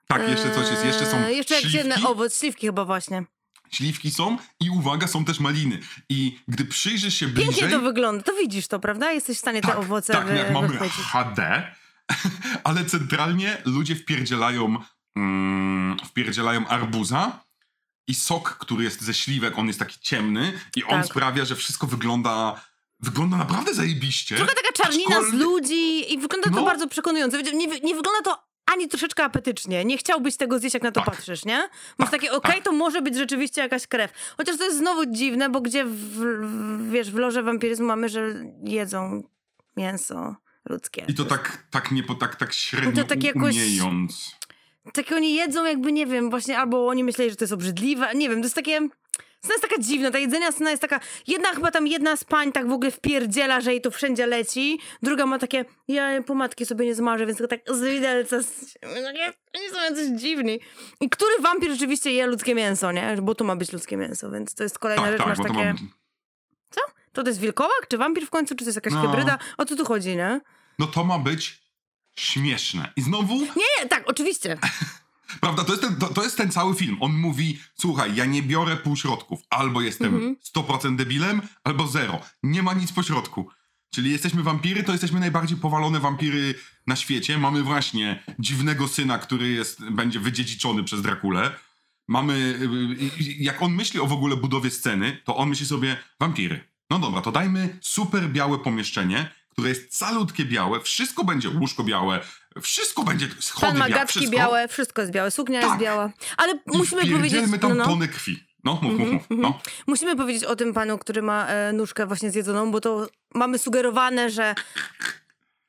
Tak, 0.08 0.30
jeszcze 0.30 0.52
coś 0.52 0.70
jest. 0.72 0.86
Jeszcze 0.86 1.06
są 1.06 1.18
Eee, 1.18 1.38
Jeszcze 1.38 1.54
jak 1.54 1.64
śliwki. 1.64 1.78
jeden 1.78 2.06
owoc, 2.06 2.40
śliwki 2.40 2.68
chyba 2.68 2.86
właśnie. 2.86 3.24
Śliwki 3.72 4.12
są 4.12 4.38
i 4.60 4.70
uwaga, 4.70 5.08
są 5.08 5.26
też 5.26 5.40
maliny. 5.40 5.80
I 6.10 6.40
gdy 6.48 6.66
przyjrzysz 6.66 7.14
się 7.16 7.28
bliżej... 7.28 7.54
Pięknie 7.54 7.70
to 7.78 7.82
wygląda, 7.84 8.24
to 8.24 8.34
widzisz 8.34 8.68
to, 8.68 8.80
prawda? 8.80 9.12
Jesteś 9.12 9.38
w 9.38 9.40
stanie 9.40 9.62
te 9.62 9.68
tak, 9.68 9.78
owoce 9.78 10.14
tak, 10.14 10.26
wy, 10.28 10.36
jak 10.36 10.52
mamy. 10.52 10.80
HD, 11.12 11.72
ale 12.64 12.86
centralnie 12.86 13.58
ludzie 13.66 13.96
wpierdzielają, 13.96 14.76
mm, 15.16 15.98
wpierdzielają 16.06 16.68
arbuza 16.68 17.44
i 18.08 18.16
sok, 18.16 18.58
który 18.58 18.84
jest 18.84 19.02
ze 19.02 19.14
śliwek, 19.14 19.58
on 19.58 19.68
jest 19.68 19.80
taki 19.80 20.00
ciemny 20.00 20.60
i 20.76 20.84
on 20.84 20.90
Tak. 21.02 21.06
sprawia, 21.06 21.46
że 21.46 21.56
wszystko 21.56 21.88
wygląda, 21.88 22.62
wygląda 23.00 23.38
naprawdę 23.38 23.74
zajebiście. 23.74 24.36
Trochę 24.36 24.54
taka 24.56 24.72
czarnina 24.84 25.16
z 25.16 25.26
Aczkolwiek- 25.26 25.40
ludzi 25.40 26.14
i 26.14 26.18
wygląda 26.18 26.50
to 26.50 26.56
No. 26.56 26.66
bardzo 26.66 26.88
przekonująco. 26.88 27.38
Nie, 27.42 27.68
nie, 27.68 27.96
wygląda 27.96 28.22
to 28.24 28.46
ani 28.74 28.88
troszeczkę 28.88 29.24
apetycznie. 29.24 29.86
Nie 29.86 29.98
chciałbyś 29.98 30.38
tego 30.38 30.60
zjeść, 30.60 30.74
jak 30.74 30.84
na 30.84 30.92
to 30.92 31.02
Tak. 31.02 31.16
patrzysz, 31.16 31.46
nie? 31.46 31.70
Masz 31.98 32.12
takie, 32.12 32.32
okej, 32.32 32.56
tak. 32.56 32.64
to 32.64 32.72
może 32.72 33.02
być 33.02 33.16
rzeczywiście 33.18 33.62
jakaś 33.62 33.88
krew. 33.88 34.12
Chociaż 34.38 34.58
to 34.58 34.64
jest 34.66 34.78
znowu 34.78 35.06
dziwne, 35.06 35.50
bo 35.50 35.62
gdzie, 35.62 35.86
w, 35.86 35.92
w, 35.96 36.90
wiesz, 36.92 37.12
w 37.12 37.16
loże 37.16 37.44
wampiryzmu 37.44 37.86
mamy, 37.86 38.10
że 38.10 38.34
jedzą 38.64 39.24
mięso 39.78 40.36
ludzkie. 40.70 41.06
I 41.08 41.14
to 41.14 41.26
tak, 41.26 41.64
tak, 41.72 41.92
nie, 41.92 42.04
tak, 42.20 42.36
tak 42.36 42.54
średnio 42.54 43.04
To 43.04 43.10
tak 43.10 43.24
jakoś- 43.24 43.56
umiejąc. 43.56 44.36
Tak 44.94 45.12
oni 45.12 45.36
jedzą 45.36 45.66
jakby, 45.66 45.92
nie 45.92 46.06
wiem, 46.06 46.30
właśnie 46.30 46.60
albo 46.60 46.88
oni 46.88 47.04
myśleli, 47.04 47.30
że 47.32 47.36
to 47.38 47.44
jest 47.44 47.54
obrzydliwe. 47.54 48.16
Nie 48.16 48.30
wiem, 48.30 48.38
to 48.40 48.46
jest 48.46 48.56
takie... 48.56 48.80
Scena 49.42 49.54
jest 49.54 49.70
taka 49.70 49.82
dziwna, 49.82 50.12
ta 50.12 50.20
jedzenia 50.20 50.52
scena 50.52 50.70
jest 50.70 50.82
taka... 50.82 51.00
Jedna 51.28 51.50
chyba 51.50 51.72
tam 51.72 51.88
jedna 51.88 52.18
z 52.18 52.24
pań 52.24 52.52
tak 52.52 52.68
w 52.70 52.72
ogóle 52.72 52.92
wpierdziela, 52.92 53.62
że 53.62 53.72
jej 53.72 53.82
to 53.82 53.92
wszędzie 53.92 54.28
leci. 54.28 54.80
Druga 55.04 55.26
ma 55.26 55.40
takie, 55.40 55.66
ja 55.88 56.24
pomadki 56.24 56.66
sobie 56.66 56.86
nie 56.86 56.96
zmarzę, 56.96 57.26
więc 57.26 57.38
tylko 57.38 57.56
tak 57.58 57.76
z 57.76 57.82
widelca... 57.84 58.38
takie- 58.82 59.34
Oni 59.58 59.70
są 59.74 59.82
jacyś 59.90 60.22
dziwni. 60.22 60.60
I 61.02 61.10
który 61.10 61.32
wampir 61.42 61.72
rzeczywiście 61.72 62.12
je 62.12 62.28
ludzkie 62.28 62.56
mięso, 62.56 62.92
nie? 62.92 63.18
Bo 63.22 63.36
to 63.36 63.44
ma 63.44 63.56
być 63.56 63.74
ludzkie 63.74 63.98
mięso, 63.98 64.32
więc 64.32 64.56
to 64.56 64.64
jest 64.64 64.80
kolejna 64.80 65.04
Tak, 65.04 65.12
rzecz, 65.12 65.20
tak, 65.20 65.28
masz 65.28 65.38
takie... 65.48 65.66
mam... 65.66 65.78
To 67.14 67.24
to 67.24 67.30
jest 67.30 67.40
wilkołak, 67.40 67.88
czy 67.90 67.98
wampir 67.98 68.26
w 68.26 68.30
końcu, 68.30 68.56
czy 68.56 68.66
to 68.66 68.70
jest 68.70 68.76
jakaś 68.76 68.94
No. 68.94 69.02
hybryda? 69.02 69.38
O 69.58 69.66
co 69.66 69.76
tu 69.76 69.86
chodzi, 69.86 70.16
nie? 70.16 70.42
No 70.80 70.88
to 70.88 71.04
ma 71.04 71.20
być 71.20 71.62
śmieszne. 72.20 72.94
I 72.96 73.02
znowu 73.02 73.36
Nie, 73.36 73.48
nie, 73.80 73.90
tak, 73.90 74.04
oczywiście. 74.08 74.58
Prawda, 75.42 75.64
to 75.64 75.72
jest, 75.72 75.84
ten, 75.84 75.96
to, 75.96 76.08
to 76.08 76.24
jest 76.24 76.38
ten 76.38 76.52
cały 76.52 76.76
film. 76.76 76.98
On 77.00 77.14
mówi, 77.14 77.60
słuchaj, 77.76 78.16
ja 78.16 78.26
nie 78.26 78.44
biorę 78.44 78.78
półśrodków. 78.78 79.40
Albo 79.50 79.82
jestem 79.82 80.16
Mhm. 80.16 80.36
100% 80.56 80.96
debilem, 80.96 81.42
albo 81.64 81.88
zero. 81.88 82.22
Nie 82.44 82.64
ma 82.64 82.74
nic 82.74 82.92
pośrodku. 82.92 83.50
Czyli 83.90 84.12
jesteśmy 84.12 84.44
wampiry, 84.44 84.84
to 84.84 84.92
jesteśmy 84.92 85.20
najbardziej 85.20 85.58
powalone 85.58 86.00
wampiry 86.00 86.56
na 86.88 86.96
świecie. 86.96 87.38
Mamy 87.38 87.64
właśnie 87.64 88.24
dziwnego 88.40 88.88
syna, 88.88 89.18
który 89.18 89.50
jest, 89.50 89.90
będzie 89.90 90.20
wydziedziczony 90.20 90.84
przez 90.84 91.02
Drakulę. 91.02 91.52
Mamy, 92.08 92.34
y, 92.34 93.24
y, 93.24 93.34
jak 93.38 93.62
on 93.62 93.74
myśli 93.74 94.00
o 94.00 94.08
w 94.08 94.14
ogóle 94.14 94.36
budowie 94.38 94.70
sceny, 94.72 95.22
to 95.24 95.36
on 95.38 95.50
myśli 95.50 95.66
sobie, 95.66 95.98
wampiry. 96.20 96.64
No 96.90 97.00
dobra, 97.00 97.22
to 97.22 97.32
dajmy 97.32 97.78
super 97.82 98.30
białe 98.30 98.60
pomieszczenie, 98.60 99.32
które 99.56 99.70
jest 99.70 99.98
calutkie 100.00 100.46
białe, 100.46 100.80
wszystko 100.82 101.24
będzie 101.24 101.50
łóżko 101.50 101.84
białe, 101.84 102.20
wszystko 102.62 103.04
będzie 103.04 103.28
schody 103.40 103.68
Pan 103.68 103.78
ma 103.78 103.90
białe, 103.90 104.08
wszystko. 104.08 104.32
białe, 104.38 104.68
wszystko 104.68 105.02
jest 105.02 105.14
białe, 105.14 105.32
suknia 105.32 105.60
jest 105.60 105.72
Tak. 105.72 105.80
biała. 105.80 106.10
Ale 106.38 106.54
I 106.74 106.78
musimy 106.78 107.02
powiedzieć... 107.12 107.42
tam 107.62 107.70
no, 107.70 107.76
no. 107.76 107.86
tony 107.86 108.08
krwi. 108.08 108.44
No, 108.64 108.80
mów, 108.82 109.00
mów, 109.00 109.10
mów. 109.12 109.24
No. 109.30 109.60
Musimy 109.88 110.16
powiedzieć 110.16 110.44
o 110.44 110.56
tym 110.56 110.74
panu, 110.74 110.98
który 110.98 111.22
ma 111.22 111.48
e, 111.48 111.74
nóżkę 111.74 112.06
właśnie 112.06 112.32
zjedzoną, 112.32 112.72
bo 112.72 112.82
to 112.82 113.08
mamy 113.34 113.58
sugerowane, 113.58 114.30
że. 114.30 114.56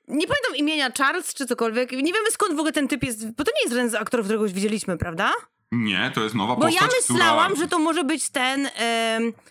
Nie 0.09 0.27
pamiętam 0.27 0.57
imienia 0.57 0.91
Charles 0.99 1.35
czy 1.35 1.47
cokolwiek. 1.47 1.93
Nie 1.93 2.13
wiemy 2.13 2.31
skąd 2.31 2.57
w 2.57 2.59
ogóle 2.59 2.73
ten 2.73 2.89
typ 2.89 3.03
jest. 3.03 3.31
Bo 3.31 3.45
to 3.45 3.53
nie 3.57 3.61
jest 3.63 3.73
żaden 3.75 3.91
z 3.91 3.95
aktorów, 3.95 4.27
którego 4.27 4.45
już 4.45 4.53
widzieliśmy, 4.53 4.99
prawda? 4.99 5.33
Nie, 5.73 6.11
to 6.15 6.23
jest 6.23 6.35
nowa 6.35 6.57
Bo 6.57 6.63
postać, 6.63 6.83
ja 6.83 6.89
myślałam, 7.11 7.47
która... 7.53 7.65
że 7.65 7.69
to 7.71 7.79
może 7.79 8.05
być 8.05 8.31
ten 8.31 8.69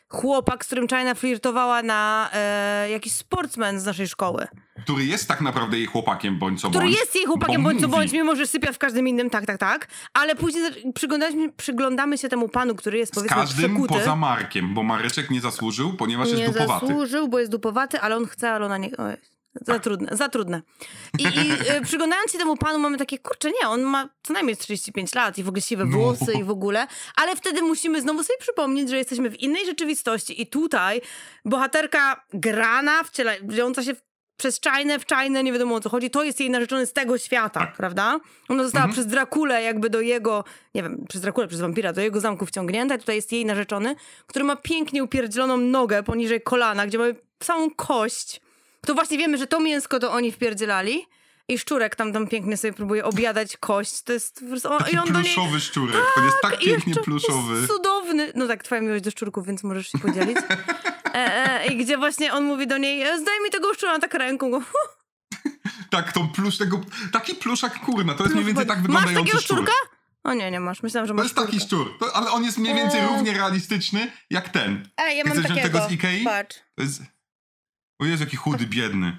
chłopak, 0.10 0.64
z 0.64 0.68
którym 0.68 0.88
China 0.88 1.16
flirtowała 1.16 1.84
na 1.84 2.30
e, 2.34 2.90
jakiś 2.90 3.14
sportsman 3.14 3.80
z 3.80 3.86
naszej 3.86 4.08
szkoły. 4.08 4.48
który 4.84 5.06
jest 5.06 5.28
tak 5.28 5.42
naprawdę 5.42 5.78
jej 5.78 5.86
chłopakiem, 5.86 6.40
bądź 6.40 6.62
co 6.62 6.70
Który 6.70 6.86
bądź. 6.86 7.00
jest 7.00 7.16
jej 7.16 7.26
chłopakiem, 7.26 7.64
bo 7.64 7.70
bądź 7.70 7.82
co 7.82 7.88
bądź, 7.88 8.12
mimo 8.12 8.36
że 8.36 8.48
sypia 8.48 8.72
w 8.72 8.78
każdym 8.78 9.08
innym, 9.08 9.30
tak, 9.30 9.46
tak, 9.46 9.58
tak. 9.58 9.88
Ale 10.14 10.36
później 10.36 10.64
przyglądaliśmy, 10.94 11.52
przyglądamy 11.52 12.18
się 12.18 12.30
temu 12.30 12.50
panu, 12.50 12.76
który 12.76 12.98
jest 12.98 13.12
Z 13.14 13.16
powiedzmy 13.16 13.36
każdym 13.38 13.72
przekuty. 13.76 13.94
poza 13.94 14.16
Markiem, 14.16 14.74
bo 14.74 14.84
Mareczek 14.84 15.30
nie 15.30 15.42
zasłużył, 15.42 15.94
ponieważ 15.94 16.32
nie 16.32 16.40
jest 16.40 16.54
dupowaty. 16.54 16.86
zasłużył, 16.88 17.28
bo 17.28 17.40
jest 17.40 17.52
dupowaty, 17.52 18.00
ale 18.00 18.16
on 18.18 18.26
chce, 18.28 18.52
ale 18.52 18.66
ona 18.66 18.78
nie... 18.78 18.98
Oj, 18.98 19.14
za 19.62 19.80
trudne, 19.80 20.10
za 20.12 20.30
trudne. 20.30 20.62
I, 21.20 21.24
i 21.24 21.52
e, 21.70 21.82
przyglądając 21.82 22.32
się 22.32 22.38
temu 22.38 22.58
panu 22.58 22.80
mamy 22.80 22.98
takie, 22.98 23.20
kurczę, 23.20 23.50
nie, 23.62 23.68
on 23.70 23.82
ma 23.82 24.10
co 24.24 24.34
najmniej 24.34 24.58
35 24.58 25.16
lat 25.16 25.38
i 25.38 25.44
w 25.44 25.48
ogóle 25.48 25.62
siwe 25.62 25.86
No. 25.86 25.98
włosy 25.98 26.34
i 26.34 26.44
w 26.44 26.50
ogóle, 26.50 26.88
ale 27.16 27.36
wtedy 27.36 27.62
musimy 27.62 28.02
znowu 28.02 28.24
sobie 28.24 28.40
przypomnieć, 28.40 28.90
że 28.90 28.98
jesteśmy 28.98 29.30
w 29.30 29.40
innej 29.40 29.66
rzeczywistości 29.66 30.42
i 30.42 30.48
tutaj 30.48 31.02
bohaterka 31.46 32.24
grana, 32.34 33.04
wcielająca 33.04 33.84
się 33.84 33.96
w 33.96 34.02
przez 34.38 34.60
Czajnę 34.60 35.00
w 35.00 35.06
Czajnę, 35.06 35.44
nie 35.44 35.54
wiadomo 35.54 35.76
o 35.76 35.80
co 35.80 35.90
chodzi, 35.90 36.10
to 36.10 36.24
jest 36.24 36.40
jej 36.40 36.50
narzeczony 36.50 36.86
z 36.86 36.94
tego 36.94 37.18
świata, 37.18 37.60
Tak. 37.60 37.76
prawda? 37.78 38.20
Ona 38.50 38.64
została 38.64 38.86
Mhm. 38.86 38.94
przez 38.94 39.08
Drakulę 39.08 39.62
jakby 39.64 39.90
do 39.90 40.02
jego, 40.02 40.44
nie 40.74 40.84
wiem, 40.84 41.06
przez 41.10 41.22
Drakulę, 41.22 41.48
przez 41.48 41.60
wampira, 41.62 41.94
do 41.94 42.02
jego 42.02 42.20
zamku 42.20 42.46
wciągnięta 42.46 42.96
i 42.96 43.00
tutaj 43.00 43.16
jest 43.16 43.32
jej 43.32 43.46
narzeczony, 43.46 43.96
który 44.28 44.46
ma 44.46 44.56
pięknie 44.56 45.04
upierdzieloną 45.04 45.58
nogę 45.58 46.04
poniżej 46.04 46.42
kolana, 46.42 46.88
gdzie 46.88 46.98
mamy 46.98 47.16
samą 47.44 47.70
kość. 47.76 48.42
To 48.86 48.94
właśnie 48.94 49.18
wiemy, 49.18 49.38
że 49.38 49.48
to 49.48 49.60
mięsko 49.60 50.00
to 50.00 50.12
oni 50.12 50.32
wpierdzielali 50.32 51.06
i 51.48 51.60
szczurek 51.60 51.96
tam 51.96 52.14
tam 52.14 52.28
pięknie 52.28 52.58
sobie 52.58 52.74
próbuje 52.74 53.06
objadać 53.06 53.58
kość. 53.58 54.02
To 54.04 54.14
jest 54.14 54.40
po 54.40 54.46
prostu... 54.50 54.74
O, 54.74 54.78
Taki 54.78 54.96
I 54.96 55.00
on 55.00 55.14
do 55.14 55.20
niej... 55.22 55.34
pluszowy 55.34 55.60
szczurek, 55.60 55.96
on 56.18 56.26
jest 56.26 56.38
tak 56.42 56.60
pięknie 56.60 56.92
jeszcze 56.92 57.04
pluszowy. 57.04 57.56
Jest 57.56 57.68
cudowny. 57.68 58.32
No 58.36 58.48
tak, 58.48 58.64
twoja 58.64 58.82
miłość 58.82 59.04
do 59.04 59.12
szczurków, 59.12 59.46
więc 59.48 59.64
możesz 59.64 59.88
się 59.88 59.98
podzielić. 60.00 60.38
E, 61.14 61.14
e, 61.14 61.66
I 61.68 61.78
gdzie 61.78 61.98
właśnie 61.98 62.34
on 62.34 62.44
mówi 62.44 62.68
do 62.68 62.78
niej, 62.78 63.02
e, 63.02 63.20
zdaj 63.20 63.36
mi 63.44 63.50
tego 63.52 63.74
szczura, 63.74 64.00
tak 64.00 64.14
ręką 64.14 64.52
go. 64.52 64.62
Tak, 65.90 66.12
tą 66.14 66.30
plusz 66.30 66.58
tego, 66.58 66.82
taki 67.12 67.36
pluszak 67.36 67.80
kurna, 67.80 68.14
to 68.14 68.24
jest 68.24 68.36
mniej 68.36 68.46
więcej 68.46 68.66
tak 68.66 68.82
wyglądający 68.82 69.14
Masz 69.16 69.24
takiego 69.26 69.42
szczur. 69.42 69.58
szczurka? 69.58 69.74
O 70.24 70.34
nie, 70.34 70.52
nie 70.52 70.60
masz. 70.60 70.84
Myślałam, 70.84 71.08
że 71.08 71.12
To 71.12 71.16
masz 71.16 71.24
jest 71.26 71.36
taki 71.36 71.60
szczurka. 71.60 71.94
szczur, 71.94 72.10
to, 72.10 72.16
ale 72.16 72.32
on 72.32 72.44
jest 72.44 72.58
mniej 72.58 72.76
więcej 72.76 73.00
Eee. 73.02 73.08
równie 73.08 73.34
realistyczny 73.34 74.12
jak 74.30 74.50
ten. 74.50 74.90
Ej, 74.98 75.18
ja 75.18 75.24
mam 75.24 75.34
Chcesz 75.34 75.48
takiego. 75.48 75.68
tego 75.80 75.90
z 75.90 75.92
Ikei? 75.92 76.24
Patrz. 76.24 76.58
To 76.76 76.82
jest... 76.84 77.02
O 78.00 78.06
Jezu, 78.06 78.24
jaki 78.24 78.38
chudy, 78.38 78.66
biedny. 78.68 79.18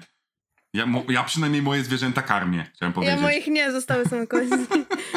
Ja, 0.73 0.85
mo, 0.85 1.03
ja 1.09 1.23
przynajmniej 1.23 1.61
moje 1.61 1.83
zwierzęta 1.83 2.21
karmię, 2.21 2.71
chciałem 2.73 2.91
Ja 2.91 2.95
powiedzieć. 2.95 3.21
moich 3.21 3.47
nie, 3.47 3.71
zostały 3.71 4.05
same 4.05 4.27
kości. 4.27 4.55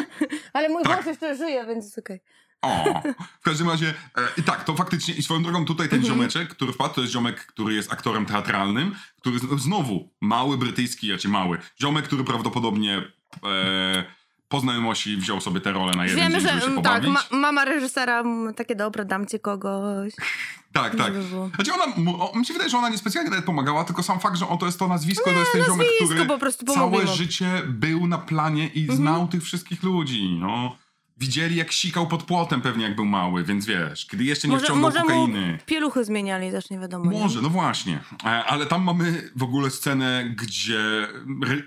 Ale 0.53 0.69
mój 0.69 0.83
Tak. 0.83 1.05
jeszcze 1.05 1.35
żyje, 1.37 1.65
więc 1.65 1.85
jest 1.85 1.97
okej. 1.97 2.19
O, 2.61 3.01
w 3.39 3.43
każdym 3.43 3.69
razie, 3.69 3.87
e, 3.89 4.21
i 4.37 4.43
tak, 4.43 4.63
to 4.63 4.75
faktycznie, 4.75 5.13
i 5.13 5.23
swoją 5.23 5.43
drogą 5.43 5.65
tutaj 5.65 5.89
ten 5.89 5.99
Mhm. 5.99 6.13
ziomeczek, 6.15 6.49
który 6.49 6.73
wpadł, 6.73 6.93
to 6.93 7.01
jest 7.01 7.13
ziomek, 7.13 7.45
który 7.45 7.73
jest 7.73 7.93
aktorem 7.93 8.25
teatralnym, 8.25 8.95
który 9.21 9.39
znowu, 9.57 10.13
mały 10.21 10.57
brytyjski, 10.57 11.07
znaczy 11.07 11.29
mały, 11.29 11.57
ziomek, 11.81 12.05
który 12.05 12.23
prawdopodobnie 12.23 12.97
e, 13.43 14.05
po 14.51 14.59
znajomości 14.59 15.17
wziął 15.17 15.41
sobie 15.41 15.61
tę 15.61 15.71
rolę 15.71 15.93
na 15.97 16.05
jeden 16.05 16.17
Wiemy, 16.17 16.31
dzień, 16.31 16.41
że 16.41 16.47
żeby 16.49 16.61
się 16.61 16.67
mm, 16.67 16.83
tak, 16.83 17.07
ma, 17.07 17.23
mama 17.31 17.65
reżysera 17.65 18.23
takie 18.55 18.75
dobra, 18.75 19.05
dam 19.05 19.27
ci 19.27 19.39
kogoś. 19.39 20.13
tak, 20.73 20.95
tak. 20.95 21.13
Znaczy 21.55 21.71
ona, 21.73 22.13
o, 22.19 22.39
mi 22.39 22.45
się 22.45 22.53
wydaje, 22.53 22.69
że 22.69 22.77
ona 22.77 22.89
niespecjalnie 22.89 23.29
nawet 23.29 23.45
pomagała, 23.45 23.83
tylko 23.83 24.03
sam 24.03 24.19
fakt, 24.19 24.37
że 24.37 24.47
on 24.47 24.57
to 24.57 24.65
jest 24.65 24.79
to 24.79 24.87
nazwisko, 24.87 25.31
to 25.31 25.39
jest 25.39 25.51
ten 25.51 25.63
ziomek, 25.63 25.87
który 26.05 26.25
po 26.25 26.73
całe 26.73 27.07
życie 27.07 27.61
był 27.67 28.07
na 28.07 28.17
planie 28.17 28.67
i 28.67 28.81
Mhm. 28.81 28.97
znał 28.97 29.27
tych 29.27 29.43
wszystkich 29.43 29.83
ludzi, 29.83 30.37
no. 30.39 30.75
Widzieli 31.21 31.55
jak 31.55 31.71
sikał 31.71 32.07
pod 32.07 32.23
płotem 32.23 32.61
pewnie 32.61 32.83
jak 32.83 32.95
był 32.95 33.05
mały, 33.05 33.43
więc 33.43 33.65
wiesz, 33.65 34.05
kiedy 34.05 34.23
jeszcze 34.23 34.47
nie 34.47 34.53
Może, 34.53 34.65
wciągnął 34.65 34.89
może 34.91 34.99
mu 35.03 35.05
kokainy. 35.05 35.59
pieluchy 35.65 36.03
zmieniali, 36.05 36.51
też 36.51 36.69
nie 36.69 36.79
wiadomo. 36.79 37.11
nie? 37.11 37.19
Może, 37.19 37.41
no 37.41 37.49
właśnie. 37.49 37.99
E, 38.25 38.27
Ale 38.27 38.65
tam 38.65 38.83
mamy 38.83 39.31
w 39.35 39.43
ogóle 39.43 39.69
scenę, 39.69 40.23
gdzie 40.35 41.07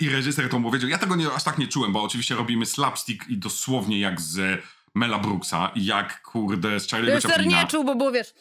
i 0.00 0.09
reżyser 0.09 0.48
to 0.48 0.61
powiedział. 0.61 0.90
Ja 0.90 0.98
tego 0.98 1.16
nie, 1.16 1.32
aż 1.32 1.44
tak 1.44 1.59
nie 1.59 1.68
czułem, 1.68 1.92
bo 1.92 2.02
oczywiście 2.02 2.34
robimy 2.34 2.66
slapstick 2.66 3.28
i 3.28 3.38
dosłownie 3.38 4.00
jak 4.00 4.20
z 4.20 4.62
Mela 4.94 5.18
Brooksa, 5.18 5.70
i 5.74 5.84
jak 5.84 6.22
kurde 6.22 6.80
z 6.80 6.86
Charlie'ego 6.86 7.07
Reżyser 7.07 7.30
Chaplina. 7.30 7.62
nie 7.62 7.68
czuł, 7.68 7.84
bo 7.84 7.94
było, 7.94 8.12
wiesz... 8.12 8.34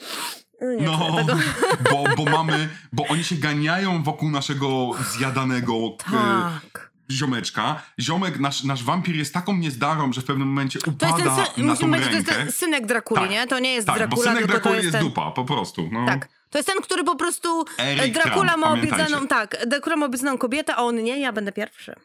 Nie 0.80 0.86
No, 0.86 1.26
bo, 1.92 2.04
bo 2.18 2.32
mamy, 2.32 2.70
bo 2.94 3.08
oni 3.08 3.24
się 3.24 3.36
ganiają 3.36 4.04
wokół 4.04 4.30
naszego 4.30 4.92
zjadanego 5.12 5.74
e, 5.74 6.12
Tak. 6.12 6.93
Ziomeczka. 7.12 7.82
Ziomek, 8.02 8.40
nasz, 8.40 8.64
nasz 8.64 8.84
wampir 8.84 9.16
jest 9.16 9.34
taką 9.34 9.58
niezdarą, 9.58 10.14
że 10.14 10.22
w 10.22 10.26
pewnym 10.26 10.48
momencie 10.48 10.80
To 10.80 10.92
jest 10.92 11.04
upada 11.04 11.36
ten, 11.56 11.66
na 11.66 11.76
tą 11.76 11.88
powiedzieć, 11.88 12.10
to 12.10 12.16
jest 12.16 12.28
rękę. 12.28 12.44
ten 12.44 12.52
synek 12.52 12.86
Drakuli, 12.86 13.22
Tak. 13.22 13.30
nie? 13.30 13.48
To 13.48 13.60
nie 13.60 13.74
jest 13.74 13.88
tak, 13.88 13.98
Dracula, 13.98 14.16
bo 14.16 14.24
synek 14.24 14.38
tylko 14.38 14.52
Drakuli 14.52 14.72
to 14.72 14.76
jest 14.76 14.86
jest 14.86 14.98
ten... 14.98 15.04
dupa, 15.04 15.32
po 15.32 15.46
prostu. 15.46 15.90
No. 15.92 16.06
Tak. 16.06 16.30
To 16.50 16.58
jest 16.58 16.68
ten, 16.70 16.82
który 16.82 17.04
po 17.04 17.16
prostu... 17.16 17.66
Eric 17.78 18.04
e, 18.04 18.08
Dracula 18.24 18.46
Trump, 18.52 18.58
ma 18.66 18.74
obiecaną... 18.74 19.28
Tak, 19.28 19.58
Dracula 19.68 19.96
ma 19.96 20.06
obiecaną 20.06 20.38
kobietę, 20.38 20.76
a 20.76 20.78
on 20.82 21.04
nie, 21.04 21.20
ja 21.20 21.34
będę 21.34 21.52
pierwszy. 21.52 21.96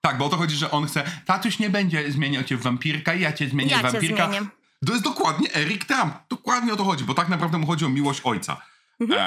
Tak, 0.00 0.18
bo 0.18 0.26
o 0.26 0.28
to 0.28 0.36
chodzi, 0.36 0.56
że 0.56 0.70
on 0.70 0.86
chce. 0.86 1.04
Tatuś 1.26 1.58
nie 1.58 1.70
będzie 1.70 2.12
zmieniał 2.12 2.42
cię 2.44 2.56
w 2.56 2.62
wampirka, 2.62 3.14
ja 3.14 3.32
cię 3.32 3.48
zmienię 3.48 3.70
Ja 3.70 3.78
w 3.78 3.82
cię 3.82 3.90
wampirka. 3.92 4.28
zmienię. 4.28 4.46
To 4.86 4.92
jest 4.92 5.04
dokładnie 5.04 5.54
Eric 5.54 5.84
Trump. 5.84 6.14
Dokładnie 6.28 6.72
o 6.72 6.76
to 6.76 6.84
chodzi, 6.84 7.04
bo 7.04 7.14
tak 7.14 7.28
naprawdę 7.28 7.58
mu 7.58 7.66
chodzi 7.66 7.84
o 7.84 7.88
miłość 7.88 8.20
ojca. 8.24 8.56
Mhm. 9.02 9.20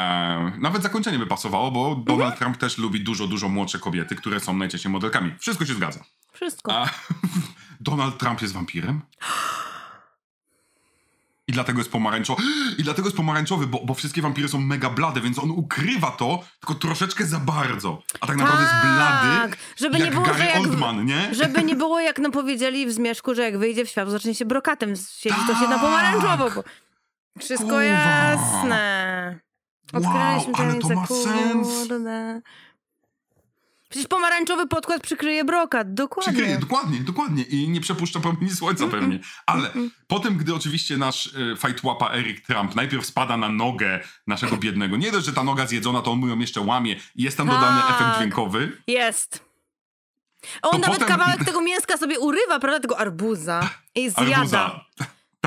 Eee, 0.53 0.59
nawet 0.61 0.83
zakończenie 0.83 1.19
by 1.19 1.27
pasowało, 1.27 1.71
bo 1.71 1.95
Donald 1.95 2.37
Trump 2.37 2.57
też 2.57 2.77
lubi 2.77 3.01
dużo, 3.01 3.27
dużo 3.27 3.49
młodsze 3.49 3.79
kobiety, 3.79 4.15
które 4.15 4.39
są 4.39 4.57
najczęściej 4.57 4.91
modelkami. 4.91 5.31
Wszystko 5.39 5.65
się 5.65 5.73
zgadza. 5.73 5.99
Wszystko. 6.33 6.77
A 6.81 6.89
Donald 7.79 8.17
Trump 8.17 8.41
jest 8.41 8.53
wampirem? 8.53 9.01
I 11.47 11.51
dlatego 11.53 11.79
jest 11.79 11.91
pomarańczowy. 11.91 12.43
I 12.77 12.83
dlatego 12.83 13.07
jest 13.07 13.17
pomarańczowy, 13.17 13.67
bo, 13.67 13.79
bo 13.85 13.93
wszystkie 13.93 14.21
wampiry 14.21 14.47
są 14.47 14.59
mega 14.59 14.89
blade, 14.89 15.21
więc 15.21 15.39
on 15.39 15.51
ukrywa 15.51 16.11
to, 16.11 16.43
tylko 16.59 16.75
troszeczkę 16.75 17.25
za 17.25 17.39
bardzo. 17.39 18.03
A 18.21 18.27
tak 18.27 18.37
naprawdę 18.37 18.63
jest 18.63 18.75
blady, 18.81 19.41
Tak, 19.41 19.57
żeby 19.77 19.97
jak 19.97 20.05
nie 20.07 20.11
było, 20.11 20.25
Gary 20.25 20.37
że 20.37 20.45
jak, 20.45 20.57
Oldman, 20.57 21.05
nie? 21.05 21.35
Żeby 21.35 21.63
nie 21.63 21.75
było, 21.75 21.99
jak 21.99 22.19
nam 22.19 22.31
powiedzieli 22.31 22.85
w 22.85 22.91
Zmierzchu, 22.91 23.35
że 23.35 23.41
jak 23.43 23.57
wyjdzie 23.57 23.85
w 23.85 23.89
świat, 23.89 24.09
zacznie 24.09 24.35
się 24.35 24.45
brokatem 24.45 24.93
siedzieć, 24.95 25.39
to 25.47 25.55
się 25.55 25.61
na 25.61 25.69
Tak. 25.69 25.81
pomarańczowo. 25.81 26.49
Bo... 26.55 26.63
Wszystko 27.39 27.67
Kurwa. 27.69 27.83
jasne. 27.83 29.39
Odkryliśmy 29.93 30.53
Wow, 30.53 30.53
ale 30.55 30.75
to 30.75 30.89
ma 30.89 31.07
sens. 31.07 31.67
kurde. 31.67 32.41
Przecież 33.89 34.07
pomarańczowy 34.07 34.67
podkład 34.67 35.01
przykryje 35.01 35.43
brokat, 35.45 35.93
dokładnie. 35.93 36.33
Przykryje, 36.33 36.57
dokładnie, 36.59 36.99
dokładnie. 36.99 37.43
I 37.43 37.69
nie 37.69 37.81
przepuszcza 37.81 38.19
promieni 38.19 38.49
słońca 38.49 38.87
pewnie. 38.87 39.19
Ale 39.45 39.69
potem, 40.07 40.37
gdy 40.37 40.55
oczywiście 40.55 40.97
nasz 40.97 41.25
y, 41.27 41.55
fajtłapa 41.57 42.09
Eric 42.13 42.45
Trump 42.47 42.75
najpierw 42.75 43.05
spada 43.05 43.37
na 43.37 43.49
nogę 43.49 43.99
naszego 44.27 44.57
biednego, 44.57 44.97
nie 44.97 45.11
dość, 45.11 45.25
że 45.25 45.33
ta 45.33 45.43
noga 45.43 45.67
zjedzona, 45.67 46.01
to 46.01 46.11
on 46.11 46.19
mu 46.19 46.27
ją 46.27 46.39
jeszcze 46.39 46.61
łamie 46.61 46.95
i 47.15 47.23
jest 47.23 47.37
tam 47.37 47.47
dodany 47.47 47.81
Tak. 47.81 47.89
efekt 48.01 48.17
dźwiękowy. 48.17 48.77
Jest. 48.87 49.45
On 50.61 50.71
To 50.71 50.77
nawet 50.77 50.99
potem- 50.99 51.17
kawałek 51.17 51.45
tego 51.45 51.61
mięska 51.61 51.97
sobie 51.97 52.19
urywa, 52.19 52.59
prawda, 52.59 52.79
tego 52.79 52.99
arbuza 52.99 53.69
i 53.95 54.09
zjada. 54.09 54.35
Arbuza. 54.35 54.85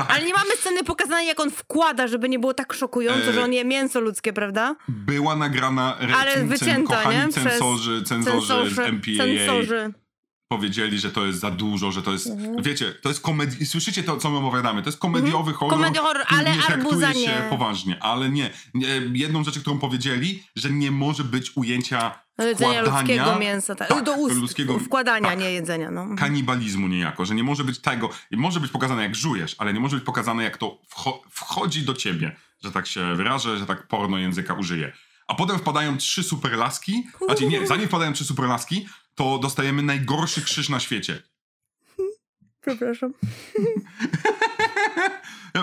Tak. 0.07 0.11
Ale 0.11 0.25
nie 0.25 0.33
mamy 0.33 0.49
sceny 0.59 0.83
pokazanej, 0.83 1.27
jak 1.27 1.39
on 1.39 1.51
wkłada, 1.51 2.07
żeby 2.07 2.29
nie 2.29 2.39
było 2.39 2.53
tak 2.53 2.73
szokująco, 2.73 3.29
E, 3.29 3.33
że 3.33 3.43
on 3.43 3.53
je 3.53 3.65
mięso 3.65 3.99
ludzkie, 3.99 4.33
prawda? 4.33 4.75
Była 4.87 5.35
nagrana 5.35 5.97
Ale 6.17 6.43
wycięta, 6.45 6.95
kochani 6.97 7.17
nie? 7.17 7.29
Censorzy, 7.33 8.03
cenzorzy, 8.03 8.69
z 8.75 8.77
MPAA 8.79 9.17
censorzy. 9.17 9.93
powiedzieli, 10.51 10.99
że 10.99 11.11
to 11.11 11.25
jest 11.25 11.39
za 11.39 11.51
dużo, 11.51 11.91
że 11.91 12.01
to 12.01 12.11
jest, 12.11 12.27
Mhm. 12.27 12.63
wiecie, 12.63 12.91
to 13.01 13.09
jest 13.09 13.21
komedii, 13.21 13.65
słyszycie 13.65 14.03
to, 14.03 14.17
co 14.17 14.29
my 14.29 14.37
opowiadamy, 14.37 14.81
to 14.83 14.87
jest 14.89 14.99
komediowy 14.99 15.53
horror, 15.53 15.77
Komediowy 15.77 16.07
horror, 16.07 16.25
ale 16.29 16.51
nie 16.55 16.63
arbuza 16.65 17.13
się 17.13 17.19
nie. 17.19 17.41
poważnie, 17.49 18.03
ale 18.03 18.29
nie. 18.29 18.49
nie. 18.73 18.87
Jedną 19.13 19.43
rzecz, 19.43 19.59
którą 19.59 19.79
powiedzieli, 19.79 20.43
że 20.55 20.69
nie 20.69 20.91
może 20.91 21.23
być 21.23 21.51
ujęcia 21.55 22.19
Jedzenia 22.45 22.81
wkładania, 22.81 22.99
ludzkiego 22.99 23.39
mięsa. 23.39 23.75
Tak. 23.75 23.87
tak, 23.87 24.03
Do 24.03 24.13
ust. 24.13 24.35
ludzkiego- 24.35 24.79
Wkładania, 24.79 25.29
tak. 25.29 25.39
nie 25.39 25.51
jedzenia. 25.51 25.91
No. 25.91 26.07
kanibalizmu 26.17 26.87
niejako, 26.87 27.25
że 27.25 27.35
nie 27.35 27.43
może 27.43 27.63
być 27.63 27.79
tego, 27.79 28.09
może 28.31 28.59
być 28.59 28.71
pokazane 28.71 29.03
jak 29.03 29.15
żujesz, 29.15 29.55
ale 29.57 29.73
nie 29.73 29.79
może 29.79 29.95
być 29.95 30.05
pokazane 30.05 30.43
jak 30.43 30.57
to 30.57 30.77
wcho- 30.95 31.19
wchodzi 31.29 31.81
do 31.81 31.93
ciebie, 31.93 32.35
że 32.63 32.71
tak 32.71 32.87
się 32.87 33.15
wyrażę, 33.15 33.57
że 33.57 33.65
tak 33.65 33.87
porno 33.87 34.17
języka 34.17 34.53
użyję. 34.53 34.91
A 35.27 35.35
potem 35.35 35.57
wpadają 35.59 35.97
trzy 35.97 36.23
superlaski, 36.23 37.07
znaczy 37.25 37.47
nie, 37.47 37.67
zanim 37.67 37.87
wpadają 37.87 38.13
trzy 38.13 38.25
superlaski, 38.25 38.87
to 39.15 39.37
dostajemy 39.39 39.81
najgorszy 39.83 40.41
krzyż 40.41 40.69
na 40.69 40.79
świecie. 40.79 41.21
Przepraszam. 42.65 43.13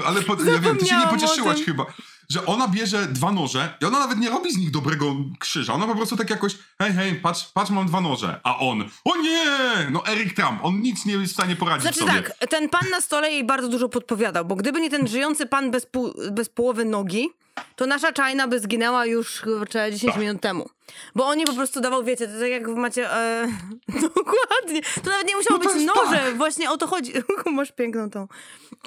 Ale 0.06 0.22
po, 0.22 0.44
ja 0.44 0.58
wiem, 0.58 0.76
ty 0.78 0.86
się 0.86 0.96
nie 0.98 1.06
pocieszyłaś 1.06 1.64
chyba, 1.64 1.86
że 2.28 2.46
ona 2.46 2.68
bierze 2.68 3.06
dwa 3.06 3.32
noże 3.32 3.74
i 3.82 3.84
ona 3.84 3.98
nawet 3.98 4.18
nie 4.18 4.30
robi 4.30 4.52
z 4.52 4.56
nich 4.56 4.70
dobrego 4.70 5.14
krzyża. 5.38 5.72
Ona 5.72 5.86
po 5.86 5.94
prostu 5.94 6.16
tak 6.16 6.30
jakoś, 6.30 6.58
hej, 6.78 6.92
hej, 6.92 7.14
patrz, 7.14 7.44
patrz, 7.54 7.70
mam 7.70 7.86
dwa 7.86 8.00
noże. 8.00 8.40
A 8.44 8.58
on, 8.58 8.84
o 9.04 9.16
nie! 9.16 9.46
No 9.90 10.06
Eric 10.06 10.34
Trump, 10.34 10.64
on 10.64 10.80
nic 10.80 11.06
nie 11.06 11.12
jest 11.14 11.32
w 11.32 11.34
stanie 11.36 11.56
poradzić 11.56 11.82
Znaczy 11.82 11.98
sobie. 11.98 12.12
tak, 12.12 12.48
ten 12.50 12.68
pan 12.68 12.90
na 12.90 13.00
stole 13.00 13.30
jej 13.30 13.44
bardzo 13.44 13.68
dużo 13.68 13.88
podpowiadał, 13.88 14.44
bo 14.44 14.56
gdyby 14.56 14.80
nie 14.80 14.90
ten 14.90 15.08
żyjący 15.08 15.46
pan 15.46 15.70
bez, 15.70 15.86
pół, 15.86 16.14
bez 16.32 16.48
połowy 16.48 16.84
nogi, 16.84 17.28
to 17.76 17.86
nasza 17.86 18.12
czajna 18.12 18.48
by 18.48 18.60
zginęła 18.60 19.06
już 19.06 19.40
kurczę 19.40 19.92
10 19.92 20.12
Tak. 20.12 20.20
minut 20.22 20.40
temu. 20.40 20.68
Bo 21.14 21.26
on 21.26 21.38
jej 21.38 21.46
po 21.46 21.52
prostu 21.52 21.80
dawał, 21.80 22.04
wiecie, 22.04 22.28
to 22.28 22.40
tak 22.40 22.50
jak 22.50 22.66
macie... 22.68 23.12
E, 23.12 23.48
dokładnie. 24.16 24.82
To 25.04 25.10
nawet 25.10 25.28
nie 25.28 25.36
musiało 25.36 25.60
No 25.64 25.72
być 25.74 25.84
noże, 25.86 26.16
tak. 26.18 26.36
właśnie 26.36 26.70
o 26.70 26.76
to 26.76 26.86
chodzi. 26.86 27.12
Masz 27.46 27.72
piękną 27.72 28.10
tą... 28.10 28.28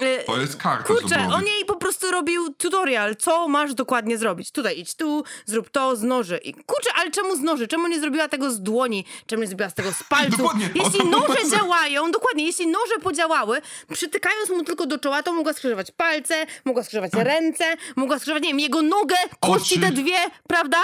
E, 0.00 0.24
To 0.24 0.40
jest 0.40 0.56
karta 0.56 0.84
Kurczę, 0.84 1.28
on 1.34 1.46
jej 1.46 1.64
po 1.64 1.76
prostu 1.76 2.10
robił 2.10 2.54
tutorial, 2.54 3.16
co 3.16 3.48
masz 3.48 3.74
dokładnie 3.74 4.18
zrobić. 4.18 4.50
Tutaj 4.50 4.78
idź 4.78 4.94
tu, 4.94 5.24
zrób 5.46 5.70
to 5.70 5.96
z 5.96 6.02
noży. 6.02 6.38
I 6.38 6.54
kurczę, 6.54 6.90
ale 6.96 7.10
czemu 7.10 7.36
z 7.36 7.40
noży? 7.40 7.68
Czemu 7.68 7.88
nie 7.88 8.00
zrobiła 8.00 8.28
tego 8.28 8.50
z 8.50 8.60
dłoni? 8.62 9.04
Czemu 9.26 9.42
nie 9.42 9.48
zrobiła 9.48 9.70
z 9.70 9.74
tego 9.74 9.92
z 9.92 10.02
palców? 10.02 10.38
Dokładnie. 10.38 10.68
Jeśli 10.74 11.08
noże 11.10 11.50
działają, 11.50 12.10
dokładnie, 12.10 12.46
jeśli 12.46 12.66
noże 12.66 12.94
podziałały, 13.02 13.60
przytykając 13.92 14.50
mu 14.50 14.64
tylko 14.64 14.86
do 14.86 14.98
czoła, 14.98 15.22
to 15.22 15.32
mogła 15.32 15.52
skrzyżować 15.52 15.90
palce, 15.90 16.46
mogła 16.64 16.82
skrzyżować 16.82 17.12
ręce, 17.14 17.64
mogła 17.96 18.16
skrzyżować, 18.18 18.42
nie 18.42 18.48
wiem, 18.48 18.60
jego 18.60 18.82
nogę, 18.82 19.16
kości 19.40 19.80
te 19.80 19.90
dwie, 19.90 20.18
prawda? 20.48 20.78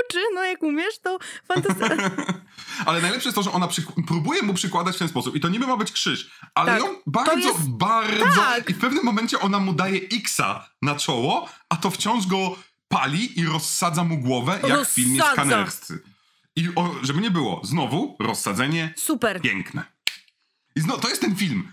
Oczy, 0.00 0.18
no 0.34 0.44
jak 0.44 0.62
umiesz, 0.62 0.98
to 0.98 1.18
fantastycznie. 1.48 2.10
Ale 2.86 3.00
najlepsze 3.02 3.28
jest 3.28 3.34
to, 3.36 3.42
że 3.42 3.52
ona 3.52 3.68
próbuje 4.06 4.42
mu 4.42 4.54
przykładać 4.54 4.96
w 4.96 4.98
ten 4.98 5.08
sposób. 5.08 5.36
I 5.36 5.40
to 5.40 5.48
niby 5.48 5.66
ma 5.66 5.76
być 5.76 5.92
krzyż. 5.92 6.30
Ale 6.54 6.72
Tak. 6.72 6.80
To 6.82 7.02
bardzo, 7.06 7.48
jest- 7.48 7.68
bardzo... 7.70 8.24
tak. 8.36 8.70
I 8.70 8.74
w 8.74 8.78
pewnym 8.80 9.04
momencie 9.04 9.40
ona 9.40 9.58
mu 9.58 9.72
daje 9.72 10.00
X-a 10.12 10.68
na 10.82 10.94
czoło, 10.94 11.48
a 11.68 11.76
to 11.76 11.90
wciąż 11.90 12.26
go 12.26 12.56
pali 12.88 13.40
i 13.40 13.44
rozsadza 13.46 14.04
mu 14.04 14.18
głowę, 14.18 14.60
jak 14.68 14.86
w 14.88 14.90
filmie 14.90 15.18
Rozsadza. 15.20 15.42
Skanerscy. 15.42 16.02
I 16.56 16.68
o, 16.76 16.94
żeby 17.02 17.20
nie 17.20 17.30
było, 17.30 17.60
znowu 17.64 18.16
rozsadzenie 18.20 18.94
Super. 18.96 19.40
piękne. 19.40 19.82
I 20.76 20.80
znowu, 20.80 21.00
to 21.00 21.08
jest 21.08 21.20
ten 21.20 21.36
film. 21.36 21.72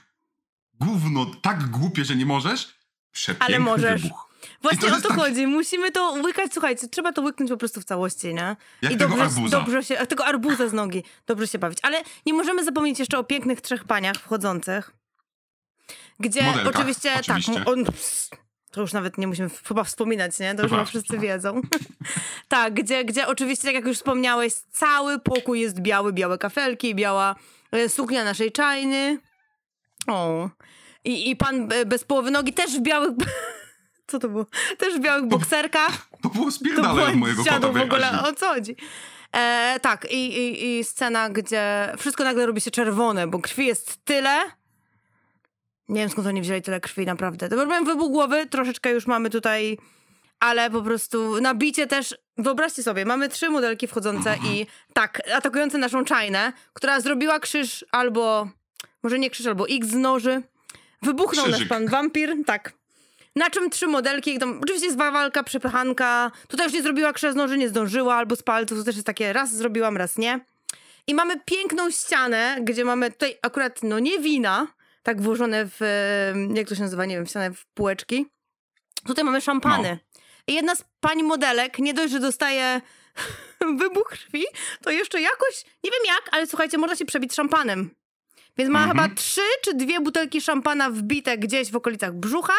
Gówno 0.79 1.25
tak 1.25 1.69
głupie, 1.69 2.05
że 2.05 2.15
nie 2.15 2.25
możesz. 2.25 2.75
Przepiękny 3.11 3.45
Ale 3.55 3.59
możesz. 3.59 4.01
wybuch. 4.01 4.28
Właśnie 4.61 4.93
o 4.93 5.01
to 5.01 5.07
tak- 5.07 5.17
chodzi. 5.17 5.47
Musimy 5.47 5.91
to 5.91 6.11
łykać. 6.11 6.53
Słuchajcie, 6.53 6.87
trzeba 6.87 7.11
to 7.11 7.21
łyknąć 7.21 7.51
po 7.51 7.57
prostu 7.57 7.81
w 7.81 7.85
całości, 7.85 8.33
nie? 8.33 8.55
Jak 8.81 8.91
I 8.91 8.97
tego 8.97 9.09
dobrze, 9.09 9.23
arbuza. 9.23 9.59
dobrze 9.59 9.83
się, 9.83 9.95
tego 9.95 10.25
arbuza 10.25 10.67
z 10.67 10.73
nogi. 10.73 11.03
Dobrze 11.27 11.47
się 11.47 11.59
bawić. 11.59 11.79
Ale 11.81 12.01
nie 12.25 12.33
możemy 12.33 12.63
zapomnieć 12.63 12.99
jeszcze 12.99 13.17
o 13.17 13.23
pięknych 13.23 13.61
trzech 13.61 13.83
paniach 13.83 14.15
wchodzących. 14.15 14.91
Gdzie 16.19 16.43
Modelkach, 16.43 16.75
oczywiście, 16.75 17.11
oczywiście. 17.19 17.53
tak, 17.53 17.67
on, 17.69 17.85
to 18.71 18.81
już 18.81 18.93
nawet 18.93 19.17
nie 19.17 19.27
musimy 19.27 19.49
chyba 19.67 19.83
wspominać, 19.83 20.39
nie? 20.39 20.55
To 20.55 20.61
już 20.61 20.71
chyba 20.71 20.85
wszyscy 20.85 21.19
wiedzą. 21.19 21.61
tak, 22.47 22.73
gdzie, 22.73 23.05
gdzie 23.05 23.27
oczywiście, 23.27 23.63
tak 23.65 23.75
jak 23.75 23.85
już 23.85 23.97
wspomniałeś, 23.97 24.53
cały 24.53 25.19
pokój 25.19 25.61
jest 25.61 25.79
biały, 25.79 26.13
białe 26.13 26.37
kafelki, 26.37 26.95
biała 26.95 27.35
e, 27.71 27.89
suknia 27.89 28.23
naszej 28.23 28.51
czajny. 28.51 29.19
O. 30.07 30.49
I, 31.03 31.29
I 31.29 31.35
pan 31.35 31.69
bez 31.85 32.03
połowy 32.03 32.31
nogi 32.31 32.53
też 32.53 32.71
w 32.71 32.81
białych... 32.81 33.11
Co 34.09 34.19
to 34.19 34.29
było? 34.29 34.45
Też 34.77 34.93
w 34.95 34.99
białych 34.99 35.25
bokserkach. 35.25 35.91
To 36.23 36.29
było 36.29 36.47
było 36.93 37.07
od 37.07 37.15
mojego 37.15 37.43
kota 37.43 37.69
w 37.71 37.77
ogóle, 37.81 38.23
o 38.23 38.33
co 38.33 38.47
chodzi? 38.47 38.75
E, 39.35 39.79
tak, 39.81 40.11
i, 40.11 40.37
i, 40.37 40.79
i 40.79 40.83
scena, 40.83 41.29
gdzie 41.29 41.93
wszystko 41.97 42.23
nagle 42.23 42.45
robi 42.45 42.61
się 42.61 42.71
czerwone, 42.71 43.27
bo 43.27 43.39
krwi 43.39 43.65
jest 43.65 44.05
tyle. 44.05 44.41
Nie 45.89 46.01
wiem 46.01 46.09
skąd 46.09 46.27
oni 46.27 46.41
wzięli 46.41 46.61
tyle 46.61 46.79
krwi, 46.79 47.05
naprawdę. 47.05 47.49
To 47.49 47.55
robiłem 47.55 47.85
wybuch 47.85 48.11
głowy, 48.11 48.45
troszeczkę 48.45 48.91
już 48.91 49.07
mamy 49.07 49.29
tutaj, 49.29 49.77
ale 50.39 50.69
po 50.69 50.81
prostu 50.81 51.41
nabicie 51.41 51.87
też. 51.87 52.15
Wyobraźcie 52.37 52.83
sobie, 52.83 53.05
mamy 53.05 53.29
trzy 53.29 53.49
modelki 53.49 53.87
wchodzące 53.87 54.37
i 54.45 54.65
tak, 54.93 55.21
atakujące 55.35 55.77
naszą 55.77 56.05
czajnę, 56.05 56.53
która 56.73 57.01
zrobiła 57.01 57.39
krzyż 57.39 57.85
albo 57.91 58.47
może 59.03 59.19
nie 59.19 59.29
krzyż, 59.29 59.45
albo 59.45 59.69
X 59.69 59.87
z 59.87 59.93
noży. 59.95 60.41
Wybuchnął 61.01 61.45
nasz 61.45 61.53
Krzyżyk. 61.53 61.69
pan 61.69 61.87
wampir, 61.87 62.35
tak. 62.45 62.78
Na 63.39 63.49
czym 63.49 63.69
trzy 63.69 63.87
modelki, 63.87 64.39
tam 64.39 64.59
oczywiście 64.63 64.85
jest 64.85 64.97
walka, 64.97 65.43
przepychanka. 65.43 66.31
Tutaj 66.47 66.65
już 66.65 66.73
nie 66.73 66.81
zrobiła 66.81 67.13
krzyż 67.13 67.31
z 67.33 67.35
noży, 67.35 67.57
nie 67.57 67.69
zdążyła, 67.69 68.15
albo 68.15 68.35
z 68.35 68.43
palców, 68.43 68.77
to 68.77 68.83
też 68.83 68.95
jest 68.95 69.07
takie 69.07 69.33
raz 69.33 69.55
zrobiłam, 69.55 69.97
raz 69.97 70.17
nie. 70.17 70.39
I 71.07 71.15
mamy 71.15 71.39
piękną 71.45 71.91
ścianę, 71.91 72.57
gdzie 72.61 72.85
mamy 72.85 73.11
tutaj 73.11 73.37
akurat, 73.41 73.83
no 73.83 73.99
nie 73.99 74.19
wina, 74.19 74.67
tak 75.03 75.21
włożone 75.21 75.65
w, 75.65 75.79
jak 76.53 76.67
to 76.67 76.75
się 76.75 76.81
nazywa, 76.81 77.05
nie 77.05 77.15
wiem, 77.15 77.25
w 77.25 77.29
ścianę 77.29 77.51
w 77.51 77.65
półeczki. 77.65 78.25
Tutaj 79.07 79.23
mamy 79.23 79.41
szampany. 79.41 79.99
I 80.47 80.53
jedna 80.53 80.75
z 80.75 80.83
pań 80.99 81.23
modelek, 81.23 81.79
nie 81.79 81.93
dość, 81.93 82.13
że 82.13 82.19
dostaje 82.19 82.81
wybuch 83.79 84.07
krwi, 84.09 84.45
to 84.83 84.91
jeszcze 84.91 85.21
jakoś, 85.21 85.65
nie 85.83 85.91
wiem 85.91 86.01
jak, 86.05 86.29
ale 86.31 86.47
słuchajcie, 86.47 86.77
można 86.77 86.95
się 86.95 87.05
przebić 87.05 87.35
szampanem. 87.35 87.89
Więc 88.59 88.71
ma 88.71 88.79
Mhm. 88.83 88.97
chyba 88.97 89.15
trzy 89.15 89.41
czy 89.63 89.73
dwie 89.73 89.99
butelki 90.01 90.41
szampana 90.41 90.89
wbite 90.89 91.37
gdzieś 91.37 91.71
w 91.71 91.75
okolicach 91.75 92.13
brzucha 92.13 92.53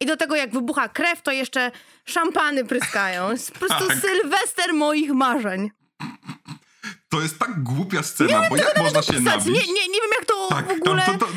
i 0.00 0.06
do 0.06 0.16
tego 0.16 0.36
jak 0.36 0.52
wybucha 0.52 0.88
krew, 0.88 1.22
to 1.22 1.32
jeszcze 1.32 1.70
szampany 2.04 2.64
pryskają. 2.64 3.30
Jest 3.30 3.52
po 3.52 3.58
prostu 3.58 3.86
Tak. 3.88 3.96
sylwester 3.98 4.74
moich 4.74 5.10
marzeń. 5.12 5.70
To 7.08 7.20
jest 7.20 7.38
tak 7.38 7.62
głupia 7.62 8.02
scena, 8.02 8.48
bo 8.50 8.56
jak 8.56 8.78
można 8.82 9.02
się 9.02 9.20
nabić? 9.20 9.46
nie, 9.46 9.52
nie, 9.52 9.88
nie 9.88 10.00
wiem 10.00 10.10
jak 10.18 10.24
to 10.26 10.48
Tak, 10.50 10.66
w 10.68 10.70
ogóle... 10.82 11.06
tam, 11.06 11.18
to, 11.18 11.26
to, 11.26 11.32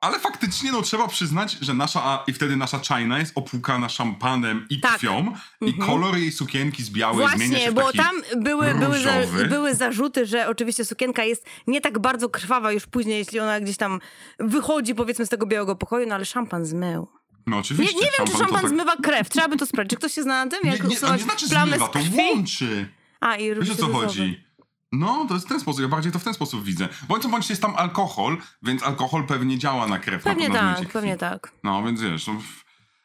ale 0.00 0.18
faktycznie, 0.20 0.72
no 0.72 0.82
trzeba 0.82 1.08
przyznać, 1.08 1.56
że 1.60 1.74
nasza, 1.74 2.24
i 2.26 2.32
wtedy 2.32 2.56
nasza 2.56 2.78
China 2.78 3.18
jest 3.18 3.32
opłukana 3.34 3.88
szampanem 3.88 4.66
i 4.70 4.80
Tak. 4.80 4.92
krwią 4.98 5.34
i 5.60 5.74
kolor 5.74 6.16
jej 6.16 6.32
sukienki 6.32 6.82
z 6.82 6.90
białej 6.90 7.28
zmienia 7.28 7.58
się 7.58 7.64
Właśnie, 7.64 7.70
w 7.70 7.74
bo 7.74 7.82
taki... 7.86 7.98
tam 7.98 8.42
były, 8.42 8.74
były, 8.74 9.00
za, 9.00 9.12
były 9.48 9.74
zarzuty, 9.74 10.26
że 10.26 10.48
oczywiście 10.48 10.84
sukienka 10.84 11.24
jest 11.24 11.46
nie 11.66 11.80
tak 11.80 11.98
bardzo 11.98 12.28
krwawa 12.28 12.72
już 12.72 12.86
później, 12.86 13.18
jeśli 13.18 13.40
ona 13.40 13.60
gdzieś 13.60 13.76
tam 13.76 14.00
wychodzi 14.38 14.94
powiedzmy 14.94 15.26
z 15.26 15.28
tego 15.28 15.46
białego 15.46 15.76
pokoju, 15.76 16.06
no 16.08 16.14
ale 16.14 16.24
szampan 16.24 16.64
zmył. 16.66 17.08
No 17.46 17.56
Nie, 17.56 17.60
oczywiście. 17.60 17.94
nie 17.96 18.10
wiem, 18.18 18.26
czy 18.26 18.32
szampan 18.32 18.60
tak- 18.60 18.68
zmywa 18.70 18.96
krew. 18.96 19.28
Trzeba 19.28 19.48
by 19.48 19.56
to 19.56 19.66
sprawdzić. 19.66 19.90
Czy 19.90 19.96
ktoś 19.96 20.12
się 20.14 20.22
zna 20.22 20.44
na 20.44 20.50
tym? 20.50 20.60
Nie, 20.64 20.70
Jak 20.70 20.84
nie, 20.84 20.96
usuwać 20.96 21.18
nie 21.20 21.24
znaczy 21.24 21.48
plamę 21.48 21.70
zmywa, 21.70 21.88
to 21.88 21.98
krwi? 21.98 22.16
łączy. 22.16 22.88
A, 23.20 23.36
i 23.36 23.54
Wiesz 23.54 23.70
o 23.70 23.74
co 23.74 23.88
chodzi? 23.92 24.44
No, 24.92 25.26
to 25.28 25.34
jest 25.34 25.46
w 25.46 25.48
ten 25.48 25.60
sposób, 25.60 25.82
ja 25.82 25.88
bardziej 25.88 26.12
to 26.12 26.18
w 26.18 26.24
ten 26.24 26.34
sposób 26.34 26.64
widzę. 26.64 26.88
Bądź 27.08 27.22
co 27.22 27.28
bądź 27.28 27.50
jest 27.50 27.62
tam 27.62 27.76
alkohol, 27.76 28.38
więc 28.62 28.82
alkohol 28.82 29.26
pewnie 29.26 29.58
działa 29.58 29.86
na 29.86 29.98
krew. 29.98 30.22
Pewnie 30.22 30.48
na, 30.48 30.74
tak, 30.74 30.88
pewnie 30.88 31.16
tak. 31.16 31.52
No, 31.64 31.82
więc 31.82 32.00
wiesz, 32.00 32.26
no, 32.26 32.34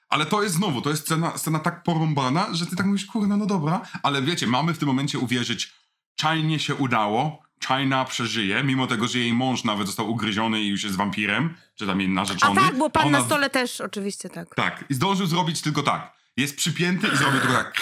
ale 0.09 0.25
to 0.25 0.43
jest 0.43 0.55
znowu, 0.55 0.81
to 0.81 0.89
jest 0.89 1.01
scena, 1.05 1.37
scena 1.37 1.59
tak 1.59 1.83
porąbana, 1.83 2.47
że 2.51 2.65
ty 2.65 2.75
tak 2.75 2.85
mówisz, 2.85 3.05
kurna, 3.05 3.37
no 3.37 3.45
dobra, 3.45 3.81
ale 4.03 4.21
wiecie, 4.21 4.47
mamy 4.47 4.73
w 4.73 4.77
tym 4.77 4.87
momencie 4.87 5.19
uwierzyć, 5.19 5.73
Chainie 6.21 6.59
się 6.59 6.75
udało, 6.75 7.43
China 7.67 8.05
przeżyje, 8.05 8.63
mimo 8.63 8.87
tego, 8.87 9.07
że 9.07 9.19
jej 9.19 9.33
mąż 9.33 9.63
nawet 9.63 9.87
został 9.87 10.11
ugryziony 10.11 10.61
i 10.61 10.67
już 10.67 10.83
jest 10.83 10.95
wampirem, 10.95 11.55
czy 11.75 11.87
tam 11.87 12.01
jej 12.01 12.09
A 12.09 12.13
narzeczony. 12.13 12.61
tak, 12.61 12.77
bo 12.77 12.89
pan 12.89 13.07
Ona- 13.07 13.19
na 13.19 13.25
stole 13.25 13.49
też 13.49 13.81
oczywiście 13.81 14.29
tak. 14.29 14.55
Tak, 14.55 14.85
i 14.89 14.93
zdążył 14.93 15.25
zrobić 15.27 15.61
tylko 15.61 15.83
tak. 15.83 16.13
Jest 16.37 16.55
przypięty 16.57 17.07
i 17.13 17.17
zrobił 17.17 17.39
tylko 17.39 17.55
tak. 17.55 17.81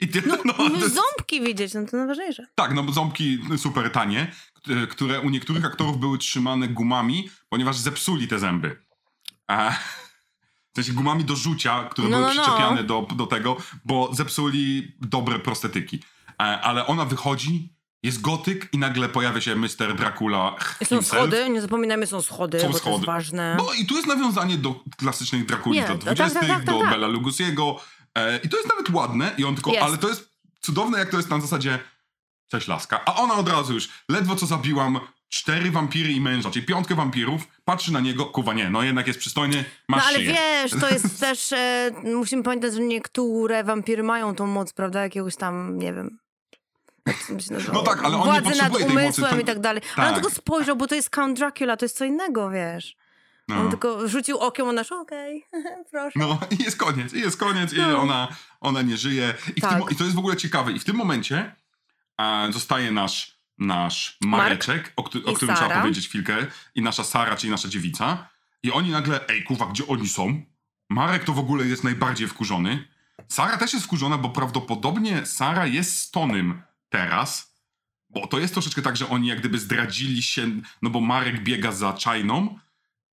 I 0.00 0.08
ty, 0.08 0.22
no, 0.44 0.52
to 0.54 0.68
jest, 0.68 0.94
Ząbki 0.94 1.40
widzieć, 1.40 1.74
no 1.74 1.86
to 1.90 1.96
najważniejsze. 1.96 2.46
tak, 2.54 2.74
no 2.74 2.82
bo 2.82 2.92
ząbki 2.92 3.38
super 3.56 3.90
tanie, 3.92 4.32
które 4.90 5.20
u 5.20 5.30
niektórych 5.30 5.64
aktorów 5.64 5.98
były 6.00 6.18
trzymane 6.18 6.68
gumami, 6.68 7.30
ponieważ 7.48 7.76
zepsuli 7.76 8.28
te 8.28 8.38
zęby. 8.38 8.82
A, 9.46 9.70
w 10.72 10.76
sensie 10.76 10.92
gumami 10.92 11.24
do 11.24 11.36
rzucia, 11.36 11.88
które 11.90 12.08
No, 12.08 12.16
były 12.18 12.28
no, 12.28 12.34
no. 12.34 12.42
przyczepiane 12.42 12.84
do, 12.84 13.06
do 13.16 13.26
tego, 13.26 13.56
bo 13.84 14.14
zepsuli 14.14 14.92
dobre 15.00 15.38
prostetyki. 15.38 16.02
E, 16.28 16.34
ale 16.42 16.86
ona 16.86 17.04
wychodzi, 17.04 17.72
jest 18.02 18.20
gotyk 18.20 18.68
i 18.72 18.78
nagle 18.78 19.08
pojawia 19.08 19.40
się 19.40 19.56
Mr. 19.56 19.96
Dracula 19.96 20.54
Są 20.60 20.84
himself. 20.86 21.06
schody, 21.06 21.50
nie 21.50 21.60
zapominajmy, 21.60 22.06
są 22.06 22.22
schody, 22.22 22.60
Są 22.60 22.66
bo 22.66 22.72
to 22.72 22.78
schody. 22.78 22.94
jest 22.94 23.06
ważne. 23.06 23.54
No 23.58 23.66
i 23.78 23.86
tu 23.86 23.94
jest 23.96 24.06
nawiązanie 24.06 24.56
do 24.58 24.80
klasycznych 24.96 25.46
Drakuli 25.46 25.78
Nie, 25.78 25.84
tak, 25.86 25.98
20., 25.98 26.40
tak, 26.40 26.48
tak, 26.48 26.56
tak, 26.56 26.64
do 26.64 26.80
tak. 26.80 26.90
Bela 26.90 27.06
Lugosiego. 27.06 27.80
E, 28.16 28.38
I 28.44 28.48
to 28.48 28.56
jest 28.56 28.68
nawet 28.68 28.90
ładne, 28.90 29.34
i 29.38 29.44
on 29.44 29.54
tylko, 29.54 29.70
Jest. 29.72 29.84
ale 29.84 29.98
to 29.98 30.08
jest 30.08 30.30
cudowne, 30.60 30.98
jak 30.98 31.10
to 31.10 31.16
jest 31.16 31.30
na 31.30 31.40
zasadzie 31.40 31.78
cześć 32.50 32.68
laska. 32.68 33.00
A 33.04 33.14
ona 33.14 33.34
od 33.34 33.48
razu 33.48 33.74
już, 33.74 33.88
ledwo 34.08 34.36
co 34.36 34.46
zabiłam 34.46 35.00
cztery 35.28 35.70
wampiry 35.70 36.12
i 36.12 36.20
męża, 36.20 36.50
czyli 36.50 36.66
piątkę 36.66 36.94
wampirów, 36.94 37.42
patrzy 37.64 37.92
na 37.92 38.00
niego, 38.00 38.26
kuwa 38.26 38.54
nie, 38.54 38.70
no 38.70 38.82
jednak 38.82 39.06
jest 39.06 39.18
przystojny, 39.18 39.64
No 39.88 39.96
masz 39.96 40.06
ale 40.06 40.18
szyję. 40.18 40.32
wiesz, 40.34 40.70
to 40.80 40.88
jest 40.90 41.20
też, 41.20 41.52
e, 41.52 41.90
musimy 42.04 42.42
pamiętać, 42.42 42.74
że 42.74 42.80
niektóre 42.80 43.64
wampiry 43.64 44.02
mają 44.02 44.34
tą 44.34 44.46
moc, 44.46 44.72
prawda, 44.72 45.02
jakiegoś 45.02 45.36
tam, 45.36 45.78
nie 45.78 45.92
wiem. 45.92 46.18
No 47.72 47.82
tak, 47.82 48.04
ale 48.04 48.16
on 48.16 48.34
nie 48.34 48.40
Władzy 48.40 48.62
nad 48.62 48.72
potrzebuje 48.72 48.84
tej 48.96 49.06
mocy, 49.06 49.22
to- 49.22 49.40
i 49.40 49.44
tak 49.44 49.60
dalej. 49.60 49.82
Ale 49.96 50.08
on 50.08 50.14
tak. 50.14 50.22
tylko 50.22 50.36
spojrzał, 50.36 50.76
bo 50.76 50.86
to 50.86 50.94
jest 50.94 51.10
Count 51.10 51.38
Dracula, 51.38 51.76
to 51.76 51.84
jest 51.84 51.96
co 51.98 52.04
innego, 52.04 52.50
wiesz. 52.50 52.96
No. 53.48 53.60
On 53.60 53.70
tylko 53.70 54.08
rzucił 54.08 54.38
okiem, 54.38 54.68
ona 54.68 54.82
okej, 55.00 55.44
proszę. 55.90 56.18
No 56.18 56.38
i 56.50 56.62
jest 56.62 56.76
koniec, 56.76 57.14
i 57.14 57.20
jest 57.20 57.36
koniec, 57.36 57.72
i 57.72 57.76
No. 57.78 57.98
ona, 58.02 58.28
ona 58.60 58.82
nie 58.82 58.96
żyje. 58.96 59.34
I, 59.56 59.60
Tak. 59.60 59.70
tym, 59.70 59.82
I 59.90 59.96
to 59.96 60.04
jest 60.04 60.16
w 60.16 60.18
ogóle 60.18 60.36
ciekawe. 60.36 60.72
I 60.72 60.78
w 60.78 60.84
tym 60.84 60.96
momencie 60.96 61.54
e, 62.20 62.48
zostaje 62.52 62.90
nasz, 62.90 63.38
nasz 63.58 64.16
Mareczek, 64.20 64.92
o, 64.96 65.02
o 65.04 65.08
I 65.08 65.10
którym 65.20 65.36
trzeba 65.36 65.56
Sara. 65.56 65.80
powiedzieć 65.80 66.08
chwilkę, 66.08 66.36
i 66.74 66.82
nasza 66.82 67.04
Sara, 67.04 67.36
czyli 67.36 67.50
nasza 67.50 67.68
dziewica. 67.68 68.28
I 68.62 68.72
oni 68.72 68.90
nagle, 68.90 69.28
ej 69.28 69.42
kuwa, 69.44 69.66
gdzie 69.66 69.86
oni 69.86 70.08
są? 70.08 70.42
Marek 70.90 71.24
to 71.24 71.32
w 71.32 71.38
ogóle 71.38 71.66
jest 71.66 71.84
najbardziej 71.84 72.28
wkurzony. 72.28 72.88
Sara 73.28 73.56
też 73.56 73.72
jest 73.72 73.86
wkurzona, 73.86 74.18
bo 74.18 74.28
prawdopodobnie 74.28 75.26
Sara 75.26 75.66
jest 75.66 75.98
z 75.98 76.10
Tonym 76.10 76.62
teraz. 76.88 77.56
Bo 78.10 78.26
to 78.26 78.38
jest 78.38 78.52
troszeczkę 78.54 78.82
tak, 78.82 78.96
że 78.96 79.08
oni 79.08 79.28
jak 79.28 79.38
gdyby 79.40 79.58
zdradzili 79.58 80.22
się, 80.22 80.46
no 80.82 80.90
bo 80.90 81.00
Marek 81.00 81.42
biega 81.42 81.72
za 81.72 81.92
Czajną, 81.92 82.58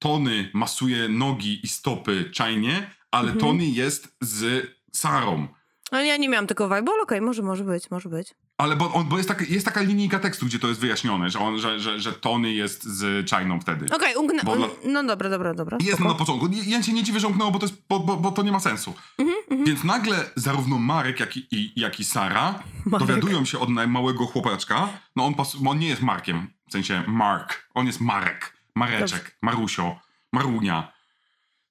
Tony 0.04 0.49
masuje 0.54 1.10
nogi 1.10 1.60
i 1.64 1.68
stopy 1.68 2.30
Czajnie, 2.34 2.89
ale 3.12 3.32
Mhm. 3.32 3.39
Tony 3.39 3.66
jest 3.66 4.16
z 4.22 4.68
Sarą. 4.91 5.47
No 5.91 6.01
ja 6.01 6.18
nie 6.18 6.30
miałam 6.30 6.47
tego 6.47 6.64
vibe, 6.66 6.91
ale 6.93 7.04
okej, 7.04 7.22
może, 7.22 7.41
może 7.41 7.64
być, 7.64 7.91
może 7.91 8.10
być. 8.10 8.36
Ale 8.58 8.76
bo, 8.76 8.93
on, 8.93 9.06
bo 9.06 9.18
jest, 9.18 9.30
taka, 9.30 9.45
jest 9.49 9.66
taka 9.66 9.82
linijka 9.82 10.20
tekstu, 10.20 10.45
gdzie 10.45 10.60
to 10.60 10.68
jest 10.68 10.80
wyjaśnione, 10.80 11.30
że, 11.30 11.39
on, 11.39 11.60
że, 11.60 11.80
że, 11.80 11.99
że 11.99 12.14
Tony 12.14 12.54
jest 12.54 12.84
z 12.84 13.30
Czajną 13.30 13.60
wtedy. 13.60 13.86
Okej, 13.95 14.16
okay, 14.16 14.39
dla- 14.39 14.68
no 14.86 15.04
dobra, 15.04 15.30
dobra, 15.30 15.54
dobra. 15.54 15.78
Jest 15.82 15.99
na 15.99 16.14
początku. 16.14 16.49
Ja 16.66 16.84
się 16.84 16.93
nie 16.93 17.04
dziwię, 17.04 17.20
że 17.20 17.28
umknęło, 17.28 17.51
bo 17.51 17.60
to, 17.60 17.66
jest, 17.66 17.82
bo, 17.89 17.99
bo, 17.99 18.18
bo 18.18 18.32
to 18.32 18.43
nie 18.43 18.51
ma 18.51 18.60
sensu. 18.60 18.93
Mhm, 19.20 19.66
Więc 19.66 19.84
nagle 19.84 20.26
zarówno 20.36 20.80
Marek, 20.80 21.20
jak 21.20 21.38
i, 21.38 21.47
i, 21.51 21.80
jak 21.80 21.99
i 21.99 22.06
Sara 22.06 22.51
Marek. 22.86 23.08
dowiadują 23.08 23.45
się 23.45 23.60
od 23.60 23.70
najmałego 23.70 24.26
chłopaczka. 24.26 24.89
No 25.16 25.26
on, 25.26 25.34
on 25.68 25.80
nie 25.80 25.88
jest 25.88 26.01
Markiem, 26.01 26.47
w 26.70 26.72
sensie 26.72 27.04
Mark. 27.08 27.70
On 27.74 27.88
jest 27.88 28.01
Marek. 28.01 28.53
Mareczek, 28.76 29.20
Dobrze. 29.20 29.32
Marusio, 29.42 30.00
Marunia. 30.34 30.94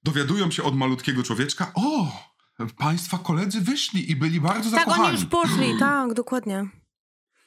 Dowiadują 0.03 0.51
się 0.51 0.63
od 0.63 0.75
malutkiego 0.77 1.23
człowieczka, 1.23 1.71
o, 1.75 2.11
państwa 2.77 3.17
koledzy 3.17 3.61
wyszli 3.61 4.11
i 4.11 4.15
byli 4.15 4.41
bardzo 4.41 4.71
Tak, 4.71 4.79
zakochani. 4.79 5.03
oni 5.03 5.13
już 5.19 5.25
poszli, 5.25 5.79
tak, 5.79 6.13
dokładnie. 6.13 6.65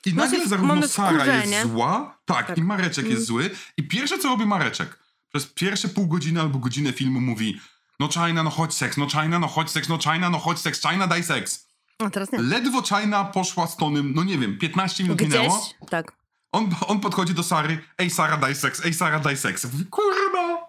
I 0.07 0.11
Znaczy, 0.11 0.31
nagle 0.33 0.49
zarówno 0.49 0.89
Sara 0.89 1.09
wkurzenie. 1.19 1.57
jest 1.57 1.69
zła, 1.71 2.19
tak, 2.25 2.47
Tak. 2.47 2.59
i 2.59 2.63
Mareczek 2.63 3.05
Mm. 3.05 3.17
jest 3.17 3.27
zły. 3.27 3.51
I 3.77 3.83
pierwsze, 3.89 4.19
co 4.19 4.29
robi 4.29 4.47
Mareczek, 4.47 4.99
przez 5.29 5.47
pierwsze 5.47 5.89
pół 5.89 6.07
godziny 6.07 6.41
albo 6.41 6.59
godzinę 6.59 6.93
filmu 6.93 7.21
mówi 7.21 7.61
no 8.01 8.09
China, 8.09 8.43
no 8.43 8.51
chodź 8.51 8.75
seks, 8.75 8.97
no 8.97 9.09
China, 9.11 9.39
no 9.39 9.47
chodź 9.47 9.71
seks, 9.71 9.89
no 9.89 9.99
China, 9.99 10.31
no 10.31 10.39
chodź 10.39 10.59
seks, 10.59 10.81
China, 10.83 11.07
daj 11.07 11.25
seks. 11.25 11.67
A 11.99 12.11
teraz 12.11 12.33
nie. 12.33 12.39
Ledwo 12.39 12.83
China 12.83 13.25
poszła 13.25 13.67
z 13.67 13.77
Tonym, 13.77 14.13
no 14.15 14.25
nie 14.25 14.39
wiem, 14.39 14.59
15 14.59 15.03
minut 15.05 15.19
Gdzieś, 15.19 15.29
minęło. 15.33 15.69
tak. 15.91 16.13
On, 16.57 16.71
on 16.87 17.01
podchodzi 17.01 17.35
do 17.35 17.43
Sary, 17.43 17.79
ej 17.99 18.11
Sara, 18.11 18.37
daj 18.37 18.55
seks, 18.55 18.85
ej 18.85 18.95
Sara, 18.95 19.19
daj 19.19 19.37
seks. 19.37 19.67
Kurwa, 19.91 20.69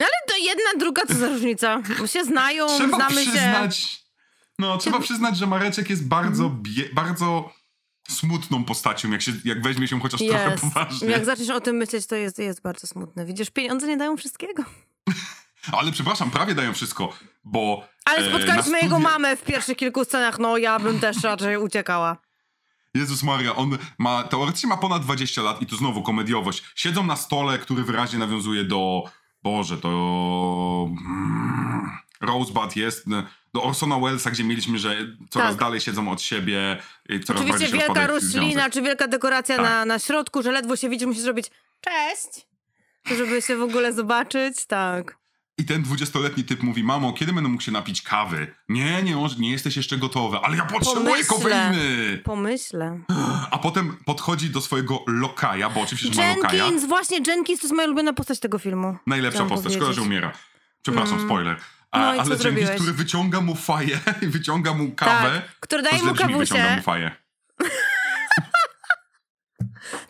Ale 0.00 0.08
to 0.28 0.36
jedna, 0.36 0.70
druga, 0.80 1.02
co 1.06 1.14
za 1.14 1.28
różnica? 1.34 1.82
Bo 1.98 2.06
się 2.06 2.24
znają, 2.24 2.66
trzeba 2.66 2.96
znamy 2.96 3.24
się. 3.24 3.30
przyznać, 3.30 4.02
no 4.58 4.78
trzeba 4.78 5.00
przyznać, 5.00 5.36
że 5.36 5.46
Mareczek 5.46 5.90
jest 5.90 6.08
bardzo, 6.08 6.44
Mhm. 6.44 6.62
bie, 6.62 6.88
bardzo 6.94 7.52
smutną 8.08 8.64
postacią, 8.64 9.10
jak, 9.10 9.22
się, 9.22 9.32
jak 9.44 9.62
weźmie 9.62 9.88
się 9.88 10.00
chociaż 10.00 10.20
trochę 10.28 10.56
poważnie. 10.60 11.08
Jak 11.08 11.24
zaczniesz 11.24 11.50
o 11.50 11.60
tym 11.60 11.76
myśleć, 11.76 12.06
to 12.06 12.16
jest, 12.16 12.38
jest 12.38 12.62
bardzo 12.62 12.86
smutne. 12.86 13.24
Widzisz, 13.26 13.50
pieniądze 13.50 13.86
nie 13.86 13.96
dają 13.96 14.16
wszystkiego. 14.16 14.64
Ale 15.78 15.92
przepraszam, 15.92 16.30
prawie 16.30 16.54
dają 16.54 16.72
wszystko, 16.74 17.12
bo. 17.44 17.88
Ale 18.04 18.18
e, 18.18 18.28
spotkaliśmy 18.28 18.72
na 18.72 18.78
jego 18.78 18.98
mamę 18.98 19.36
w 19.36 19.42
pierwszych 19.42 19.76
kilku 19.76 20.04
scenach, 20.04 20.38
no 20.38 20.56
ja 20.58 20.78
bym 20.78 21.00
też 21.00 21.22
raczej 21.22 21.56
uciekała. 21.56 22.16
Jezus 22.94 23.22
Maria, 23.22 23.56
on 23.56 23.78
ma, 23.98 24.22
teoretycznie 24.22 24.68
ma 24.68 24.76
ponad 24.76 25.02
20 25.02 25.42
lat 25.42 25.62
i 25.62 25.66
tu 25.66 25.76
znowu 25.76 26.02
komediowość. 26.02 26.64
Siedzą 26.74 27.06
na 27.06 27.16
stole, 27.16 27.58
który 27.58 27.84
wyraźnie 27.84 28.18
nawiązuje 28.18 28.64
do. 28.64 29.04
Boże, 29.42 29.78
to. 29.78 30.88
Mm, 30.90 31.90
Rosebud 32.20 32.76
jest. 32.76 33.06
Do 33.54 33.62
Orsona 33.62 33.98
Wellesa, 33.98 34.30
gdzie 34.30 34.44
mieliśmy, 34.44 34.78
że 34.78 34.96
coraz 35.30 35.50
Tak. 35.50 35.60
dalej 35.60 35.80
siedzą 35.80 36.10
od 36.10 36.22
siebie 36.22 36.76
coraz 37.08 37.42
Oczywiście 37.42 37.50
bardziej 37.50 37.80
wielka 37.80 38.06
roślina, 38.06 38.70
czy 38.70 38.82
wielka 38.82 39.08
dekoracja 39.08 39.56
Tak. 39.56 39.64
na, 39.64 39.84
na 39.84 39.98
środku, 39.98 40.42
że 40.42 40.52
ledwo 40.52 40.76
się 40.76 40.88
widzi, 40.88 41.06
musisz 41.06 41.22
zrobić 41.22 41.50
cześć, 41.80 42.46
żeby 43.18 43.42
się 43.42 43.56
w 43.56 43.62
ogóle 43.62 43.92
zobaczyć, 43.92 44.66
tak. 44.66 45.18
I 45.58 45.64
ten 45.64 45.82
dwudziestoletni 45.82 46.44
typ 46.44 46.62
mówi, 46.62 46.84
mamo, 46.84 47.12
kiedy 47.12 47.32
będę 47.32 47.50
mógł 47.50 47.62
się 47.62 47.72
napić 47.72 48.02
kawy? 48.02 48.54
Nie, 48.68 49.02
nie, 49.02 49.16
nie 49.38 49.50
jesteś 49.50 49.76
jeszcze 49.76 49.98
gotowy, 49.98 50.36
ale 50.42 50.56
ja 50.56 50.64
potrzebuję 50.64 51.24
kofeiny! 51.24 52.18
Pomyślę. 52.24 53.00
A 53.50 53.58
potem 53.58 53.96
podchodzi 54.04 54.50
do 54.50 54.60
swojego 54.60 55.04
lokaja, 55.06 55.70
bo 55.70 55.80
oczywiście, 55.80 56.14
że 56.14 56.22
ma 56.28 56.34
lokaja. 56.36 56.64
Jenkins, 56.64 56.84
właśnie 56.88 57.18
Jenkins 57.26 57.60
to 57.60 57.66
jest 57.66 57.74
moja 57.76 57.88
ulubiona 57.88 58.12
postać 58.12 58.40
tego 58.40 58.58
filmu. 58.58 58.96
Najlepsza 59.06 59.44
postać, 59.44 59.72
szkoda, 59.72 59.92
że 59.92 60.00
powiedzieć. 60.00 60.06
umiera. 60.06 60.32
Przepraszam, 60.82 61.20
spoiler. 61.26 61.56
A, 61.90 61.98
No 61.98 62.06
ale 62.06 62.16
Jenkins, 62.16 62.42
zrobiłeś? 62.42 62.70
który 62.70 62.92
wyciąga 62.92 63.40
mu 63.40 63.54
faję 63.54 63.98
i 64.22 64.26
wyciąga 64.36 64.74
mu 64.74 64.90
kawę. 64.92 65.42
Tak, 65.46 65.60
który 65.60 65.82
daje 65.82 66.02
mu 66.02 66.12
brzmi, 66.14 66.34
wyciąga 66.34 66.76
mu 66.76 66.82
faję. 66.82 67.10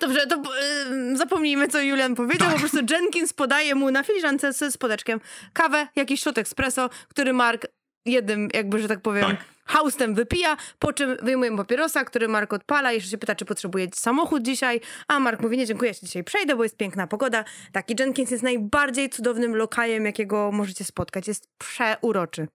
Dobrze, 0.01 0.27
to 0.27 0.37
y, 0.37 1.17
zapomnijmy, 1.17 1.69
co 1.69 1.81
Julian 1.81 2.15
powiedział. 2.15 2.49
Tak. 2.49 2.57
Po 2.57 2.61
prostu 2.61 2.95
Jenkins 2.95 3.33
podaje 3.33 3.75
mu 3.75 3.91
na 3.91 4.03
filiżance 4.03 4.53
z 4.53 4.75
spodeczkiem 4.75 5.21
kawę, 5.53 5.89
jakiś 5.97 6.21
shot 6.23 6.39
espresso, 6.39 6.91
który 7.09 7.33
Mark 7.33 7.67
jednym, 8.07 8.49
jakby, 8.55 8.79
że 8.83 8.89
tak 8.89 9.01
powiem, 9.01 9.25
Tak. 9.25 9.45
haustem 9.65 10.15
wypija, 10.15 10.57
po 10.79 10.93
czym 10.93 11.17
wyjmuje 11.23 11.51
mu 11.51 11.57
papierosa, 11.57 12.05
który 12.05 12.29
Mark 12.29 12.53
odpala, 12.53 12.93
jeszcze 12.93 13.11
się 13.11 13.19
pyta, 13.19 13.35
czy 13.35 13.45
potrzebuje 13.45 13.87
samochód 13.95 14.43
dzisiaj, 14.43 14.81
a 15.09 15.21
Mark 15.21 15.41
mówi, 15.41 15.59
nie 15.59 15.67
dziękuję, 15.67 15.91
ja 15.91 15.95
się 15.95 16.07
dzisiaj 16.07 16.25
przejdę, 16.25 16.57
bo 16.57 16.63
jest 16.63 16.77
piękna 16.77 17.07
pogoda. 17.07 17.45
Taki 17.73 17.95
Jenkins 17.99 18.31
jest 18.31 18.43
najbardziej 18.43 19.11
cudownym 19.11 19.57
lokajem, 19.57 20.05
jakiego 20.05 20.51
możecie 20.53 20.85
spotkać. 20.85 21.29
Jest 21.29 21.49
przeuroczy. 21.59 22.49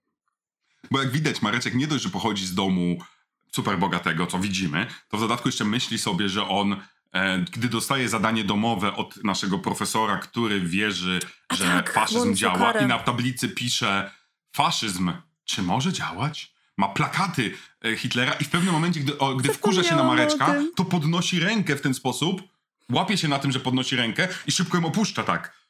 Bo 0.91 0.99
jak 0.99 1.11
widać, 1.11 1.41
Mareczek 1.41 1.75
nie 1.75 1.87
dość, 1.87 2.03
że 2.03 2.09
pochodzi 2.09 2.45
z 2.45 2.55
domu 2.55 2.97
super 3.51 3.77
bogatego, 3.77 4.27
co 4.27 4.39
widzimy, 4.39 4.85
to 5.09 5.17
w 5.17 5.19
dodatku 5.19 5.47
jeszcze 5.47 5.65
myśli 5.65 5.97
sobie, 5.97 6.29
że 6.29 6.47
on, 6.47 6.81
gdy 7.51 7.69
dostaje 7.69 8.09
zadanie 8.09 8.43
domowe 8.43 8.95
od 8.95 9.23
naszego 9.23 9.59
profesora, 9.59 10.17
który 10.17 10.61
wierzy, 10.61 11.19
A 11.49 11.55
że 11.55 11.65
tak, 11.65 11.93
faszyzm 11.93 12.33
działa 12.35 12.71
i 12.71 12.85
na 12.85 12.99
tablicy 12.99 13.49
pisze 13.49 14.11
faszyzm, 14.55 15.11
czy 15.45 15.61
może 15.61 15.93
działać? 15.93 16.53
Ma 16.77 16.87
plakaty 16.87 17.53
e, 17.85 17.95
Hitlera 17.97 18.33
i 18.33 18.43
w 18.43 18.49
pewnym 18.49 18.73
momencie, 18.73 18.99
gdy, 18.99 19.17
o, 19.17 19.35
gdy 19.35 19.53
wkurza 19.53 19.83
się 19.83 19.95
na 19.95 20.03
Mareczka, 20.03 20.55
to 20.75 20.85
podnosi 20.85 21.39
rękę 21.39 21.75
w 21.75 21.81
ten 21.81 21.93
sposób, 21.93 22.41
łapie 22.91 23.17
się 23.17 23.27
na 23.27 23.39
tym, 23.39 23.51
że 23.51 23.59
podnosi 23.59 23.95
rękę 23.95 24.27
i 24.47 24.51
szybko 24.51 24.77
ją 24.77 24.85
opuszcza 24.85 25.23
tak. 25.23 25.62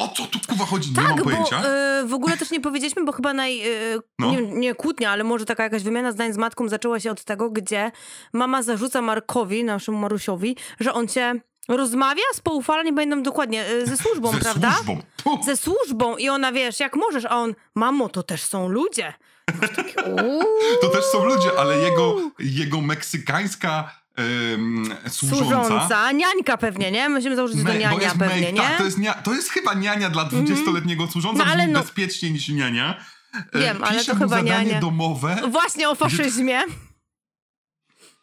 O 0.00 0.08
co 0.08 0.26
tu 0.26 0.38
kuwa 0.48 0.64
chodzi? 0.66 0.90
nie 0.96 1.02
mam 1.02 1.14
Tak, 1.14 1.24
pojęcia. 1.24 1.62
bo 1.62 1.68
y, 2.00 2.06
w 2.06 2.14
ogóle 2.14 2.36
też 2.36 2.50
nie 2.50 2.60
powiedzieliśmy, 2.60 3.04
bo 3.04 3.12
chyba 3.12 3.32
naj... 3.34 3.60
Y, 3.94 4.00
No. 4.18 4.30
nie, 4.30 4.42
nie 4.42 4.74
kłótnia, 4.74 5.10
ale 5.10 5.24
może 5.24 5.44
taka 5.44 5.62
jakaś 5.62 5.82
wymiana 5.82 6.12
zdań 6.12 6.32
z 6.32 6.36
matką 6.36 6.68
zaczęła 6.68 7.00
się 7.00 7.10
od 7.10 7.24
tego, 7.24 7.50
gdzie 7.50 7.92
mama 8.32 8.62
zarzuca 8.62 9.02
Markowi, 9.02 9.64
naszemu 9.64 9.98
Marusiowi, 9.98 10.56
że 10.80 10.92
on 10.92 11.08
cię 11.08 11.34
rozmawia 11.68 12.22
z 12.34 12.40
poufala, 12.40 12.82
nie 12.82 12.92
pamiętam 12.94 13.22
dokładnie, 13.22 13.70
y, 13.70 13.86
ze 13.86 13.96
służbą, 13.96 14.32
Ze 14.32 14.38
prawda? 14.38 14.72
służbą. 14.72 15.02
Tu. 15.24 15.38
Ze 15.44 15.56
służbą 15.56 16.16
i 16.16 16.28
ona, 16.28 16.52
wiesz, 16.52 16.80
jak 16.80 16.96
możesz, 16.96 17.24
a 17.24 17.30
on, 17.36 17.54
mamo, 17.74 18.08
to 18.08 18.22
też 18.22 18.42
są 18.42 18.68
ludzie. 18.68 19.12
Uuu. 20.06 20.42
To 20.82 20.88
też 20.88 21.04
są 21.04 21.24
ludzie, 21.24 21.50
ale 21.58 21.78
jego, 21.78 22.16
jego 22.38 22.80
meksykańska 22.80 23.90
służąca... 25.08 25.64
Służąca, 25.68 26.12
niańka 26.12 26.56
pewnie, 26.56 26.90
nie? 26.90 27.08
Musimy 27.08 27.36
założyć, 27.36 27.56
to 27.58 27.64
Me- 27.64 27.72
bo 27.72 27.78
niania 27.78 28.02
jest 28.02 28.18
pewnie, 28.18 28.40
me- 28.46 28.52
nie? 28.52 28.60
Tak, 28.60 28.78
to 28.78 28.84
jest, 28.84 28.98
nia- 28.98 29.22
to 29.22 29.34
jest 29.34 29.50
chyba 29.50 29.74
niania 29.74 30.10
dla 30.10 30.24
20-letniego 30.24 31.06
służąca, 31.06 31.44
No, 31.44 31.52
ale 31.52 31.66
no- 31.66 31.80
bezpieczniej 31.80 32.32
niż 32.32 32.48
niania. 32.48 33.04
E, 33.54 33.58
Wiem, 33.58 33.84
ale 33.84 33.98
pisze 33.98 34.06
to 34.12 34.14
mu 34.14 34.18
chyba 34.24 34.36
zadanie 34.36 34.64
niania. 34.66 34.80
domowe 34.80 35.36
Właśnie 35.50 35.88
o 35.88 35.94
faszyzmie. 35.94 36.60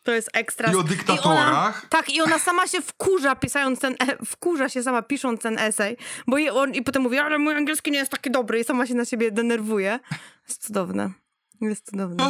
To 0.03 0.11
jest 0.11 0.29
ekstra. 0.33 0.71
i 0.71 0.75
o 0.75 0.77
I 0.77 0.79
ona, 0.79 0.89
dyktatorach. 0.89 1.85
tak, 1.89 2.09
i 2.09 2.21
ona 2.21 2.39
sama 2.39 2.67
się 2.67 2.81
wkurza 2.81 3.35
pisając 3.35 3.79
ten, 3.79 3.93
e, 3.93 4.25
wkurza 4.25 4.69
się 4.69 4.83
sama 4.83 5.01
pisząc 5.01 5.41
ten 5.41 5.59
esej, 5.59 5.97
bo 6.27 6.37
i, 6.37 6.49
on, 6.49 6.73
i 6.73 6.81
potem 6.81 7.01
mówi, 7.01 7.17
ale 7.17 7.37
mój 7.37 7.55
angielski 7.55 7.91
nie 7.91 7.97
jest 7.97 8.11
taki 8.11 8.31
dobry 8.31 8.59
i 8.59 8.63
sama 8.63 8.85
się 8.87 8.93
na 8.93 9.05
siebie 9.05 9.31
denerwuje. 9.31 9.99
Jest 10.47 10.65
cudowne. 10.67 11.11
Jest 11.61 11.85
cudowne. 11.89 12.29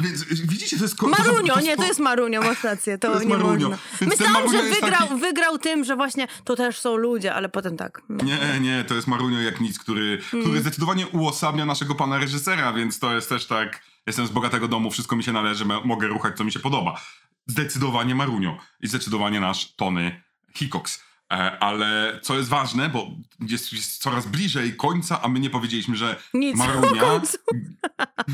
Więc 0.00 0.24
widzicie, 0.24 0.76
to 0.76 0.82
jest... 0.82 0.96
ko- 0.96 1.08
Marunio, 1.08 1.54
to- 1.54 1.60
nie, 1.60 1.76
to 1.76 1.84
jest 1.84 2.00
Marunio, 2.00 2.42
masz 2.42 2.64
rację, 2.64 2.98
to, 2.98 3.08
To 3.08 3.14
jest 3.14 3.26
nie 3.26 3.36
Marunio. 3.36 3.68
można. 3.68 3.84
Więc 4.00 4.18
Myślałam, 4.20 4.52
że 4.52 4.62
wygrał, 4.62 5.08
taki- 5.08 5.20
wygrał 5.20 5.58
tym, 5.58 5.84
że 5.84 5.96
właśnie 5.96 6.28
to 6.44 6.56
też 6.56 6.78
są 6.80 6.96
ludzie, 6.96 7.34
ale 7.34 7.48
potem 7.48 7.76
tak. 7.76 8.02
Nie, 8.08 8.60
nie, 8.60 8.84
to 8.84 8.94
jest 8.94 9.06
Marunio 9.08 9.40
jak 9.40 9.60
nic, 9.60 9.78
który, 9.78 10.18
Mm. 10.32 10.44
który 10.44 10.60
zdecydowanie 10.60 11.06
uosabia 11.08 11.64
naszego 11.66 11.94
pana 11.94 12.18
reżysera, 12.18 12.72
więc 12.72 12.98
to 12.98 13.14
jest 13.14 13.28
też 13.28 13.46
tak, 13.46 13.80
jestem 14.06 14.26
z 14.26 14.30
bogatego 14.30 14.68
domu, 14.68 14.90
wszystko 14.90 15.16
mi 15.16 15.24
się 15.24 15.32
należy, 15.32 15.64
mogę 15.84 16.06
ruchać, 16.08 16.36
co 16.36 16.44
mi 16.44 16.52
się 16.52 16.60
podoba. 16.60 17.00
Zdecydowanie 17.46 18.14
Marunio 18.14 18.56
i 18.80 18.86
zdecydowanie 18.88 19.40
nasz 19.40 19.74
Tony 19.76 20.22
Hickox. 20.56 21.02
E, 21.34 21.58
ale 21.58 22.18
co 22.22 22.36
jest 22.36 22.48
ważne, 22.48 22.88
bo 22.88 23.10
jest, 23.40 23.72
jest 23.72 24.02
coraz 24.02 24.26
bliżej 24.26 24.76
końca, 24.76 25.22
a 25.22 25.28
my 25.28 25.40
nie 25.40 25.50
powiedzieliśmy, 25.50 25.96
że 25.96 26.16
Nic 26.34 26.56
Marunia, 26.56 27.20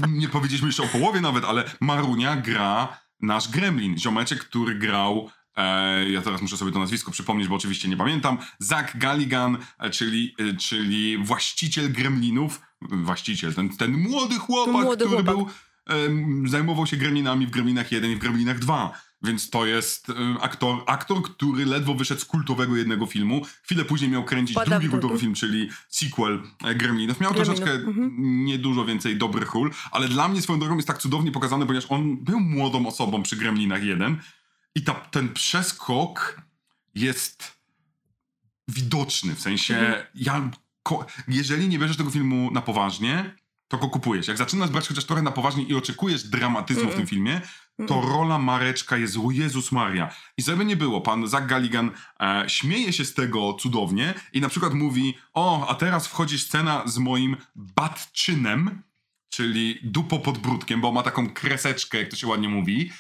nie 0.09 0.29
powiedzieliśmy 0.29 0.69
jeszcze 0.69 0.83
o 0.83 0.89
połowie 0.89 1.21
nawet, 1.21 1.45
ale 1.45 1.65
Marunia 1.81 2.37
gra 2.37 2.99
nasz 3.21 3.49
Gremlin, 3.49 3.99
ziomeczek, 3.99 4.39
który 4.39 4.75
grał 4.75 5.31
E, 5.57 6.11
ja 6.11 6.23
teraz 6.23 6.43
muszę 6.43 6.57
sobie 6.57 6.73
to 6.73 6.79
nazwisko 6.79 7.11
przypomnieć, 7.11 7.49
bo 7.49 7.55
oczywiście 7.55 7.89
nie 7.89 7.97
pamiętam. 7.97 8.39
Zach 8.59 8.99
Galligan, 8.99 9.59
e, 9.79 9.91
czyli, 9.91 10.35
e, 10.39 10.57
czyli 10.57 11.19
właściciel 11.19 11.93
Gremlinów. 11.93 12.61
Właściciel, 12.83 13.55
ten, 13.55 13.77
ten 13.77 13.93
młody 13.93 14.39
chłopak, 14.39 14.85
Młody 14.85 15.05
który 15.05 15.23
chłopak. 15.23 15.37
był, 15.37 15.47
em, 15.87 16.49
zajmował 16.49 16.87
się 16.87 16.97
Gremlinami 16.97 17.47
w 17.47 17.51
Gremlinach 17.51 17.93
1 17.93 18.11
i 18.11 18.17
w 18.17 18.19
Gremlinach 18.19 18.59
2. 18.59 18.93
Więc 19.23 19.51
to 19.51 19.67
jest 19.67 20.11
em, 20.11 20.39
aktor, 20.41 20.83
aktor, 20.87 21.23
który 21.23 21.67
ledwo 21.67 21.95
wyszedł 21.95 22.21
z 22.21 22.25
kultowego 22.25 22.77
jednego 22.77 23.07
filmu. 23.07 23.43
Chwilę 23.63 23.85
później 23.85 24.11
miał 24.11 24.25
kręcić 24.25 24.55
Pada 24.55 24.71
drugi 24.71 24.89
kultowy 24.89 25.19
film, 25.19 25.35
czyli 25.35 25.71
sequel 25.89 26.43
e, 26.65 26.75
Gremlinów. 26.75 27.21
Miał 27.21 27.33
Gremlinów, 27.33 27.61
troszeczkę 27.61 27.89
mhm. 27.89 28.45
niedużo 28.45 28.85
więcej 28.85 29.17
dobrych 29.17 29.55
ról, 29.55 29.71
ale 29.91 30.09
dla 30.09 30.29
mnie 30.29 30.43
swoją 30.43 30.59
drogą 30.59 30.77
jest 30.77 30.89
tak 30.89 30.99
cudownie 30.99 31.33
pokazane, 31.33 31.67
ponieważ 31.67 31.91
on 31.91 32.17
był 32.17 32.41
młodą 32.41 32.87
osobą 32.87 33.23
przy 33.23 33.37
Gremlinach 33.37 33.85
1 33.85 34.21
i 34.75 34.83
ta, 34.83 34.95
ten 34.95 35.33
przeskok 35.33 36.43
jest 36.95 37.61
widoczny, 38.69 39.35
w 39.35 39.41
sensie 39.41 39.77
Mhm. 39.77 40.07
ja, 40.15 40.51
ko, 40.83 41.07
jeżeli 41.29 41.69
nie 41.69 41.79
bierzesz 41.79 41.97
tego 41.97 42.11
filmu 42.11 42.51
na 42.53 42.63
poważnie, 42.63 43.35
to 43.69 43.79
go 43.79 43.89
kupujesz. 43.89 44.29
Jak 44.29 44.37
zaczynasz 44.37 44.71
brać 44.71 44.89
chociaż 44.89 45.05
trochę 45.05 45.23
na 45.23 45.31
poważnie 45.31 45.63
i 45.63 45.75
oczekujesz 45.75 46.25
dramatyzmu 46.25 46.91
w 46.91 46.95
tym 46.95 47.07
filmie, 47.07 47.41
to 47.89 48.01
rola 48.01 48.39
Mareczka 48.39 48.97
jest, 48.97 49.17
o 49.17 49.31
Jezus 49.31 49.73
Maria. 49.73 50.15
I 50.37 50.43
żeby 50.43 50.65
nie 50.65 50.77
było, 50.77 51.01
pan 51.01 51.29
Zach 51.29 51.47
Galligan 51.47 51.91
e, 52.21 52.45
śmieje 52.47 52.93
się 52.93 53.05
z 53.05 53.15
tego 53.15 53.55
cudownie 53.55 54.15
i 54.33 54.41
na 54.41 54.49
przykład 54.49 54.75
mówi, 54.75 55.15
o, 55.35 55.69
a 55.69 55.75
teraz 55.75 56.07
wchodzi 56.07 56.39
scena 56.39 56.83
z 56.87 56.99
moim 56.99 57.37
batczynem, 57.55 58.83
czyli 59.29 59.79
dupo 59.83 60.19
pod 60.19 60.39
brudkiem, 60.39 60.81
bo 60.81 60.93
ma 60.93 61.03
taką 61.03 61.31
kreseczkę, 61.31 61.99
jak 61.99 62.09
to 62.09 62.17
się 62.17 62.27
ładnie 62.27 62.49
mówi. 62.49 62.91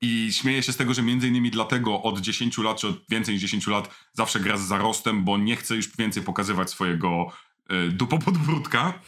I 0.00 0.32
śmieje 0.32 0.62
się 0.62 0.72
z 0.72 0.76
tego, 0.76 0.94
że 0.94 1.02
między 1.02 1.28
innymi 1.28 1.50
dlatego 1.50 2.02
od 2.02 2.20
10 2.20 2.58
lat, 2.58 2.76
czy 2.76 2.88
od 2.88 2.96
więcej 3.08 3.34
niż 3.34 3.42
10 3.42 3.66
lat 3.66 3.90
zawsze 4.12 4.40
gra 4.40 4.56
z 4.56 4.60
zarostem, 4.60 5.24
bo 5.24 5.38
nie 5.38 5.56
chce 5.56 5.76
już 5.76 5.96
więcej 5.96 6.22
pokazywać 6.22 6.70
swojego 6.70 7.26
e, 7.68 7.88
dupo 7.88 8.18
podbródka. 8.18 9.00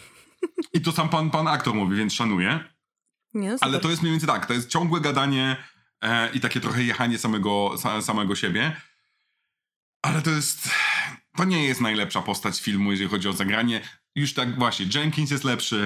I 0.74 0.81
to 0.81 0.93
sam 0.93 1.09
pan, 1.09 1.31
pan 1.31 1.48
aktor 1.48 1.74
mówi, 1.74 1.97
więc 1.97 2.15
szanuję. 2.15 2.65
Nie, 3.35 3.51
no 3.51 3.57
Ale 3.61 3.81
to 3.81 3.90
jest 3.90 4.02
mniej 4.02 4.12
więcej 4.12 4.28
tak, 4.28 4.47
to 4.47 4.52
jest 4.52 4.69
ciągłe 4.69 5.01
gadanie 5.01 5.57
e, 6.02 6.31
i 6.32 6.40
takie 6.40 6.61
trochę 6.61 6.82
jechanie 6.82 7.19
samego, 7.19 7.70
sa, 7.78 8.02
samego 8.02 8.35
siebie. 8.35 8.77
Ale 10.02 10.23
to 10.23 10.31
jest. 10.31 10.69
To 11.36 11.44
nie 11.44 11.65
jest 11.65 11.81
najlepsza 11.81 12.23
postać 12.23 12.61
filmu, 12.61 12.90
jeżeli 12.90 13.11
chodzi 13.11 13.28
o 13.28 13.32
zagranie. 13.32 13.81
Już 14.15 14.35
tak 14.35 14.59
właśnie, 14.59 14.86
Jenkins 14.94 15.31
jest 15.31 15.44
lepszy, 15.44 15.77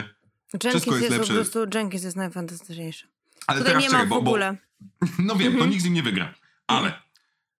Jenkins 0.53 0.73
wszystko 0.75 0.91
jest 0.91 1.03
jest, 1.03 1.17
lepsze. 1.17 1.33
po 1.35 1.41
prostu, 1.41 1.79
Jenkins 1.79 2.05
jest 2.05 2.17
najfantastyczniejszy. 2.17 3.09
ale 3.47 3.59
Tutaj 3.59 3.73
teraz 3.73 3.83
nie 3.85 3.91
czekaj, 3.91 4.03
ma 4.03 4.07
w 4.07 4.09
bo, 4.09 4.23
bo 4.23 4.31
ogóle. 4.31 4.57
no 5.19 5.37
wiem, 5.37 5.59
to 5.59 5.67
nikt 5.67 5.83
z 5.83 5.85
nim 5.85 5.95
nie 5.95 6.03
wygra. 6.03 6.35
Ale 6.67 7.03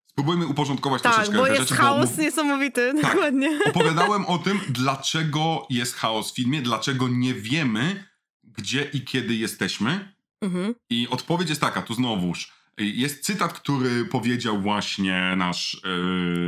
spróbujmy 0.09 0.45
uporządkować 0.47 1.01
Tak, 1.01 1.13
troszeczkę 1.13 1.37
bo 1.37 1.47
jest 1.47 1.59
rzeczy, 1.61 1.75
chaos 1.75 2.15
bo 2.15 2.21
niesamowity, 2.21 2.93
Tak. 3.01 3.13
dokładnie. 3.13 3.59
opowiadałem 3.65 4.25
o 4.25 4.37
tym, 4.37 4.59
dlaczego 4.69 5.67
jest 5.69 5.95
chaos 5.95 6.31
w 6.31 6.35
filmie, 6.35 6.61
dlaczego 6.61 7.07
nie 7.07 7.33
wiemy, 7.33 8.03
gdzie 8.57 8.89
i 8.93 9.01
kiedy 9.01 9.35
jesteśmy. 9.35 10.15
Mhm. 10.41 10.75
I 10.89 11.07
odpowiedź 11.07 11.49
jest 11.49 11.61
taka, 11.61 11.81
tu 11.81 11.93
znowuż. 11.93 12.51
Jest 12.77 13.25
cytat, 13.25 13.53
który 13.53 14.05
powiedział 14.05 14.61
właśnie 14.61 15.35
nasz, 15.37 15.81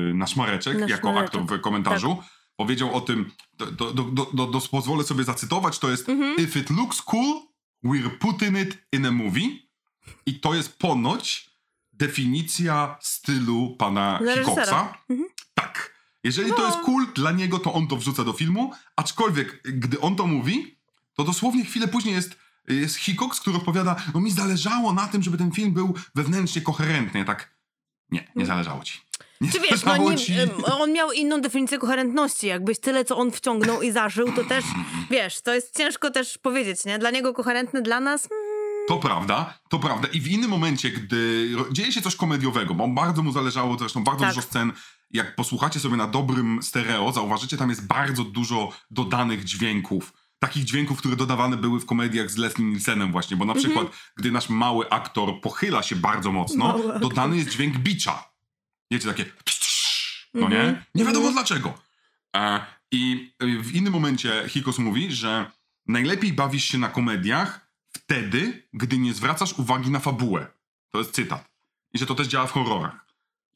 yy, 0.08 0.14
nasz 0.14 0.36
Mareczek, 0.36 0.80
Nasz 0.80 0.90
jako 0.90 1.14
Mareczek, 1.14 1.42
aktor 1.42 1.60
w 1.60 1.62
komentarzu. 1.62 2.24
Powiedział 2.56 2.96
o 2.96 3.02
tym, 3.02 3.32
do, 3.54 3.66
do, 3.66 3.94
do, 3.94 4.04
do, 4.04 4.26
do, 4.34 4.48
do, 4.48 4.62
pozwolę 4.62 5.04
sobie 5.04 5.24
zacytować, 5.24 5.80
to 5.80 5.90
jest 5.90 6.10
Mhm. 6.10 6.36
If 6.38 6.60
it 6.60 6.70
looks 6.70 7.02
cool, 7.02 7.42
we're 7.86 8.18
putting 8.20 8.58
it 8.60 8.78
in 8.94 9.06
a 9.06 9.12
movie. 9.12 9.50
I 10.26 10.40
to 10.40 10.54
jest 10.54 10.78
ponoć 10.78 11.50
definicja 11.94 12.98
stylu 13.02 13.76
pana 13.76 14.20
reżysera. 14.20 14.44
Hickoxa. 14.54 14.98
Tak. 15.54 15.98
Jeżeli 16.24 16.50
to 16.50 16.58
No. 16.58 16.66
jest 16.66 16.80
cool 16.80 17.08
dla 17.16 17.32
niego, 17.32 17.60
to 17.60 17.74
on 17.74 17.88
to 17.88 17.98
wrzuca 17.98 18.24
do 18.24 18.34
filmu, 18.34 18.72
aczkolwiek 18.96 19.62
gdy 19.64 20.00
on 20.02 20.16
to 20.16 20.28
mówi, 20.28 20.77
to 21.18 21.24
dosłownie 21.24 21.66
chwilę 21.66 21.88
później 21.88 22.16
jest, 22.16 22.38
jest 22.68 22.96
Hickox, 22.96 23.40
który 23.40 23.58
odpowiada, 23.58 23.96
no 24.14 24.20
mi 24.20 24.32
zależało 24.32 24.94
na 24.94 25.08
tym, 25.08 25.24
żeby 25.24 25.38
ten 25.38 25.52
film 25.52 25.74
był 25.74 25.94
wewnętrznie 26.16 26.62
koherentny. 26.62 27.20
Ja 27.20 27.26
tak, 27.26 27.58
nie, 28.12 28.28
nie 28.36 28.46
zależało 28.46 28.84
ci. 28.84 29.00
Nie 29.42 29.52
Czy 29.52 29.60
wiesz, 29.60 29.84
no, 29.86 29.98
nie, 29.98 30.48
on 30.66 30.94
miał 30.94 31.12
inną 31.12 31.42
definicję 31.42 31.78
koherentności. 31.78 32.48
Jakbyś 32.48 32.80
tyle, 32.80 33.06
co 33.06 33.18
on 33.18 33.32
wciągnął 33.32 33.82
i 33.82 33.92
zażył, 33.92 34.32
to 34.32 34.44
też, 34.44 34.66
wiesz, 35.12 35.42
to 35.42 35.54
jest 35.54 35.78
ciężko 35.78 36.12
też 36.12 36.38
powiedzieć, 36.38 36.86
nie? 36.86 37.00
Dla 37.00 37.12
niego 37.12 37.34
koherentny, 37.34 37.82
dla 37.82 38.00
nas... 38.00 38.26
Mm, 38.32 38.88
To 38.88 38.98
prawda, 38.98 39.60
to 39.70 39.80
prawda. 39.80 40.08
I 40.08 40.22
w 40.22 40.28
innym 40.28 40.50
momencie, 40.50 40.92
gdy 40.92 41.50
dzieje 41.72 41.92
się 41.92 42.02
coś 42.02 42.16
komediowego, 42.16 42.74
bo 42.74 42.88
bardzo 42.88 43.24
mu 43.24 43.32
zależało, 43.32 43.78
zresztą 43.78 44.04
bardzo 44.04 44.22
Tak. 44.26 44.36
dużo 44.36 44.48
scen, 44.48 44.72
jak 45.12 45.36
posłuchacie 45.36 45.80
sobie 45.80 45.98
na 45.98 46.08
dobrym 46.08 46.64
stereo, 46.64 47.12
zauważycie, 47.12 47.58
tam 47.58 47.70
jest 47.70 47.88
bardzo 47.88 48.24
dużo 48.24 48.70
dodanych 48.92 49.44
dźwięków. 49.44 50.14
Takich 50.40 50.64
dźwięków, 50.64 50.98
które 51.00 51.16
dodawane 51.16 51.58
były 51.58 51.80
w 51.80 51.86
komediach 51.86 52.32
z 52.32 52.38
Leslie 52.38 52.66
Nielsenem 52.66 53.12
właśnie, 53.12 53.38
bo 53.38 53.46
na 53.46 53.54
Mhm. 53.54 53.66
przykład, 53.74 53.98
gdy 54.18 54.32
nasz 54.32 54.50
mały 54.50 54.90
aktor 54.90 55.42
pochyla 55.42 55.84
się 55.84 55.96
bardzo 55.96 56.32
mocno, 56.32 56.68
Mały 56.68 56.84
aktor. 56.86 57.02
dodany 57.02 57.38
jest 57.38 57.50
dźwięk 57.50 57.78
bicza. 57.78 58.30
Wiecie, 58.92 59.08
takie 59.08 59.26
no 60.34 60.46
Mhm. 60.46 60.66
nie? 60.68 60.86
Nie 60.96 61.06
wiadomo 61.06 61.28
Mhm. 61.28 61.34
dlaczego. 61.34 61.74
E, 62.36 62.66
I 62.92 63.32
w 63.64 63.76
innym 63.76 63.94
momencie 63.94 64.44
Hikos 64.50 64.80
mówi, 64.80 65.12
że 65.12 65.52
najlepiej 65.88 66.34
bawisz 66.34 66.66
się 66.66 66.78
na 66.78 66.88
komediach 66.90 67.68
wtedy, 67.90 68.68
gdy 68.74 68.98
nie 68.98 69.14
zwracasz 69.14 69.54
uwagi 69.60 69.90
na 69.92 70.00
fabułę. 70.00 70.48
To 70.92 70.98
jest 70.98 71.12
cytat. 71.12 71.50
I 71.94 71.98
że 72.00 72.06
to 72.06 72.16
też 72.16 72.28
działa 72.28 72.48
w 72.48 72.52
horrorach. 72.52 73.06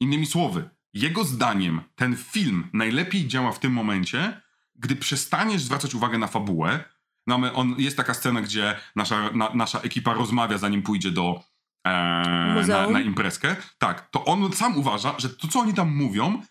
Innymi 0.00 0.26
słowy, 0.26 0.70
jego 0.94 1.24
zdaniem 1.24 1.80
ten 1.94 2.16
film 2.16 2.68
najlepiej 2.72 3.28
działa 3.28 3.52
w 3.52 3.58
tym 3.58 3.72
momencie, 3.72 4.40
gdy 4.74 4.96
przestaniesz 4.96 5.62
zwracać 5.62 5.94
uwagę 5.94 6.18
na 6.18 6.26
fabułę. 6.26 6.84
No, 7.26 7.38
my, 7.38 7.52
on, 7.52 7.74
jest 7.78 7.96
taka 7.96 8.14
scena, 8.14 8.40
gdzie 8.40 8.76
nasza, 8.96 9.30
na, 9.30 9.54
nasza 9.54 9.80
ekipa 9.80 10.14
rozmawia, 10.14 10.58
zanim 10.58 10.82
pójdzie 10.82 11.10
do 11.10 11.44
e, 11.86 11.90
na, 12.68 12.90
na 12.90 13.00
imprezkę. 13.00 13.56
Tak, 13.78 14.10
to 14.10 14.24
on 14.24 14.52
sam 14.52 14.78
uważa, 14.78 15.14
że 15.18 15.30
to, 15.30 15.48
co 15.48 15.60
oni 15.60 15.74
tam 15.74 15.96
mówią, 15.96 16.42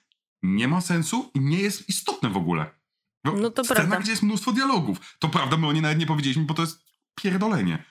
nie 0.43 0.67
ma 0.67 0.81
sensu 0.81 1.31
i 1.33 1.39
nie 1.39 1.59
jest 1.59 1.89
istotne 1.89 2.29
w 2.29 2.37
ogóle. 2.37 2.81
Bo 3.25 3.31
No 3.31 3.49
to 3.49 3.63
scena, 3.63 3.75
prawda. 3.75 3.99
gdzie 3.99 4.11
jest 4.11 4.23
mnóstwo 4.23 4.51
dialogów. 4.51 5.15
To 5.19 5.29
prawda, 5.29 5.57
my 5.57 5.67
o 5.67 5.73
niej 5.73 5.81
nawet 5.81 5.99
nie 5.99 6.05
powiedzieliśmy, 6.05 6.43
bo 6.43 6.53
to 6.53 6.61
jest 6.61 6.85
pierdolenie. 7.15 7.83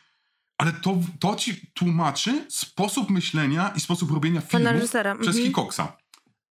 Ale 0.59 0.73
to, 0.73 0.99
to 1.21 1.35
ci 1.37 1.73
tłumaczy 1.75 2.47
sposób 2.49 3.11
myślenia 3.11 3.73
i 3.77 3.81
sposób 3.81 4.11
robienia 4.11 4.43
reżysera. 4.53 5.15
przez 5.15 5.29
mhm. 5.29 5.47
Hikoksa. 5.47 5.97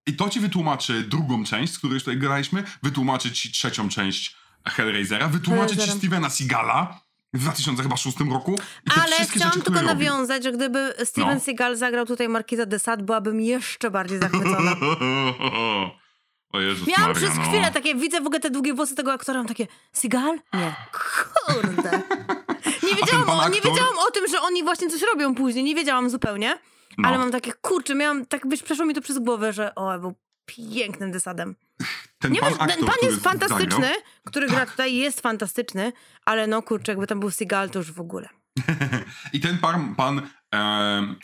I 0.08 0.14
to 0.16 0.30
ci 0.30 0.40
wytłumaczy 0.40 1.04
drugą 1.04 1.44
część, 1.44 1.74
z 1.74 1.78
której 1.78 2.00
tutaj 2.00 2.18
graliśmy, 2.18 2.64
wytłumaczy 2.84 3.32
ci 3.32 3.52
trzecią 3.52 3.90
część 3.90 4.36
Hellraisera, 4.68 5.28
wytłumaczy 5.28 5.70
ci 5.70 5.76
Hellraisera. 5.76 6.00
Stevena 6.00 6.30
Seagala 6.30 7.00
w 7.34 7.40
2006 7.40 8.18
roku. 8.32 8.56
I 8.86 8.92
te 8.92 9.02
Ale 9.02 9.16
wszystkie 9.16 9.40
chciałam 9.40 9.54
rzeczy, 9.54 9.64
tylko 9.64 9.80
które 9.80 9.94
robił. 9.94 10.08
nawiązać, 10.10 10.44
że 10.44 10.52
gdyby 10.52 10.94
Steven 11.04 11.34
No. 11.34 11.40
Seagal 11.40 11.76
zagrał 11.78 12.06
tutaj 12.06 12.30
Markiza 12.30 12.66
de 12.66 12.80
Sade, 12.80 13.04
byłabym 13.04 13.42
jeszcze 13.42 13.92
bardziej 13.92 14.20
zachwycona. 14.20 14.76
o 16.54 16.60
Jezus 16.60 16.88
Miałam 16.88 17.08
Maria, 17.14 17.16
przez 17.28 17.38
no. 17.38 17.44
chwilę 17.44 17.72
takie, 17.72 17.96
widzę 17.96 18.22
w 18.22 18.26
ogóle 18.26 18.40
te 18.40 18.50
długie 18.50 18.74
włosy 18.74 18.96
tego 18.96 19.14
aktora, 19.14 19.40
mam 19.40 19.48
takie, 19.48 19.68
Seagal? 19.94 20.40
Nie. 20.54 20.76
Kurde. 20.92 22.02
Nie 22.90 22.96
wiedziałam, 22.96 23.26
pan 23.26 23.40
o, 23.40 23.50
nie 23.50 23.58
aktor? 23.58 23.72
wiedziałam 23.72 23.94
o 24.08 24.12
tym, 24.12 24.28
że 24.32 24.42
oni 24.42 24.64
właśnie 24.64 24.90
coś 24.90 25.02
robią 25.14 25.36
później, 25.36 25.64
nie 25.64 25.76
wiedziałam 25.76 26.10
zupełnie. 26.10 26.58
No. 26.98 27.10
Ale 27.10 27.18
mam 27.18 27.32
takie, 27.32 27.54
kurczę, 27.54 27.96
miałam, 27.96 28.26
tak 28.26 28.50
wiesz, 28.50 28.64
przeszło 28.64 28.86
mi 28.86 28.94
to 28.94 29.02
przez 29.02 29.20
głowę, 29.20 29.54
że 29.54 29.76
o, 29.76 30.00
był 30.00 30.14
pięknym 30.46 31.12
desadem. 31.12 31.56
Ten 32.20 32.32
Nie 32.32 32.40
pan, 32.40 32.50
wiem, 32.50 32.62
aktor, 32.62 32.78
ten 32.78 32.88
pan 32.88 32.96
jest 33.10 33.24
fantastyczny, 33.24 33.88
zagrał, 33.88 34.02
który 34.26 34.48
gra 34.48 34.66
tutaj, 34.66 34.96
jest 34.96 35.22
fantastyczny, 35.22 35.94
ale 36.26 36.48
no 36.48 36.62
kurczę, 36.62 36.92
jakby 36.92 37.08
tam 37.08 37.20
był 37.20 37.32
Seagal, 37.32 37.70
to 37.70 37.80
już 37.80 37.92
w 37.92 38.00
ogóle. 38.00 38.30
I 39.34 39.40
ten 39.40 39.58
pan, 39.58 39.96
pan 39.96 40.22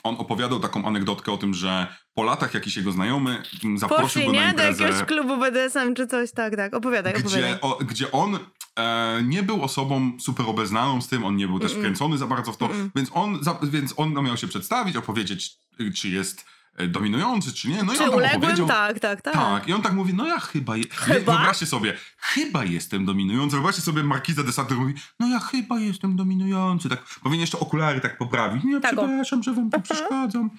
on 0.04 0.16
opowiadał 0.18 0.60
taką 0.60 0.86
anegdotkę 0.86 1.32
o 1.32 1.38
tym, 1.38 1.54
że 1.54 1.88
po 2.14 2.24
latach 2.24 2.54
jakiś 2.54 2.78
jego 2.78 2.92
znajomy 2.92 3.44
zaprosił 3.76 4.06
Poszli, 4.06 4.26
go 4.26 4.32
na 4.32 4.40
nie? 4.40 4.54
Do 4.54 4.64
imprezę, 4.64 4.84
jakiegoś 4.84 5.08
klubu 5.08 5.38
BDSM 5.38 5.94
czy 5.96 6.08
coś, 6.08 6.32
tak, 6.32 6.56
tak. 6.56 6.74
Opowiadaj, 6.74 7.14
opowiadaj. 7.14 7.42
gdzie, 7.42 7.62
o, 7.62 7.80
gdzie 7.82 8.12
on 8.12 8.40
e, 8.80 9.22
nie 9.24 9.44
był 9.44 9.64
osobą 9.64 10.12
super 10.20 10.46
obeznaną 10.50 11.02
z 11.02 11.08
tym, 11.08 11.26
on 11.26 11.36
nie 11.36 11.48
był 11.48 11.60
też 11.60 11.74
wkręcony 11.74 12.18
za 12.18 12.28
bardzo 12.28 12.52
w 12.52 12.58
to, 12.58 12.70
więc 12.96 13.10
on, 13.14 13.44
za, 13.44 13.60
więc 13.64 13.94
on 13.98 14.14
miał 14.14 14.38
się 14.38 14.48
przedstawić, 14.48 14.96
opowiedzieć, 14.96 15.58
y, 15.80 15.94
czy 15.94 16.10
jest 16.10 16.46
dominujący, 16.88 17.54
czy 17.54 17.70
nie. 17.70 17.84
No 17.84 17.94
i 17.94 17.98
Czy 17.98 18.04
on 18.04 18.10
tam 18.10 18.18
uległym? 18.18 18.42
opowiedział, 18.44 18.68
Tak, 18.68 19.00
tak, 19.00 19.22
tak. 19.22 19.34
Tak, 19.34 19.68
i 19.68 19.74
on 19.74 19.82
tak 19.82 19.94
mówi, 19.94 20.14
no 20.14 20.28
ja 20.28 20.40
chyba, 20.40 20.78
je... 20.78 20.84
Chyba? 20.92 21.34
wyobraźcie 21.38 21.66
sobie, 21.66 21.98
chyba 22.18 22.64
jestem 22.66 23.06
dominujący, 23.06 23.56
wyobraźcie 23.56 23.82
sobie 23.82 24.04
Markiza 24.04 24.44
de 24.44 24.52
Sade, 24.52 24.76
mówi, 24.76 24.94
no 25.20 25.28
ja 25.28 25.40
chyba 25.40 25.80
jestem 25.80 26.16
dominujący, 26.16 26.90
tak, 26.90 27.04
powinien 27.24 27.42
jeszcze 27.42 27.60
okulary 27.60 28.02
tak 28.02 28.18
poprawić, 28.18 28.64
nie, 28.64 28.80
Tak, 28.82 28.92
przepraszam, 28.96 29.44
że 29.44 29.54
wam 29.54 29.72
tu 29.72 29.82
przeszkadzam. 29.82 30.50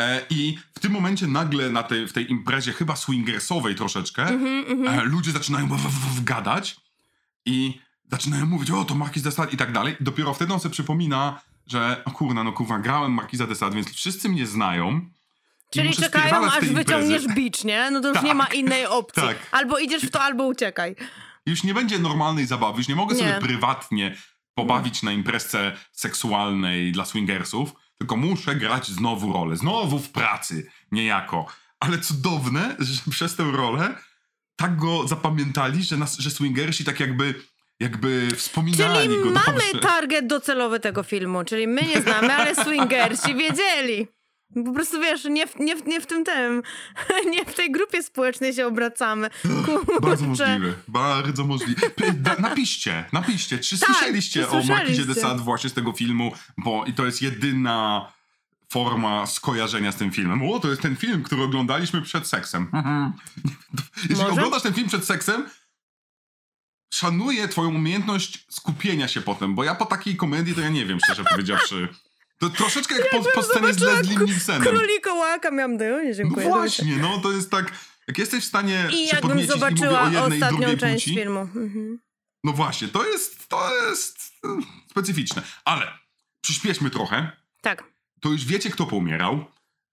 E, 0.00 0.20
I 0.30 0.58
w 0.74 0.80
tym 0.80 0.92
momencie 0.92 1.26
nagle 1.26 1.70
na 1.70 1.82
tej, 1.82 2.08
w 2.08 2.12
tej 2.12 2.30
imprezie, 2.30 2.72
chyba 2.72 2.96
swingersowej 2.96 3.74
troszeczkę, 3.74 4.26
Mhm, 4.26 4.88
e, 4.88 5.04
ludzie 5.04 5.30
zaczynają 5.32 5.66
w, 5.68 5.72
w, 5.76 6.16
w, 6.16 6.24
gadać 6.24 6.76
i 7.46 7.80
zaczynają 8.10 8.46
mówić, 8.46 8.70
o 8.70 8.84
to 8.84 8.94
Markiz 8.94 9.22
de 9.22 9.32
Sade 9.32 9.52
i 9.52 9.56
tak 9.56 9.72
dalej. 9.72 9.96
Dopiero 10.00 10.34
wtedy 10.34 10.52
on 10.54 10.60
sobie 10.60 10.72
przypomina, 10.72 11.40
że 11.66 12.02
o 12.04 12.10
kurna, 12.10 12.44
no 12.44 12.52
kurwa, 12.52 12.78
grałem 12.78 13.12
Markiza 13.12 13.46
de 13.46 13.54
Sade, 13.54 13.76
więc 13.76 13.88
wszyscy 13.92 14.28
mnie 14.28 14.46
znają. 14.46 15.00
Czyli 15.70 15.94
czekają, 15.96 16.52
aż 16.52 16.64
wyciągniesz 16.68 17.26
bicz, 17.26 17.64
nie? 17.64 17.90
No 17.90 18.00
to 18.00 18.08
już 18.08 18.14
Tak. 18.16 18.24
nie 18.26 18.34
ma 18.34 18.46
innej 18.46 18.86
opcji. 18.86 19.22
Tak. 19.22 19.36
Albo 19.50 19.78
idziesz 19.78 20.02
w 20.02 20.10
to, 20.10 20.20
albo 20.20 20.46
uciekaj. 20.46 20.96
Już 21.46 21.64
nie 21.64 21.74
będzie 21.74 21.98
normalnej 21.98 22.46
zabawy, 22.46 22.78
już 22.78 22.88
nie 22.88 22.94
mogę 22.96 23.14
Nie. 23.16 23.20
sobie 23.28 23.40
prywatnie 23.40 24.16
pobawić 24.54 25.02
na 25.02 25.12
imprezce 25.12 25.72
seksualnej 25.92 26.92
dla 26.92 27.04
swingersów, 27.04 27.72
tylko 27.98 28.16
muszę 28.16 28.54
grać 28.54 28.88
znowu 28.88 29.32
rolę. 29.32 29.56
Znowu 29.56 29.98
w 29.98 30.10
pracy, 30.10 30.70
niejako. 30.92 31.46
Ale 31.80 31.98
cudowne, 31.98 32.76
że 32.78 33.10
przez 33.10 33.36
tę 33.36 33.44
rolę 33.52 33.94
tak 34.56 34.76
go 34.76 35.08
zapamiętali, 35.08 35.82
że, 35.82 35.96
nas, 35.96 36.18
że 36.18 36.30
swingersi 36.30 36.84
tak 36.84 37.00
jakby, 37.00 37.34
jakby 37.80 38.28
wspominali 38.36 39.08
Czyli 39.08 39.22
go 39.22 39.30
mamy 39.30 39.58
dobrze. 39.72 39.78
target 39.80 40.26
docelowy 40.26 40.80
tego 40.80 41.02
filmu, 41.02 41.44
czyli 41.44 41.66
my 41.66 41.82
nie 41.82 42.02
znamy, 42.02 42.34
ale 42.34 42.54
swingersi 42.54 43.34
wiedzieli. 43.42 44.08
Po 44.54 44.72
prostu 44.72 45.00
wiesz, 45.00 45.24
nie 45.24 45.46
w, 45.46 45.56
nie 45.60 45.76
w, 45.76 45.86
nie 45.86 46.00
w 46.00 46.06
tym 46.06 46.24
tym, 46.24 46.62
nie 47.34 47.44
w 47.44 47.54
tej 47.54 47.72
grupie 47.72 48.02
społecznej 48.02 48.54
się 48.54 48.66
obracamy. 48.66 49.30
Kurczę. 49.66 50.00
Bardzo 50.00 50.26
możliwe, 50.26 50.74
bardzo 50.88 51.44
możliwe. 51.44 51.80
Napiszcie, 52.38 53.04
napiszcie, 53.12 53.58
czy 53.58 53.78
Tak, 53.78 53.88
słyszeliście 53.88 54.44
czy 54.44 54.50
o 54.50 54.62
Markizie 54.64 55.04
de? 55.04 55.14
Sade 55.14 55.42
właśnie 55.42 55.70
z 55.70 55.72
tego 55.72 55.92
filmu, 55.92 56.32
bo 56.56 56.84
i 56.84 56.92
to 56.92 57.06
jest 57.06 57.22
jedyna 57.22 58.12
forma 58.68 59.26
skojarzenia 59.26 59.92
z 59.92 59.96
tym 59.96 60.10
filmem. 60.10 60.50
O, 60.50 60.60
to 60.60 60.68
jest 60.68 60.82
ten 60.82 60.96
film, 60.96 61.22
który 61.22 61.42
oglądaliśmy 61.42 62.02
przed 62.02 62.26
seksem. 62.26 62.70
Jeśli 63.96 64.16
Może? 64.16 64.28
oglądasz 64.28 64.62
ten 64.62 64.74
film 64.74 64.88
przed 64.88 65.04
seksem, 65.04 65.48
szanuję 66.94 67.48
twoją 67.48 67.68
umiejętność 67.68 68.46
skupienia 68.50 69.08
się 69.08 69.20
potem, 69.20 69.54
bo 69.54 69.64
ja 69.64 69.74
po 69.74 69.86
takiej 69.86 70.16
komedii 70.16 70.54
to 70.54 70.60
ja 70.60 70.68
nie 70.68 70.86
wiem, 70.86 70.98
szczerze 71.04 71.24
powiedziawszy. 71.24 71.88
To 72.38 72.50
troszeczkę 72.50 72.94
jak 72.98 73.10
po, 73.10 73.22
po 73.34 73.42
scenie 73.42 73.72
z 73.72 73.78
zobaczyła 73.78 74.00
Leslie 74.00 74.26
Nielsenem. 74.26 74.62
Królikołaka 74.62 75.50
miałam 75.50 75.76
do 75.76 75.84
nie, 75.84 76.08
No 76.08 76.14
dziękuję. 76.14 76.48
właśnie, 76.48 76.96
no 76.96 77.18
to 77.18 77.32
jest 77.32 77.50
tak, 77.50 77.72
jak 78.08 78.18
jesteś 78.18 78.44
w 78.44 78.48
stanie 78.48 78.88
I 78.90 78.92
się 78.92 79.16
jakbym 79.16 79.28
podniecić 79.30 79.50
i 79.50 79.58
zobaczyła 79.58 80.02
o 80.02 80.24
ostatnią 80.24 80.76
część 80.76 81.04
płci, 81.04 81.18
filmu. 81.18 81.40
Mhm. 81.40 81.98
no 82.44 82.52
właśnie, 82.52 82.88
to 82.88 83.06
jest, 83.06 83.48
to 83.48 83.84
jest 83.88 84.18
e, 84.44 84.48
specyficzne. 84.90 85.42
Ale 85.64 85.98
przyspieszmy 86.40 86.90
trochę. 86.90 87.32
Tak. 87.62 87.84
To 88.20 88.28
już 88.28 88.44
wiecie, 88.44 88.70
kto 88.70 88.86
poumierał. 88.86 89.44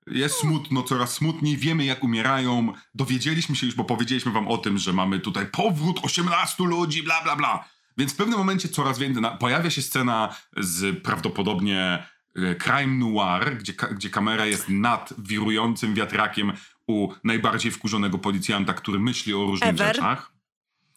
Jest 0.07 0.35
smutno, 0.35 0.83
coraz 0.83 1.13
smutniej, 1.13 1.57
wiemy 1.57 1.85
jak 1.85 2.03
umierają. 2.03 2.73
Dowiedzieliśmy 2.95 3.55
się 3.55 3.65
już, 3.65 3.75
bo 3.75 3.83
powiedzieliśmy 3.83 4.31
wam 4.31 4.47
o 4.47 4.57
tym, 4.57 4.77
że 4.77 4.93
mamy 4.93 5.19
tutaj 5.19 5.45
powrót 5.47 5.99
18 6.03 6.63
ludzi, 6.63 7.03
bla, 7.03 7.23
bla, 7.23 7.35
bla. 7.35 7.69
Więc 7.97 8.13
w 8.13 8.15
pewnym 8.15 8.37
momencie 8.37 8.69
coraz 8.69 8.99
więcej, 8.99 9.21
na, 9.21 9.31
pojawia 9.31 9.69
się 9.69 9.81
scena 9.81 10.35
z 10.57 11.03
prawdopodobnie 11.03 12.07
crime 12.35 12.97
noir, 12.97 13.57
gdzie, 13.57 13.73
gdzie 13.91 14.09
kamera 14.09 14.45
jest 14.45 14.69
nad 14.69 15.13
wirującym 15.17 15.93
wiatrakiem 15.93 16.53
u 16.87 17.09
najbardziej 17.23 17.71
wkurzonego 17.71 18.17
policjanta, 18.17 18.73
który 18.73 18.99
myśli 18.99 19.33
o 19.33 19.45
różnych 19.45 19.69
Ever. 19.69 19.95
rzeczach. 19.95 20.31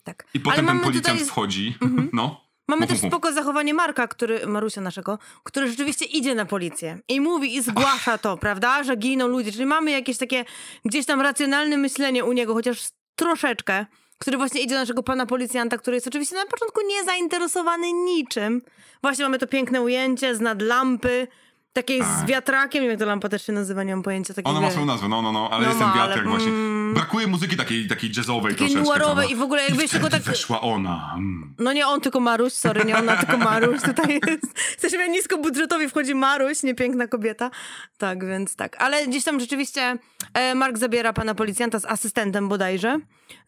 tak. 0.04 0.26
I 0.34 0.40
potem 0.40 0.66
ten 0.66 0.80
policjant 0.80 1.18
tutaj 1.18 1.28
wchodzi. 1.28 1.74
No. 2.12 2.48
Mamy 2.68 2.86
też 2.86 2.98
spoko 2.98 3.32
zachowanie 3.32 3.74
Marka, 3.74 4.08
który, 4.08 4.46
Marusia 4.46 4.80
naszego, 4.80 5.18
który 5.42 5.70
rzeczywiście 5.70 6.04
idzie 6.04 6.34
na 6.34 6.44
policję 6.44 6.98
i 7.08 7.20
mówi 7.20 7.56
i 7.56 7.62
zgłasza 7.62 8.18
to, 8.18 8.36
prawda, 8.36 8.84
że 8.84 8.96
giną 8.96 9.28
ludzie. 9.28 9.52
Czyli 9.52 9.66
mamy 9.66 9.90
jakieś 9.90 10.18
takie 10.18 10.44
gdzieś 10.84 11.06
tam 11.06 11.20
racjonalne 11.20 11.76
myślenie 11.76 12.24
u 12.24 12.32
niego, 12.32 12.54
chociaż 12.54 12.88
troszeczkę, 13.14 13.86
który 14.18 14.36
właśnie 14.36 14.60
idzie 14.60 14.74
do 14.74 14.80
naszego 14.80 15.02
pana 15.02 15.26
policjanta, 15.26 15.78
który 15.78 15.94
jest 15.94 16.06
oczywiście 16.06 16.36
na 16.36 16.46
początku 16.46 16.80
niezainteresowany 16.86 17.92
niczym. 17.92 18.62
Właśnie 19.02 19.24
mamy 19.24 19.38
to 19.38 19.46
piękne 19.46 19.82
ujęcie 19.82 20.34
z 20.34 20.40
nad 20.40 20.62
lampy, 20.62 21.26
takiej 21.72 22.02
z 22.02 22.06
Tak. 22.06 22.26
wiatrakiem, 22.26 22.82
nie 22.82 22.88
wiem 22.88 22.90
jak 22.90 23.00
ta 23.00 23.06
lampa 23.06 23.28
też 23.28 23.46
się 23.46 23.52
nazywa, 23.52 23.82
nie 23.82 23.94
mam 23.96 24.02
pojęcia. 24.02 24.34
Takiej, 24.34 24.50
Ona 24.50 24.60
ma 24.60 24.70
swoją 24.70 24.86
nazwę, 24.86 25.08
no, 25.08 25.22
no, 25.22 25.32
no, 25.32 25.48
ale 25.50 25.62
No 25.62 25.68
jest 25.68 25.78
ten 25.78 25.88
ma, 25.88 25.94
ale, 25.94 26.08
wiatrak 26.08 26.28
właśnie. 26.28 26.48
mm. 26.48 26.94
Brakuje 26.94 27.26
muzyki 27.26 27.56
takiej, 27.56 27.88
takiej 27.88 28.10
jazzowej 28.16 28.52
Takiej 28.54 28.68
troszeczkę. 28.70 28.98
noirowej 28.98 29.30
i 29.30 29.36
w 29.36 29.42
ogóle 29.42 29.62
jakby 29.64 29.82
jeszcze 29.82 30.00
go 30.00 30.10
tak- 30.10 30.22
weszła 30.22 30.60
ona. 30.60 31.12
Mm. 31.14 31.54
No 31.58 31.72
nie 31.72 31.86
on, 31.86 32.00
tylko 32.00 32.20
Maruś, 32.20 32.52
sorry, 32.52 32.84
nie 32.84 32.96
ona, 32.98 33.16
tylko 33.16 33.36
Maruś. 33.36 33.82
Tutaj 33.82 34.20
jest. 34.28 34.58
Jesteśmy 34.70 35.08
niskobudżetowi, 35.08 35.88
wchodzi 35.88 36.14
Maruś, 36.14 36.62
niepiękna 36.62 37.06
kobieta. 37.06 37.50
Tak, 37.98 38.26
więc 38.26 38.56
tak. 38.56 38.76
Ale 38.82 39.06
gdzieś 39.06 39.24
tam 39.24 39.40
rzeczywiście 39.40 39.98
e, 40.34 40.54
Mark 40.54 40.78
zabiera 40.78 41.12
pana 41.12 41.34
policjanta 41.34 41.78
z 41.78 41.84
asystentem 41.84 42.48
bodajże 42.48 42.98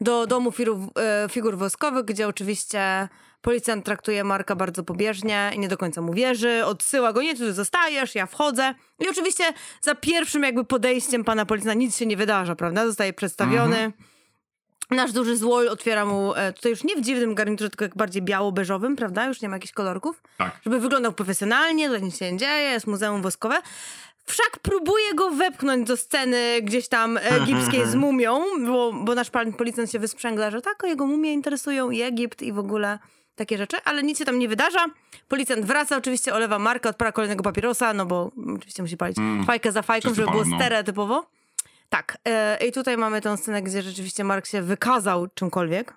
do 0.01 0.27
domu 0.27 0.53
figur, 0.53 0.77
e, 0.97 1.29
figur 1.31 1.59
woskowych, 1.59 2.05
gdzie 2.05 2.29
oczywiście 2.29 3.09
policjant 3.43 3.85
traktuje 3.85 4.25
Marka 4.25 4.57
bardzo 4.57 4.83
pobieżnie 4.85 5.51
i 5.55 5.59
nie 5.59 5.69
do 5.69 5.77
końca 5.77 6.01
mu 6.01 6.15
wierzy, 6.15 6.65
odsyła 6.65 7.13
go, 7.13 7.23
nie, 7.23 7.35
ty 7.35 7.47
tu 7.47 7.53
zostajesz, 7.53 8.15
ja 8.15 8.27
wchodzę. 8.27 8.75
I 8.99 9.09
oczywiście 9.09 9.45
za 9.81 9.95
pierwszym 9.95 10.43
jakby 10.43 10.65
podejściem 10.65 11.25
pana 11.25 11.47
policjanta 11.47 11.79
nic 11.79 11.97
się 11.97 12.07
nie 12.07 12.17
wydarza, 12.17 12.57
prawda? 12.57 12.87
Zostaje 12.87 13.13
przedstawiony. 13.13 13.93
Nasz 14.91 15.13
duży 15.13 15.37
złol 15.37 15.69
otwiera 15.69 16.05
mu, 16.05 16.35
e, 16.35 16.53
tutaj 16.53 16.71
już 16.71 16.85
nie 16.85 16.97
w 16.97 17.01
dziwnym 17.01 17.35
garniturze, 17.35 17.71
tylko 17.71 17.85
jak 17.85 17.97
bardziej 17.97 18.23
biało-beżowym, 18.23 18.97
prawda? 18.97 19.27
Już 19.27 19.43
nie 19.43 19.49
ma 19.49 19.57
jakichś 19.57 19.73
kolorków. 19.73 20.23
Tak. 20.39 20.61
Żeby 20.65 20.81
wyglądał 20.81 21.13
profesjonalnie, 21.13 21.87
tutaj 21.87 22.03
nic 22.03 22.19
się 22.19 22.33
nie 22.33 22.39
dzieje, 22.39 22.71
jest 22.71 22.87
muzeum 22.87 23.23
woskowe. 23.23 23.57
Wszak 24.25 24.59
próbuje 24.63 25.15
go 25.15 25.31
wepchnąć 25.31 25.89
do 25.89 25.97
sceny 25.97 26.63
gdzieś 26.63 26.89
tam 26.89 27.19
egipskiej 27.43 27.87
z 27.87 27.95
mumią, 27.95 28.45
bo, 28.67 28.93
bo 28.93 29.15
nasz 29.15 29.31
pan 29.31 29.53
policjant 29.53 29.91
się 29.91 29.99
wysprzęgla, 29.99 30.51
że 30.51 30.61
tak, 30.61 30.85
o 30.85 30.87
jego 30.87 31.07
mumie 31.07 31.33
interesują 31.33 31.91
i 31.91 32.03
Egipt 32.03 32.43
i 32.43 32.53
w 32.53 32.59
ogóle 32.59 32.99
takie 33.41 33.59
rzeczy, 33.59 33.77
ale 33.85 34.03
nic 34.03 34.19
się 34.19 34.25
tam 34.25 34.39
nie 34.39 34.49
wydarza. 34.49 34.87
Policjant 35.29 35.65
wraca, 35.65 35.97
oczywiście 35.97 36.35
olewa 36.35 36.59
Marka, 36.59 36.89
odpala 36.89 37.13
kolejnego 37.13 37.43
papierosa, 37.43 37.95
no 37.95 38.07
bo 38.07 38.31
oczywiście 38.57 38.83
musi 38.83 38.97
palić 38.97 39.17
fajkę 39.47 39.73
za 39.73 39.83
fajką, 39.83 40.15
żeby 40.15 40.31
było 40.31 40.45
no. 40.45 40.57
stereotypowo. 40.57 41.27
Tak, 41.89 42.19
e, 42.25 42.67
i 42.67 42.73
tutaj 42.73 42.97
mamy 42.97 43.21
tę 43.21 43.37
scenę, 43.37 43.63
gdzie 43.63 43.83
rzeczywiście 43.83 44.25
Mark 44.25 44.47
się 44.47 44.63
wykazał 44.63 45.29
czymkolwiek. 45.35 45.95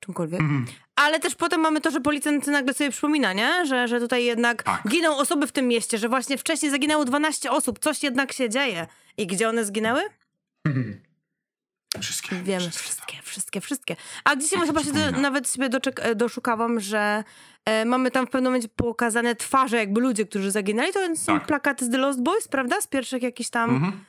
Czymkolwiek. 0.00 0.40
Mhm. 0.40 0.66
Ale 0.96 1.20
też 1.20 1.34
potem 1.34 1.60
mamy 1.60 1.80
to, 1.80 1.90
że 1.90 2.00
policjant 2.00 2.46
nagle 2.46 2.74
sobie 2.74 2.90
przypomina, 2.90 3.32
nie? 3.32 3.66
Że, 3.66 3.88
że 3.88 4.00
tutaj 4.00 4.24
jednak 4.24 4.62
Tak. 4.62 4.82
giną 4.88 5.16
osoby 5.16 5.46
w 5.46 5.52
tym 5.52 5.68
mieście, 5.68 5.98
że 5.98 6.08
właśnie 6.08 6.38
wcześniej 6.38 6.70
zaginęło 6.70 7.04
12 7.04 7.50
osób, 7.50 7.78
coś 7.78 8.02
jednak 8.02 8.32
się 8.32 8.48
dzieje. 8.48 8.86
I 9.16 9.26
gdzie 9.26 9.48
one 9.48 9.64
zginęły? 9.64 10.02
Wszystkie. 12.00 12.36
Wiemy, 12.36 12.70
wszystkie. 12.70 12.82
wszystkie, 12.82 13.22
wszystkie, 13.22 13.60
wszystkie. 13.60 13.96
A 14.24 14.36
dzisiaj 14.36 14.66
chyba 14.66 14.84
się 14.84 14.92
do, 14.92 15.10
nawet 15.10 15.48
sobie 15.48 15.68
doczek- 15.68 16.00
e, 16.02 16.14
doszukałam, 16.14 16.80
że 16.80 17.24
e, 17.64 17.84
mamy 17.84 18.10
tam 18.10 18.26
w 18.26 18.30
pewnym 18.30 18.52
momencie 18.52 18.68
pokazane 18.68 19.34
twarze 19.36 19.76
jakby 19.76 20.00
ludzie, 20.00 20.26
którzy 20.26 20.50
zaginęli. 20.50 20.92
To 20.92 21.16
są 21.16 21.38
Tak. 21.38 21.46
plakaty 21.46 21.84
z 21.84 21.90
The 21.90 21.98
Lost 21.98 22.22
Boys, 22.22 22.48
prawda? 22.48 22.80
Z 22.80 22.86
pierwszych 22.86 23.22
jakichś 23.22 23.50
tam... 23.50 23.70
Mhm. 23.70 24.04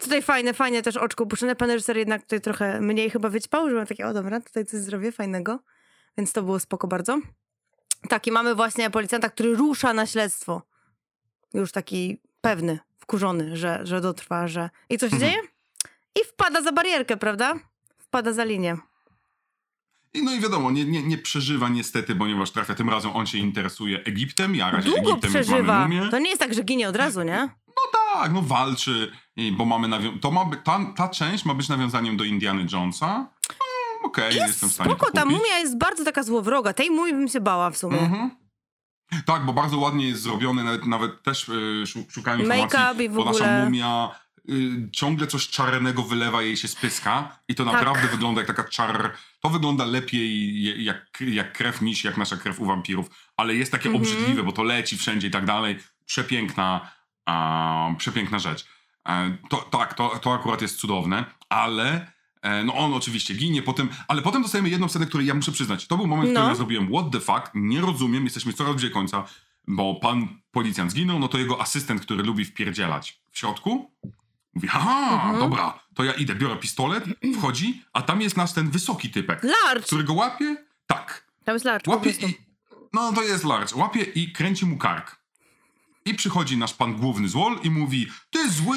Tutaj 0.00 0.22
fajne, 0.22 0.54
fajnie 0.54 0.82
też 0.82 0.96
oczko 0.96 1.24
upuszczone. 1.24 1.56
Pan 1.56 1.70
reżyser 1.70 1.96
jednak 1.96 2.22
tutaj 2.22 2.40
trochę 2.40 2.80
mniej 2.80 3.10
chyba 3.10 3.28
wyćpał, 3.28 3.70
że 3.70 3.76
mam 3.76 3.86
takie, 3.86 4.06
o 4.06 4.12
dobra, 4.14 4.40
tutaj 4.40 4.64
coś 4.66 4.80
zrobię 4.80 5.12
fajnego. 5.12 5.58
Więc 6.18 6.32
to 6.32 6.42
było 6.42 6.60
spoko 6.60 6.88
bardzo. 6.88 7.18
Tak, 8.08 8.26
i 8.26 8.32
mamy 8.32 8.54
właśnie 8.54 8.90
policjanta, 8.90 9.28
który 9.30 9.56
rusza 9.56 9.92
na 9.92 10.06
śledztwo. 10.06 10.62
Już 11.54 11.72
taki 11.72 12.20
pewny, 12.40 12.78
wkurzony, 12.98 13.56
że, 13.56 13.80
że 13.82 14.00
dotrwa, 14.00 14.48
że... 14.48 14.70
I 14.90 14.98
co 14.98 15.08
się 15.08 15.16
Mhm. 15.16 15.32
dzieje? 15.32 15.42
I 16.20 16.24
wpada 16.24 16.62
za 16.62 16.72
barierkę, 16.72 17.16
prawda? 17.16 17.54
Wpada 17.98 18.32
za 18.32 18.44
linię. 18.44 18.76
I 20.14 20.22
no 20.22 20.32
i 20.34 20.40
wiadomo, 20.40 20.70
nie, 20.70 20.84
nie, 20.84 21.02
nie 21.02 21.18
przeżywa 21.18 21.68
niestety, 21.68 22.16
ponieważ 22.16 22.50
trafia 22.50 22.74
tym 22.74 22.90
razem, 22.90 23.10
on 23.16 23.26
się 23.26 23.38
interesuje 23.38 24.04
Egiptem, 24.04 24.54
ja 24.54 24.70
razie 24.70 24.90
Długo 24.90 25.10
Egiptem 25.10 25.30
przeżywa. 25.30 25.88
To 26.10 26.18
nie 26.18 26.28
jest 26.28 26.40
tak, 26.40 26.54
że 26.54 26.62
ginie 26.62 26.88
od 26.88 26.96
razu, 26.96 27.22
nie? 27.22 27.48
No 27.68 27.82
tak, 28.14 28.32
no 28.32 28.42
walczy, 28.42 29.12
bo 29.52 29.64
mamy 29.64 29.88
nawią- 29.88 30.20
to 30.20 30.30
ma 30.30 30.44
by, 30.44 30.56
ta, 30.56 30.80
ta 30.96 31.08
część 31.08 31.44
ma 31.44 31.54
być 31.54 31.68
nawiązaniem 31.68 32.16
do 32.16 32.24
Indiana 32.24 32.60
Jonesa. 32.72 33.06
Mm, 33.16 34.04
Okej, 34.04 34.36
jestem 34.36 34.68
w 34.68 34.72
stanie 34.72 34.90
Spoko, 34.90 35.10
ta 35.12 35.22
kupić. 35.22 35.38
mumia 35.38 35.58
jest 35.58 35.78
bardzo 35.78 36.04
taka 36.04 36.22
złowroga. 36.22 36.72
Tej 36.72 36.90
mumii 36.90 37.12
bym 37.14 37.28
się 37.28 37.40
bała 37.40 37.70
w 37.70 37.76
sumie. 37.76 37.98
Mhm. 38.00 38.30
Tak, 39.26 39.44
bo 39.46 39.52
bardzo 39.52 39.78
ładnie 39.78 40.08
jest 40.08 40.22
zrobione, 40.22 40.64
nawet, 40.64 40.86
nawet 40.86 41.22
też 41.22 41.48
y, 41.48 41.86
szu- 41.86 42.04
szukałem 42.10 42.40
informacji, 42.40 42.78
Make-up 42.78 43.04
i 43.04 43.08
w 43.08 43.12
bo 43.14 43.24
nasza 43.24 43.38
ogóle. 43.44 43.64
mumia 43.64 44.10
y, 44.50 44.90
ciągle 44.92 45.26
coś 45.26 45.48
czarnego 45.48 46.02
wylewa 46.02 46.42
jej 46.42 46.56
się 46.56 46.68
z 46.68 46.74
pyska 46.74 47.38
i 47.48 47.54
to 47.54 47.64
Tak. 47.64 47.74
naprawdę 47.74 48.08
wygląda 48.08 48.40
jak 48.40 48.46
taka 48.48 48.64
czar... 48.64 49.12
To 49.40 49.48
wygląda 49.50 49.84
lepiej 49.84 50.62
je- 50.62 50.82
jak, 50.84 51.18
jak 51.20 51.52
krew 51.52 51.82
niż 51.82 52.04
jak 52.04 52.16
nasza 52.16 52.36
krew 52.36 52.60
u 52.60 52.64
wampirów, 52.66 53.10
ale 53.36 53.54
jest 53.54 53.72
takie 53.72 53.88
Mhm. 53.88 54.02
obrzydliwe, 54.04 54.42
bo 54.42 54.52
to 54.52 54.62
leci 54.62 54.96
wszędzie 54.98 55.28
i 55.28 55.30
tak 55.30 55.44
dalej. 55.44 55.78
Przepiękna, 56.06 56.90
a, 57.26 57.88
przepiękna 57.98 58.38
rzecz. 58.38 58.66
E, 59.08 59.36
to, 59.50 59.56
tak, 59.56 59.94
to, 59.94 60.08
to 60.22 60.34
akurat 60.34 60.62
jest 60.62 60.76
cudowne, 60.78 61.24
ale... 61.48 62.12
e, 62.42 62.64
No 62.64 62.74
on 62.74 62.94
oczywiście 62.94 63.34
ginie 63.34 63.62
potem, 63.62 63.88
ale 64.08 64.22
potem 64.22 64.42
dostajemy 64.42 64.68
jedną 64.68 64.88
scenę, 64.88 65.06
której 65.06 65.26
ja 65.26 65.34
muszę 65.34 65.52
przyznać. 65.52 65.86
To 65.86 65.96
był 65.96 66.06
moment, 66.06 66.28
w 66.28 66.32
którym 66.32 66.42
No. 66.44 66.48
ja 66.48 66.54
zrobiłem 66.56 66.88
what 66.88 67.10
the 67.12 67.20
fuck, 67.20 67.50
nie 67.54 67.80
rozumiem, 67.80 68.24
jesteśmy 68.24 68.52
coraz 68.52 68.72
bliżej 68.72 68.90
końca, 68.90 69.24
bo 69.68 69.94
pan 69.94 70.28
policjant 70.50 70.90
zginął, 70.90 71.18
no 71.18 71.28
to 71.28 71.38
jego 71.38 71.60
asystent, 71.60 72.00
który 72.02 72.22
lubi 72.22 72.44
wpierdzielać 72.44 73.20
w 73.30 73.38
środku, 73.38 73.90
mówi, 74.56 74.68
haha, 74.68 75.14
Mhm. 75.14 75.38
dobra, 75.38 75.78
to 75.94 76.04
ja 76.04 76.12
idę, 76.12 76.34
biorę 76.34 76.56
pistolet, 76.56 77.04
wchodzi, 77.38 77.84
a 77.92 78.02
tam 78.02 78.20
jest 78.20 78.36
nasz 78.36 78.52
ten 78.52 78.70
wysoki 78.70 79.10
typek, 79.10 79.42
Larcz! 79.64 79.86
który 79.86 80.04
go 80.04 80.12
łapie, 80.12 80.56
tak, 80.86 81.26
Tam 81.44 81.54
jest 81.54 81.66
po 81.84 81.90
łapie 81.90 82.10
i, 82.10 82.34
no 82.92 83.12
to 83.12 83.22
jest 83.22 83.44
large, 83.44 83.76
łapie 83.76 84.02
i 84.02 84.32
kręci 84.32 84.66
mu 84.66 84.76
kark. 84.78 85.16
I 86.04 86.14
przychodzi 86.14 86.56
nasz 86.56 86.74
pan 86.74 86.96
główny 86.96 87.28
złol 87.28 87.58
i 87.62 87.70
mówi, 87.70 88.06
ty 88.30 88.50
zły, 88.50 88.76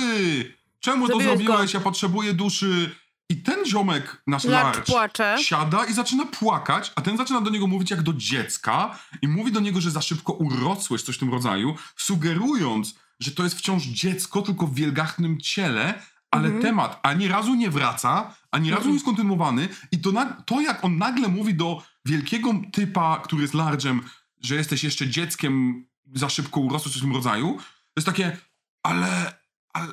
czemu 0.79 1.07
to 1.07 1.13
Zabiłeś 1.13 1.37
go. 1.37 1.43
zrobiłeś, 1.45 1.73
ja 1.73 1.79
potrzebuję 1.79 2.33
duszy. 2.33 2.95
I 3.31 3.37
ten 3.43 3.65
ziomek, 3.65 4.21
nasz 4.27 4.43
large, 4.43 4.81
płacze. 4.81 5.37
siada 5.41 5.85
i 5.85 5.93
zaczyna 5.93 6.25
płakać, 6.25 6.91
a 6.95 7.01
ten 7.01 7.17
zaczyna 7.17 7.41
do 7.41 7.49
niego 7.49 7.67
mówić 7.67 7.91
jak 7.91 8.01
do 8.01 8.13
dziecka 8.13 8.99
i 9.21 9.27
mówi 9.27 9.51
do 9.51 9.59
niego, 9.59 9.81
że 9.81 9.91
za 9.91 10.01
szybko 10.01 10.33
urosłeś, 10.33 11.01
coś 11.01 11.15
w 11.15 11.19
tym 11.19 11.31
rodzaju, 11.31 11.75
sugerując, 11.95 12.95
że 13.19 13.31
to 13.31 13.43
jest 13.43 13.57
wciąż 13.57 13.83
dziecko, 13.83 14.41
tylko 14.41 14.67
w 14.67 14.75
wielgachnym 14.75 15.41
ciele, 15.41 16.01
ale 16.31 16.45
Mhm. 16.45 16.61
temat 16.63 16.99
ani 17.03 17.27
razu 17.27 17.55
nie 17.55 17.69
wraca, 17.69 18.35
ani 18.51 18.71
razu 18.71 18.87
nie 18.87 18.93
jest 18.93 19.05
kontynuowany 19.05 19.69
i 19.91 19.99
to, 19.99 20.11
to 20.45 20.61
jak 20.61 20.83
on 20.85 20.97
nagle 20.97 21.27
mówi 21.27 21.53
do 21.53 21.83
wielkiego 22.05 22.53
typa, 22.73 23.21
który 23.23 23.41
jest 23.41 23.53
large'em, 23.53 23.99
że 24.41 24.55
jesteś 24.55 24.83
jeszcze 24.83 25.07
dzieckiem, 25.07 25.85
za 26.15 26.29
szybko 26.29 26.59
urosłeś, 26.59 26.97
w 26.97 27.01
tym 27.01 27.15
rodzaju, 27.15 27.57
to 27.57 27.93
jest 27.97 28.05
takie, 28.05 28.37
ale, 28.83 29.33
ale 29.73 29.87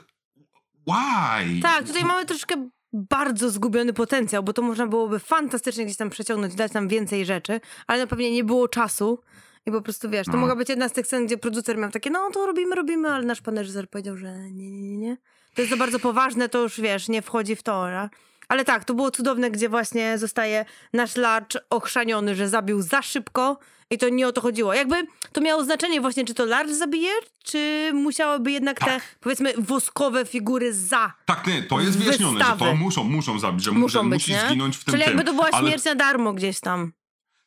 why? 0.87 1.61
Tak, 1.63 1.87
tutaj 1.87 2.05
mamy 2.05 2.27
troszkę 2.27 2.69
bardzo 2.93 3.51
zgubiony 3.51 3.93
potencjał, 3.93 4.43
bo 4.43 4.53
to 4.53 4.63
można 4.63 4.87
byłoby 4.87 5.19
fantastycznie 5.19 5.85
gdzieś 5.85 5.97
tam 5.97 6.11
przeciągnąć, 6.11 6.55
dać 6.55 6.73
nam 6.73 6.89
więcej 6.89 7.27
rzeczy, 7.27 7.61
ale 7.87 7.99
na 7.99 8.07
pewnie 8.07 8.31
nie 8.33 8.45
było 8.45 8.69
czasu. 8.69 9.21
I 9.67 9.73
po 9.73 9.83
prostu 9.83 10.11
wiesz, 10.11 10.27
to 10.27 10.33
No. 10.33 10.39
mogła 10.39 10.57
być 10.57 10.69
jedna 10.69 10.89
z 10.89 10.93
tych 10.93 11.07
scen, 11.07 11.27
gdzie 11.27 11.39
producer 11.39 11.79
miał 11.79 11.91
takie, 11.91 12.11
no 12.11 12.31
to 12.31 12.47
robimy, 12.47 12.75
robimy, 12.77 13.09
ale 13.11 13.25
nasz 13.25 13.41
pan 13.41 13.59
reżyser 13.59 13.91
powiedział, 13.91 14.17
że 14.17 14.33
nie, 14.51 14.71
nie, 14.71 14.83
nie, 14.83 14.97
nie. 14.99 15.17
To 15.55 15.63
jest 15.63 15.71
za 15.71 15.77
bardzo 15.77 15.99
poważne, 15.99 16.49
to 16.49 16.63
już 16.63 16.81
wiesz, 16.81 17.09
nie 17.09 17.23
wchodzi 17.23 17.57
w 17.57 17.63
to. 17.63 17.91
Nie? 17.91 18.09
Ale 18.49 18.65
tak, 18.65 18.85
to 18.85 18.95
było 18.95 19.11
cudowne, 19.11 19.51
gdzie 19.51 19.69
właśnie 19.69 20.19
zostaje 20.19 20.65
nasz 20.93 21.17
larcz 21.17 21.59
ochrzaniony, 21.71 22.35
że 22.35 22.49
zabił 22.49 22.83
za 22.83 23.03
szybko 23.03 23.59
i 23.91 23.99
to 23.99 24.09
nie 24.09 24.29
o 24.29 24.33
to 24.33 24.41
chodziło. 24.41 24.75
Jakby 24.75 24.97
to 25.33 25.41
miało 25.41 25.65
znaczenie 25.65 26.01
właśnie, 26.01 26.25
czy 26.25 26.35
to 26.35 26.45
larcz 26.45 26.71
zabije, 26.71 27.11
czy 27.45 27.91
musiałyby 27.95 28.53
jednak 28.53 28.79
te, 28.79 28.85
Tak. 28.87 29.03
powiedzmy, 29.21 29.53
woskowe 29.59 30.25
figury 30.27 30.73
za 30.75 31.13
Tak, 31.27 31.47
nie, 31.47 31.63
to 31.63 31.81
jest 31.81 31.99
wyjaśnione, 31.99 32.39
że 32.39 32.45
to 32.45 32.51
Wystawy. 32.51 32.75
muszą, 32.79 33.05
muszą 33.05 33.39
zabić, 33.39 33.65
że, 33.65 33.73
muszą 33.73 34.03
że 34.05 34.09
być, 34.11 34.23
musi 34.23 34.33
nie? 34.33 34.41
zginąć 34.49 34.77
w 34.77 34.85
tym 34.85 34.93
Czyli 34.93 35.05
jakby 35.07 35.25
to 35.25 35.33
była 35.33 35.49
ale, 35.53 35.69
śmierć 35.69 35.85
na 35.85 35.95
darmo 35.95 36.33
gdzieś 36.33 36.61
tam. 36.61 36.93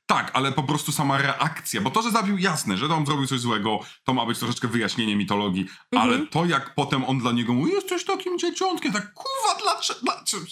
Tak, 0.10 0.32
ale 0.34 0.52
po 0.52 0.64
prostu 0.64 0.92
sama 0.92 1.18
reakcja, 1.18 1.82
bo 1.82 1.92
to, 1.92 2.02
że 2.02 2.12
zabił, 2.12 2.38
jasne, 2.38 2.78
że 2.78 2.86
on 2.96 3.06
zrobił 3.06 3.28
coś 3.28 3.40
złego, 3.40 3.80
to 4.04 4.14
ma 4.14 4.26
być 4.26 4.40
troszeczkę 4.40 4.68
wyjaśnienie 4.68 5.16
mitologii, 5.16 5.62
Mhm. 5.92 6.10
ale 6.14 6.28
to 6.28 6.46
jak 6.46 6.76
potem 6.76 7.06
on 7.06 7.20
dla 7.20 7.32
niego 7.32 7.54
mówi, 7.54 7.72
jesteś 7.72 8.06
takim 8.06 8.40
dzieciątkiem, 8.40 8.94
tak 8.94 9.14
kurwa, 9.14 9.62
dlaczego, 9.64 10.00
dlaczego, 10.04 10.46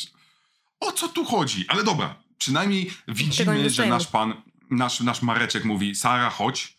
o 0.80 0.92
co 0.92 1.08
tu 1.08 1.26
chodzi? 1.26 1.66
Ale 1.68 1.84
dobra, 1.84 2.16
przynajmniej 2.38 2.94
widzimy, 3.08 3.70
że 3.70 3.86
nasz 3.86 4.08
pan, 4.08 4.42
nasz, 4.72 5.00
nasz 5.00 5.22
Mareczek 5.22 5.66
mówi, 5.66 5.96
Sara, 5.96 6.30
chodź, 6.30 6.78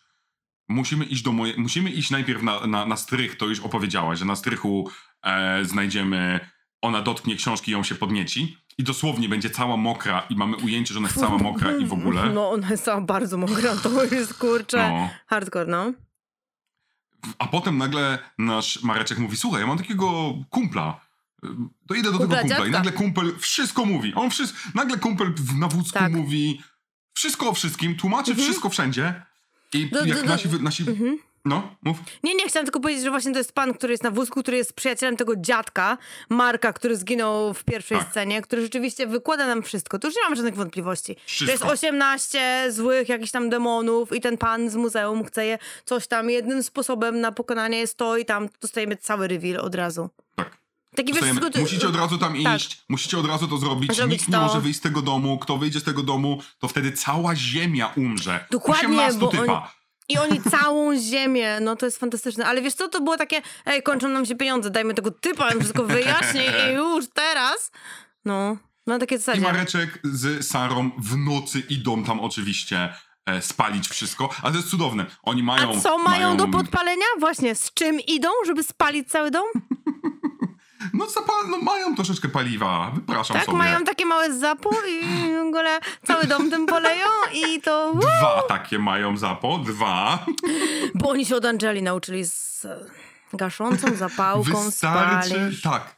musimy 0.69 1.05
iść 1.05 1.21
do 1.21 1.31
moje, 1.31 1.53
musimy 1.57 1.89
iść 1.89 2.09
najpierw 2.09 2.43
na, 2.43 2.67
na, 2.67 2.85
na 2.85 2.97
strych, 2.97 3.37
to 3.37 3.45
już 3.45 3.59
opowiedziałaś, 3.59 4.19
że 4.19 4.25
na 4.25 4.35
strychu 4.35 4.89
e, 5.23 5.65
znajdziemy, 5.65 6.49
ona 6.81 7.01
dotknie 7.01 7.35
książki 7.35 7.71
i 7.71 7.73
ją 7.73 7.83
się 7.83 7.95
podnieci 7.95 8.57
i 8.79 8.83
dosłownie 8.83 9.29
będzie 9.29 9.49
cała 9.49 9.77
mokra 9.77 10.23
i 10.29 10.35
mamy 10.35 10.57
ujęcie, 10.57 10.93
że 10.93 10.99
ona 10.99 11.07
jest 11.07 11.19
cała 11.19 11.37
mokra 11.37 11.71
i 11.77 11.85
w 11.85 11.93
ogóle. 11.93 12.29
No, 12.33 12.49
ona 12.51 12.69
jest 12.69 12.83
cała 12.83 13.01
bardzo 13.01 13.37
mokra, 13.37 13.75
to 13.75 14.03
jest 14.05 14.33
kurczę. 14.33 14.89
No. 14.89 15.09
Hardcore, 15.27 15.65
no. 15.71 15.93
A 17.39 17.47
potem 17.47 17.77
nagle 17.77 18.19
nasz 18.37 18.83
Mareczek 18.83 19.17
mówi, 19.17 19.37
słuchaj, 19.37 19.61
ja 19.61 19.67
mam 19.67 19.77
takiego 19.77 20.33
kumpla. 20.49 21.01
To 21.87 21.95
idę 21.95 22.11
do 22.11 22.17
Kumpla 22.17 22.37
tego 22.37 22.47
kumpla. 22.47 22.57
I 22.57 22.71
dziadka. 22.71 22.77
nagle 22.77 22.91
kumpel 22.91 23.37
wszystko 23.39 23.85
mówi. 23.85 24.13
On 24.15 24.29
wszystko, 24.29 24.57
nagle 24.75 24.97
kumpel 24.97 25.33
w- 25.33 25.55
na 25.57 25.67
wózku 25.67 25.99
Tak. 25.99 26.11
mówi 26.11 26.61
wszystko 27.13 27.49
o 27.49 27.53
wszystkim, 27.53 27.95
tłumaczy 27.95 28.35
wszystko 28.35 28.69
wszędzie. 28.69 29.21
I 29.73 29.89
Do- 29.89 30.05
jak 30.05 30.17
do- 30.17 30.23
do- 30.23 30.29
nasi, 30.29 30.49
nasi 30.61 30.89
Mhm. 30.89 31.17
No, 31.45 31.75
mów. 31.83 31.97
Nie, 32.23 32.35
nie, 32.35 32.47
chciałam 32.47 32.65
tylko 32.65 32.79
powiedzieć, 32.79 33.03
że 33.03 33.09
właśnie 33.09 33.31
to 33.31 33.37
jest 33.37 33.53
pan, 33.53 33.73
który 33.73 33.93
jest 33.93 34.03
na 34.03 34.11
wózku, 34.11 34.41
który 34.41 34.57
jest 34.57 34.73
przyjacielem 34.73 35.17
tego 35.17 35.33
dziadka, 35.35 35.97
Marka, 36.29 36.73
który 36.73 36.95
zginął 36.97 37.53
w 37.53 37.63
pierwszej 37.63 37.97
Tak. 37.97 38.09
scenie, 38.11 38.41
który 38.41 38.61
rzeczywiście 38.61 39.07
wykłada 39.07 39.47
nam 39.47 39.63
wszystko. 39.63 39.99
Tu 39.99 40.07
już 40.07 40.15
nie 40.15 40.21
mam 40.23 40.35
żadnych 40.35 40.55
wątpliwości. 40.55 41.15
Wszystko. 41.25 41.65
To 41.65 41.71
jest 41.73 41.83
18 41.83 42.65
złych 42.71 43.09
jakichś 43.09 43.31
tam 43.31 43.49
demonów 43.49 44.15
i 44.15 44.21
ten 44.21 44.37
pan 44.37 44.69
z 44.69 44.75
muzeum 44.75 45.23
chce 45.25 45.45
je 45.45 45.57
coś 45.85 46.07
tam. 46.07 46.29
Jednym 46.29 46.63
sposobem 46.63 47.21
na 47.21 47.31
pokonanie 47.31 47.77
jest 47.79 47.97
to 47.97 48.17
i 48.17 48.25
tam 48.25 48.49
dostajemy 48.61 48.97
cały 48.97 49.27
reveal 49.27 49.57
od 49.65 49.75
razu. 49.75 50.09
Tak. 50.35 50.57
Taki 50.95 51.13
wiesz, 51.13 51.21
Dostajemy, 51.21 51.41
skrót- 51.41 51.59
musicie 51.61 51.87
od 51.87 51.95
razu 51.95 52.17
tam 52.17 52.43
tak. 52.43 52.55
iść, 52.61 52.83
musicie 52.89 53.17
od 53.17 53.25
razu 53.27 53.47
to 53.47 53.57
zrobić. 53.57 53.95
Zrobić 53.95 54.13
Nikt 54.19 54.27
nie 54.27 54.33
to. 54.35 54.41
może 54.41 54.61
wyjść 54.61 54.79
z 54.79 54.81
tego 54.81 55.01
domu. 55.01 55.37
Kto 55.39 55.57
wyjdzie 55.57 55.79
z 55.79 55.83
tego 55.83 56.03
domu, 56.03 56.41
to 56.59 56.67
wtedy 56.67 56.91
cała 56.91 57.35
ziemia 57.35 57.93
umrze. 57.97 58.45
Dokładnie, 58.51 58.87
18 58.89 59.19
bo 59.19 59.27
typa. 59.27 59.43
oni- 59.43 59.61
I 60.09 60.17
oni 60.17 60.41
całą 60.41 60.99
ziemię, 60.99 61.59
no 61.61 61.75
to 61.75 61.85
jest 61.85 61.99
fantastyczne. 61.99 62.45
Ale 62.45 62.61
wiesz 62.61 62.73
co, 62.73 62.87
to 62.87 63.01
było 63.01 63.17
takie, 63.17 63.41
ej, 63.65 63.83
kończą 63.83 64.09
nam 64.09 64.25
się 64.25 64.35
pieniądze, 64.35 64.69
dajmy 64.69 64.93
tego 64.93 65.11
typa, 65.11 65.47
on 65.47 65.59
wszystko 65.59 65.83
wyjaśni 65.83 66.41
i 66.41 66.73
już 66.73 67.05
teraz. 67.13 67.71
No, 68.25 68.57
na 68.87 68.99
takie 68.99 69.15
I 69.15 69.17
zasadzie. 69.17 69.41
Mareczek 69.41 69.99
z 70.03 70.47
Sarą 70.47 70.91
w 70.97 71.17
nocy 71.17 71.59
idą 71.59 72.03
tam 72.03 72.19
oczywiście 72.19 72.93
e, 73.25 73.41
spalić 73.41 73.87
wszystko. 73.87 74.29
Ale 74.41 74.51
to 74.51 74.57
jest 74.57 74.69
cudowne. 74.69 75.05
Oni 75.23 75.43
mają... 75.43 75.77
A 75.77 75.79
co 75.79 75.97
mają 75.97 76.37
do 76.37 76.47
podpalenia? 76.47 77.05
Właśnie, 77.19 77.55
z 77.55 77.73
czym 77.73 77.99
idą, 77.99 78.29
żeby 78.45 78.63
spalić 78.63 79.09
cały 79.09 79.31
dom? 79.31 79.45
No, 80.93 81.09
zapal, 81.09 81.49
no 81.49 81.57
mają 81.57 81.95
troszeczkę 81.95 82.29
paliwa. 82.29 82.91
Wypraszam 82.95 83.37
Tak, 83.37 83.45
sobie. 83.45 83.57
mają 83.57 83.83
takie 83.83 84.05
małe 84.05 84.33
zapo 84.39 84.69
i 84.89 85.01
w 85.35 85.47
ogóle 85.47 85.79
cały 86.07 86.25
dom 86.25 86.49
tym 86.49 86.65
poleją 86.65 87.07
i 87.33 87.61
to... 87.61 87.93
Dwa 87.95 88.43
takie 88.47 88.79
mają 88.79 89.17
zapo. 89.17 89.57
Dwa. 89.57 90.25
Bo 90.95 91.09
oni 91.09 91.25
się 91.25 91.35
od 91.35 91.45
Angeli 91.45 91.81
nauczyli 91.83 92.25
z 92.25 92.67
gaszącą 93.33 93.95
zapałką 93.95 94.63
Wystarczy... 94.63 95.51
Tak. 95.63 95.95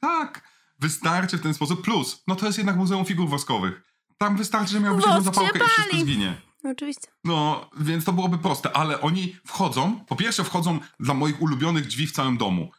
Tak. 0.00 0.42
Wystarczy 0.80 1.38
w 1.38 1.42
ten 1.42 1.54
sposób. 1.54 1.82
Plus, 1.82 2.22
no 2.26 2.36
to 2.36 2.46
jest 2.46 2.58
jednak 2.58 2.76
Muzeum 2.76 3.04
Figur 3.04 3.28
Woskowych. 3.28 3.82
Tam 4.18 4.36
wystarczy, 4.36 4.72
że 4.72 4.80
miał 4.80 4.96
być 4.96 5.06
jedną 5.06 5.20
zapałkę 5.20 5.58
i 5.58 5.62
wszystko 5.62 5.82
pali. 5.90 6.02
zginie. 6.02 6.40
Oczywiście. 6.64 7.08
No, 7.24 7.70
więc 7.80 8.04
to 8.04 8.12
byłoby 8.12 8.38
proste, 8.38 8.76
ale 8.76 9.00
oni 9.00 9.36
wchodzą, 9.46 10.00
po 10.08 10.16
pierwsze 10.16 10.44
wchodzą 10.44 10.78
dla 11.00 11.14
moich 11.14 11.42
ulubionych 11.42 11.86
drzwi 11.86 12.06
w 12.06 12.12
całym 12.12 12.36
domu, 12.36 12.70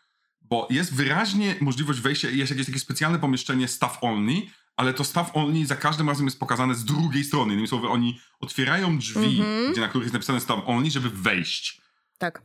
bo 0.50 0.68
jest 0.70 0.94
wyraźnie 0.96 1.56
możliwość 1.62 2.00
wejścia, 2.00 2.30
jest 2.30 2.52
jakieś 2.52 2.66
takie 2.66 2.80
specjalne 2.80 3.20
pomieszczenie 3.20 3.68
staff 3.68 3.98
only, 4.02 4.42
ale 4.78 4.94
to 4.94 5.04
staff 5.04 5.32
only 5.34 5.66
za 5.66 5.76
każdym 5.76 6.10
razem 6.10 6.26
jest 6.26 6.40
pokazane 6.40 6.76
z 6.76 6.86
drugiej 6.86 7.24
strony. 7.24 7.54
Innymi 7.54 7.68
słowy, 7.68 7.88
oni 7.90 8.20
otwierają 8.40 8.98
drzwi, 8.98 9.40
Mhm. 9.42 9.72
gdzie 9.72 9.82
na 9.82 9.88
których 9.88 10.06
jest 10.06 10.14
napisane 10.14 10.40
staff 10.40 10.60
only, 10.66 10.92
żeby 10.92 11.10
wejść. 11.10 11.82
Tak. 12.18 12.42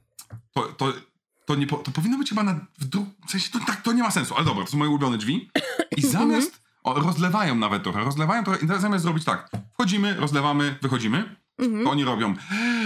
To, 0.53 0.63
to, 0.63 0.93
to, 1.47 1.55
nie 1.55 1.67
po, 1.67 1.77
to 1.77 1.91
powinno 1.91 2.19
być 2.19 2.29
chyba 2.29 2.43
na 2.43 2.67
w 2.79 2.85
dru- 2.89 3.07
w 3.27 3.31
sensie 3.31 3.51
to, 3.51 3.61
tak, 3.61 3.83
to 3.83 3.93
nie 3.93 4.03
ma 4.03 4.11
sensu, 4.11 4.35
ale 4.35 4.45
dobra, 4.45 4.65
to 4.65 4.71
są 4.71 4.79
moje 4.79 4.91
ulubione 4.91 5.19
drzwi. 5.19 5.51
I 5.97 6.03
zamiast, 6.17 6.63
o, 6.85 6.95
rozlewają 6.95 7.55
nawet 7.55 7.83
trochę, 7.83 8.05
rozlewają 8.05 8.45
trochę, 8.45 8.65
i 8.65 8.81
zamiast 8.81 9.03
zrobić 9.03 9.25
tak, 9.25 9.51
wchodzimy, 9.75 10.15
rozlewamy, 10.15 10.79
wychodzimy, 10.83 11.37
Mhm. 11.59 11.85
to 11.85 11.91
oni 11.91 12.05
robią, 12.05 12.35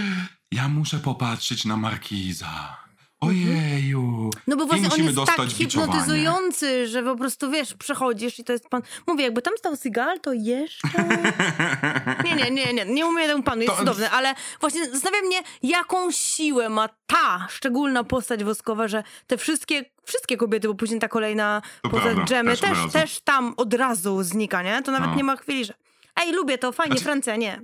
ja 0.51 0.67
muszę 0.67 0.99
popatrzeć 0.99 1.65
na 1.65 1.77
Markiza. 1.77 2.77
Ojeju. 3.21 4.29
No 4.47 4.55
bo 4.57 4.65
właśnie 4.65 4.89
on 4.91 5.03
jest 5.03 5.15
tak 5.17 5.47
biczowanie. 5.47 5.49
hipnotyzujący, 5.91 6.87
że 6.87 7.03
po 7.03 7.15
prostu, 7.15 7.51
wiesz, 7.51 7.73
przechodzisz 7.73 8.39
i 8.39 8.43
to 8.43 8.51
jest 8.53 8.69
pan... 8.69 8.81
Mówię, 9.07 9.23
jakby 9.23 9.41
tam 9.41 9.53
stał 9.57 9.75
Seagal, 9.75 10.19
to 10.19 10.33
jeszcze... 10.33 10.87
Nie, 12.25 12.35
nie, 12.35 12.51
nie, 12.51 12.73
nie, 12.73 12.85
nie 12.85 13.05
umiem 13.05 13.27
temu 13.27 13.43
panu, 13.43 13.61
jest 13.61 13.73
To- 13.73 13.79
cudowny, 13.79 14.09
ale 14.11 14.35
właśnie 14.61 14.89
zastanawia 14.89 15.25
mnie, 15.27 15.37
jaką 15.63 16.11
siłę 16.11 16.69
ma 16.69 16.89
ta 17.07 17.47
szczególna 17.49 18.03
postać 18.03 18.43
woskowa, 18.43 18.87
że 18.87 19.03
te 19.27 19.37
wszystkie, 19.37 19.85
wszystkie 20.03 20.37
kobiety, 20.37 20.67
bo 20.67 20.75
później 20.75 20.99
ta 20.99 21.07
kolejna 21.07 21.61
To 21.81 21.89
prawda, 21.89 22.25
Dżemy 22.25 22.57
też 22.57 22.77
też 22.93 23.19
tam 23.21 23.53
od 23.57 23.73
razu 23.73 24.23
znika, 24.23 24.63
nie? 24.63 24.81
To 24.83 24.91
nawet 24.91 25.09
No. 25.09 25.15
nie 25.15 25.23
ma 25.23 25.35
chwili, 25.35 25.65
że 25.65 25.73
ej, 26.15 26.33
lubię 26.33 26.57
to, 26.57 26.71
fajnie, 26.71 26.91
Znaczy- 26.91 27.03
Francja, 27.03 27.35
nie. 27.35 27.61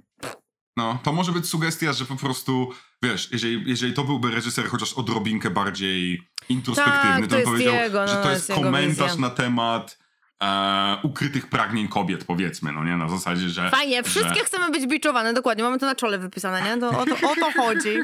No, 0.78 0.98
to 1.04 1.12
może 1.14 1.32
być 1.32 1.46
sugestia, 1.50 1.94
że 1.94 2.06
po 2.06 2.16
prostu, 2.16 2.72
wiesz, 3.06 3.30
jeżeli, 3.32 3.64
jeżeli 3.66 3.94
to 3.94 4.04
byłby 4.04 4.32
reżyser 4.32 4.66
chociaż 4.68 4.94
odrobinkę 4.94 5.50
bardziej 5.50 6.22
introspektywny, 6.50 7.02
Tak, 7.10 7.22
to, 7.22 7.28
to 7.30 7.36
bym 7.36 7.46
powiedział, 7.46 7.76
jego, 7.76 8.00
no, 8.02 8.08
że 8.08 8.16
to 8.16 8.32
jest 8.32 8.50
jest 8.50 8.62
komentarz 8.62 9.12
wizja. 9.12 9.22
na 9.22 9.30
temat 9.30 9.98
e, 10.44 10.98
ukrytych 11.04 11.50
pragnień 11.50 11.88
kobiet, 11.88 12.24
powiedzmy, 12.24 12.72
no 12.72 12.84
nie? 12.84 12.98
Na 12.98 13.10
zasadzie, 13.10 13.50
że... 13.50 13.70
Fajnie, 13.70 14.04
wszystkie 14.04 14.40
że, 14.40 14.46
chcemy 14.46 14.72
być 14.72 14.88
biczowane, 14.88 15.34
dokładnie, 15.34 15.64
mamy 15.64 15.80
to 15.80 15.86
na 15.86 15.96
czole 15.96 16.18
wypisane, 16.18 16.62
nie? 16.62 16.82
To, 16.82 16.90
o, 16.90 17.06
to, 17.06 17.16
o 17.16 17.36
to 17.36 17.52
chodzi. 17.62 18.00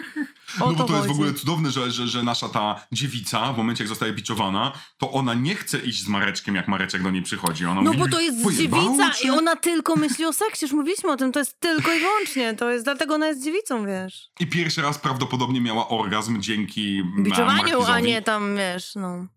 O 0.60 0.70
No 0.70 0.74
bo 0.74 0.84
to 0.84 0.84
to 0.84 0.96
jest 0.96 1.08
w 1.08 1.12
ogóle 1.12 1.34
cudowne, 1.34 1.72
że, 1.72 1.92
że, 1.92 2.08
że 2.08 2.24
nasza 2.24 2.50
ta 2.50 2.88
dziewica, 2.92 3.54
w 3.54 3.58
momencie 3.58 3.84
jak 3.84 3.90
zostaje 3.90 4.14
biczowana, 4.14 4.72
to 4.98 5.12
ona 5.12 5.34
nie 5.34 5.56
chce 5.56 5.80
iść 5.80 6.04
z 6.04 6.08
Mareczkiem, 6.08 6.56
jak 6.56 6.68
Mareczek 6.68 7.04
do 7.04 7.12
niej 7.12 7.22
przychodzi. 7.22 7.66
Ona 7.66 7.82
No 7.82 7.94
mówi, 7.94 7.98
bo 7.98 8.08
to 8.08 8.20
jest 8.20 8.44
"Pojebało 8.44 8.84
dziewica 8.84 9.10
cię?" 9.14 9.28
i 9.28 9.32
ona 9.32 9.56
tylko 9.56 9.96
myśli 9.96 10.26
o 10.26 10.34
seksie, 10.34 10.66
już 10.66 10.74
mówiliśmy 10.74 11.12
o 11.12 11.18
tym, 11.18 11.32
to 11.32 11.40
jest 11.40 11.60
tylko 11.60 11.94
i 11.94 12.00
wyłącznie, 12.00 12.54
to 12.54 12.72
jest 12.72 12.86
dlatego 12.86 13.16
ona 13.16 13.28
jest 13.28 13.44
dziewicą, 13.44 13.86
wiesz. 13.86 14.30
I 14.40 14.48
pierwszy 14.48 14.82
raz 14.82 14.98
prawdopodobnie 14.98 15.62
miała 15.62 15.90
orgazm 15.90 16.42
dzięki 16.42 17.00
mm, 17.00 17.24
Biczowaniu, 17.24 17.82
a 17.88 18.00
nie 18.00 18.22
tam, 18.22 18.58
wiesz, 18.58 18.96
no. 18.96 19.28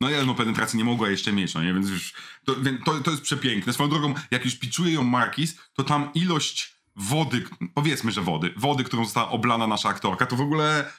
No 0.00 0.10
ja 0.10 0.24
no 0.24 0.34
penetracji 0.34 0.78
nie 0.78 0.84
mogła 0.84 1.10
jeszcze 1.10 1.32
mieć, 1.32 1.54
no 1.54 1.62
nie, 1.62 1.74
więc 1.74 1.90
już 1.90 2.12
to, 2.44 2.54
to, 2.84 3.00
to 3.00 3.10
jest 3.10 3.22
przepiękne. 3.22 3.72
Swoją 3.72 3.90
drogą, 3.90 4.14
jak 4.30 4.44
już 4.44 4.56
piczuje 4.56 4.92
ją 4.92 5.04
Markis, 5.04 5.58
to 5.74 5.84
tam 5.84 6.10
ilość 6.14 6.76
wody, 6.96 7.44
powiedzmy, 7.74 8.12
że 8.12 8.22
wody, 8.22 8.54
wody, 8.56 8.84
którą 8.84 9.04
została 9.04 9.30
oblana 9.30 9.66
nasza 9.66 9.88
aktorka, 9.88 10.26
to 10.26 10.36
w 10.36 10.40
ogóle 10.40 10.92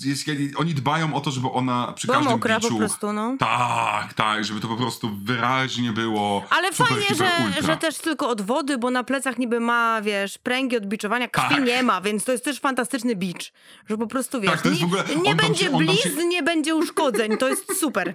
jest, 0.00 0.24
oni 0.56 0.74
dbają 0.74 1.14
o 1.14 1.20
to, 1.20 1.30
żeby 1.30 1.48
ona 1.50 1.92
przy 1.92 2.06
Była 2.06 2.16
każdym 2.18 2.32
mokra 2.32 2.56
biczu... 2.56 2.68
po 2.72 2.76
prostu, 2.78 3.12
no. 3.12 3.36
Tak, 3.38 4.14
tak, 4.14 4.44
żeby 4.44 4.60
to 4.60 4.68
po 4.68 4.76
prostu 4.76 5.10
wyraźnie 5.22 5.92
było 5.92 6.44
Ale 6.50 6.72
super, 6.72 6.86
fajnie, 6.86 7.02
hiper, 7.02 7.16
że, 7.38 7.44
ultra. 7.46 7.62
że 7.62 7.76
też 7.76 7.98
tylko 7.98 8.28
od 8.28 8.42
wody, 8.42 8.78
bo 8.78 8.90
na 8.90 9.04
plecach 9.04 9.38
niby 9.38 9.60
ma, 9.60 10.02
wiesz, 10.02 10.38
pręgi 10.38 10.76
od 10.76 10.86
biczowania, 10.86 11.28
krwi 11.28 11.54
Tak. 11.54 11.64
nie 11.64 11.82
ma, 11.82 12.00
więc 12.00 12.24
to 12.24 12.32
jest 12.32 12.44
też 12.44 12.60
fantastyczny 12.60 13.16
bicz. 13.16 13.52
Że 13.88 13.98
po 13.98 14.06
prostu, 14.06 14.40
wiesz, 14.40 14.52
Tak, 14.52 14.64
nie, 14.64 15.16
nie 15.22 15.30
on 15.30 15.36
będzie 15.36 15.64
się- 15.64 15.72
on 15.72 15.86
tam 15.86 15.96
się- 15.96 16.08
blizn, 16.10 16.28
nie 16.28 16.42
będzie 16.42 16.74
uszkodzeń, 16.74 17.36
to 17.36 17.48
jest 17.48 17.80
super. 17.80 18.14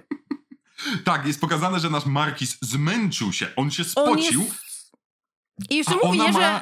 Tak, 1.04 1.26
jest 1.26 1.40
pokazane, 1.40 1.80
że 1.80 1.90
nasz 1.90 2.06
Markis 2.06 2.58
zmęczył 2.60 3.32
się, 3.32 3.46
on 3.56 3.70
się 3.70 3.82
On 3.82 3.88
spocił, 3.88 4.40
jest... 4.42 4.90
I 5.70 5.76
jeszcze 5.76 5.94
mówi, 6.04 6.18
nie, 6.18 6.32
ma... 6.32 6.40
że... 6.40 6.60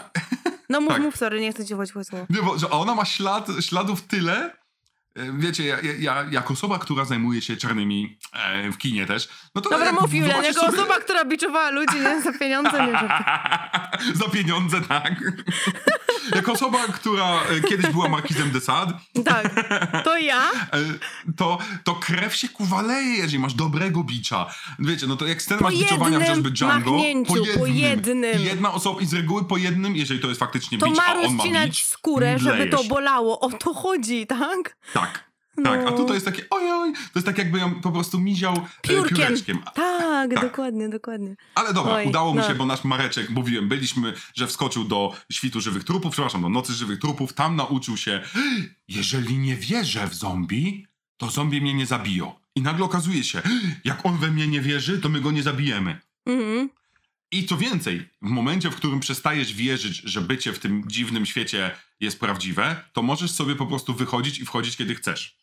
No 0.69 0.81
mów, 0.81 0.89
Tak. 0.93 1.03
mów, 1.03 1.17
sorry, 1.17 1.41
nie 1.41 1.53
chcę 1.53 1.65
ci 1.67 1.75
wchodzić 1.75 1.95
w 1.95 2.05
słowo. 2.05 2.27
Nie, 2.31 2.43
bo, 2.43 2.59
że 2.59 2.67
a 2.67 2.71
ona 2.71 2.95
ma 2.95 3.05
ślad, 3.05 3.47
śladów 3.61 4.03
tyle. 4.03 4.57
E, 5.17 5.33
Wiecie, 5.39 5.65
ja, 5.67 5.81
ja- 5.81 5.93
ja, 5.99 6.25
jako 6.31 6.53
osoba, 6.55 6.79
która 6.79 7.05
zajmuje 7.05 7.43
się 7.43 7.57
czarnymi 7.57 8.19
e, 8.33 8.73
w 8.73 8.79
kinie 8.79 9.07
też, 9.07 9.29
no 9.55 9.61
to 9.61 9.71
Dobra, 9.71 9.93
mów 9.93 10.15
Julian, 10.15 10.45
jako 10.45 10.61
sobie- 10.61 10.79
osoba, 10.79 11.01
która 11.01 11.25
biczowała 11.25 11.71
ludzi 11.71 12.01
nie, 12.01 12.23
za 12.23 12.33
pieniądze, 12.33 12.87
nie. 12.87 12.93
Za 14.25 14.29
pieniądze, 14.33 14.81
tak. 14.81 15.13
jako 16.37 16.53
osoba, 16.53 16.79
która 16.95 17.41
e, 17.43 17.61
kiedyś 17.69 17.87
była 17.87 18.09
Markizem 18.09 18.51
de 18.51 18.61
Sade, 18.61 18.93
Tak, 19.25 19.51
to 20.05 20.19
ja. 20.19 20.43
e, 20.75 20.79
to, 21.37 21.59
to 21.85 21.95
krew 21.95 22.37
się 22.37 22.49
kuwaleje, 22.49 23.17
jeżeli 23.17 23.39
masz 23.39 23.55
dobrego 23.55 24.05
bicza. 24.05 24.55
Wiecie, 24.79 25.07
no 25.07 25.17
to 25.17 25.27
jak 25.27 25.43
scenę 25.43 25.59
Po 25.59 25.65
masz 25.65 25.75
biczowania 25.75 26.11
jednym 26.19 26.21
chociażby 26.29 26.51
Django, 26.51 26.91
po 27.59 27.67
jednym. 27.67 28.41
I 28.41 28.45
jedna 28.45 28.73
osoba, 28.73 29.01
i 29.01 29.07
z 29.07 29.15
reguły 29.15 29.45
po 29.45 29.57
jednym, 29.57 29.97
jeżeli 29.97 30.21
to 30.21 30.29
jest 30.29 30.41
faktycznie 30.41 30.79
To 30.79 30.87
bicz, 30.87 30.97
ma 30.97 31.05
a 31.07 31.13
on 31.13 31.17
ma 31.21 31.23
rozcinać 31.23 31.71
bicz, 31.71 31.85
skórę, 31.85 32.39
żeby 32.39 32.67
to 32.67 32.85
bolało. 32.85 33.41
O 33.41 33.51
to 33.51 33.75
chodzi, 33.75 34.27
tak? 34.27 34.77
Tak. 34.93 35.08
Tak, 35.65 35.81
a 35.81 35.85
No. 35.91 35.97
tutaj 35.97 36.15
jest 36.15 36.27
takie 36.27 36.49
ojoj, 36.51 36.93
to 36.93 37.11
jest 37.15 37.27
tak 37.27 37.39
jakby 37.39 37.59
ją 37.59 37.81
po 37.81 37.93
prostu 37.93 38.21
miział 38.21 38.53
e, 38.55 38.67
Piórkiem. 38.83 39.17
pióreczkiem. 39.19 39.59
Tak, 39.63 39.75
Tak. 39.75 40.41
dokładnie, 40.41 40.89
dokładnie. 40.89 41.37
Ale 41.55 41.75
dobra, 41.75 41.93
Oj, 41.95 42.07
udało 42.07 42.35
mu 42.35 42.41
no. 42.41 42.49
się, 42.49 42.55
bo 42.55 42.67
nasz 42.67 42.85
Mareczek, 42.85 43.31
mówiłem, 43.31 43.69
byliśmy, 43.69 44.13
że 44.35 44.47
wskoczył 44.47 44.85
do 44.85 45.17
świtu 45.33 45.61
żywych 45.61 45.85
trupów, 45.85 46.13
przepraszam, 46.13 46.43
do 46.43 46.49
nocy 46.49 46.73
żywych 46.75 46.99
trupów, 46.99 47.33
tam 47.33 47.57
nauczył 47.57 47.97
się, 47.97 48.23
jeżeli 48.89 49.39
nie 49.39 49.57
wierzę 49.57 50.09
w 50.09 50.15
zombie, 50.15 50.87
to 51.17 51.31
zombie 51.31 51.61
mnie 51.61 51.75
nie 51.75 51.87
zabiją. 51.87 52.33
I 52.57 52.63
nagle 52.63 52.85
okazuje 52.85 53.25
się, 53.25 53.43
jak 53.85 54.07
on 54.07 54.17
we 54.19 54.31
mnie 54.31 54.49
nie 54.49 54.61
wierzy, 54.61 54.99
to 54.99 55.09
my 55.09 55.21
go 55.21 55.31
nie 55.31 55.43
zabijemy. 55.43 56.01
Mhm. 56.27 56.69
I 57.33 57.47
co 57.47 57.57
więcej, 57.57 58.09
w 58.23 58.29
momencie, 58.29 58.71
w 58.71 58.77
którym 58.77 59.01
przestajesz 59.01 59.55
wierzyć, 59.55 59.97
że 60.05 60.21
bycie 60.21 60.53
w 60.53 60.59
tym 60.59 60.85
dziwnym 60.87 61.27
świecie 61.27 61.71
jest 62.01 62.21
prawdziwe, 62.21 62.77
to 62.93 63.03
możesz 63.03 63.31
sobie 63.31 63.55
po 63.57 63.67
prostu 63.67 63.95
wychodzić 63.95 64.39
i 64.39 64.45
wchodzić, 64.47 64.77
kiedy 64.77 64.95
chcesz. 64.95 65.37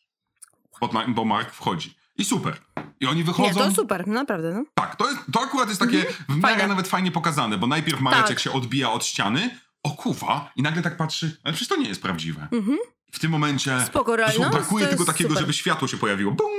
Bo, 0.80 0.90
bo 1.08 1.26
Mark 1.26 1.54
wchodzi. 1.54 1.96
I 2.18 2.26
super. 2.26 2.58
I 3.00 3.06
oni 3.06 3.24
wychodzą. 3.24 3.48
Nie, 3.48 3.54
to 3.54 3.72
super, 3.72 4.08
naprawdę, 4.08 4.54
no. 4.54 4.64
Tak, 4.74 4.96
to, 4.96 5.10
jest, 5.10 5.20
to 5.34 5.42
akurat 5.42 5.70
jest 5.70 5.82
takie 5.82 6.06
w 6.30 6.38
miarę 6.38 6.68
nawet 6.68 6.88
fajnie 6.88 7.12
pokazane, 7.12 7.58
bo 7.58 7.68
najpierw 7.68 8.02
Mareczek 8.02 8.28
Tak. 8.28 8.40
się 8.40 8.52
odbija 8.52 8.92
od 8.92 9.06
ściany, 9.06 9.60
o 9.84 9.90
kuwa, 9.90 10.52
i 10.56 10.62
nagle 10.62 10.82
tak 10.82 10.98
patrzy, 10.98 11.38
ale 11.44 11.54
przecież 11.54 11.68
to 11.68 11.76
nie 11.76 11.90
jest 11.90 12.02
prawdziwe. 12.02 12.48
Mhm. 12.52 12.78
W 13.12 13.20
tym 13.20 13.32
momencie 13.32 13.82
Spoko, 13.86 14.16
realność, 14.16 14.52
brakuje 14.52 14.88
tylko 14.88 15.06
takiego, 15.06 15.30
super. 15.30 15.42
żeby 15.42 15.54
światło 15.54 15.88
się 15.88 15.98
pojawiło. 15.98 16.32
Bum! 16.32 16.52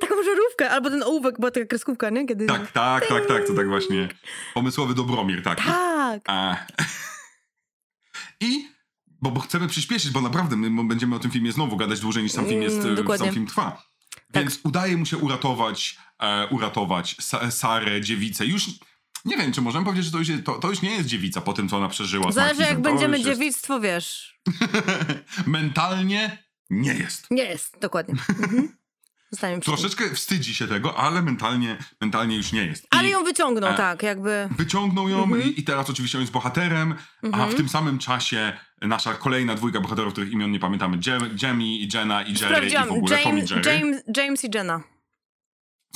Taką 0.00 0.14
żarówkę, 0.22 0.70
albo 0.70 0.90
ten 0.90 1.02
ołówek, 1.02 1.38
była 1.38 1.50
taka 1.50 1.66
kreskówka, 1.66 2.10
nie? 2.10 2.26
Kiedy... 2.26 2.46
Tak, 2.46 2.72
tak, 2.72 3.06
tak, 3.06 3.26
tak, 3.26 3.46
to 3.46 3.54
tak 3.54 3.68
właśnie. 3.68 4.08
Pomysłowy 4.54 4.94
Dobromir, 4.94 5.42
tak. 5.42 5.64
Tak. 5.64 6.22
A... 6.34 6.56
I 8.40 8.68
bo, 9.22 9.30
bo 9.30 9.40
chcemy 9.40 9.68
przyspieszyć, 9.68 10.10
bo 10.10 10.20
naprawdę 10.20 10.56
my 10.56 10.84
będziemy 10.88 11.16
o 11.16 11.18
tym 11.18 11.30
filmie 11.30 11.52
znowu 11.52 11.76
gadać 11.76 12.00
dłużej 12.00 12.22
niż 12.22 12.32
sam 12.32 12.46
film 12.46 12.62
jest, 12.62 12.76
Mm, 12.78 12.92
e, 12.92 12.96
dokładnie. 12.96 13.26
sam 13.26 13.34
film 13.34 13.46
trwa. 13.46 13.82
Więc 14.34 14.58
udaje 14.62 14.96
mu 14.96 15.06
się 15.06 15.16
uratować, 15.18 15.98
e, 16.20 16.46
uratować 16.46 17.16
Sa- 17.20 17.50
Sarę, 17.50 18.00
dziewicę. 18.00 18.46
Już 18.46 18.66
nie 19.24 19.36
wiem, 19.36 19.52
czy 19.52 19.60
możemy 19.62 19.84
powiedzieć, 19.84 20.04
że 20.06 20.12
to 20.12 20.18
już, 20.18 20.28
to, 20.44 20.52
to 20.58 20.70
już 20.70 20.82
nie 20.82 20.90
jest 20.90 21.08
dziewica 21.08 21.40
po 21.40 21.52
tym, 21.52 21.68
co 21.68 21.76
ona 21.76 21.88
przeżyła. 21.88 22.32
Zależy 22.32 22.62
jak 22.62 22.80
będziemy 22.82 23.18
jest- 23.18 23.30
dziewictwo, 23.30 23.80
wiesz. 23.80 24.38
Mentalnie 25.46 26.38
nie 26.70 26.94
jest. 26.94 27.26
Nie 27.30 27.42
jest, 27.44 27.78
dokładnie. 27.80 28.14
Mhm. 28.28 28.78
Zostaniemy. 29.30 29.62
Troszeczkę 29.62 30.10
wstydzi 30.14 30.54
się 30.54 30.66
tego, 30.68 30.96
ale 30.98 31.22
mentalnie, 31.22 31.76
mentalnie 32.00 32.36
już 32.36 32.52
nie 32.52 32.64
jest. 32.66 32.84
I 32.84 32.86
Ale 32.90 33.08
ją 33.08 33.24
wyciągnął, 33.24 33.70
E, 33.70 33.74
tak, 33.74 34.02
jakby... 34.02 34.48
Wyciągnął 34.58 35.08
ją 35.08 35.22
Mhm. 35.22 35.42
i, 35.42 35.60
i 35.60 35.64
teraz 35.64 35.90
oczywiście 35.90 36.18
on 36.18 36.22
jest 36.22 36.32
bohaterem, 36.32 36.94
a 37.32 37.46
w 37.46 37.54
tym 37.54 37.68
samym 37.68 37.98
czasie 37.98 38.52
nasza 38.80 39.14
kolejna 39.14 39.54
dwójka 39.54 39.80
bohaterów, 39.80 40.12
których 40.12 40.32
imion 40.32 40.50
nie 40.50 40.60
pamiętamy, 40.60 40.98
Jamie 41.42 41.76
i 41.76 41.88
Jenna 41.94 42.22
i 42.22 42.34
Jerry 42.40 42.66
i 42.66 42.88
w 42.88 42.92
ogóle 42.92 43.18
Tom 43.18 43.38
i 43.38 43.40
James, 43.40 43.50
Jerry. 43.50 43.78
James, 43.78 44.02
James 44.16 44.44
i 44.44 44.50
Jenna. 44.54 44.80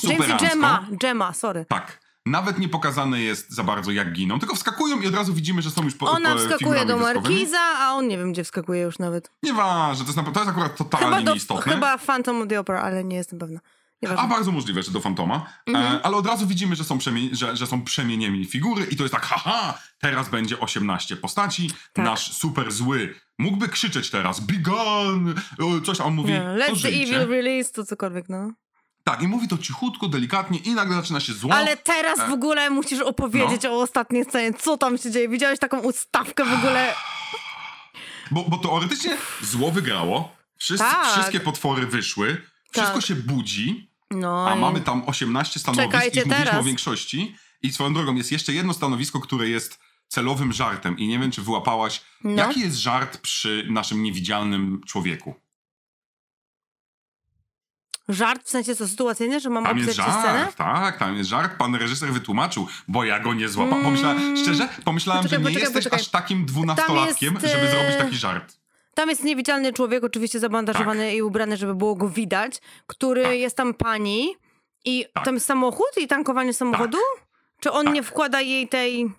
James 0.03 0.29
i. 0.29 0.47
Gemma, 0.47 0.87
Gemma, 0.91 1.33
sorry. 1.33 1.67
Tak. 1.69 2.03
Nawet 2.27 2.59
nie 2.59 2.69
pokazane 2.69 3.21
jest 3.21 3.51
za 3.51 3.65
bardzo 3.65 3.91
jak 3.91 4.13
giną, 4.13 4.39
tylko 4.39 4.55
wskakują 4.55 5.01
i 5.01 5.07
od 5.07 5.15
razu 5.15 5.35
widzimy, 5.35 5.63
że 5.63 5.71
są 5.71 5.85
już 5.85 5.95
po 5.95 6.11
Ona 6.11 6.37
wskakuje 6.37 6.87
do. 6.87 6.97
Markiza, 6.97 7.61
a 7.79 7.95
on 7.95 8.09
nie 8.09 8.19
wiem, 8.19 8.33
gdzie 8.33 8.45
wskakuje 8.45 8.83
już 8.83 8.99
nawet. 8.99 9.31
Nieważne, 9.43 10.05
to 10.05 10.13
jest, 10.13 10.33
to 10.35 10.41
jest 10.41 10.51
akurat 10.51 10.77
totalnie 10.77 11.07
Chyba, 11.07 11.23
do, 11.23 11.33
nieistotne. 11.33 11.73
chyba 11.73 11.99
Phantom 11.99 12.43
of 12.43 12.49
the 12.49 12.61
Opera, 12.61 12.81
ale 12.83 13.05
nie 13.05 13.17
jestem 13.17 13.39
pewna. 13.39 13.61
A 14.17 14.27
bardzo 14.27 14.53
możliwe, 14.53 14.83
że 14.83 14.91
do 14.91 15.01
Fantoma. 15.01 15.47
Mhm. 15.67 15.97
E, 15.97 16.03
ale 16.03 16.17
od 16.17 16.27
razu 16.27 16.47
widzimy, 16.47 16.77
że 16.77 16.85
są, 16.85 16.99
przemie- 16.99 17.35
że, 17.35 17.57
że 17.57 17.67
są 17.67 17.83
przemienieni 17.85 18.45
figury 18.45 18.85
i 18.91 18.97
to 18.97 19.03
jest 19.05 19.15
tak, 19.15 19.23
haha, 19.27 19.79
teraz 19.99 20.29
będzie 20.29 20.61
18 20.61 21.17
postaci. 21.17 21.71
Tak. 21.93 22.05
Nasz 22.05 22.33
super 22.33 22.73
zły 22.73 23.15
mógłby 23.39 23.69
krzyczeć 23.69 24.11
teraz, 24.11 24.41
be 24.41 24.55
gone! 24.55 25.31
E, 25.31 25.81
Coś 25.87 25.99
tam 25.99 26.07
on 26.07 26.15
mówi, 26.15 26.33
Let 26.33 26.83
the 26.83 26.89
evil 26.89 27.29
release, 27.29 27.73
to 27.73 27.85
cokolwiek, 27.85 28.29
no. 28.29 28.53
Tak, 29.05 29.23
i 29.23 29.29
mówi 29.29 29.49
to 29.49 29.59
cichutko, 29.59 30.09
delikatnie 30.09 30.59
i 30.59 30.71
nagle 30.75 30.97
zaczyna 30.97 31.21
się 31.21 31.33
zło. 31.33 31.55
Ale 31.55 31.77
teraz 31.77 32.19
e, 32.19 32.29
w 32.29 32.33
ogóle 32.33 32.71
musisz 32.71 33.01
opowiedzieć 33.01 33.67
o 33.67 33.81
ostatniej 33.81 34.25
scenie. 34.25 34.55
Co 34.55 34.77
tam 34.77 34.99
się 34.99 35.11
dzieje? 35.11 35.29
Widziałeś 35.29 35.59
taką 35.59 35.79
ustawkę 35.81 36.45
w 36.45 36.53
ogóle? 36.53 36.95
Bo, 38.31 38.45
bo 38.49 38.57
teoretycznie 38.57 39.17
zło 39.43 39.71
wygrało, 39.71 40.37
wszyscy, 40.59 40.85
Tak. 40.85 41.07
wszystkie 41.13 41.41
potwory 41.41 41.87
wyszły, 41.87 42.43
wszystko 42.73 42.95
Tak. 42.97 43.05
się 43.07 43.15
budzi, 43.15 43.92
No 44.15 44.49
a 44.51 44.57
mamy 44.57 44.81
tam 44.81 45.03
18 45.07 45.61
stanowisk 45.61 45.93
Czekajcie 45.93 46.21
i 46.21 46.25
mówiliśmy 46.25 46.45
teraz. 46.47 46.61
o 46.61 46.65
większości. 46.65 47.37
I 47.63 47.73
swoją 47.73 47.95
drogą 47.95 48.15
jest 48.15 48.33
jeszcze 48.33 48.53
jedno 48.53 48.75
stanowisko, 48.75 49.21
które 49.21 49.49
jest 49.49 49.79
celowym 50.09 50.53
żartem 50.53 50.99
i 50.99 51.09
nie 51.09 51.19
wiem, 51.19 51.31
czy 51.31 51.43
wyłapałaś, 51.43 52.03
No. 52.25 52.31
jaki 52.47 52.61
jest 52.61 52.77
żart 52.77 53.19
przy 53.19 53.67
naszym 53.71 54.03
niewidzialnym 54.03 54.81
człowieku. 54.87 55.35
Żart 58.09 58.47
w 58.47 58.51
sensie 58.51 58.77
co, 58.77 58.89
sytuacyjny, 58.89 59.41
że 59.41 59.51
mam 59.51 59.65
Tam 59.65 59.79
jest 59.79 59.93
scenę? 59.93 60.09
żart, 60.13 60.57
tak, 60.57 60.99
tam 60.99 61.17
jest 61.17 61.31
żart. 61.31 61.57
Pan 61.59 61.75
reżyser 61.75 62.13
wytłumaczył, 62.13 62.67
bo 62.89 63.05
ja 63.05 63.21
go 63.21 63.35
nie 63.35 63.49
złapałem. 63.49 63.85
Pomyślałem, 63.85 64.19
Mm. 64.19 64.37
szczerze, 64.37 64.69
pomyślałem, 64.85 65.23
Poczekaj, 65.23 65.45
że 65.45 65.51
nie 65.51 65.55
poczekaj, 65.57 65.63
jesteś 65.63 65.85
poczekaj. 65.85 66.01
aż 66.01 66.09
takim 66.09 66.47
dwunastolatkiem, 66.47 67.35
jest, 67.35 67.47
żeby 67.47 67.69
e, 67.69 67.71
zrobić 67.71 67.97
taki 67.99 68.17
żart. 68.17 68.57
Tam 68.95 69.09
jest 69.09 69.25
niewidzialny 69.25 69.73
człowiek, 69.73 70.05
oczywiście 70.05 70.41
zabandażowany 70.41 71.07
Tak. 71.07 71.15
i 71.15 71.23
ubrany, 71.23 71.57
żeby 71.57 71.75
było 71.75 71.95
go 71.95 72.09
widać, 72.09 72.59
który 72.87 73.23
Tak. 73.23 73.33
jest 73.39 73.57
tam 73.57 73.75
pani 73.75 74.29
i 74.85 75.07
Tak. 75.15 75.25
tam 75.25 75.35
jest 75.35 75.47
samochód 75.47 75.87
i 75.97 76.07
tankowanie 76.09 76.55
samochodu? 76.55 76.99
Czy 77.61 77.73
on 77.73 77.85
Tak. 77.85 77.95
nie 77.95 78.03
wkłada 78.03 78.41
jej 78.41 78.69
tej 78.69 79.11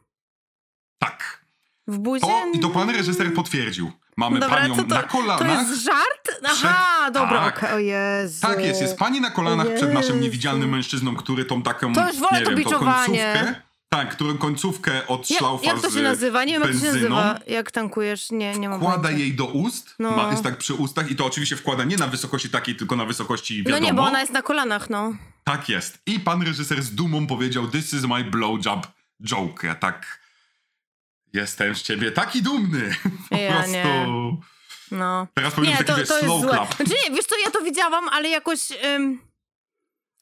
Tak. 0.99 1.45
w 1.87 1.97
buzię? 1.99 2.27
To, 2.27 2.45
I 2.53 2.59
to 2.59 2.69
pan 2.69 2.89
reżyser 2.89 3.33
potwierdził. 3.33 3.91
Mamy 4.17 4.39
Dobra, 4.39 4.57
panią 4.57 4.75
to, 4.75 4.83
na 4.83 5.01
to 5.03 5.07
kolanach. 5.09 5.57
jest 5.69 5.83
żart? 5.83 6.41
Aha, 6.45 7.11
dobra, 7.11 7.39
tak. 7.45 7.57
okej, 7.57 7.73
o 7.73 7.79
Jezu. 7.79 8.41
Tak 8.41 8.59
jest, 8.65 8.81
jest 8.81 8.97
pani 8.97 9.21
na 9.21 9.29
kolanach 9.31 9.67
przed 9.75 9.93
naszym 9.93 10.21
niewidzialnym 10.21 10.69
mężczyzną, 10.69 11.15
który 11.15 11.45
tą 11.45 11.61
taką, 11.61 11.93
To 11.93 12.07
już 12.07 12.17
wolę 12.19 12.39
nie 12.39 12.41
to 12.45 12.49
wiem, 12.49 12.59
biczowanie. 12.59 13.33
końcówkę, 13.33 13.61
tak, 13.95 14.11
którą 14.11 14.37
końcówkę 14.37 15.07
od 15.07 15.27
szlaufa 15.27 15.65
jak 15.65 15.81
to 15.81 15.89
się 15.91 16.01
nazywa? 16.01 16.43
Nie 16.43 16.53
wiem, 16.53 16.61
jak 16.61 16.71
to 16.71 16.77
się 16.79 16.85
nazywa. 16.85 17.39
Jak 17.47 17.71
tankujesz? 17.71 18.31
Nie, 18.31 18.53
nie 18.59 18.69
mam 18.69 18.79
Wkłada 18.79 19.11
jej 19.11 19.33
do 19.33 19.45
ust, 19.45 19.95
No. 19.99 20.11
ma, 20.11 20.31
jest 20.31 20.43
tak 20.43 20.57
przy 20.57 20.73
ustach 20.73 21.11
i 21.11 21.15
to 21.15 21.25
oczywiście 21.25 21.55
wkłada 21.55 21.83
nie 21.83 21.97
na 21.97 22.07
wysokości 22.07 22.49
takiej, 22.49 22.75
tylko 22.75 22.95
na 22.95 23.05
wysokości 23.05 23.57
wiadomo. 23.63 23.79
No 23.79 23.85
nie, 23.85 23.93
bo 23.93 24.03
ona 24.03 24.19
jest 24.21 24.31
na 24.33 24.41
kolanach, 24.41 24.89
no. 24.89 25.13
Tak 25.43 25.69
jest. 25.69 25.99
I 26.05 26.19
pan 26.19 26.41
reżyser 26.41 26.81
z 26.83 26.95
dumą 26.95 27.27
powiedział, 27.27 27.67
this 27.67 27.93
is 27.93 28.03
my 28.03 28.23
blowjob 28.23 28.87
joke. 29.23 29.67
Ja 29.67 29.75
tak, 29.75 30.19
jestem 31.33 31.75
z 31.75 31.81
ciebie 31.81 32.11
taki 32.11 32.41
dumny. 32.41 32.95
Po 33.29 33.37
Ja 33.37 33.51
prostu. 33.53 33.71
nie. 33.71 34.07
No. 34.91 35.27
Teraz 35.33 35.53
powinien 35.53 35.77
Nie, 35.77 35.83
być 35.83 35.87
taki 35.87 35.91
to, 35.93 35.99
wiesz, 35.99 36.07
to 36.07 36.13
jest 36.13 36.25
slow 36.41 36.51
clap. 36.51 36.75
Znaczy 36.75 36.91
nie, 37.09 37.15
wiesz 37.15 37.25
co, 37.25 37.35
ja 37.45 37.51
to 37.51 37.61
widziałam, 37.61 38.09
ale 38.09 38.29
jakoś... 38.29 38.59
Ym, 38.95 39.19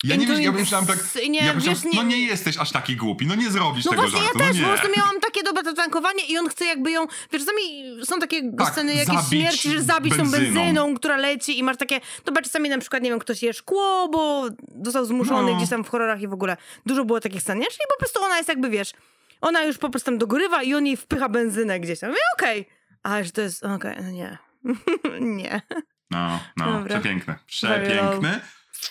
Ja 0.04 0.16
nie 0.16 0.28
wiem, 0.28 0.42
ja 0.42 0.52
myślałem 0.52 0.88
tak, 0.88 0.98
nie, 1.30 1.40
ja 1.46 1.54
myślałem, 1.54 1.80
wiesz, 1.82 1.94
nie- 1.94 2.04
no 2.04 2.04
nie 2.04 2.20
jesteś 2.20 2.58
aż 2.58 2.72
taki 2.72 2.96
głupi, 2.96 3.26
no 3.28 3.36
nie 3.36 3.52
zrobisz 3.52 3.86
No 3.86 3.92
tego 3.92 4.02
właśnie, 4.02 4.20
żartu, 4.20 4.40
ja 4.40 4.46
no 4.46 4.52
też 4.52 4.58
nie. 4.62 4.64
po 4.68 4.70
prostu 4.70 4.88
miałam 4.98 5.20
takie 5.20 5.44
dobre 5.44 5.64
to 5.64 5.74
tankowanie 5.74 6.26
i 6.26 6.38
on 6.38 6.50
chce 6.50 6.66
jakby 6.66 6.92
ją... 6.92 7.08
Wiesz, 7.32 7.42
czasami 7.42 7.62
są 8.06 8.20
takie 8.20 8.52
Tak, 8.58 8.70
sceny 8.72 8.94
jakiejś 8.94 9.18
zabić 9.20 9.30
śmierci, 9.42 9.72
że 9.72 9.82
zabić 9.82 10.18
tą 10.18 10.32
benzyną. 10.32 10.96
która 10.96 11.18
leci 11.18 11.60
i 11.60 11.64
masz 11.64 11.78
takie... 11.78 12.02
To 12.24 12.42
czasami 12.42 12.70
na 12.70 12.78
przykład, 12.78 13.04
nie 13.04 13.10
wiem, 13.10 13.20
ktoś 13.20 13.44
je 13.44 13.54
szkło, 13.54 14.10
bo 14.12 14.46
został 14.84 15.06
zmuszony 15.06 15.52
No. 15.52 15.58
gdzieś 15.58 15.70
tam 15.70 15.84
w 15.84 15.90
horrorach 15.90 16.22
i 16.22 16.28
w 16.28 16.34
ogóle. 16.34 16.58
Dużo 16.86 17.06
było 17.06 17.20
takich 17.20 17.42
scen, 17.42 17.60
nie? 17.60 17.66
Czyli 17.66 17.86
po 17.90 17.98
prostu 18.00 18.24
ona 18.24 18.38
jest 18.38 18.50
jakby, 18.50 18.70
wiesz... 18.70 18.92
Ona 19.42 19.64
już 19.64 19.78
po 19.78 19.90
prostu 19.90 20.06
tam 20.06 20.18
dogorywa 20.18 20.64
i 20.64 20.74
on 20.74 20.86
jej 20.86 20.98
wpycha 20.98 21.30
benzynę 21.30 21.80
gdzieś 21.80 22.00
tam. 22.00 22.10
Ja, 22.10 22.16
okej. 22.40 22.68
Ale 23.04 23.24
że 23.26 23.32
to 23.32 23.42
jest... 23.42 23.64
Okej, 23.64 23.96
no 24.04 24.10
nie. 24.12 24.38
nie. 25.38 25.62
No, 26.12 26.40
no, 26.58 26.66
Dobra. 26.66 27.00
przepiękne, 27.00 27.36
przepiękne. 27.48 28.42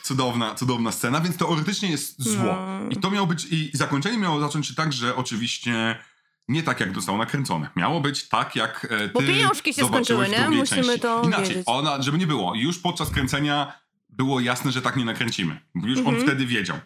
Cudowna, 0.03 0.55
cudowna 0.55 0.93
scena, 0.93 1.21
więc 1.21 1.37
teoretycznie 1.37 1.91
jest 1.91 2.23
zło. 2.23 2.45
No. 2.45 2.89
I 2.91 2.97
to 2.97 3.11
miało 3.11 3.27
być, 3.27 3.47
i 3.51 3.71
zakończenie 3.75 4.19
miało 4.19 4.41
zacząć 4.41 4.67
się 4.67 4.75
tak, 4.75 4.93
że 4.93 5.17
oczywiście 5.17 5.97
nie 6.49 6.63
tak, 6.63 6.81
jak 6.81 6.95
zostało 6.95 7.19
nakręcone. 7.19 7.69
Miało 7.77 8.01
być 8.01 8.29
tak, 8.29 8.57
jak 8.57 8.85
e, 8.85 8.99
ty 8.99 9.09
Bo 9.15 9.21
pieniążki 9.21 9.75
się 9.75 9.87
skończyły, 9.87 10.29
nie? 10.29 10.51
Musimy 10.51 10.83
części. 10.83 11.01
to 11.01 11.23
Inaczej, 11.25 11.49
wiedzieć. 11.49 11.63
ona, 11.67 12.03
żeby 12.03 12.19
nie 12.19 12.27
było, 12.27 12.55
już 12.55 12.79
podczas 12.79 13.11
kręcenia 13.11 13.73
było 14.09 14.41
jasne, 14.41 14.73
że 14.73 14.83
tak 14.83 14.97
nie 14.97 15.05
nakręcimy. 15.05 15.61
Już 15.75 15.99
on 15.99 16.07
Mhm. 16.07 16.23
wtedy 16.27 16.47
wiedział. 16.47 16.77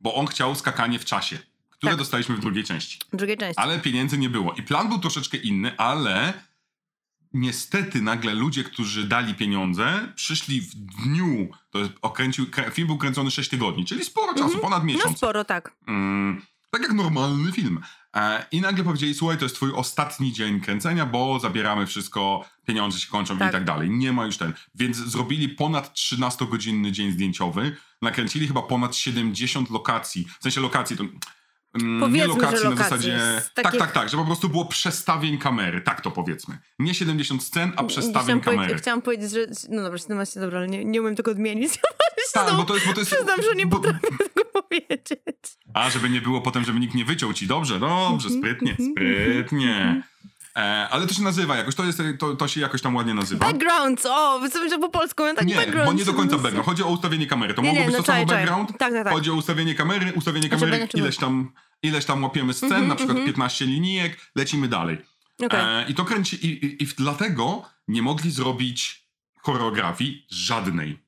Bo 0.00 0.14
on 0.14 0.26
chciał 0.26 0.54
skakanie 0.54 0.98
w 0.98 1.04
czasie, 1.04 1.38
które 1.70 1.90
Tak. 1.92 1.98
dostaliśmy 1.98 2.36
w 2.36 2.40
drugiej 2.40 2.64
części. 2.64 2.98
W 3.12 3.16
drugiej 3.16 3.36
części. 3.36 3.54
Ale 3.60 3.78
pieniędzy 3.78 4.18
nie 4.18 4.30
było. 4.30 4.52
I 4.52 4.62
plan 4.62 4.88
był 4.88 4.98
troszeczkę 4.98 5.36
inny, 5.36 5.76
ale 5.76 6.32
niestety 7.32 8.02
nagle 8.02 8.34
ludzie, 8.34 8.64
którzy 8.64 9.04
dali 9.04 9.34
pieniądze, 9.34 10.12
przyszli 10.14 10.60
w 10.60 10.74
dniu, 10.74 11.48
to 11.70 11.78
jest, 11.78 11.92
okręcił, 12.02 12.44
krę- 12.46 12.70
film 12.72 12.86
był 12.86 12.98
kręcony 12.98 13.30
6 13.30 13.50
tygodni, 13.50 13.84
czyli 13.84 14.04
sporo 14.04 14.34
czasu, 14.34 14.58
ponad 14.58 14.78
No 14.78 14.84
miesiąc. 14.84 15.16
sporo, 15.16 15.44
tak. 15.44 15.72
Mm, 15.86 16.42
tak 16.70 16.82
jak 16.82 16.92
normalny 16.92 17.52
film. 17.52 17.80
E, 18.16 18.46
I 18.52 18.60
nagle 18.60 18.84
powiedzieli, 18.84 19.14
słuchaj, 19.14 19.38
to 19.38 19.44
jest 19.44 19.54
twój 19.54 19.72
ostatni 19.72 20.32
dzień 20.32 20.60
kręcenia, 20.60 21.06
bo 21.06 21.38
zabieramy 21.40 21.86
wszystko, 21.86 22.44
pieniądze 22.66 22.98
się 23.00 23.08
kończą 23.10 23.38
Tak. 23.38 23.48
i 23.48 23.52
tak 23.52 23.64
dalej. 23.64 23.90
Nie 23.90 24.12
ma 24.12 24.26
już 24.26 24.36
ten. 24.36 24.52
Więc 24.74 24.96
zrobili 24.96 25.48
ponad 25.48 25.94
13-godzinny 25.94 26.92
dzień 26.92 27.12
zdjęciowy, 27.12 27.76
nakręcili 28.02 28.46
chyba 28.48 28.62
ponad 28.62 28.96
70 28.96 29.70
lokacji, 29.70 30.26
w 30.40 30.42
sensie 30.42 30.60
lokacji 30.60 30.96
to... 30.96 31.04
mm, 31.74 32.00
Powiedzmy, 32.00 32.18
nie 32.18 32.22
że 32.22 32.28
lokacji 32.28 32.64
na 32.64 32.70
lokacji, 32.70 32.90
zasadzie. 32.96 33.18
z 33.40 33.54
Tak, 33.54 33.76
tak, 33.76 33.92
tak, 33.92 34.08
że 34.08 34.16
po 34.16 34.24
prostu 34.24 34.48
było 34.48 34.64
przestawień 34.64 35.38
kamery, 35.38 35.80
tak 35.80 36.00
to 36.00 36.10
powiedzmy. 36.10 36.58
Nie 36.78 36.94
70 36.94 37.42
scen, 37.42 37.72
a 37.76 37.84
przestawień 37.84 38.22
Chciałam, 38.24 38.40
kamery. 38.40 38.58
powiedzieć, 38.62 38.82
chciałam 38.82 39.02
powiedzieć, 39.02 39.30
że... 39.30 39.46
No 39.68 39.82
dobra, 39.82 39.98
17, 39.98 40.40
dobra, 40.40 40.58
ale 40.58 40.68
nie, 40.68 40.84
nie 40.84 41.00
umiem 41.02 41.16
tego 41.16 41.30
odmienić. 41.30 41.72
Tak, 42.32 42.56
bo 42.56 42.64
to 42.64 42.74
jest, 42.74 42.86
bo 42.86 42.92
to 42.92 43.00
jest, 43.00 43.12
Przyznam, 43.14 43.42
że 43.42 43.54
nie 43.54 43.66
bo- 43.66 43.76
potrafię 43.76 44.06
tego 44.34 44.62
powiedzieć. 44.62 45.18
A, 45.74 45.90
żeby 45.90 46.10
nie 46.10 46.20
było 46.20 46.40
potem, 46.40 46.64
żeby 46.64 46.80
nikt 46.80 46.94
nie 46.94 47.04
wyciął 47.04 47.32
ci. 47.32 47.46
Dobrze, 47.46 47.78
dobrze, 47.80 48.28
Mhm, 48.28 48.38
sprytnie, 48.40 48.76
sprytnie. 48.92 50.02
E, 50.58 50.88
ale 50.88 51.06
to 51.06 51.14
się 51.14 51.22
nazywa 51.22 51.56
jakoś, 51.56 51.74
to, 51.74 51.84
jest, 51.84 52.02
to, 52.18 52.36
to 52.36 52.48
się 52.48 52.60
jakoś 52.60 52.82
tam 52.82 52.96
ładnie 52.96 53.14
nazywa. 53.14 53.46
Background, 53.46 54.06
o, 54.06 54.40
co 54.52 54.68
że 54.68 54.78
po 54.78 54.88
polsku, 54.88 55.22
tak 55.36 55.46
nie, 55.46 55.54
background. 55.54 55.90
bo 55.90 55.92
nie 55.92 56.04
do 56.04 56.14
końca 56.14 56.38
background. 56.38 56.66
Chodzi 56.66 56.82
o 56.82 56.88
ustawienie 56.88 57.26
kamery. 57.26 57.54
To 57.54 57.62
Nie, 57.62 57.68
mogło 57.68 57.80
nie, 57.80 57.86
być 57.86 57.96
no 57.96 58.02
to 58.02 58.12
samo 58.12 58.26
background. 58.26 58.68
Tak, 58.68 58.78
tak, 58.78 59.04
tak. 59.04 59.12
Chodzi 59.12 59.30
o 59.30 59.34
ustawienie 59.34 59.74
kamery, 59.74 60.12
ustawienie 60.12 60.48
Znaczy, 60.48 60.60
kamery, 60.60 60.78
będę 60.78 60.98
ileś 60.98 61.16
tam, 61.16 61.52
ileś 61.82 62.04
tam 62.04 62.22
łapiemy 62.22 62.54
scen, 62.54 62.68
Mhm, 62.68 62.88
na 62.88 62.94
przykład 62.94 63.16
mhm. 63.16 63.26
15 63.34 63.66
linijek, 63.66 64.30
lecimy 64.36 64.68
dalej. 64.68 64.98
Okej. 65.44 65.60
E, 65.60 65.84
I 65.88 65.94
to 65.94 66.04
kręci, 66.04 66.46
i, 66.46 66.66
i, 66.66 66.82
i 66.82 66.86
dlatego 66.86 67.62
nie 67.88 68.02
mogli 68.02 68.30
zrobić 68.30 69.08
choreografii 69.42 70.26
żadnej. 70.30 70.98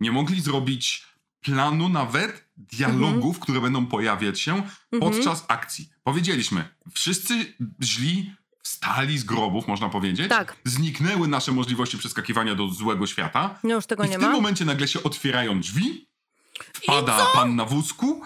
Nie 0.00 0.12
mogli 0.12 0.40
zrobić 0.40 1.06
planu 1.40 1.88
nawet 1.88 2.48
dialogów, 2.56 3.38
które 3.38 3.60
będą 3.60 3.86
pojawiać 3.86 4.40
się 4.40 4.62
podczas 5.00 5.44
akcji. 5.48 5.88
Powiedzieliśmy, 6.04 6.68
wszyscy 6.94 7.54
źli 7.82 8.32
wstali 8.66 9.18
z 9.18 9.24
grobów, 9.24 9.68
można 9.68 9.88
powiedzieć. 9.88 10.28
Tak. 10.28 10.56
Zniknęły 10.64 11.28
nasze 11.28 11.52
możliwości 11.52 11.98
przeskakiwania 11.98 12.54
do 12.54 12.68
złego 12.68 13.06
świata. 13.06 13.58
No 13.64 13.74
już 13.74 13.86
tego 13.86 14.04
I 14.04 14.08
nie 14.08 14.16
w 14.18 14.20
tym 14.20 14.28
ma. 14.30 14.36
momencie 14.36 14.64
nagle 14.64 14.88
się 14.88 15.02
otwierają 15.02 15.60
drzwi, 15.60 16.08
wpada 16.74 17.26
pan 17.34 17.56
na 17.56 17.64
wózku, 17.64 18.22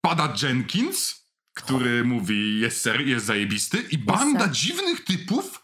pada 0.00 0.34
Jenkins, 0.42 1.24
który 1.54 2.04
mówi 2.04 2.60
jest 2.60 2.80
ser, 2.80 3.00
jest 3.00 3.26
zajebisty 3.26 3.78
i 3.90 3.98
banda 3.98 4.48
dziwnych 4.48 5.04
typów 5.04 5.62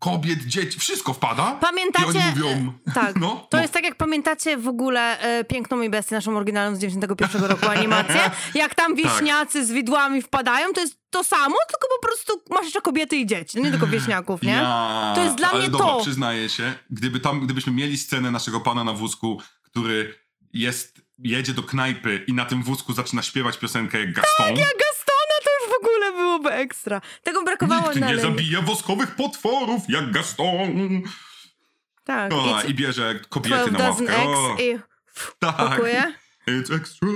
kobiet, 0.00 0.44
dzieci, 0.46 0.80
wszystko 0.80 1.12
wpada. 1.14 1.52
Pamiętacie? 1.60 2.06
I 2.06 2.08
oni 2.18 2.20
mówią, 2.30 2.72
Tak. 2.94 3.16
no, 3.16 3.46
to 3.50 3.56
no. 3.56 3.60
jest 3.62 3.74
tak, 3.74 3.84
jak 3.84 3.94
pamiętacie 3.96 4.56
w 4.56 4.68
ogóle 4.68 5.20
e, 5.20 5.44
Piękną 5.44 5.82
i 5.82 5.90
Bestię, 5.90 6.14
naszą 6.14 6.36
oryginalną 6.36 6.76
z 6.76 6.78
91 6.78 7.44
roku 7.44 7.68
animację? 7.68 8.30
Jak 8.54 8.74
tam 8.74 8.94
wieśniacy 8.94 9.66
z 9.66 9.72
widłami 9.72 10.22
wpadają, 10.22 10.72
to 10.72 10.80
jest 10.80 10.96
to 11.10 11.24
samo, 11.24 11.56
tylko 11.68 11.86
po 12.00 12.06
prostu 12.08 12.32
masz 12.50 12.64
jeszcze 12.64 12.80
kobiety 12.80 13.16
i 13.16 13.26
dzieci, 13.26 13.58
no 13.58 13.64
nie 13.64 13.70
tylko 13.70 13.86
wieśniaków, 13.86 14.42
nie? 14.42 14.52
Ja, 14.52 15.12
To 15.14 15.24
jest 15.24 15.36
dla 15.36 15.50
ale 15.50 15.58
mnie 15.60 15.70
dobra, 15.70 15.86
to. 15.86 16.00
przyznaję 16.00 16.48
się, 16.48 16.74
gdyby 16.90 17.20
tam, 17.20 17.40
gdybyśmy 17.40 17.72
mieli 17.72 17.98
scenę 17.98 18.30
naszego 18.30 18.60
pana 18.60 18.84
na 18.84 18.92
wózku, 18.92 19.42
który 19.62 20.14
jest, 20.52 21.00
jedzie 21.18 21.52
do 21.54 21.62
knajpy 21.62 22.24
i 22.26 22.34
na 22.34 22.44
tym 22.44 22.62
wózku 22.62 22.92
zaczyna 22.92 23.22
śpiewać 23.22 23.58
piosenkę 23.58 24.00
jak 24.00 24.12
Gaston. 24.12 24.46
Jak 24.46 24.56
Gastona 24.56 24.89
byłoby 26.40 26.56
ekstra. 26.56 27.00
Tego 27.22 27.42
brakowało 27.42 27.88
Nikt 27.88 28.00
na 28.00 28.12
nie 28.12 28.18
zabija 28.18 28.62
woskowych 28.62 29.14
potworów 29.14 29.82
jak 29.88 30.10
Gaston. 30.12 31.02
Tak. 32.04 32.32
O, 32.32 32.62
I 32.68 32.74
bierze 32.74 33.20
kobiety 33.28 33.70
12 33.70 34.02
na 34.02 34.18
ławkę. 34.18 34.28
O, 34.28 34.56
i 34.60 34.78
tak. 35.38 35.56
pakuje. 35.56 36.14
It's 36.48 36.74
extra. 36.76 37.08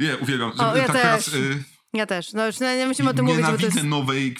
Nie, 0.00 0.16
uwielbiam. 0.16 0.52
O, 0.58 0.76
ja 0.76 0.86
tak 0.86 0.92
też. 0.92 1.02
teraz 1.02 1.28
y, 1.28 1.64
Ja 1.92 2.06
też. 2.06 2.32
No 2.32 2.46
już 2.46 2.60
nie, 2.60 2.76
nie 2.76 2.86
musimy 2.86 3.10
o 3.10 3.14
tym 3.14 3.24
mówić, 3.24 3.46
bo 3.46 3.58
to 3.58 3.64
jest... 3.64 3.82
nowej 3.84 4.36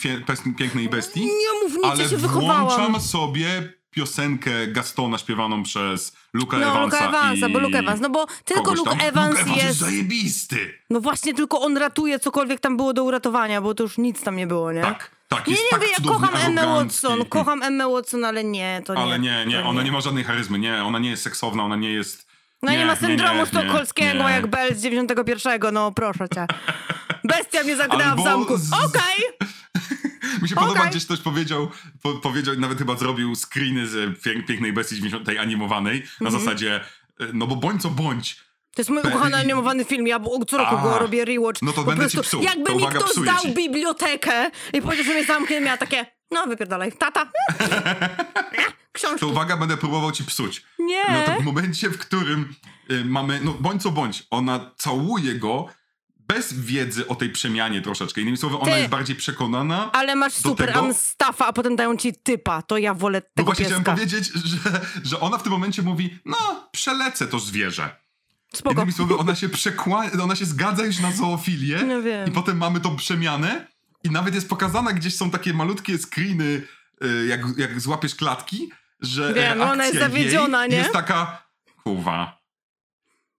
pięknej 0.59 0.88
bestii, 0.88 1.20
Nie 1.20 1.62
mów 1.62 1.76
nic, 1.76 1.84
ale 1.84 2.02
ja 2.02 2.09
się 2.09 2.16
wychowałam. 2.16 2.64
włączam 2.66 3.00
sobie 3.00 3.72
piosenkę 3.93 4.51
Gastona 4.66 5.19
śpiewaną 5.19 5.62
przez 5.62 6.16
Luka 6.32 6.59
No, 6.59 6.66
Evansa 6.66 6.97
Luka 6.97 7.09
Evansa, 7.09 7.48
i 7.48 7.52
bo 7.52 7.59
Luke 7.59 7.78
Evans, 7.78 8.01
no 8.01 8.10
bo 8.10 8.27
tylko 8.44 8.74
Luke. 8.74 8.90
Evans 8.90 9.39
Luke 9.39 9.51
Evans 9.51 9.62
jest 9.62 9.78
zajebisty. 9.78 10.74
No 10.90 11.01
właśnie, 11.01 11.35
tylko 11.35 11.60
on 11.60 11.77
ratuje 11.77 12.19
cokolwiek 12.19 12.60
tam 12.60 12.77
było 12.77 12.93
do 12.93 13.05
uratowania, 13.05 13.60
bo 13.60 13.74
to 13.74 13.82
już 13.82 13.98
nic 13.98 14.23
tam 14.23 14.36
nie 14.36 14.47
było, 14.47 14.73
nie? 14.73 14.82
Tak, 14.82 15.10
tak, 15.28 15.47
Nie, 15.47 15.55
nie, 15.55 15.60
tak 15.70 15.81
wiem, 15.81 15.90
ja 15.98 16.12
kocham 16.12 16.36
Emmę. 16.36 16.66
Watson, 16.66 17.24
kocham 17.24 17.62
Emmę 17.62 17.89
Watson, 17.89 18.24
ale 18.24 18.44
nie, 18.44 18.82
to 18.85 18.94
nie. 18.94 19.01
Ale 19.01 19.19
nie, 19.19 19.47
nie, 19.47 19.64
ona 19.64 19.82
nie 19.82 19.93
ma 19.93 20.01
żadnej 20.01 20.24
charyzmy, 20.24 20.59
nie, 20.59 20.85
ona 20.85 20.98
nie 20.98 21.10
jest 21.10 21.23
seksowna, 21.23 21.64
ona 21.64 21.77
nie 21.77 21.93
jest... 21.93 22.27
No 22.62 22.73
nie, 22.73 22.86
ma 22.86 22.97
syndromu 22.97 23.40
nie, 23.40 23.47
sztokholmskiego 23.47 24.28
nie. 24.28 24.35
jak 24.35 24.47
Bell 24.47 24.74
z 24.74 24.82
91, 24.82 25.74
no 25.74 25.93
proszę 25.93 26.28
cię. 26.35 26.47
Bestia 27.24 27.62
mnie 27.62 27.77
zagnała 27.77 28.05
Albo 28.05 28.23
w 28.23 28.24
zamku. 28.24 28.55
Okej! 28.85 29.48
Mi 30.43 30.49
się 30.49 30.55
podoba, 30.55 30.78
Okej. 30.81 30.90
gdzieś 30.90 31.05
ktoś 31.05 31.20
powiedział, 31.20 31.70
po, 32.03 32.15
powiedział, 32.15 32.55
nawet 32.59 32.78
chyba 32.78 32.97
zrobił 32.97 33.35
screeny 33.36 33.86
z 33.89 34.23
pięk, 34.23 34.47
Pięknej 34.47 34.73
Bestii 34.73 34.94
90 34.97 35.27
tej 35.27 35.39
animowanej, 35.39 36.03
na 36.20 36.27
Mhm. 36.28 36.44
zasadzie, 36.44 36.81
y, 37.20 37.31
no 37.32 37.47
bo 37.47 37.57
bądź 37.57 37.82
co 37.82 37.90
bądź, 37.90 38.36
To 38.74 38.81
jest 38.82 38.90
mój 38.90 38.99
ukochany 39.03 39.36
animowany 39.36 39.85
film, 39.85 40.07
ja 40.07 40.20
co 40.49 40.59
roku 40.59 40.77
go 40.82 40.99
robię 40.99 41.24
rewatch. 41.24 41.62
no 41.62 41.73
to 41.73 41.82
po 41.82 41.90
będę 41.90 42.09
ci 42.11 42.16
prostu, 42.16 42.36
psuł. 42.39 42.43
Jakby 42.43 42.65
To 42.65 42.73
mi 42.77 42.82
uwaga, 42.82 42.99
ktoś 43.01 43.24
dał 43.27 43.39
ci. 43.43 43.51
bibliotekę 43.55 44.51
i 44.73 44.82
powiedział, 44.82 45.05
że 45.07 45.12
mnie 45.15 45.24
zamknie, 45.24 45.61
miała 45.61 45.77
takie, 45.77 46.07
no 46.31 46.47
wypierdalaj, 46.47 46.93
tata. 46.93 47.31
Książki. 48.93 49.20
to 49.20 49.27
uwaga, 49.28 49.57
będę 49.57 49.77
próbował 49.77 50.12
ci 50.12 50.24
psuć. 50.24 50.62
Nie. 50.78 51.03
No 51.12 51.35
to 51.35 51.40
w 51.40 51.44
momencie, 51.44 51.90
w 51.90 51.99
którym 51.99 52.55
y, 52.90 53.05
mamy, 53.05 53.40
no 53.44 53.55
bądź 53.61 53.82
co 53.82 53.90
bądź, 53.90 54.27
ona 54.31 54.70
całuje 54.77 55.35
go 55.35 55.66
bez 56.34 56.52
wiedzy 56.52 57.09
o 57.09 57.14
tej 57.14 57.30
przemianie 57.30 57.80
troszeczkę. 57.82 58.20
Innymi 58.20 58.36
słowy, 58.36 58.56
ona 58.59 58.72
Ty. 58.72 58.78
jest 58.78 58.90
bardziej 58.90 59.16
przekonana. 59.16 59.92
Ale 59.92 60.14
masz 60.16 60.32
super 60.32 60.66
tego- 60.68 60.80
Amstaffa, 60.80 61.46
a 61.46 61.52
potem 61.52 61.76
dają 61.76 61.96
ci 61.96 62.12
typa, 62.14 62.62
to 62.62 62.78
ja 62.78 62.94
wolę 62.94 63.18
No 63.24 63.30
tego 63.34 63.44
właśnie 63.44 63.64
pieska. 63.64 63.80
chciałem 63.80 63.98
powiedzieć, 63.98 64.32
że, 64.34 64.80
że 65.04 65.20
ona 65.20 65.38
w 65.38 65.42
tym 65.42 65.52
momencie 65.52 65.82
mówi, 65.82 66.18
no 66.24 66.68
przelecę 66.72 67.26
to 67.26 67.38
zwierzę. 67.38 67.96
Spoko. 68.54 68.74
Innymi 68.74 68.92
słowy, 68.92 69.16
ona 69.18 69.34
się 69.34 69.48
przekłania, 69.48 70.10
ona 70.22 70.36
się 70.36 70.44
zgadza 70.46 70.84
już 70.84 70.98
na 71.00 71.12
zoofilię 71.12 71.82
No 71.82 72.02
wiem. 72.02 72.28
i 72.28 72.30
potem 72.32 72.56
mamy 72.59 72.80
tą 72.80 72.96
przemianę 72.96 73.66
i 74.04 74.10
nawet 74.10 74.34
jest 74.34 74.48
pokazana, 74.48 74.92
gdzieś 74.92 75.16
są 75.16 75.30
takie 75.30 75.54
malutkie 75.54 75.98
screeny, 75.98 76.62
y, 77.04 77.26
jak, 77.26 77.40
jak 77.56 77.80
złapiesz 77.80 78.14
klatki, 78.14 78.70
że 79.00 79.34
Wiem, 79.34 79.62
e, 79.62 79.70
ona 79.72 79.86
jest 79.86 79.98
zawiedziona, 79.98 80.66
nie? 80.66 80.76
jest 80.76 80.92
taka, 80.92 81.42
kurwa, 81.84 82.42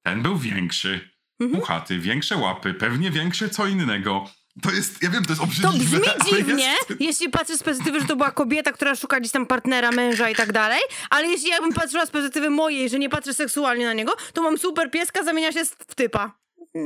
ten 0.04 0.22
był 0.22 0.38
większy, 0.38 1.13
Mhm. 1.40 1.62
puchaty, 1.62 2.00
większe 2.00 2.38
łapy, 2.38 2.74
pewnie 2.74 3.12
większe 3.12 3.50
co 3.50 3.68
innego. 3.68 4.26
To 4.62 4.72
jest, 4.72 5.04
ja 5.04 5.10
wiem, 5.10 5.26
to 5.26 5.32
jest 5.32 5.40
To 5.42 5.44
obrzydliwe, 5.44 6.00
brzmi 6.00 6.14
ale 6.20 6.44
dziwnie, 6.44 6.64
Jest... 6.64 6.94
jeśli 7.00 7.30
patrzysz 7.30 7.58
z 7.58 7.64
perspektywy, 7.64 8.00
że 8.00 8.06
to 8.06 8.16
była 8.16 8.32
kobieta, 8.32 8.72
która 8.72 8.96
szuka 8.96 9.20
gdzieś 9.20 9.32
tam 9.32 9.46
partnera, 9.46 9.92
męża 9.92 10.30
i 10.30 10.36
tak 10.36 10.52
dalej, 10.52 10.80
ale 11.10 11.28
jeśli 11.28 11.50
ja 11.50 11.62
bym 11.62 11.74
patrzyła 11.74 12.06
z 12.06 12.10
perspektywy 12.12 12.50
mojej, 12.50 12.90
że 12.90 13.00
nie 13.00 13.10
patrzę 13.10 13.34
seksualnie 13.34 13.86
na 13.86 13.94
niego, 13.94 14.12
to 14.34 14.42
mam 14.42 14.58
super 14.58 14.92
pieska, 14.92 15.24
zamienia 15.24 15.52
się 15.52 15.66
w 15.66 15.96
typa. 15.96 16.32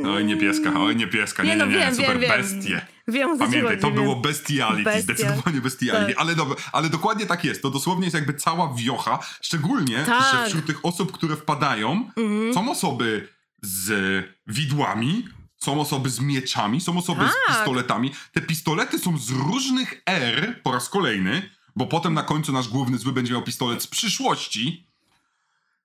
Oj, 0.06 0.26
nie 0.26 0.38
pieska, 0.38 0.72
oj, 0.80 0.96
nie 0.96 1.08
pieska, 1.08 1.44
nie, 1.44 1.50
Nie, 1.50 1.56
nie, 1.56 1.66
no 1.66 1.72
nie, 1.72 1.78
wiem, 1.78 1.96
super 1.96 2.20
wiem, 2.20 2.30
bestie. 2.30 2.82
Wiem, 3.08 3.38
Pamiętaj, 3.38 3.80
to 3.80 3.88
wiem. 3.88 3.96
było 3.96 4.16
bestiality, 4.16 4.84
Bestia. 4.84 5.02
zdecydowanie 5.02 5.62
bestiality, 5.62 6.14
Tak. 6.14 6.22
ale, 6.22 6.36
dobra, 6.36 6.56
ale 6.72 6.90
dokładnie 6.90 7.26
tak 7.26 7.44
jest. 7.44 7.62
To 7.62 7.70
dosłownie 7.70 8.04
jest 8.06 8.16
jakby 8.16 8.34
cała 8.34 8.74
wiocha, 8.74 9.20
szczególnie, 9.42 9.98
Tak. 9.98 10.10
Mhm. 10.10 10.44
że 10.44 10.50
wśród 10.50 10.66
tych 10.66 10.86
osób, 10.86 11.12
które 11.12 11.36
wpadają, 11.36 12.10
są 12.54 12.72
osoby 12.72 13.28
z 13.62 14.26
widłami, 14.48 15.28
są 15.58 15.82
osoby 15.82 16.10
z 16.10 16.20
mieczami, 16.20 16.82
są 16.82 16.98
osoby 16.98 17.26
z 17.30 17.34
Tak. 17.48 17.56
pistoletami. 17.58 18.12
Te 18.34 18.42
pistolety 18.42 19.00
są 19.00 19.18
z 19.18 19.30
różnych 19.30 20.02
er 20.06 20.62
po 20.64 20.72
raz 20.72 20.90
kolejny, 20.90 21.50
bo 21.76 21.86
potem 21.88 22.14
na 22.14 22.24
końcu 22.24 22.52
nasz 22.52 22.68
główny 22.68 22.98
zły 22.98 23.14
będzie 23.14 23.34
miał 23.34 23.44
pistolet 23.44 23.84
z 23.84 23.88
przyszłości. 23.88 24.88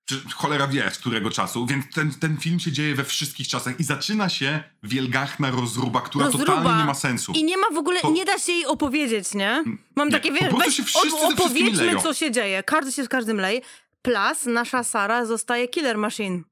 Czy 0.05 0.21
cholera 0.35 0.67
wie 0.69 0.91
z 0.91 0.99
którego 0.99 1.31
czasu, 1.31 1.67
więc 1.67 1.85
ten, 1.95 2.15
ten 2.15 2.37
film 2.37 2.61
się 2.61 2.73
dzieje 2.73 2.95
we 2.95 3.05
wszystkich 3.05 3.49
czasach 3.49 3.81
i 3.81 3.85
zaczyna 3.85 4.29
się 4.29 4.63
wielgachna 4.83 5.51
rozruba, 5.51 6.01
która 6.01 6.25
Rozruba. 6.25 6.45
totalnie 6.47 6.79
nie 6.81 6.85
ma 6.87 6.95
sensu. 6.95 7.33
I 7.33 7.45
nie 7.45 7.57
ma 7.57 7.67
w 7.75 7.77
ogóle, 7.79 8.01
To- 8.01 8.11
nie 8.11 8.25
da 8.25 8.39
się 8.39 8.53
jej 8.53 8.67
opowiedzieć, 8.67 9.35
nie? 9.35 9.65
Mam 9.97 10.09
Nie, 10.09 10.13
takie, 10.13 10.29
po 10.29 10.35
wiesz, 10.35 10.49
prostu 10.49 10.65
weź, 10.65 10.77
się 10.77 10.83
wszyscy 10.85 11.09
op- 11.27 11.33
opowiedzmy, 11.41 11.97
co 12.03 12.15
się 12.15 12.31
dzieje. 12.31 12.63
Każdy 12.63 12.93
się 12.93 13.05
z 13.05 13.09
każdym 13.09 13.37
leje. 13.37 13.61
Plus, 14.03 14.47
nasza 14.47 14.85
Sara 14.85 15.27
zostaje 15.27 15.69
killer 15.69 15.99
machine. 15.99 16.43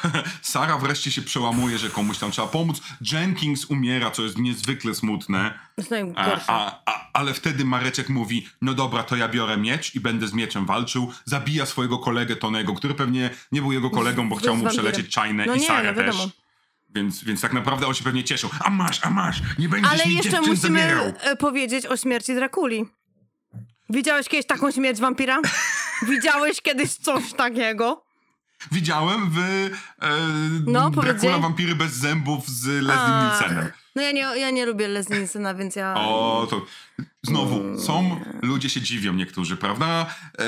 Sara 0.42 0.78
wreszcie 0.78 1.12
się 1.12 1.22
przełamuje, 1.22 1.78
że 1.78 1.90
komuś 1.90 2.18
tam 2.18 2.30
trzeba 2.30 2.48
pomóc. 2.48 2.80
Jenkins 3.12 3.64
umiera, 3.64 4.10
co 4.10 4.22
jest 4.22 4.38
niezwykle 4.38 4.94
smutne. 4.94 5.58
A, 6.16 6.40
a, 6.46 6.82
a, 6.86 7.10
ale 7.12 7.34
wtedy 7.34 7.64
Mareczek 7.64 8.08
mówi, 8.08 8.48
no 8.62 8.74
dobra, 8.74 9.02
to 9.02 9.16
ja 9.16 9.28
biorę 9.28 9.56
miecz 9.56 9.94
i 9.94 10.00
będę 10.00 10.28
z 10.28 10.32
mieczem 10.32 10.66
walczył. 10.66 11.12
Zabija 11.24 11.66
swojego 11.66 11.98
kolegę 11.98 12.36
Tonego, 12.36 12.74
który 12.74 12.94
pewnie 12.94 13.30
nie 13.52 13.60
był 13.60 13.72
jego 13.72 13.90
kolegą, 13.90 14.28
bo 14.28 14.36
chciał 14.36 14.56
mu 14.56 14.68
przelecieć 14.68 15.08
czajnę 15.08 15.46
No 15.46 15.54
i 15.54 15.60
nie, 15.60 15.66
Sarę 15.66 15.92
no 15.96 16.02
też. 16.02 16.16
Więc, 16.94 17.24
więc 17.24 17.40
tak 17.40 17.52
naprawdę 17.52 17.86
on 17.86 17.94
się 17.94 18.04
pewnie 18.04 18.24
cieszył. 18.24 18.50
A 18.60 18.70
masz, 18.70 19.06
a 19.06 19.10
masz, 19.10 19.42
nie 19.58 19.68
będziesz 19.68 19.92
Ale 19.92 20.06
mi 20.06 20.14
jeszcze 20.14 20.40
musimy 20.40 20.56
zabierał. 20.56 21.12
e, 21.20 21.36
powiedzieć 21.36 21.86
o 21.86 21.96
śmierci 21.96 22.34
Drakuli. 22.34 22.84
Widziałeś 23.90 24.28
kiedyś 24.28 24.46
taką 24.46 24.70
śmierć 24.70 25.00
wampira? 25.00 25.38
Widziałeś 26.08 26.60
kiedyś 26.60 26.94
coś 26.94 27.32
takiego? 27.32 28.11
Widziałem 28.72 29.30
w 29.30 29.38
e, 29.38 29.70
No, 30.66 30.90
Dracula. 30.90 31.38
Wampiry 31.38 31.74
bez 31.74 31.92
zębów 31.92 32.48
z 32.48 32.66
Leslie. 32.66 33.22
Nielsenem. 33.22 33.70
No 33.96 34.02
ja 34.02 34.12
nie, 34.12 34.20
ja 34.20 34.50
nie 34.50 34.66
lubię 34.66 34.88
Leslie 34.88 35.18
Nielsena, 35.18 35.54
więc 35.54 35.76
ja... 35.76 35.94
O, 35.96 36.46
to 36.50 36.66
znowu, 37.22 37.60
Mm. 37.60 37.80
są, 37.80 38.20
ludzie 38.42 38.68
się 38.70 38.80
dziwią 38.80 39.12
niektórzy, 39.12 39.56
prawda? 39.56 40.06
E, 40.38 40.44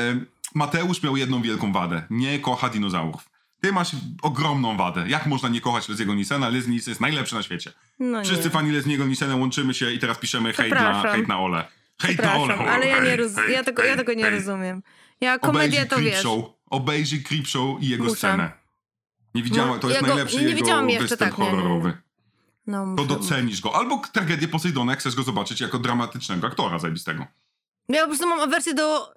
Mateusz 0.54 1.02
miał 1.02 1.16
jedną 1.16 1.42
wielką 1.42 1.72
wadę. 1.72 2.02
Nie 2.10 2.38
kocha 2.38 2.68
dinozaurów. 2.68 3.30
Ty 3.60 3.72
masz 3.72 3.90
ogromną 4.22 4.76
wadę. 4.76 5.04
Jak 5.08 5.26
można 5.26 5.48
nie 5.48 5.60
kochać 5.60 5.88
Leslie'ego 5.88 6.16
Nilsena? 6.16 6.48
Leslie 6.48 6.70
Nielsen 6.72 6.90
jest 6.90 7.00
najlepszy 7.00 7.34
na 7.34 7.42
świecie. 7.42 7.72
No 7.98 8.24
Wszyscy 8.24 8.44
nie. 8.44 8.50
fani 8.50 8.72
Leslie'ego 8.80 9.06
Nilsena 9.08 9.36
łączymy 9.36 9.74
się 9.74 9.90
i 9.92 9.98
teraz 9.98 10.18
piszemy 10.18 10.52
hejt 10.52 10.74
na, 10.74 11.02
hejt 11.02 11.28
na 11.28 11.38
Ole. 11.38 11.64
Hejt 12.02 12.22
na 12.22 12.34
Ole. 12.34 12.54
Ale 12.54 12.86
ja, 12.86 13.00
nie 13.04 13.16
roz... 13.16 13.32
ja, 13.50 13.64
tego, 13.64 13.82
ja 13.84 13.96
tego 13.96 14.14
nie 14.14 14.30
rozumiem. 14.30 14.82
Ja 15.20 15.38
komedię 15.38 15.86
to 15.86 15.96
wiesz. 15.96 16.10
Creepshow. 16.12 16.44
Obejrzyj 16.74 17.22
Creepshow 17.22 17.82
i 17.82 17.88
jego 17.88 18.04
Muszę. 18.04 18.16
scenę. 18.16 18.52
Nie 19.34 19.42
widziała, 19.42 19.68
No, 19.68 19.78
to 19.78 19.88
jest 19.88 20.00
ja 20.00 20.08
go- 20.08 20.14
najlepszy 20.14 20.36
nie 20.36 20.42
jego 20.42 20.56
widziałam 20.56 20.90
jeszcze, 20.90 21.02
występ 21.08 21.30
tak, 21.30 21.38
nie, 21.38 21.44
nie, 21.44 21.50
nie. 21.50 21.56
horrorowy. 21.56 21.92
No, 22.66 22.94
To 22.96 23.04
docenisz 23.04 23.60
go. 23.60 23.74
Albo 23.76 24.02
tragedię 24.12 24.48
Posejdona, 24.48 24.92
jak 24.92 25.00
chcesz 25.00 25.14
go 25.14 25.22
zobaczyć 25.22 25.60
jako 25.60 25.78
dramatycznego 25.78 26.46
aktora 26.46 26.78
zajebistego. 26.78 27.26
Ja 27.88 28.00
po 28.00 28.06
prostu 28.06 28.28
mam 28.28 28.40
awersję 28.40 28.74
do 28.74 29.12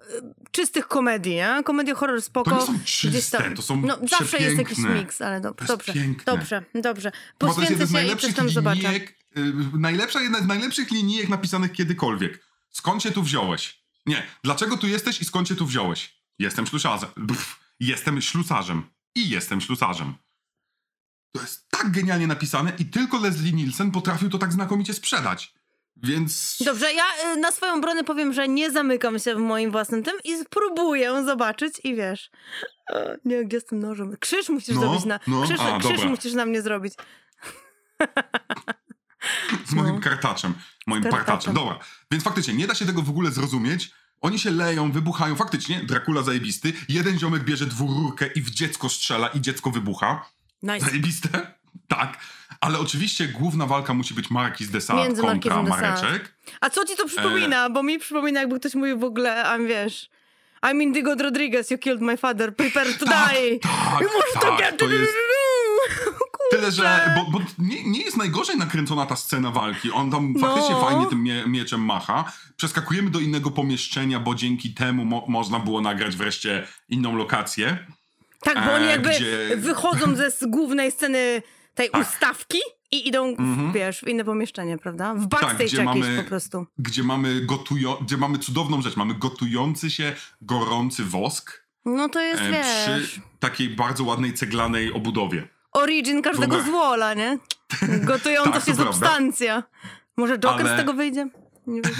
czystych 0.50 0.88
komedii, 0.88 1.34
nie? 1.34 1.62
Komedie 1.64 1.94
horror 1.94 2.22
spoko. 2.22 2.50
To 2.50 2.56
nie 2.56 2.62
są 2.66 2.72
gdzieś 2.78 3.00
tam- 3.02 3.12
czyste, 3.12 3.50
to 3.56 3.62
są 3.62 3.80
No 3.80 3.98
zawsze 4.08 4.38
jest 4.38 4.58
jakiś 4.58 4.78
miks, 4.78 5.20
ale 5.22 5.40
do, 5.40 5.54
dobrze, 5.68 5.92
piękne. 5.92 6.32
dobrze, 6.34 6.64
dobrze. 6.74 7.12
Poświęcę 7.38 7.86
się 7.86 8.06
i 8.06 8.16
coś 8.16 8.34
tam 8.34 8.48
zobaczę. 8.48 8.94
y, 8.94 9.52
najlepsza, 9.78 10.20
jedna 10.20 10.38
z 10.40 10.46
najlepszych 10.46 10.90
linijek 10.90 11.28
napisanych 11.28 11.72
kiedykolwiek. 11.72 12.44
Skąd 12.70 13.02
się 13.02 13.10
tu 13.10 13.22
wziąłeś? 13.22 13.82
Nie, 14.06 14.22
dlaczego 14.44 14.76
tu 14.76 14.86
jesteś 14.86 15.20
i 15.20 15.24
skąd 15.24 15.48
się 15.48 15.56
tu 15.56 15.66
wziąłeś? 15.66 16.17
Jestem 16.38 16.66
ślusarzem. 16.66 17.10
Jestem 17.80 18.22
ślusarzem. 18.22 18.90
I 19.14 19.28
jestem 19.30 19.60
ślusarzem. 19.60 20.14
To 21.32 21.40
jest 21.40 21.68
tak 21.70 21.90
genialnie 21.90 22.26
napisane 22.26 22.72
i 22.78 22.84
tylko 22.84 23.18
Leslie 23.18 23.52
Nielsen 23.52 23.90
potrafił 23.90 24.30
to 24.30 24.38
tak 24.38 24.52
znakomicie 24.52 24.94
sprzedać. 24.94 25.54
Więc... 26.02 26.56
Dobrze, 26.64 26.92
ja 26.92 27.04
y, 27.34 27.36
na 27.36 27.52
swoją 27.52 27.74
obronę 27.74 28.04
powiem, 28.04 28.32
że 28.32 28.48
nie 28.48 28.70
zamykam 28.70 29.18
się 29.18 29.34
w 29.34 29.38
moim 29.38 29.70
własnym 29.70 30.02
tym 30.02 30.14
i 30.24 30.36
spróbuję 30.36 31.24
zobaczyć 31.24 31.74
i 31.84 31.94
wiesz. 31.94 32.30
Nie, 33.24 33.44
gdzie 33.44 33.60
z 33.60 33.64
tym 33.66 33.80
nożem? 33.80 34.16
Krzyż 34.20 34.48
musisz 34.48 34.74
No, 34.74 34.80
zrobić 34.80 35.04
na. 35.04 35.20
no, 35.26 35.42
krzyż 35.42 35.60
a, 35.60 35.78
krzyż 35.78 35.96
dobra. 35.96 36.10
musisz 36.10 36.32
na 36.32 36.46
mnie 36.46 36.62
zrobić. 36.62 36.94
Z 39.64 39.72
moim 39.72 39.94
No. 39.94 40.00
kartaczem. 40.00 40.54
Moim 40.86 41.02
kartaczem. 41.02 41.54
Dobra. 41.54 41.78
Więc 42.10 42.24
faktycznie 42.24 42.54
nie 42.54 42.66
da 42.66 42.74
się 42.74 42.86
tego 42.86 43.02
w 43.02 43.10
ogóle 43.10 43.30
zrozumieć, 43.30 43.90
Oni 44.20 44.38
się 44.38 44.50
leją, 44.50 44.92
wybuchają. 44.92 45.36
Faktycznie, 45.36 45.80
Dracula 45.84 46.22
zajebisty. 46.22 46.72
Jeden 46.88 47.18
ziomek 47.18 47.42
bierze 47.44 47.66
dwururkę 47.66 48.26
i 48.26 48.42
w 48.42 48.50
dziecko 48.50 48.88
strzela 48.88 49.28
i 49.28 49.40
dziecko 49.40 49.70
wybucha. 49.70 50.24
Nice. 50.62 50.86
Zajebiste? 50.86 51.28
Tak. 51.88 52.18
Ale 52.60 52.78
oczywiście 52.78 53.28
główna 53.28 53.66
walka 53.66 53.94
musi 53.94 54.14
być 54.14 54.30
Marquis 54.30 54.70
de 54.70 54.80
Sade 54.80 55.02
Między 55.02 55.22
kontra. 55.22 55.62
Mareczek. 55.62 56.34
A 56.60 56.70
co 56.70 56.84
ci 56.84 56.96
to 56.96 57.06
przypomina? 57.06 57.66
E. 57.66 57.70
Bo 57.70 57.82
mi 57.82 57.98
przypomina, 57.98 58.40
jakby 58.40 58.60
ktoś 58.60 58.74
mówił 58.74 58.98
w 58.98 59.04
ogóle, 59.04 59.44
a 59.44 59.58
wiesz... 59.58 60.10
I'm 60.62 60.82
Indigo 60.82 61.14
Rodriguez, 61.14 61.70
you 61.70 61.78
killed 61.78 62.00
my 62.00 62.16
father, 62.16 62.56
prepare 62.56 62.94
to 62.98 63.04
Tak, 63.06 63.30
die. 63.32 63.58
tak, 63.58 64.00
I 64.00 64.04
możesz 64.04 64.32
tak, 64.34 64.42
takie- 64.42 64.76
to 64.76 64.84
jest- 64.86 65.12
Tyle, 66.50 66.72
że. 66.72 67.14
Bo, 67.16 67.30
bo 67.38 67.44
nie, 67.58 67.84
nie 67.84 68.00
jest 68.02 68.16
najgorzej 68.16 68.56
nakręcona 68.56 69.06
ta 69.06 69.16
scena 69.16 69.50
walki. 69.50 69.90
On 69.90 70.10
tam 70.10 70.34
faktycznie 70.40 70.74
No. 70.74 70.80
fajnie 70.80 71.06
tym 71.06 71.22
mie 71.22 71.44
mieczem 71.46 71.84
macha. 71.84 72.32
Przeskakujemy 72.56 73.10
do 73.10 73.18
innego 73.20 73.50
pomieszczenia, 73.50 74.20
bo 74.20 74.34
dzięki 74.34 74.74
temu 74.74 75.04
mo 75.04 75.24
można 75.28 75.58
było 75.58 75.80
nagrać 75.80 76.16
wreszcie 76.16 76.66
inną 76.88 77.16
lokację. 77.16 77.78
Tak, 78.40 78.64
bo 78.66 78.72
oni 78.74 78.84
E, 78.84 78.88
jakby 78.90 79.08
gdzie- 79.10 79.56
wychodzą 79.56 80.14
ze 80.16 80.30
z 80.30 80.44
głównej 80.46 80.92
sceny 80.92 81.42
tej 81.74 81.90
Tak. 81.90 82.02
ustawki 82.02 82.58
i 82.90 83.08
idą, 83.08 83.34
w, 83.38 83.72
wiesz, 83.72 84.00
w 84.00 84.08
inne 84.08 84.24
pomieszczenie, 84.24 84.78
prawda? 84.78 85.14
W 85.14 85.26
backstage 85.26 85.52
Mhm. 85.52 85.58
Tak, 85.58 85.66
gdzie 85.68 85.76
jakieś 85.84 86.02
mamy- 86.02 86.22
po 86.22 86.28
prostu. 86.28 86.66
Gdzie 86.78 87.02
mamy, 87.02 87.46
gdzie 88.02 88.16
mamy 88.16 88.38
cudowną 88.38 88.82
rzecz. 88.82 88.96
Mamy 88.96 89.14
gotujący 89.14 89.90
się, 89.90 90.12
gorący 90.42 91.04
wosk 91.04 91.62
No 91.84 92.08
to 92.08 92.20
jest, 92.20 92.42
e, 92.42 92.50
wiesz, 92.52 92.66
przy 93.06 93.20
takiej 93.40 93.68
bardzo 93.68 94.04
ładnej 94.04 94.34
ceglanej 94.34 94.92
obudowie. 94.92 95.48
Origin 95.72 96.22
każdego 96.22 96.56
Dobra. 96.56 96.66
zwola, 96.70 97.14
nie? 97.14 97.38
Gotująca 98.00 98.52
Tak, 98.52 98.64
się 98.64 98.74
substancja. 98.74 99.62
Może 100.16 100.38
Joker 100.38 100.66
Ale- 100.66 100.74
z 100.74 100.78
tego 100.78 100.92
wyjdzie? 100.94 101.28
Nie 101.66 101.82
wiem. 101.82 101.94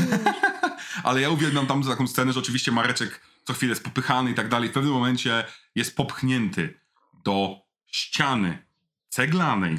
Ale 1.05 1.21
ja 1.21 1.31
uwielbiam 1.31 1.67
tam 1.67 1.83
taką 1.83 2.07
scenę, 2.07 2.33
że 2.33 2.41
oczywiście 2.41 2.73
Mareczek 2.73 3.21
co 3.45 3.55
chwilę 3.55 3.71
jest 3.71 3.85
popychany 3.85 4.31
i 4.31 4.35
tak 4.35 4.49
dalej. 4.49 4.69
W 4.69 4.73
pewnym 4.73 4.93
momencie 4.93 5.45
jest 5.75 5.97
popchnięty 5.97 6.81
do 7.25 7.57
ściany 7.87 8.67
ceglanej, 9.09 9.77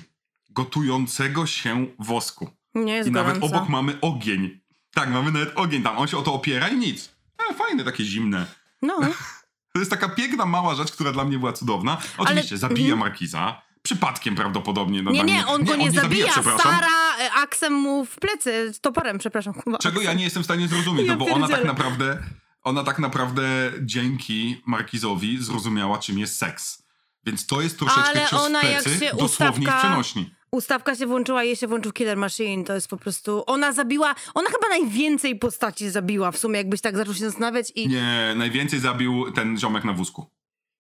gotującego 0.50 1.46
się 1.46 1.88
wosku. 2.00 2.50
Nie 2.76 2.94
jest 2.96 3.10
I 3.10 3.12
nawet 3.12 3.38
gorąco. 3.40 3.56
obok 3.58 3.70
mamy 3.70 3.98
ogień. 4.02 4.60
Tak, 4.94 5.10
mamy 5.10 5.32
nawet 5.32 5.52
ogień 5.56 5.84
tam. 5.84 5.98
On 5.98 6.08
się 6.08 6.18
o 6.18 6.22
to 6.22 6.34
opiera 6.34 6.68
i 6.68 6.78
nic. 6.78 7.16
E, 7.52 7.54
fajne, 7.54 7.84
takie 7.84 8.04
zimne. 8.04 8.46
No, 8.82 9.00
To 9.74 9.80
jest 9.80 9.92
taka 9.92 10.10
piękna, 10.10 10.46
mała 10.46 10.76
rzecz, 10.76 10.92
która 10.92 11.12
dla 11.12 11.24
mnie 11.26 11.40
była 11.40 11.54
cudowna. 11.54 11.98
Oczywiście 12.18 12.58
zabija 12.58 12.96
Markiza. 12.96 13.62
Przypadkiem 13.82 14.36
prawdopodobnie. 14.36 15.04
No, 15.04 15.12
nie, 15.12 15.24
nie, 15.24 15.48
on 15.48 15.64
go 15.64 15.76
nie, 15.76 15.92
zabija. 15.92 16.28
przepraszam. 16.32 16.72
Sara 16.72 17.18
e, 17.20 17.32
aksem 17.32 17.74
mu 17.74 18.06
w 18.06 18.16
plecy, 18.16 18.74
z 18.74 18.80
toporem, 18.80 19.18
przepraszam. 19.18 19.54
Chyba. 19.54 19.78
Czego 19.78 20.02
ja 20.02 20.14
nie 20.14 20.24
jestem 20.24 20.44
w 20.44 20.46
stanie 20.46 20.68
zrozumieć, 20.68 21.08
Ja 21.08 21.16
no 21.16 21.26
bo 21.26 21.32
ona 21.34 21.48
tak 21.48 21.66
naprawdę, 21.66 22.18
ona 22.64 22.84
tak 22.84 23.00
naprawdę 23.00 23.72
dzięki 23.82 24.62
Markizowi 24.66 25.44
zrozumiała, 25.44 25.98
czym 25.98 26.20
jest 26.20 26.38
seks. 26.38 26.84
Więc 27.26 27.46
to 27.46 27.62
jest 27.62 27.80
troszeczkę 27.80 28.10
Ale 28.10 28.28
cios 28.30 28.46
ona 28.46 28.62
w 28.62 28.64
jak 28.64 28.84
plecy, 28.84 29.00
się 29.00 29.12
dosłownie 29.20 29.64
i 29.64 29.68
w 29.68 29.70
ustawka- 29.70 29.80
przenośni. 29.80 30.30
Ustawka 30.52 30.96
się 30.96 31.06
włączyła, 31.08 31.44
jej 31.44 31.56
się 31.56 31.68
włączył 31.68 31.92
Killer 31.92 32.18
Machine, 32.18 32.64
to 32.64 32.74
jest 32.74 32.88
po 32.88 32.98
prostu... 32.98 33.44
Ona 33.48 33.72
zabiła, 33.72 34.16
ona 34.34 34.50
chyba 34.50 34.68
najwięcej 34.70 35.36
postaci 35.40 35.90
zabiła 35.90 36.32
w 36.32 36.38
sumie, 36.38 36.58
jakbyś 36.58 36.82
tak 36.82 36.98
zaczął 36.98 37.14
się 37.14 37.26
zastanawiać 37.26 37.72
i... 37.76 37.88
Nie, 37.88 38.34
najwięcej 38.36 38.80
zabił 38.80 39.32
ten 39.32 39.58
ziomek 39.60 39.84
na 39.84 39.94
wózku. 39.94 40.26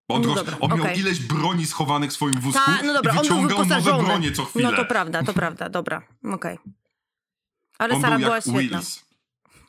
On, 0.10 0.22
No 0.22 0.36
dobra, 0.36 0.58
on 0.60 0.70
miał 0.70 0.82
okej. 0.82 1.00
ileś 1.00 1.20
broni 1.20 1.66
schowanych 1.66 2.10
w 2.10 2.14
swoim 2.14 2.40
wózku 2.40 2.62
Ta, 2.66 2.82
no 2.84 2.94
dobra, 2.94 3.14
i 3.14 3.18
on 3.18 3.24
wyciągał 3.24 3.50
nowe 3.60 3.64
wyposażony. 3.76 4.04
bronie 4.08 4.32
co 4.32 4.46
chwilę. 4.46 4.72
No 4.72 4.78
to 4.78 4.86
prawda, 4.86 5.24
to 5.24 5.34
prawda, 5.34 5.70
dobra, 5.70 6.02
okej. 6.34 6.58
Ale 7.78 7.96
on 7.96 8.02
Sara 8.02 8.18
był 8.18 8.26
była 8.26 8.42
świetna. 8.42 8.60
Willis. 8.60 9.06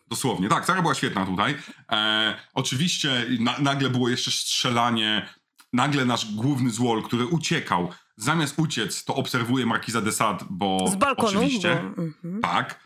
Dosłownie, 0.09 0.49
tak, 0.49 0.65
Sara 0.67 0.83
była 0.83 0.95
świetna 0.95 1.27
tutaj. 1.27 1.57
E, 1.93 2.37
oczywiście 2.55 3.27
na, 3.41 3.59
nagle 3.59 3.91
było 3.91 4.09
jeszcze 4.09 4.31
strzelanie. 4.31 5.29
Nagle 5.73 6.05
nasz 6.05 6.35
główny 6.35 6.71
złol, 6.71 7.03
który 7.03 7.27
uciekał, 7.27 7.89
zamiast 8.17 8.55
uciec, 8.59 9.05
to 9.05 9.15
obserwuje 9.15 9.67
Markiza 9.67 10.01
de 10.01 10.13
Sade, 10.13 10.45
bo 10.51 10.89
Z 10.89 10.97
balkonu. 10.97 11.29
oczywiście, 11.29 11.83
Bo, 11.97 12.03
mhm. 12.03 12.41
tak. 12.43 12.81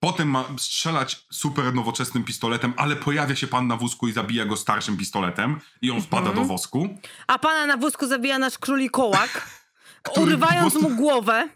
Potem 0.00 0.28
ma 0.28 0.44
strzelać 0.58 1.26
super 1.30 1.74
nowoczesnym 1.74 2.24
pistoletem, 2.24 2.72
ale 2.76 2.96
pojawia 2.96 3.36
się 3.36 3.46
pan 3.46 3.66
na 3.66 3.76
wózku 3.76 4.08
i 4.08 4.12
zabija 4.12 4.44
go 4.46 4.56
starszym 4.56 4.96
pistoletem 4.96 5.60
i 5.82 5.90
on 5.90 6.02
wpada 6.02 6.28
Mhm. 6.28 6.36
do 6.36 6.44
wosku. 6.52 6.88
A 7.26 7.38
pana 7.38 7.66
na 7.66 7.76
wózku 7.76 8.06
zabija 8.06 8.38
nasz 8.38 8.58
królikołak, 8.58 9.48
urywając 10.22 10.72
prostu- 10.72 10.90
mu 10.90 10.96
głowę, 10.96 11.48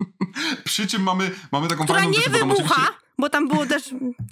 Przy 0.64 0.86
czym 0.86 1.02
mamy, 1.02 1.30
mamy 1.52 1.68
taką 1.68 1.84
która 1.84 1.98
fajną 1.98 2.12
nie 2.12 2.22
rzecz, 2.22 2.28
bo 2.32 2.38
tam 2.38 2.48
wybucha, 2.48 2.88
bo 3.18 3.28
tam 3.30 3.48
było 3.48 3.66
też... 3.66 3.82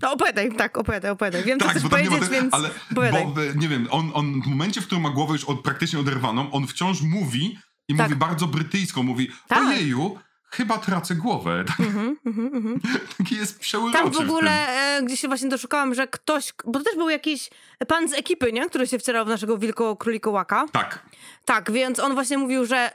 No 0.02 0.12
opowiadaj, 0.12 0.56
tak, 0.56 0.78
opowiadaj, 0.78 1.10
opowiadaj. 1.10 1.44
Wiem, 1.44 1.58
co 1.58 1.64
Tak, 1.66 1.76
chcesz 1.76 1.82
nie 1.84 1.88
ma 1.90 1.96
powiedzieć, 2.08 2.28
więc 2.30 2.54
ale 2.54 2.70
opowiadaj. 2.92 3.26
bo, 3.26 3.44
e, 3.44 3.54
nie 3.54 3.68
wiem, 3.68 3.88
on, 3.90 4.10
on 4.14 4.42
w 4.42 4.46
momencie, 4.46 4.80
w 4.80 4.86
którym 4.86 5.02
ma 5.02 5.10
głowę 5.10 5.32
już 5.32 5.44
od, 5.44 5.60
praktycznie 5.60 5.98
oderwaną, 6.00 6.50
on 6.52 6.66
wciąż 6.66 7.00
mówi 7.02 7.58
i 7.88 7.94
Tak. 7.96 8.06
mówi 8.08 8.18
bardzo 8.18 8.46
brytyjsko, 8.46 9.02
mówi 9.02 9.28
Tak. 9.48 9.58
ojeju, 9.68 10.18
chyba 10.56 10.78
tracę 10.78 11.14
głowę. 11.14 11.64
Tak, 11.68 11.80
Mhm, 11.80 12.16
mhm, 12.26 12.46
mhm. 12.54 12.80
taki 13.18 13.36
jest 13.36 13.58
przełyroczy 13.58 13.98
Tam 13.98 14.10
w 14.10 14.20
ogóle 14.20 14.50
e, 14.68 15.02
gdzieś 15.02 15.20
się 15.20 15.28
właśnie 15.28 15.48
doszukałam, 15.48 15.94
że 15.94 16.06
ktoś, 16.08 16.52
bo 16.64 16.78
to 16.78 16.84
też 16.84 16.94
był 16.96 17.08
jakiś 17.08 17.50
pan 17.88 18.08
z 18.08 18.12
ekipy, 18.12 18.52
nie? 18.52 18.66
Który 18.68 18.86
się 18.86 18.98
wcierał 18.98 19.24
w 19.24 19.28
naszego 19.28 19.58
wilko 19.58 19.96
królikołaka. 19.96 20.66
Tak, 20.72 21.02
Tak, 21.44 21.70
więc 21.72 22.00
on 22.00 22.14
właśnie 22.14 22.38
mówił, 22.38 22.66
że 22.66 22.90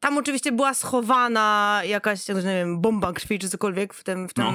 tam 0.00 0.18
oczywiście 0.18 0.52
była 0.52 0.74
schowana 0.74 1.80
jakaś, 1.84 2.28
jak 2.28 2.36
nie 2.36 2.42
wiem, 2.42 2.80
bomba 2.80 3.12
krwi 3.12 3.38
czy 3.38 3.48
cokolwiek 3.48 3.94
w 3.94 4.04
tym. 4.04 4.28
W 4.28 4.34
tym 4.34 4.44
No. 4.44 4.52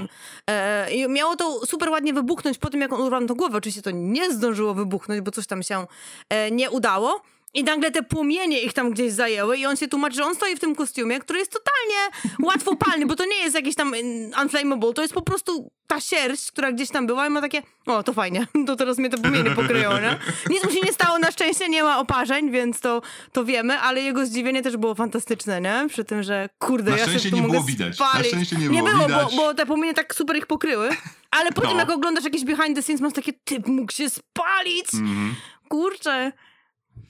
e, 0.49 0.91
I 0.91 1.09
miało 1.09 1.35
to 1.35 1.65
super 1.65 1.89
ładnie 1.89 2.13
wybuchnąć 2.13 2.57
po 2.57 2.69
tym, 2.69 2.81
jak 2.81 2.93
on 2.93 3.01
urwał 3.01 3.25
tą 3.25 3.33
głowę. 3.35 3.57
Oczywiście 3.57 3.81
to 3.81 3.91
nie 3.91 4.33
zdążyło 4.33 4.73
wybuchnąć, 4.73 5.21
bo 5.21 5.31
coś 5.31 5.47
tam 5.47 5.63
się 5.63 5.87
e, 6.29 6.51
nie 6.51 6.69
udało. 6.71 7.21
I 7.53 7.63
nagle 7.63 7.91
te 7.91 8.03
płomienie 8.03 8.61
ich 8.61 8.73
tam 8.73 8.91
gdzieś 8.91 9.13
zajęły 9.13 9.57
i 9.57 9.65
on 9.65 9.77
się 9.77 9.87
tłumaczy, 9.87 10.15
że 10.15 10.25
on 10.25 10.35
stoi 10.35 10.55
w 10.55 10.59
tym 10.59 10.75
kostiumie, 10.75 11.19
który 11.19 11.39
jest 11.39 11.51
totalnie 11.51 12.17
łatwopalny, 12.43 13.05
bo 13.05 13.15
to 13.15 13.25
nie 13.25 13.35
jest 13.35 13.55
jakiś 13.55 13.75
tam 13.75 13.93
mm, 13.93 14.31
unflammable, 14.41 14.93
to 14.93 15.01
jest 15.01 15.13
po 15.13 15.21
prostu 15.21 15.71
ta 15.87 15.99
sierść, 16.01 16.51
która 16.51 16.71
gdzieś 16.71 16.89
tam 16.89 17.07
była 17.07 17.27
i 17.27 17.29
ma 17.29 17.41
takie, 17.41 17.61
o 17.85 18.03
to 18.03 18.13
fajnie, 18.13 18.47
to 18.67 18.75
teraz 18.75 18.97
mnie 18.97 19.09
te 19.09 19.17
płomienie 19.17 19.51
pokryją, 19.51 19.91
nie? 19.91 20.19
Nic 20.49 20.63
mu 20.63 20.71
się 20.71 20.79
nie 20.85 20.93
stało, 20.93 21.19
na 21.19 21.31
szczęście 21.31 21.69
nie 21.69 21.83
ma 21.83 21.99
oparzeń, 21.99 22.51
więc 22.51 22.79
to, 22.79 23.01
to 23.31 23.45
wiemy, 23.45 23.79
ale 23.79 24.01
jego 24.01 24.25
zdziwienie 24.25 24.61
też 24.61 24.77
było 24.77 24.95
fantastyczne, 24.95 25.61
nie? 25.61 25.85
Przy 25.89 26.03
tym, 26.05 26.23
że 26.23 26.49
kurde, 26.59 26.91
Na 26.91 26.97
ja 26.97 27.19
się 27.19 27.29
tu 27.29 27.35
nie 27.35 27.41
mogę 27.41 27.53
było 27.53 27.63
widać. 27.63 27.99
Na 27.99 28.07
spalić. 28.09 28.27
szczęście 28.27 28.55
nie 28.55 28.67
nie 28.69 28.79
było 28.83 28.91
było, 28.91 29.07
widać. 29.07 29.35
Bo, 29.35 29.41
bo 29.41 29.53
te 29.53 29.65
płomienie 29.65 29.93
tak 29.93 30.15
super 30.15 30.37
ich 30.37 30.45
pokryły, 30.45 30.89
ale 31.31 31.51
po 31.51 31.61
No. 31.63 31.75
jak 31.79 31.89
oglądasz 31.89 32.23
jakieś 32.23 32.43
behind 32.45 32.75
the 32.75 32.81
scenes, 32.81 33.01
masz 33.01 33.13
takie, 33.13 33.33
typ 33.33 33.67
mógł 33.67 33.91
się 33.91 34.09
spalić, 34.09 34.93
Mhm. 34.93 35.35
kurczę. 35.69 36.31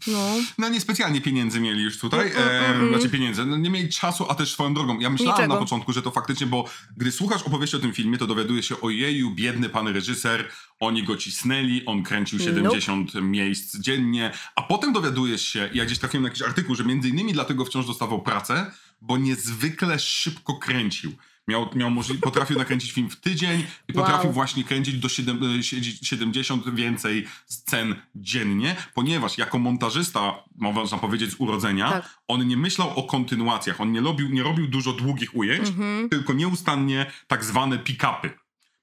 No. 0.07 0.35
No 0.57 0.69
niespecjalnie 0.69 1.22
pieniędzy 1.22 1.59
mieli 1.59 1.84
już 1.84 1.99
tutaj, 1.99 2.31
Mm, 2.31 2.43
mm, 2.43 2.63
e, 2.63 2.65
mm, 2.65 2.89
znaczy 2.89 3.09
pieniędzy, 3.09 3.45
no, 3.45 3.57
nie 3.57 3.69
mieli 3.69 3.89
czasu, 3.89 4.26
a 4.30 4.35
też 4.35 4.51
swoją 4.51 4.73
drogą. 4.73 4.99
Ja 4.99 5.09
myślałem 5.09 5.35
Niczego. 5.35 5.53
na 5.53 5.59
początku, 5.59 5.93
że 5.93 6.01
to 6.01 6.11
faktycznie, 6.11 6.47
bo 6.47 6.65
gdy 6.97 7.11
słuchasz 7.11 7.43
opowieści 7.43 7.76
o 7.76 7.80
tym 7.80 7.93
filmie, 7.93 8.18
to 8.18 8.27
dowiadujesz 8.27 8.68
się, 8.68 8.81
ojeju, 8.81 9.31
biedny 9.31 9.69
pan 9.69 9.88
reżyser, 9.88 10.49
oni 10.80 11.03
go 11.03 11.18
cisnęli, 11.18 11.85
on 11.85 12.03
kręcił 12.03 12.39
70 12.39 13.13
miejsc 13.13 13.77
dziennie, 13.77 14.31
a 14.55 14.61
potem 14.61 14.93
dowiadujesz 14.93 15.41
się, 15.41 15.69
ja 15.73 15.85
gdzieś 15.85 15.99
trafiłem 15.99 16.23
na 16.23 16.30
jakiś 16.30 16.41
artykuł, 16.41 16.76
że 16.76 16.84
między 16.84 17.09
innymi 17.09 17.34
dlatego 17.34 17.65
wciąż 17.65 17.85
dostawał 17.85 18.22
pracę, 18.22 18.72
bo 19.01 19.18
niezwykle 19.18 19.99
szybko 19.99 20.53
kręcił. 20.55 21.11
Miał, 21.47 21.69
miał 21.76 21.91
możli- 21.91 22.18
potrafił 22.18 22.57
nakręcić 22.57 22.91
film 22.91 23.09
w 23.09 23.15
tydzień 23.15 23.59
i 23.88 23.93
Wow. 23.93 24.05
potrafił 24.05 24.31
właśnie 24.31 24.63
kręcić 24.63 24.95
do 24.95 25.09
siedem, 25.09 25.39
e, 25.59 25.63
siedzi- 25.63 26.05
70 26.05 26.76
więcej 26.76 27.27
scen 27.45 27.95
dziennie, 28.15 28.76
ponieważ 28.93 29.38
jako 29.38 29.59
montażysta, 29.59 30.43
można 30.55 30.97
powiedzieć 30.97 31.31
z 31.31 31.35
urodzenia, 31.39 31.89
Tak. 31.91 32.19
on 32.27 32.47
nie 32.47 32.57
myślał 32.57 32.89
o 32.99 33.03
kontynuacjach, 33.03 33.81
on 33.81 33.91
nie 33.91 34.01
robił, 34.01 34.30
nie 34.30 34.43
robił 34.43 34.68
dużo 34.68 34.93
długich 34.93 35.35
ujęć, 35.35 35.68
Mhm. 35.68 36.09
tylko 36.09 36.34
nieustannie 36.34 37.05
tak 37.27 37.45
zwane 37.45 37.77
pick-upy. 37.77 38.30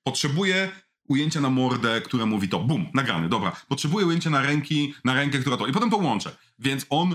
Potrzebuje 0.03 0.71
ujęcia 1.09 1.41
na 1.41 1.51
mordę, 1.51 2.01
które 2.01 2.27
mówi 2.27 2.49
to, 2.49 2.59
bum, 2.61 2.87
nagrany, 2.95 3.29
dobra. 3.29 3.53
Potrzebuje 3.69 4.07
ujęcia 4.07 4.31
na 4.31 4.43
ręki, 4.43 4.95
na 5.05 5.15
rękę, 5.15 5.39
która 5.39 5.57
to, 5.57 5.67
i 5.67 5.73
potem 5.73 5.91
to 5.91 5.97
łączę. 5.97 6.37
Więc 6.59 6.87
on, 6.91 7.15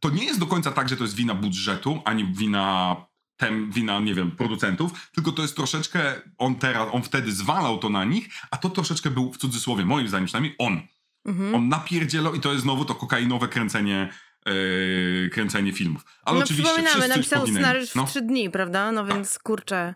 to 0.00 0.10
nie 0.10 0.24
jest 0.24 0.40
do 0.40 0.46
końca 0.46 0.72
tak, 0.72 0.88
że 0.88 0.96
to 0.96 1.04
jest 1.04 1.16
wina 1.16 1.34
budżetu, 1.34 2.02
ani 2.04 2.24
wina 2.34 2.96
tem, 3.40 3.72
wina, 3.72 4.00
nie 4.00 4.14
wiem, 4.14 4.30
producentów, 4.30 5.10
tylko 5.12 5.32
to 5.32 5.42
jest 5.42 5.56
troszeczkę, 5.56 6.20
on 6.38 6.54
teraz, 6.54 6.88
on 6.92 7.02
wtedy 7.02 7.32
zwalał 7.32 7.78
to 7.78 7.88
na 7.88 8.04
nich, 8.04 8.28
a 8.50 8.56
to 8.56 8.70
troszeczkę 8.70 9.10
był, 9.10 9.32
w 9.32 9.36
cudzysłowie, 9.38 9.84
moim 9.84 10.08
zdaniem 10.08 10.26
przynajmniej, 10.26 10.54
on. 10.58 10.80
Mhm. 11.24 11.54
On 11.54 11.68
napierdzielał 11.68 12.34
i 12.34 12.40
to 12.40 12.52
jest 12.52 12.62
znowu 12.64 12.84
to 12.84 12.94
kokainowe 12.94 13.48
kręcenie, 13.48 14.08
yy, 14.46 15.30
kręcenie 15.32 15.72
filmów. 15.72 16.04
Ale 16.22 16.38
no 16.38 16.44
oczywiście 16.44 16.72
przypominamy, 16.72 17.08
napisał 17.08 17.40
poginęli. 17.40 17.62
scenariusz 17.64 17.94
No. 17.94 18.06
w 18.06 18.10
trzy 18.10 18.22
dni, 18.22 18.50
prawda? 18.50 18.92
No 18.92 19.04
więc 19.06 19.38
kurczę. 19.38 19.94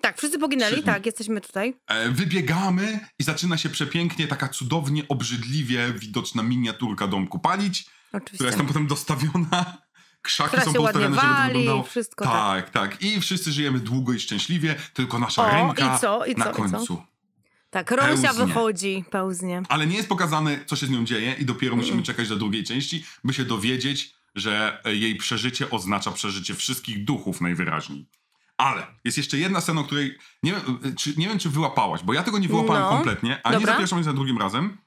Tak, 0.00 0.18
wszyscy 0.18 0.38
poginęli, 0.38 0.82
tak, 0.82 1.06
jesteśmy 1.06 1.40
tutaj. 1.40 1.74
E, 1.86 2.10
Wybiegamy 2.10 3.00
i 3.18 3.22
zaczyna 3.24 3.56
się 3.58 3.68
przepięknie, 3.68 4.26
taka 4.26 4.48
cudownie, 4.48 5.08
obrzydliwie 5.08 5.92
widoczna 5.92 6.42
miniaturka 6.42 7.06
domku 7.06 7.38
palić, 7.38 7.84
która 7.84 8.22
Oczywiście. 8.22 8.44
jest 8.44 8.58
tam 8.58 8.66
potem 8.66 8.86
dostawiona. 8.86 9.81
Krzaki 10.22 10.50
Która 10.50 10.64
są 10.64 10.72
postawione, 10.72 11.16
żeby 11.16 11.26
to 11.28 11.44
wyglądało. 11.52 11.82
wszystko 11.82 12.24
tak, 12.24 12.70
tak. 12.70 13.02
I 13.02 13.20
wszyscy 13.20 13.52
żyjemy 13.52 13.78
długo 13.78 14.12
i 14.12 14.20
szczęśliwie, 14.20 14.74
tylko 14.94 15.18
nasza 15.18 15.42
O, 15.46 15.50
ręka 15.50 15.96
i 15.96 16.00
co, 16.00 16.24
i 16.26 16.34
na 16.34 16.44
co, 16.44 16.50
i 16.50 16.54
co? 16.54 16.62
końcu. 16.62 17.02
Tak, 17.70 17.90
Rosia 17.90 18.06
Pełznie. 18.06 18.46
wychodzi, 18.46 19.04
pełznie. 19.10 19.62
Ale 19.68 19.86
nie 19.86 19.96
jest 19.96 20.08
pokazane, 20.08 20.64
co 20.66 20.76
się 20.76 20.86
z 20.86 20.90
nią 20.90 21.04
dzieje 21.04 21.32
i 21.38 21.44
dopiero 21.44 21.76
musimy 21.76 22.02
czekać 22.02 22.28
do 22.28 22.36
drugiej 22.36 22.64
części, 22.64 23.04
by 23.24 23.34
się 23.34 23.44
dowiedzieć, 23.44 24.14
że 24.34 24.80
e, 24.84 24.94
jej 24.94 25.16
przeżycie 25.16 25.70
oznacza 25.70 26.10
przeżycie 26.12 26.54
wszystkich 26.54 27.04
duchów 27.04 27.40
najwyraźniej. 27.40 28.06
Ale 28.56 28.86
jest 29.04 29.16
jeszcze 29.18 29.38
jedna 29.38 29.60
scena, 29.60 29.80
o 29.80 29.84
której 29.84 30.18
nie 30.42 30.52
wiem, 30.52 30.78
e, 30.84 30.94
czy, 30.94 31.14
nie 31.16 31.28
wiem, 31.28 31.38
czy 31.38 31.50
wyłapałaś, 31.50 32.02
bo 32.02 32.12
ja 32.14 32.22
tego 32.22 32.38
nie 32.38 32.48
wyłapałem 32.48 32.82
No. 32.82 32.88
kompletnie, 32.90 33.40
ani 33.44 33.56
Dobra. 33.56 33.72
za 33.72 33.78
pierwszym, 33.78 33.96
ani 33.98 34.04
za 34.04 34.12
drugim 34.12 34.38
razem. 34.38 34.78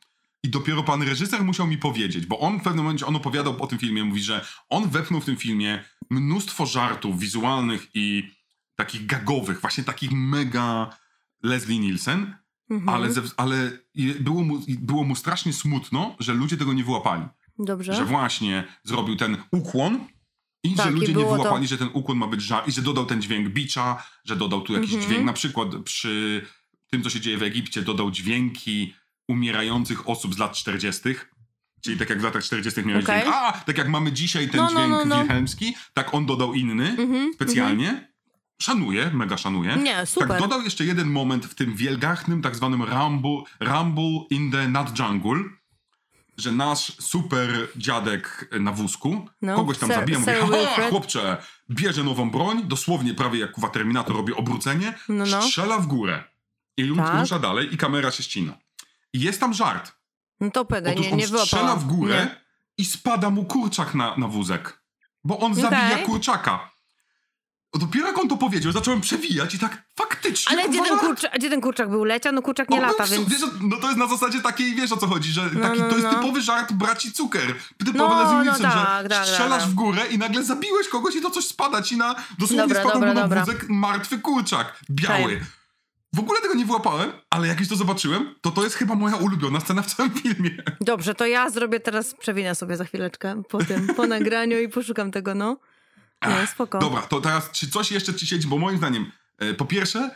I 0.45 0.49
dopiero 0.49 0.83
pan 0.83 1.01
reżyser 1.01 1.43
musiał 1.43 1.67
mi 1.67 1.77
powiedzieć, 1.77 2.25
bo 2.25 2.39
on 2.39 2.59
w 2.59 2.63
pewnym 2.63 2.83
momencie, 2.85 3.05
on 3.05 3.15
opowiadał 3.15 3.63
o 3.63 3.67
tym 3.67 3.79
filmie, 3.79 4.03
mówi, 4.03 4.21
że 4.23 4.45
on 4.69 4.89
wepchnął 4.89 5.21
w 5.21 5.25
tym 5.25 5.37
filmie 5.37 5.83
mnóstwo 6.09 6.65
żartów 6.65 7.19
wizualnych 7.19 7.87
i 7.93 8.29
takich 8.75 9.05
gagowych, 9.05 9.61
właśnie 9.61 9.83
takich 9.83 10.11
mega 10.11 10.97
Leslie 11.43 11.79
Nielsen, 11.79 12.35
Mhm. 12.69 12.89
ale, 12.89 13.13
ze, 13.13 13.21
ale 13.37 13.71
i 13.93 14.05
było, 14.07 14.43
mu, 14.43 14.57
i 14.67 14.75
było 14.77 15.03
mu 15.03 15.15
strasznie 15.15 15.53
smutno, 15.53 16.15
że 16.19 16.33
ludzie 16.33 16.57
tego 16.57 16.73
nie 16.73 16.83
wyłapali. 16.83 17.23
Dobrze. 17.59 17.95
Że 17.95 18.05
właśnie 18.05 18.63
zrobił 18.83 19.15
ten 19.15 19.37
ukłon 19.51 19.99
i 20.63 20.73
Tak, 20.75 20.85
że 20.85 20.91
i 20.91 20.95
ludzie 20.95 21.07
nie 21.07 21.13
było 21.13 21.25
to- 21.25 21.35
wyłapali, 21.35 21.67
że 21.67 21.77
ten 21.77 21.89
ukłon 21.93 22.17
ma 22.17 22.27
być 22.27 22.41
żar 22.41 22.63
i 22.67 22.71
że 22.71 22.81
dodał 22.81 23.05
ten 23.05 23.21
dźwięk 23.21 23.49
bicza, 23.49 24.03
że 24.25 24.35
dodał 24.35 24.61
tu 24.61 24.73
jakiś 24.73 24.93
Mhm. 24.93 25.09
dźwięk, 25.11 25.25
na 25.25 25.33
przykład 25.33 25.69
przy 25.83 26.45
tym, 26.91 27.03
co 27.03 27.09
się 27.09 27.19
dzieje 27.21 27.37
w 27.37 27.43
Egipcie, 27.43 27.81
dodał 27.81 28.11
dźwięki 28.11 28.93
umierających 29.27 30.09
osób 30.09 30.35
z 30.35 30.37
lat 30.37 30.53
40., 30.53 31.01
Czyli 31.81 31.97
tak 31.97 32.09
jak 32.09 32.19
w 32.19 32.23
latach 32.23 32.43
40. 32.43 32.85
miałeś 32.85 33.03
Okej. 33.03 33.21
dźwięk, 33.21 33.35
a 33.35 33.51
tak 33.51 33.77
jak 33.77 33.87
mamy 33.89 34.11
dzisiaj 34.11 34.49
ten 34.49 34.57
No, 34.57 34.63
no, 34.65 34.69
dźwięk 34.71 34.89
no, 34.91 35.05
no. 35.05 35.19
wilhelmski, 35.21 35.75
tak 35.93 36.13
on 36.13 36.25
dodał 36.25 36.53
inny, 36.53 36.89
Mhm, 36.99 37.33
specjalnie. 37.33 38.11
Szanuję, 38.61 39.11
mega 39.13 39.37
szanuję. 39.37 39.75
Nie, 39.77 40.05
super. 40.05 40.27
Tak, 40.29 40.39
dodał 40.39 40.61
jeszcze 40.61 40.85
jeden 40.85 41.07
moment 41.09 41.45
w 41.45 41.55
tym 41.55 41.75
wielgachnym, 41.75 42.41
tak 42.41 42.55
zwanym 42.55 42.83
Rumble, 42.83 43.41
rumble 43.59 44.19
in 44.29 44.51
the 44.51 44.67
Nut 44.67 44.99
Jungle, 44.99 45.43
że 46.37 46.51
nasz 46.51 46.97
super 47.01 47.67
dziadek 47.75 48.49
na 48.59 48.71
wózku 48.71 49.27
No, 49.41 49.55
kogoś 49.55 49.77
tam 49.77 49.89
zabija, 49.89 50.19
mówi, 50.19 50.31
Wilfred." 50.31 50.89
chłopcze, 50.89 51.37
bierze 51.69 52.03
nową 52.03 52.29
broń, 52.31 52.63
dosłownie 52.67 53.13
prawie 53.13 53.39
jak 53.39 53.51
kuwa 53.51 53.69
Terminator 53.69 54.15
robi 54.15 54.33
obrócenie, 54.33 54.93
No, 55.09 55.25
no. 55.25 55.41
strzela 55.41 55.79
w 55.79 55.87
górę 55.87 56.23
i 56.77 56.83
lud 56.83 56.97
Tak. 56.97 57.19
rusza 57.21 57.39
dalej 57.39 57.73
i 57.73 57.77
kamera 57.77 58.11
się 58.11 58.23
ścina. 58.23 58.57
I 59.15 59.19
jest 59.19 59.39
tam 59.39 59.53
żart. 59.53 59.91
No 60.39 60.51
to 60.51 60.65
peda, 60.65 60.91
Otóż 60.91 61.05
nie, 61.05 61.11
on 61.11 61.17
nie 61.17 61.27
strzela 61.27 61.75
w 61.75 61.85
górę 61.85 62.15
Nie. 62.29 62.41
i 62.77 62.85
spada 62.85 63.29
mu 63.29 63.45
kurczak 63.45 63.95
na, 63.95 64.17
na 64.17 64.27
wózek. 64.27 64.83
Bo 65.23 65.39
on 65.39 65.51
Okej. 65.51 65.63
zabija 65.63 65.97
kurczaka. 65.97 66.71
Dopiero 67.79 68.07
jak 68.07 68.17
on 68.17 68.27
to 68.27 68.37
powiedział, 68.37 68.71
zacząłem 68.71 69.01
przewijać 69.01 69.55
i 69.55 69.59
tak 69.59 69.83
faktycznie... 69.97 70.57
Ale 70.57 70.69
gdzie 70.69 70.81
ten, 70.83 70.99
kurczak, 70.99 71.31
gdzie 71.35 71.49
ten 71.49 71.61
kurczak 71.61 71.89
był? 71.89 72.03
Leciał? 72.03 72.33
No 72.33 72.41
kurczak 72.41 72.69
nie 72.69 72.77
on 72.77 72.83
lata, 72.83 73.05
w- 73.05 73.09
więc... 73.09 73.29
Wiesz, 73.29 73.41
no 73.61 73.77
to 73.77 73.87
jest 73.87 73.99
na 73.99 74.07
zasadzie 74.07 74.41
takiej, 74.41 74.75
wiesz 74.75 74.91
o 74.91 74.97
co 74.97 75.07
chodzi, 75.07 75.31
że 75.31 75.49
No, 75.53 75.61
taki, 75.61 75.79
no, 75.79 75.89
to 75.89 75.97
jest 75.97 76.03
no. 76.11 76.13
typowy 76.13 76.41
żart 76.41 76.71
braci 76.73 77.11
cukier. 77.13 77.55
Typowy 77.77 77.97
No, 77.97 78.19
Leslie 78.19 78.37
no 78.37 78.43
Nielsen, 78.43 78.71
tak, 78.71 79.03
że 79.03 79.09
tak, 79.09 79.27
strzelasz 79.27 79.61
tak. 79.63 79.71
w 79.71 79.73
górę 79.73 80.07
i 80.07 80.17
nagle 80.17 80.43
zabiłeś 80.43 80.87
kogoś 80.87 81.15
i 81.15 81.21
to 81.21 81.29
coś 81.31 81.45
spada 81.45 81.81
ci 81.81 81.97
na... 81.97 82.15
Dosłownie 82.39 82.57
Dobra, 82.67 82.81
spadł 82.81 82.93
dobra, 82.93 83.13
mu 83.13 83.29
na 83.29 83.45
wózek 83.45 83.69
martwy 83.69 84.19
kurczak, 84.19 84.79
biały. 84.89 85.45
W 86.15 86.19
ogóle 86.19 86.41
tego 86.41 86.53
nie 86.53 86.65
wyłapałem, 86.65 87.11
ale 87.29 87.47
jak 87.47 87.59
już 87.59 87.69
to 87.69 87.75
zobaczyłem, 87.75 88.35
to 88.41 88.51
to 88.51 88.63
jest 88.63 88.75
chyba 88.75 88.95
moja 88.95 89.15
ulubiona 89.15 89.59
scena 89.59 89.81
w 89.81 89.95
całym 89.95 90.11
filmie. 90.13 90.51
Dobrze, 90.81 91.15
to 91.15 91.25
ja 91.25 91.49
zrobię 91.49 91.79
teraz, 91.79 92.15
przewinę 92.15 92.55
sobie 92.55 92.77
za 92.77 92.85
chwileczkę 92.85 93.43
po 93.49 93.63
tym, 93.63 93.87
po 93.87 94.07
nagraniu 94.15 94.59
i 94.59 94.69
poszukam 94.69 95.11
tego, 95.11 95.35
no. 95.35 95.57
Nie, 96.27 96.47
spoko. 96.47 96.79
Dobra, 96.79 97.01
to 97.01 97.21
teraz 97.21 97.51
czy 97.51 97.69
coś 97.69 97.91
jeszcze 97.91 98.13
ci 98.13 98.27
siedzi, 98.27 98.47
bo 98.47 98.57
moim 98.57 98.77
zdaniem, 98.77 99.11
e, 99.39 99.53
po 99.53 99.65
pierwsze, 99.65 100.11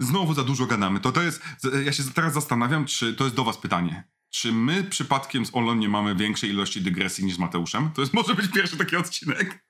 znowu 0.00 0.34
za 0.34 0.44
dużo 0.44 0.66
gadamy. 0.66 1.00
To, 1.00 1.12
to 1.12 1.22
jest, 1.22 1.42
z- 1.58 1.86
ja 1.86 1.92
się 1.92 2.02
teraz 2.14 2.32
zastanawiam, 2.32 2.84
czy 2.84 3.14
to 3.14 3.24
jest 3.24 3.36
do 3.36 3.44
was 3.44 3.56
pytanie. 3.58 4.04
Czy 4.30 4.52
my 4.52 4.84
przypadkiem 4.84 5.46
z 5.46 5.54
Olą 5.54 5.74
nie 5.74 5.88
mamy 5.88 6.14
większej 6.14 6.50
ilości 6.50 6.80
dygresji 6.82 7.24
niż 7.24 7.34
z 7.34 7.38
Mateuszem? 7.38 7.90
To 7.94 8.00
jest 8.00 8.14
może 8.20 8.34
być 8.34 8.50
pierwszy 8.50 8.76
taki 8.76 8.96
odcinek. 8.96 9.64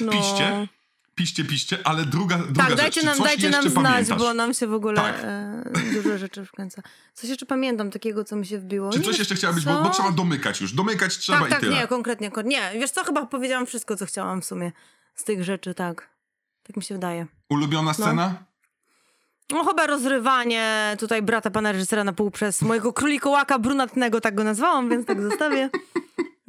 no. 0.00 0.12
piście, 0.12 0.68
Piście, 1.14 1.44
piście, 1.44 1.78
ale 1.84 2.04
druga, 2.04 2.36
druga 2.38 2.62
Tak, 2.62 2.70
rzecz. 2.70 2.78
dajcie 2.80 3.00
czy 3.00 3.06
nam, 3.06 3.18
dajcie 3.18 3.50
nam 3.50 3.64
jeszcze 3.64 3.70
znać, 3.80 3.92
pamiętasz? 3.92 4.18
bo 4.18 4.34
nam 4.34 4.54
się 4.54 4.66
w 4.66 4.74
ogóle 4.74 4.94
Tak. 4.96 5.16
e, 5.24 5.62
dużo 5.94 6.18
rzeczy 6.18 6.44
wkręca. 6.44 6.82
Coś 7.14 7.30
jeszcze 7.30 7.46
pamiętam 7.46 7.90
takiego, 7.90 8.24
co 8.24 8.36
mi 8.36 8.46
się 8.46 8.58
wbiło. 8.58 8.92
Czy 8.92 8.98
Nie 8.98 9.04
coś 9.04 9.18
jeszcze 9.18 9.34
chciałabyś, 9.34 9.64
bo, 9.64 9.82
bo 9.82 9.90
trzeba 9.90 10.10
domykać 10.10 10.60
już. 10.60 10.72
Domykać 10.72 11.18
trzeba 11.18 11.38
Tak, 11.38 11.48
i 11.48 11.50
tak, 11.50 11.60
tyle. 11.60 11.76
nie, 11.76 11.86
konkretnie, 11.86 12.30
kon- 12.30 12.46
nie. 12.48 12.70
Wiesz 12.74 12.90
co, 12.90 13.04
chyba 13.04 13.26
powiedziałam 13.26 13.66
wszystko, 13.66 13.96
co 13.96 14.06
chciałam 14.06 14.42
w 14.42 14.44
sumie 14.44 14.72
z 15.14 15.24
tych 15.24 15.44
rzeczy, 15.44 15.74
tak. 15.74 16.08
Tak 16.62 16.76
mi 16.76 16.82
się 16.82 16.94
wydaje. 16.94 17.26
Ulubiona 17.48 17.94
scena? 17.94 18.34
No 19.50 19.64
chyba 19.64 19.86
rozrywanie 19.86 20.96
tutaj 20.98 21.22
brata 21.22 21.50
pana 21.50 21.72
reżysera 21.72 22.04
na 22.04 22.12
pół 22.12 22.30
przez 22.30 22.62
mojego 22.62 22.92
królikołaka 22.92 23.58
brunatnego, 23.58 24.20
tak 24.20 24.34
go 24.34 24.44
nazwałam, 24.44 24.88
więc 24.88 25.06
tak 25.06 25.22
zostawię. 25.22 25.70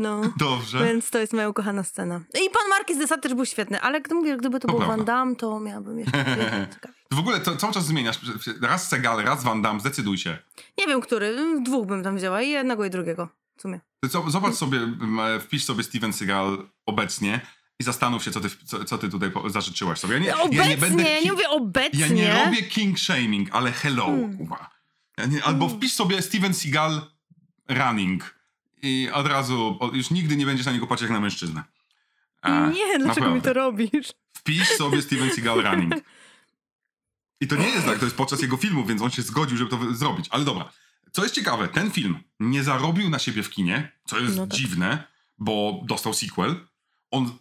No. 0.03 0.21
Dobrze. 0.37 0.85
Więc 0.85 1.09
to 1.09 1.19
jest 1.19 1.33
moja 1.33 1.49
ukochana 1.49 1.83
scena. 1.83 2.21
I 2.45 2.49
pan 2.49 2.69
Marquis 2.69 2.97
de 2.97 3.07
Sade 3.07 3.21
też 3.21 3.33
był 3.33 3.45
świetny, 3.45 3.81
ale 3.81 4.01
gdy 4.01 4.15
mówię, 4.15 4.37
gdyby 4.37 4.59
to, 4.59 4.67
To 4.67 4.73
był 4.73 4.77
prawda. 4.77 4.97
Van 4.97 5.05
Damme, 5.05 5.35
to 5.35 5.59
miałabym 5.59 5.99
jeszcze. 5.99 6.25
W 7.11 7.19
ogóle 7.19 7.39
to 7.39 7.55
cały 7.55 7.73
czas 7.73 7.85
zmieniasz. 7.85 8.19
Raz 8.61 8.87
Segal, 8.89 9.23
raz 9.23 9.43
Van 9.43 9.61
Damme, 9.61 9.79
zdecyduj 9.79 10.17
się. 10.17 10.37
Nie 10.77 10.87
wiem, 10.87 11.01
który. 11.01 11.35
Dwóch 11.63 11.87
bym 11.87 12.03
tam 12.03 12.17
wzięła. 12.17 12.41
I 12.41 12.49
jednego, 12.49 12.85
i 12.85 12.89
drugiego. 12.89 13.29
W 13.57 13.61
sumie. 13.61 13.79
Zobacz 14.27 14.53
sobie, 14.55 14.79
wpisz 15.39 15.63
sobie 15.65 15.83
Steven 15.83 16.13
Seagal 16.13 16.57
obecnie 16.85 17.41
i 17.79 17.83
zastanów 17.83 18.23
się, 18.23 18.31
co 18.31 18.39
ty, 18.39 18.49
co, 18.65 18.85
co 18.85 18.97
ty 18.97 19.09
tutaj 19.09 19.31
zażyczyłaś 19.47 19.99
sobie. 19.99 20.13
Ja 20.13 20.19
nie, 20.21 20.35
Obecnie, 20.37 20.57
ja 20.59 20.67
nie 20.67 20.77
będę. 20.77 21.03
nie 21.03 21.21
ki- 21.21 21.31
mówię 21.31 21.49
obecnie. 21.49 21.99
ja 21.99 22.07
nie 22.07 22.45
robię 22.45 22.63
king 22.63 22.99
shaming, 22.99 23.49
ale 23.51 23.71
hello, 23.71 24.05
Hmm. 24.05 24.47
Ja 25.17 25.25
nie, 25.25 25.43
albo 25.43 25.69
wpisz 25.69 25.93
sobie 25.93 26.21
Steven 26.21 26.53
Seagal 26.53 27.01
running 27.69 28.35
i 28.83 29.09
od 29.13 29.27
razu, 29.27 29.79
już 29.93 30.11
nigdy 30.11 30.35
nie 30.37 30.45
będziesz 30.45 30.65
na 30.65 30.71
niego 30.71 30.87
patrzeć 30.87 31.03
jak 31.09 31.11
na 31.11 31.19
mężczyznę. 31.19 31.63
E, 32.43 32.71
Nie, 32.75 32.99
dlaczego 32.99 33.35
mi 33.35 33.41
to 33.41 33.53
robisz? 33.53 34.07
Wpisz 34.37 34.67
sobie 34.69 35.01
Steven 35.01 35.31
Seagal 35.31 35.61
running. 35.61 35.93
I 37.41 37.47
to 37.47 37.55
nie 37.55 37.67
jest 37.69 37.85
tak, 37.85 37.99
to 37.99 38.05
jest 38.05 38.17
podczas 38.17 38.41
jego 38.41 38.57
filmu, 38.57 38.85
więc 38.85 39.01
on 39.01 39.11
się 39.11 39.21
zgodził, 39.21 39.57
żeby 39.57 39.69
to 39.71 39.93
zrobić. 39.95 40.25
Ale 40.29 40.45
dobra, 40.45 40.71
co 41.11 41.23
jest 41.23 41.35
ciekawe, 41.35 41.67
ten 41.67 41.91
film 41.91 42.17
nie 42.39 42.63
zarobił 42.63 43.09
na 43.09 43.19
siebie 43.19 43.43
w 43.43 43.49
kinie, 43.49 43.91
co 44.05 44.19
jest 44.19 44.37
No 44.37 44.47
tak. 44.47 44.57
dziwne, 44.57 45.03
bo 45.37 45.81
dostał 45.85 46.13
sequel. 46.13 46.55
On 47.11 47.31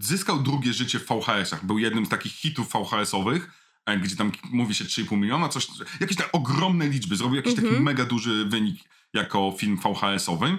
zyskał 0.00 0.42
drugie 0.42 0.72
życie 0.72 0.98
w 0.98 1.06
VHS-ach. 1.06 1.64
Był 1.66 1.78
jednym 1.78 2.06
z 2.06 2.08
takich 2.08 2.32
hitów 2.32 2.68
VHS-owych, 2.72 3.50
e, 3.86 3.98
gdzie 3.98 4.16
tam 4.16 4.32
mówi 4.50 4.74
się 4.74 4.84
3,5 4.84 5.16
miliona, 5.16 5.48
coś, 5.48 5.66
jakieś 6.00 6.16
tak 6.16 6.28
ogromne 6.32 6.88
liczby. 6.88 7.16
Zrobił 7.16 7.36
jakiś 7.36 7.54
taki 7.54 7.66
Mhm. 7.66 7.84
mega 7.84 8.04
duży 8.04 8.44
wynik 8.44 8.80
jako 9.12 9.54
film 9.58 9.78
VHS-owy. 9.78 10.56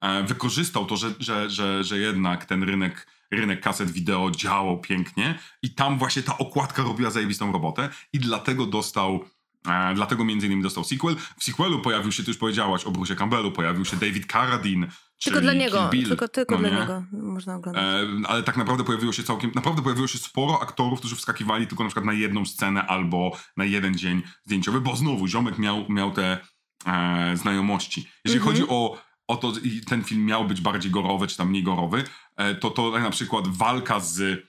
E, 0.00 0.22
Wykorzystał 0.22 0.86
to, 0.86 0.96
że, 0.96 1.14
że, 1.20 1.50
że, 1.50 1.84
że 1.84 1.98
jednak 1.98 2.44
ten 2.44 2.62
rynek, 2.62 3.06
rynek 3.30 3.60
kaset 3.60 3.90
wideo 3.90 4.30
działał 4.30 4.80
pięknie 4.80 5.38
i 5.62 5.74
tam 5.74 5.98
właśnie 5.98 6.22
ta 6.22 6.38
okładka 6.38 6.82
robiła 6.82 7.10
zajebistą 7.10 7.52
robotę 7.52 7.88
i 8.12 8.18
dlatego 8.18 8.66
dostał 8.66 9.24
E, 9.68 9.94
dlatego 9.94 10.24
między 10.24 10.46
innymi 10.46 10.62
dostał 10.62 10.84
sequel. 10.84 11.16
W 11.38 11.44
sequelu 11.44 11.80
pojawił 11.80 12.12
się, 12.12 12.22
ty 12.22 12.30
już 12.30 12.38
powiedziałaś 12.38 12.84
o 12.84 12.90
Bruce'ie 12.90 13.16
Campbellu, 13.16 13.52
pojawił 13.52 13.84
się 13.84 13.96
David 13.96 14.32
Carradine, 14.32 14.86
Tylko 15.24 15.40
dla 15.40 15.52
niego. 15.52 15.90
Tylko 16.08 16.28
tylko 16.28 16.54
no 16.54 16.60
dla 16.60 16.70
nie? 16.70 16.76
niego 16.80 17.02
można 17.12 17.56
oglądać. 17.56 17.84
E, 17.84 18.28
ale 18.28 18.42
tak 18.42 18.56
naprawdę 18.56 18.84
pojawiło 18.84 19.12
się 19.12 19.22
całkiem, 19.22 19.50
naprawdę 19.54 19.82
pojawiło 19.82 20.06
się 20.06 20.18
sporo 20.18 20.62
aktorów, 20.62 20.98
którzy 20.98 21.16
wskakiwali 21.16 21.66
tylko 21.66 21.84
na 21.84 21.88
przykład 21.88 22.06
na 22.06 22.12
jedną 22.12 22.44
scenę 22.44 22.86
albo 22.86 23.36
na 23.56 23.64
jeden 23.64 23.98
dzień 23.98 24.22
zdjęciowy, 24.44 24.80
bo 24.80 24.96
znowu 24.96 25.28
ziomek 25.28 25.58
miał, 25.58 25.84
miał 25.88 26.12
te 26.12 26.38
e, 26.86 27.36
znajomości. 27.36 28.08
Jeżeli 28.24 28.40
Mhm. 28.40 28.56
chodzi 28.56 28.68
o, 28.68 28.98
o 29.28 29.36
to, 29.36 29.52
i 29.62 29.80
ten 29.80 30.04
film 30.04 30.24
miał 30.24 30.44
być 30.44 30.60
bardziej 30.60 30.90
gorowy, 30.90 31.26
czy 31.26 31.36
tam 31.36 31.48
mniej 31.48 31.62
gorowy, 31.62 32.04
e, 32.36 32.54
to 32.54 32.70
to 32.70 32.98
na 32.98 33.10
przykład 33.10 33.48
walka 33.48 34.00
z 34.00 34.46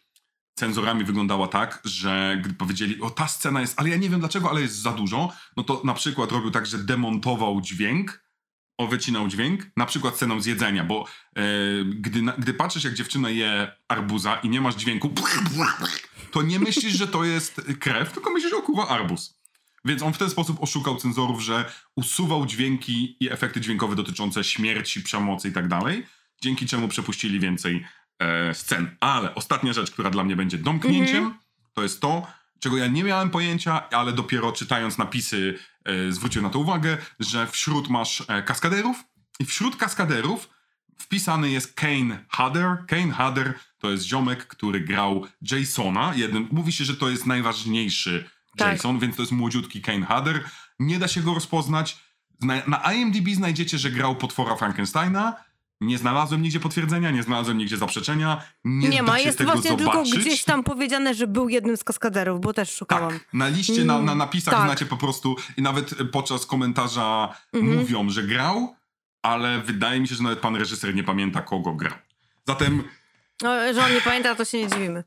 cenzorami 0.59 1.03
wyglądała 1.03 1.47
tak, 1.47 1.81
że 1.85 2.41
gdy 2.43 2.53
powiedzieli, 2.53 3.01
o 3.01 3.09
ta 3.09 3.27
scena 3.27 3.61
jest, 3.61 3.79
ale 3.79 3.89
ja 3.89 3.97
nie 3.97 4.09
wiem 4.09 4.19
dlaczego, 4.19 4.49
ale 4.49 4.61
jest 4.61 4.75
za 4.75 4.91
dużo, 4.91 5.31
no 5.57 5.63
to 5.63 5.81
na 5.83 5.93
przykład 5.93 6.31
robił 6.31 6.51
tak, 6.51 6.65
że 6.65 6.77
demontował 6.77 7.61
dźwięk, 7.61 8.27
o 8.77 8.87
wycinał 8.87 9.27
dźwięk, 9.27 9.71
na 9.77 9.85
przykład 9.85 10.15
sceną 10.15 10.41
z 10.41 10.45
jedzenia, 10.45 10.83
bo 10.83 11.05
e, 11.35 11.41
gdy, 11.85 12.21
na, 12.21 12.31
gdy 12.31 12.53
patrzysz 12.53 12.83
jak 12.83 12.93
dziewczyna 12.93 13.29
je 13.29 13.71
arbuza 13.87 14.35
i 14.35 14.49
nie 14.49 14.61
masz 14.61 14.75
dźwięku, 14.75 15.13
to 16.31 16.41
nie 16.41 16.59
myślisz, 16.59 16.93
że 16.93 17.07
to 17.07 17.23
jest 17.23 17.61
krew, 17.79 18.13
tylko 18.13 18.31
myślisz, 18.31 18.51
że 18.51 18.57
okuwa 18.57 18.87
arbuz. 18.87 19.36
Więc 19.87 20.03
on 20.03 20.13
w 20.13 20.17
ten 20.17 20.29
sposób 20.29 20.63
oszukał 20.63 20.95
cenzorów, 20.95 21.41
że 21.41 21.71
usuwał 21.95 22.45
dźwięki 22.45 23.17
i 23.19 23.31
efekty 23.31 23.61
dźwiękowe 23.61 23.95
dotyczące 23.95 24.43
śmierci, 24.43 25.01
przemocy 25.01 25.49
i 25.49 25.51
tak 25.51 25.67
dalej, 25.67 26.05
dzięki 26.41 26.65
czemu 26.65 26.87
przepuścili 26.87 27.39
więcej 27.39 27.85
e, 28.19 28.53
scen. 28.53 28.95
Ale 28.99 29.35
ostatnia 29.35 29.73
rzecz, 29.73 29.91
która 29.91 30.09
dla 30.09 30.23
mnie 30.23 30.35
będzie 30.35 30.57
domknięciem, 30.57 31.33
to 31.73 31.83
jest 31.83 32.01
to, 32.01 32.27
czego 32.59 32.77
ja 32.77 32.87
nie 32.87 33.03
miałem 33.03 33.29
pojęcia, 33.29 33.89
ale 33.89 34.13
dopiero 34.13 34.51
czytając 34.51 34.97
napisy 34.97 35.59
e, 35.85 36.11
zwróciłem 36.11 36.45
na 36.45 36.49
to 36.49 36.59
uwagę, 36.59 36.97
że 37.19 37.47
wśród 37.47 37.89
masz 37.89 38.23
e, 38.27 38.43
kaskaderów 38.43 39.03
i 39.39 39.45
wśród 39.45 39.75
kaskaderów 39.75 40.49
wpisany 40.97 41.49
jest 41.49 41.73
Kane 41.73 42.25
Hodder. 42.29 42.77
Kane 42.87 43.11
Hodder 43.11 43.53
to 43.79 43.91
jest 43.91 44.03
ziomek, 44.03 44.47
który 44.47 44.79
grał 44.79 45.25
Jasona. 45.51 46.13
Jeden, 46.15 46.47
mówi 46.51 46.71
się, 46.71 46.85
że 46.85 46.95
to 46.95 47.09
jest 47.09 47.25
najważniejszy 47.25 48.29
Tak. 48.57 48.71
Jason, 48.73 48.99
więc 48.99 49.15
to 49.15 49.21
jest 49.21 49.31
młodziutki 49.31 49.81
Kane 49.81 50.05
Hodder. 50.05 50.43
Nie 50.79 50.99
da 50.99 51.07
się 51.07 51.21
go 51.21 51.33
rozpoznać. 51.33 51.97
Na, 52.41 52.53
na 52.67 52.93
IMDb 52.93 53.29
znajdziecie, 53.35 53.77
że 53.77 53.91
grał 53.91 54.15
potwora 54.15 54.55
Frankensteina. 54.55 55.35
Nie 55.81 55.97
znalazłem 55.97 56.41
nigdzie 56.41 56.59
potwierdzenia, 56.59 57.11
nie 57.11 57.23
znalazłem 57.23 57.57
nigdzie 57.57 57.77
zaprzeczenia. 57.77 58.41
Nie, 58.65 58.89
Nie, 58.89 59.03
ma, 59.03 59.19
jest 59.19 59.43
właśnie 59.43 59.69
zobaczyć. 59.69 60.11
tylko 60.11 60.19
gdzieś 60.21 60.43
tam 60.43 60.63
powiedziane, 60.63 61.13
że 61.13 61.27
był 61.27 61.49
jednym 61.49 61.77
z 61.77 61.83
kaskaderów, 61.83 62.41
bo 62.41 62.53
też 62.53 62.75
szukałam. 62.75 63.11
Tak, 63.11 63.33
na 63.33 63.47
liście, 63.47 63.85
na, 63.85 64.01
na 64.01 64.15
napisach 64.15 64.53
tak. 64.53 64.63
znacie 64.65 64.85
po 64.85 64.97
prostu 64.97 65.35
i 65.57 65.61
nawet 65.61 65.95
podczas 66.11 66.45
komentarza 66.45 67.35
Mhm. 67.53 67.77
mówią, 67.79 68.09
że 68.09 68.23
grał, 68.23 68.75
ale 69.21 69.61
wydaje 69.61 69.99
mi 69.99 70.07
się, 70.07 70.15
że 70.15 70.23
nawet 70.23 70.39
pan 70.39 70.55
reżyser 70.55 70.95
nie 70.95 71.03
pamięta, 71.03 71.41
kogo 71.41 71.73
grał. 71.73 71.93
Zatem 72.47 72.83
No, 73.41 73.73
że 73.73 73.85
on 73.85 73.93
nie 73.93 74.01
pamięta, 74.01 74.35
to 74.35 74.45
się 74.45 74.57
nie 74.57 74.67
dziwimy. 74.69 75.03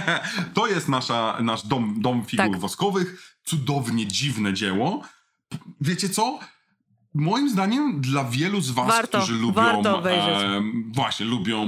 to 0.54 0.66
jest 0.66 0.88
nasza, 0.88 1.38
nasz 1.42 1.62
dom, 1.66 1.94
dom 1.98 2.24
figur 2.24 2.46
Tak. 2.50 2.58
woskowych. 2.58 3.36
Cudownie 3.44 4.06
dziwne 4.06 4.54
dzieło. 4.54 5.02
Wiecie 5.80 6.08
co? 6.08 6.38
Moim 7.14 7.50
zdaniem 7.50 8.00
dla 8.00 8.24
wielu 8.24 8.60
z 8.60 8.70
was, 8.70 8.86
Warto, 8.88 9.18
którzy 9.18 9.34
lubią 9.34 9.52
warto 9.52 9.98
obejrzeć. 9.98 10.42
em, 10.44 10.92
właśnie, 10.94 11.26
lubią 11.26 11.66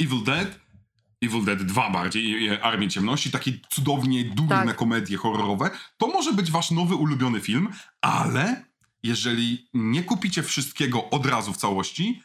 Evil 0.00 0.24
Dead, 0.24 0.60
Evil 1.22 1.44
Dead 1.44 1.62
2 1.62 1.90
bardziej, 1.90 2.48
e, 2.48 2.62
Armię 2.64 2.88
Ciemności, 2.88 3.30
takie 3.30 3.52
cudownie 3.70 4.24
durne 4.24 4.64
Tak. 4.66 4.76
komedie 4.76 5.16
horrorowe, 5.16 5.70
to 5.98 6.06
może 6.06 6.32
być 6.32 6.50
wasz 6.50 6.70
nowy 6.70 6.94
ulubiony 6.94 7.40
film, 7.40 7.68
ale 8.00 8.64
jeżeli 9.02 9.68
nie 9.74 10.02
kupicie 10.02 10.42
wszystkiego 10.42 11.10
od 11.10 11.26
razu 11.26 11.52
w 11.52 11.56
całości, 11.56 12.22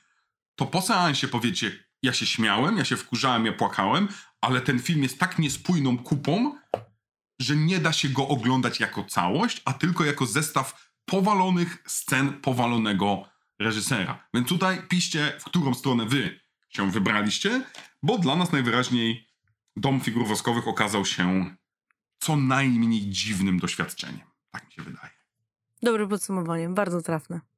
to 0.55 0.65
po 0.65 0.81
seansie 0.81 1.27
powiecie, 1.27 1.71
ja 2.03 2.13
się 2.13 2.25
śmiałem, 2.25 2.77
ja 2.77 2.85
się 2.85 2.97
wkurzałem, 2.97 3.45
ja 3.45 3.53
płakałem, 3.53 4.07
ale 4.41 4.61
ten 4.61 4.79
film 4.79 5.03
jest 5.03 5.19
tak 5.19 5.39
niespójną 5.39 5.97
kupą, 5.97 6.57
że 7.39 7.55
nie 7.55 7.79
da 7.79 7.93
się 7.93 8.09
go 8.09 8.27
oglądać 8.27 8.79
jako 8.79 9.03
całość, 9.03 9.61
a 9.65 9.73
tylko 9.73 10.05
jako 10.05 10.25
zestaw 10.25 10.91
powalonych 11.05 11.83
scen 11.87 12.33
powalonego 12.33 13.23
reżysera. 13.59 14.27
Więc 14.33 14.47
tutaj 14.47 14.87
piszcie, 14.87 15.33
w 15.39 15.43
którą 15.43 15.73
stronę 15.73 16.05
wy 16.05 16.39
się 16.69 16.91
wybraliście, 16.91 17.63
bo 18.03 18.17
dla 18.17 18.35
nas 18.35 18.51
najwyraźniej 18.51 19.27
Dom 19.75 20.01
Figur 20.01 20.27
Woskowych 20.27 20.67
okazał 20.67 21.05
się 21.05 21.55
co 22.19 22.35
najmniej 22.35 23.01
dziwnym 23.09 23.59
doświadczeniem. 23.59 24.27
Tak 24.51 24.65
mi 24.67 24.73
się 24.73 24.81
wydaje. 24.81 25.11
Dobre 25.81 26.07
podsumowanie, 26.07 26.69
bardzo 26.69 27.01
trafne. 27.01 27.52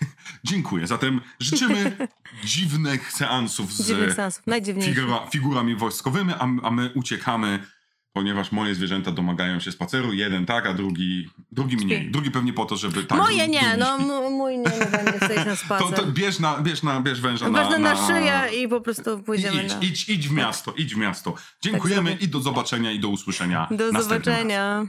Dziękuję. 0.44 0.86
Zatem 0.86 1.20
życzymy 1.40 1.96
dziwnych 2.44 3.12
seansów 3.12 3.72
z 3.72 3.86
Dziwnych 3.86 4.16
najdziwniejszych. 4.46 4.94
figura, 4.94 5.26
figurami 5.32 5.76
wojskowymi, 5.76 6.32
a, 6.32 6.48
a 6.62 6.70
my 6.70 6.90
uciekamy, 6.94 7.58
ponieważ 8.12 8.52
moje 8.52 8.74
zwierzęta 8.74 9.10
domagają 9.12 9.60
się 9.60 9.72
spaceru. 9.72 10.12
Jeden 10.12 10.46
tak, 10.46 10.66
a 10.66 10.74
drugi, 10.74 11.28
drugi 11.52 11.76
mniej. 11.76 12.10
Drugi 12.10 12.30
pewnie 12.30 12.52
po 12.52 12.64
to, 12.64 12.76
żeby 12.76 13.04
tak. 13.04 13.18
Moje 13.18 13.48
nie, 13.48 13.76
no 13.78 13.96
śpi. 13.98 14.06
mój 14.30 14.58
nie, 14.58 14.64
nie 14.64 14.86
będzie 14.86 15.18
chce 15.18 15.34
iść 15.34 15.46
na 15.46 15.56
To, 15.56 15.56
spacer. 15.56 15.92
to 15.94 16.06
bierz, 16.06 16.38
na, 16.38 16.58
bierz, 16.58 16.82
na, 16.82 17.00
bierz 17.00 17.20
węża 17.20 17.50
na, 17.50 17.70
na, 17.70 17.78
na 17.78 18.06
szyję 18.06 18.62
i 18.62 18.68
po 18.68 18.80
prostu 18.80 19.18
I 19.18 19.22
pójdziemy 19.22 19.64
idź, 19.64 19.72
na... 19.72 19.80
idź, 19.80 20.08
idź 20.08 20.28
w 20.28 20.32
miasto, 20.32 20.72
idź 20.76 20.94
w 20.94 20.98
miasto. 20.98 21.34
Dziękujemy 21.62 22.10
zrobię. 22.10 22.24
i 22.26 22.28
do 22.28 22.40
zobaczenia 22.40 22.92
i 22.92 23.00
do 23.00 23.08
usłyszenia 23.08 23.68
Do 23.70 24.02
zobaczenia. 24.02 24.86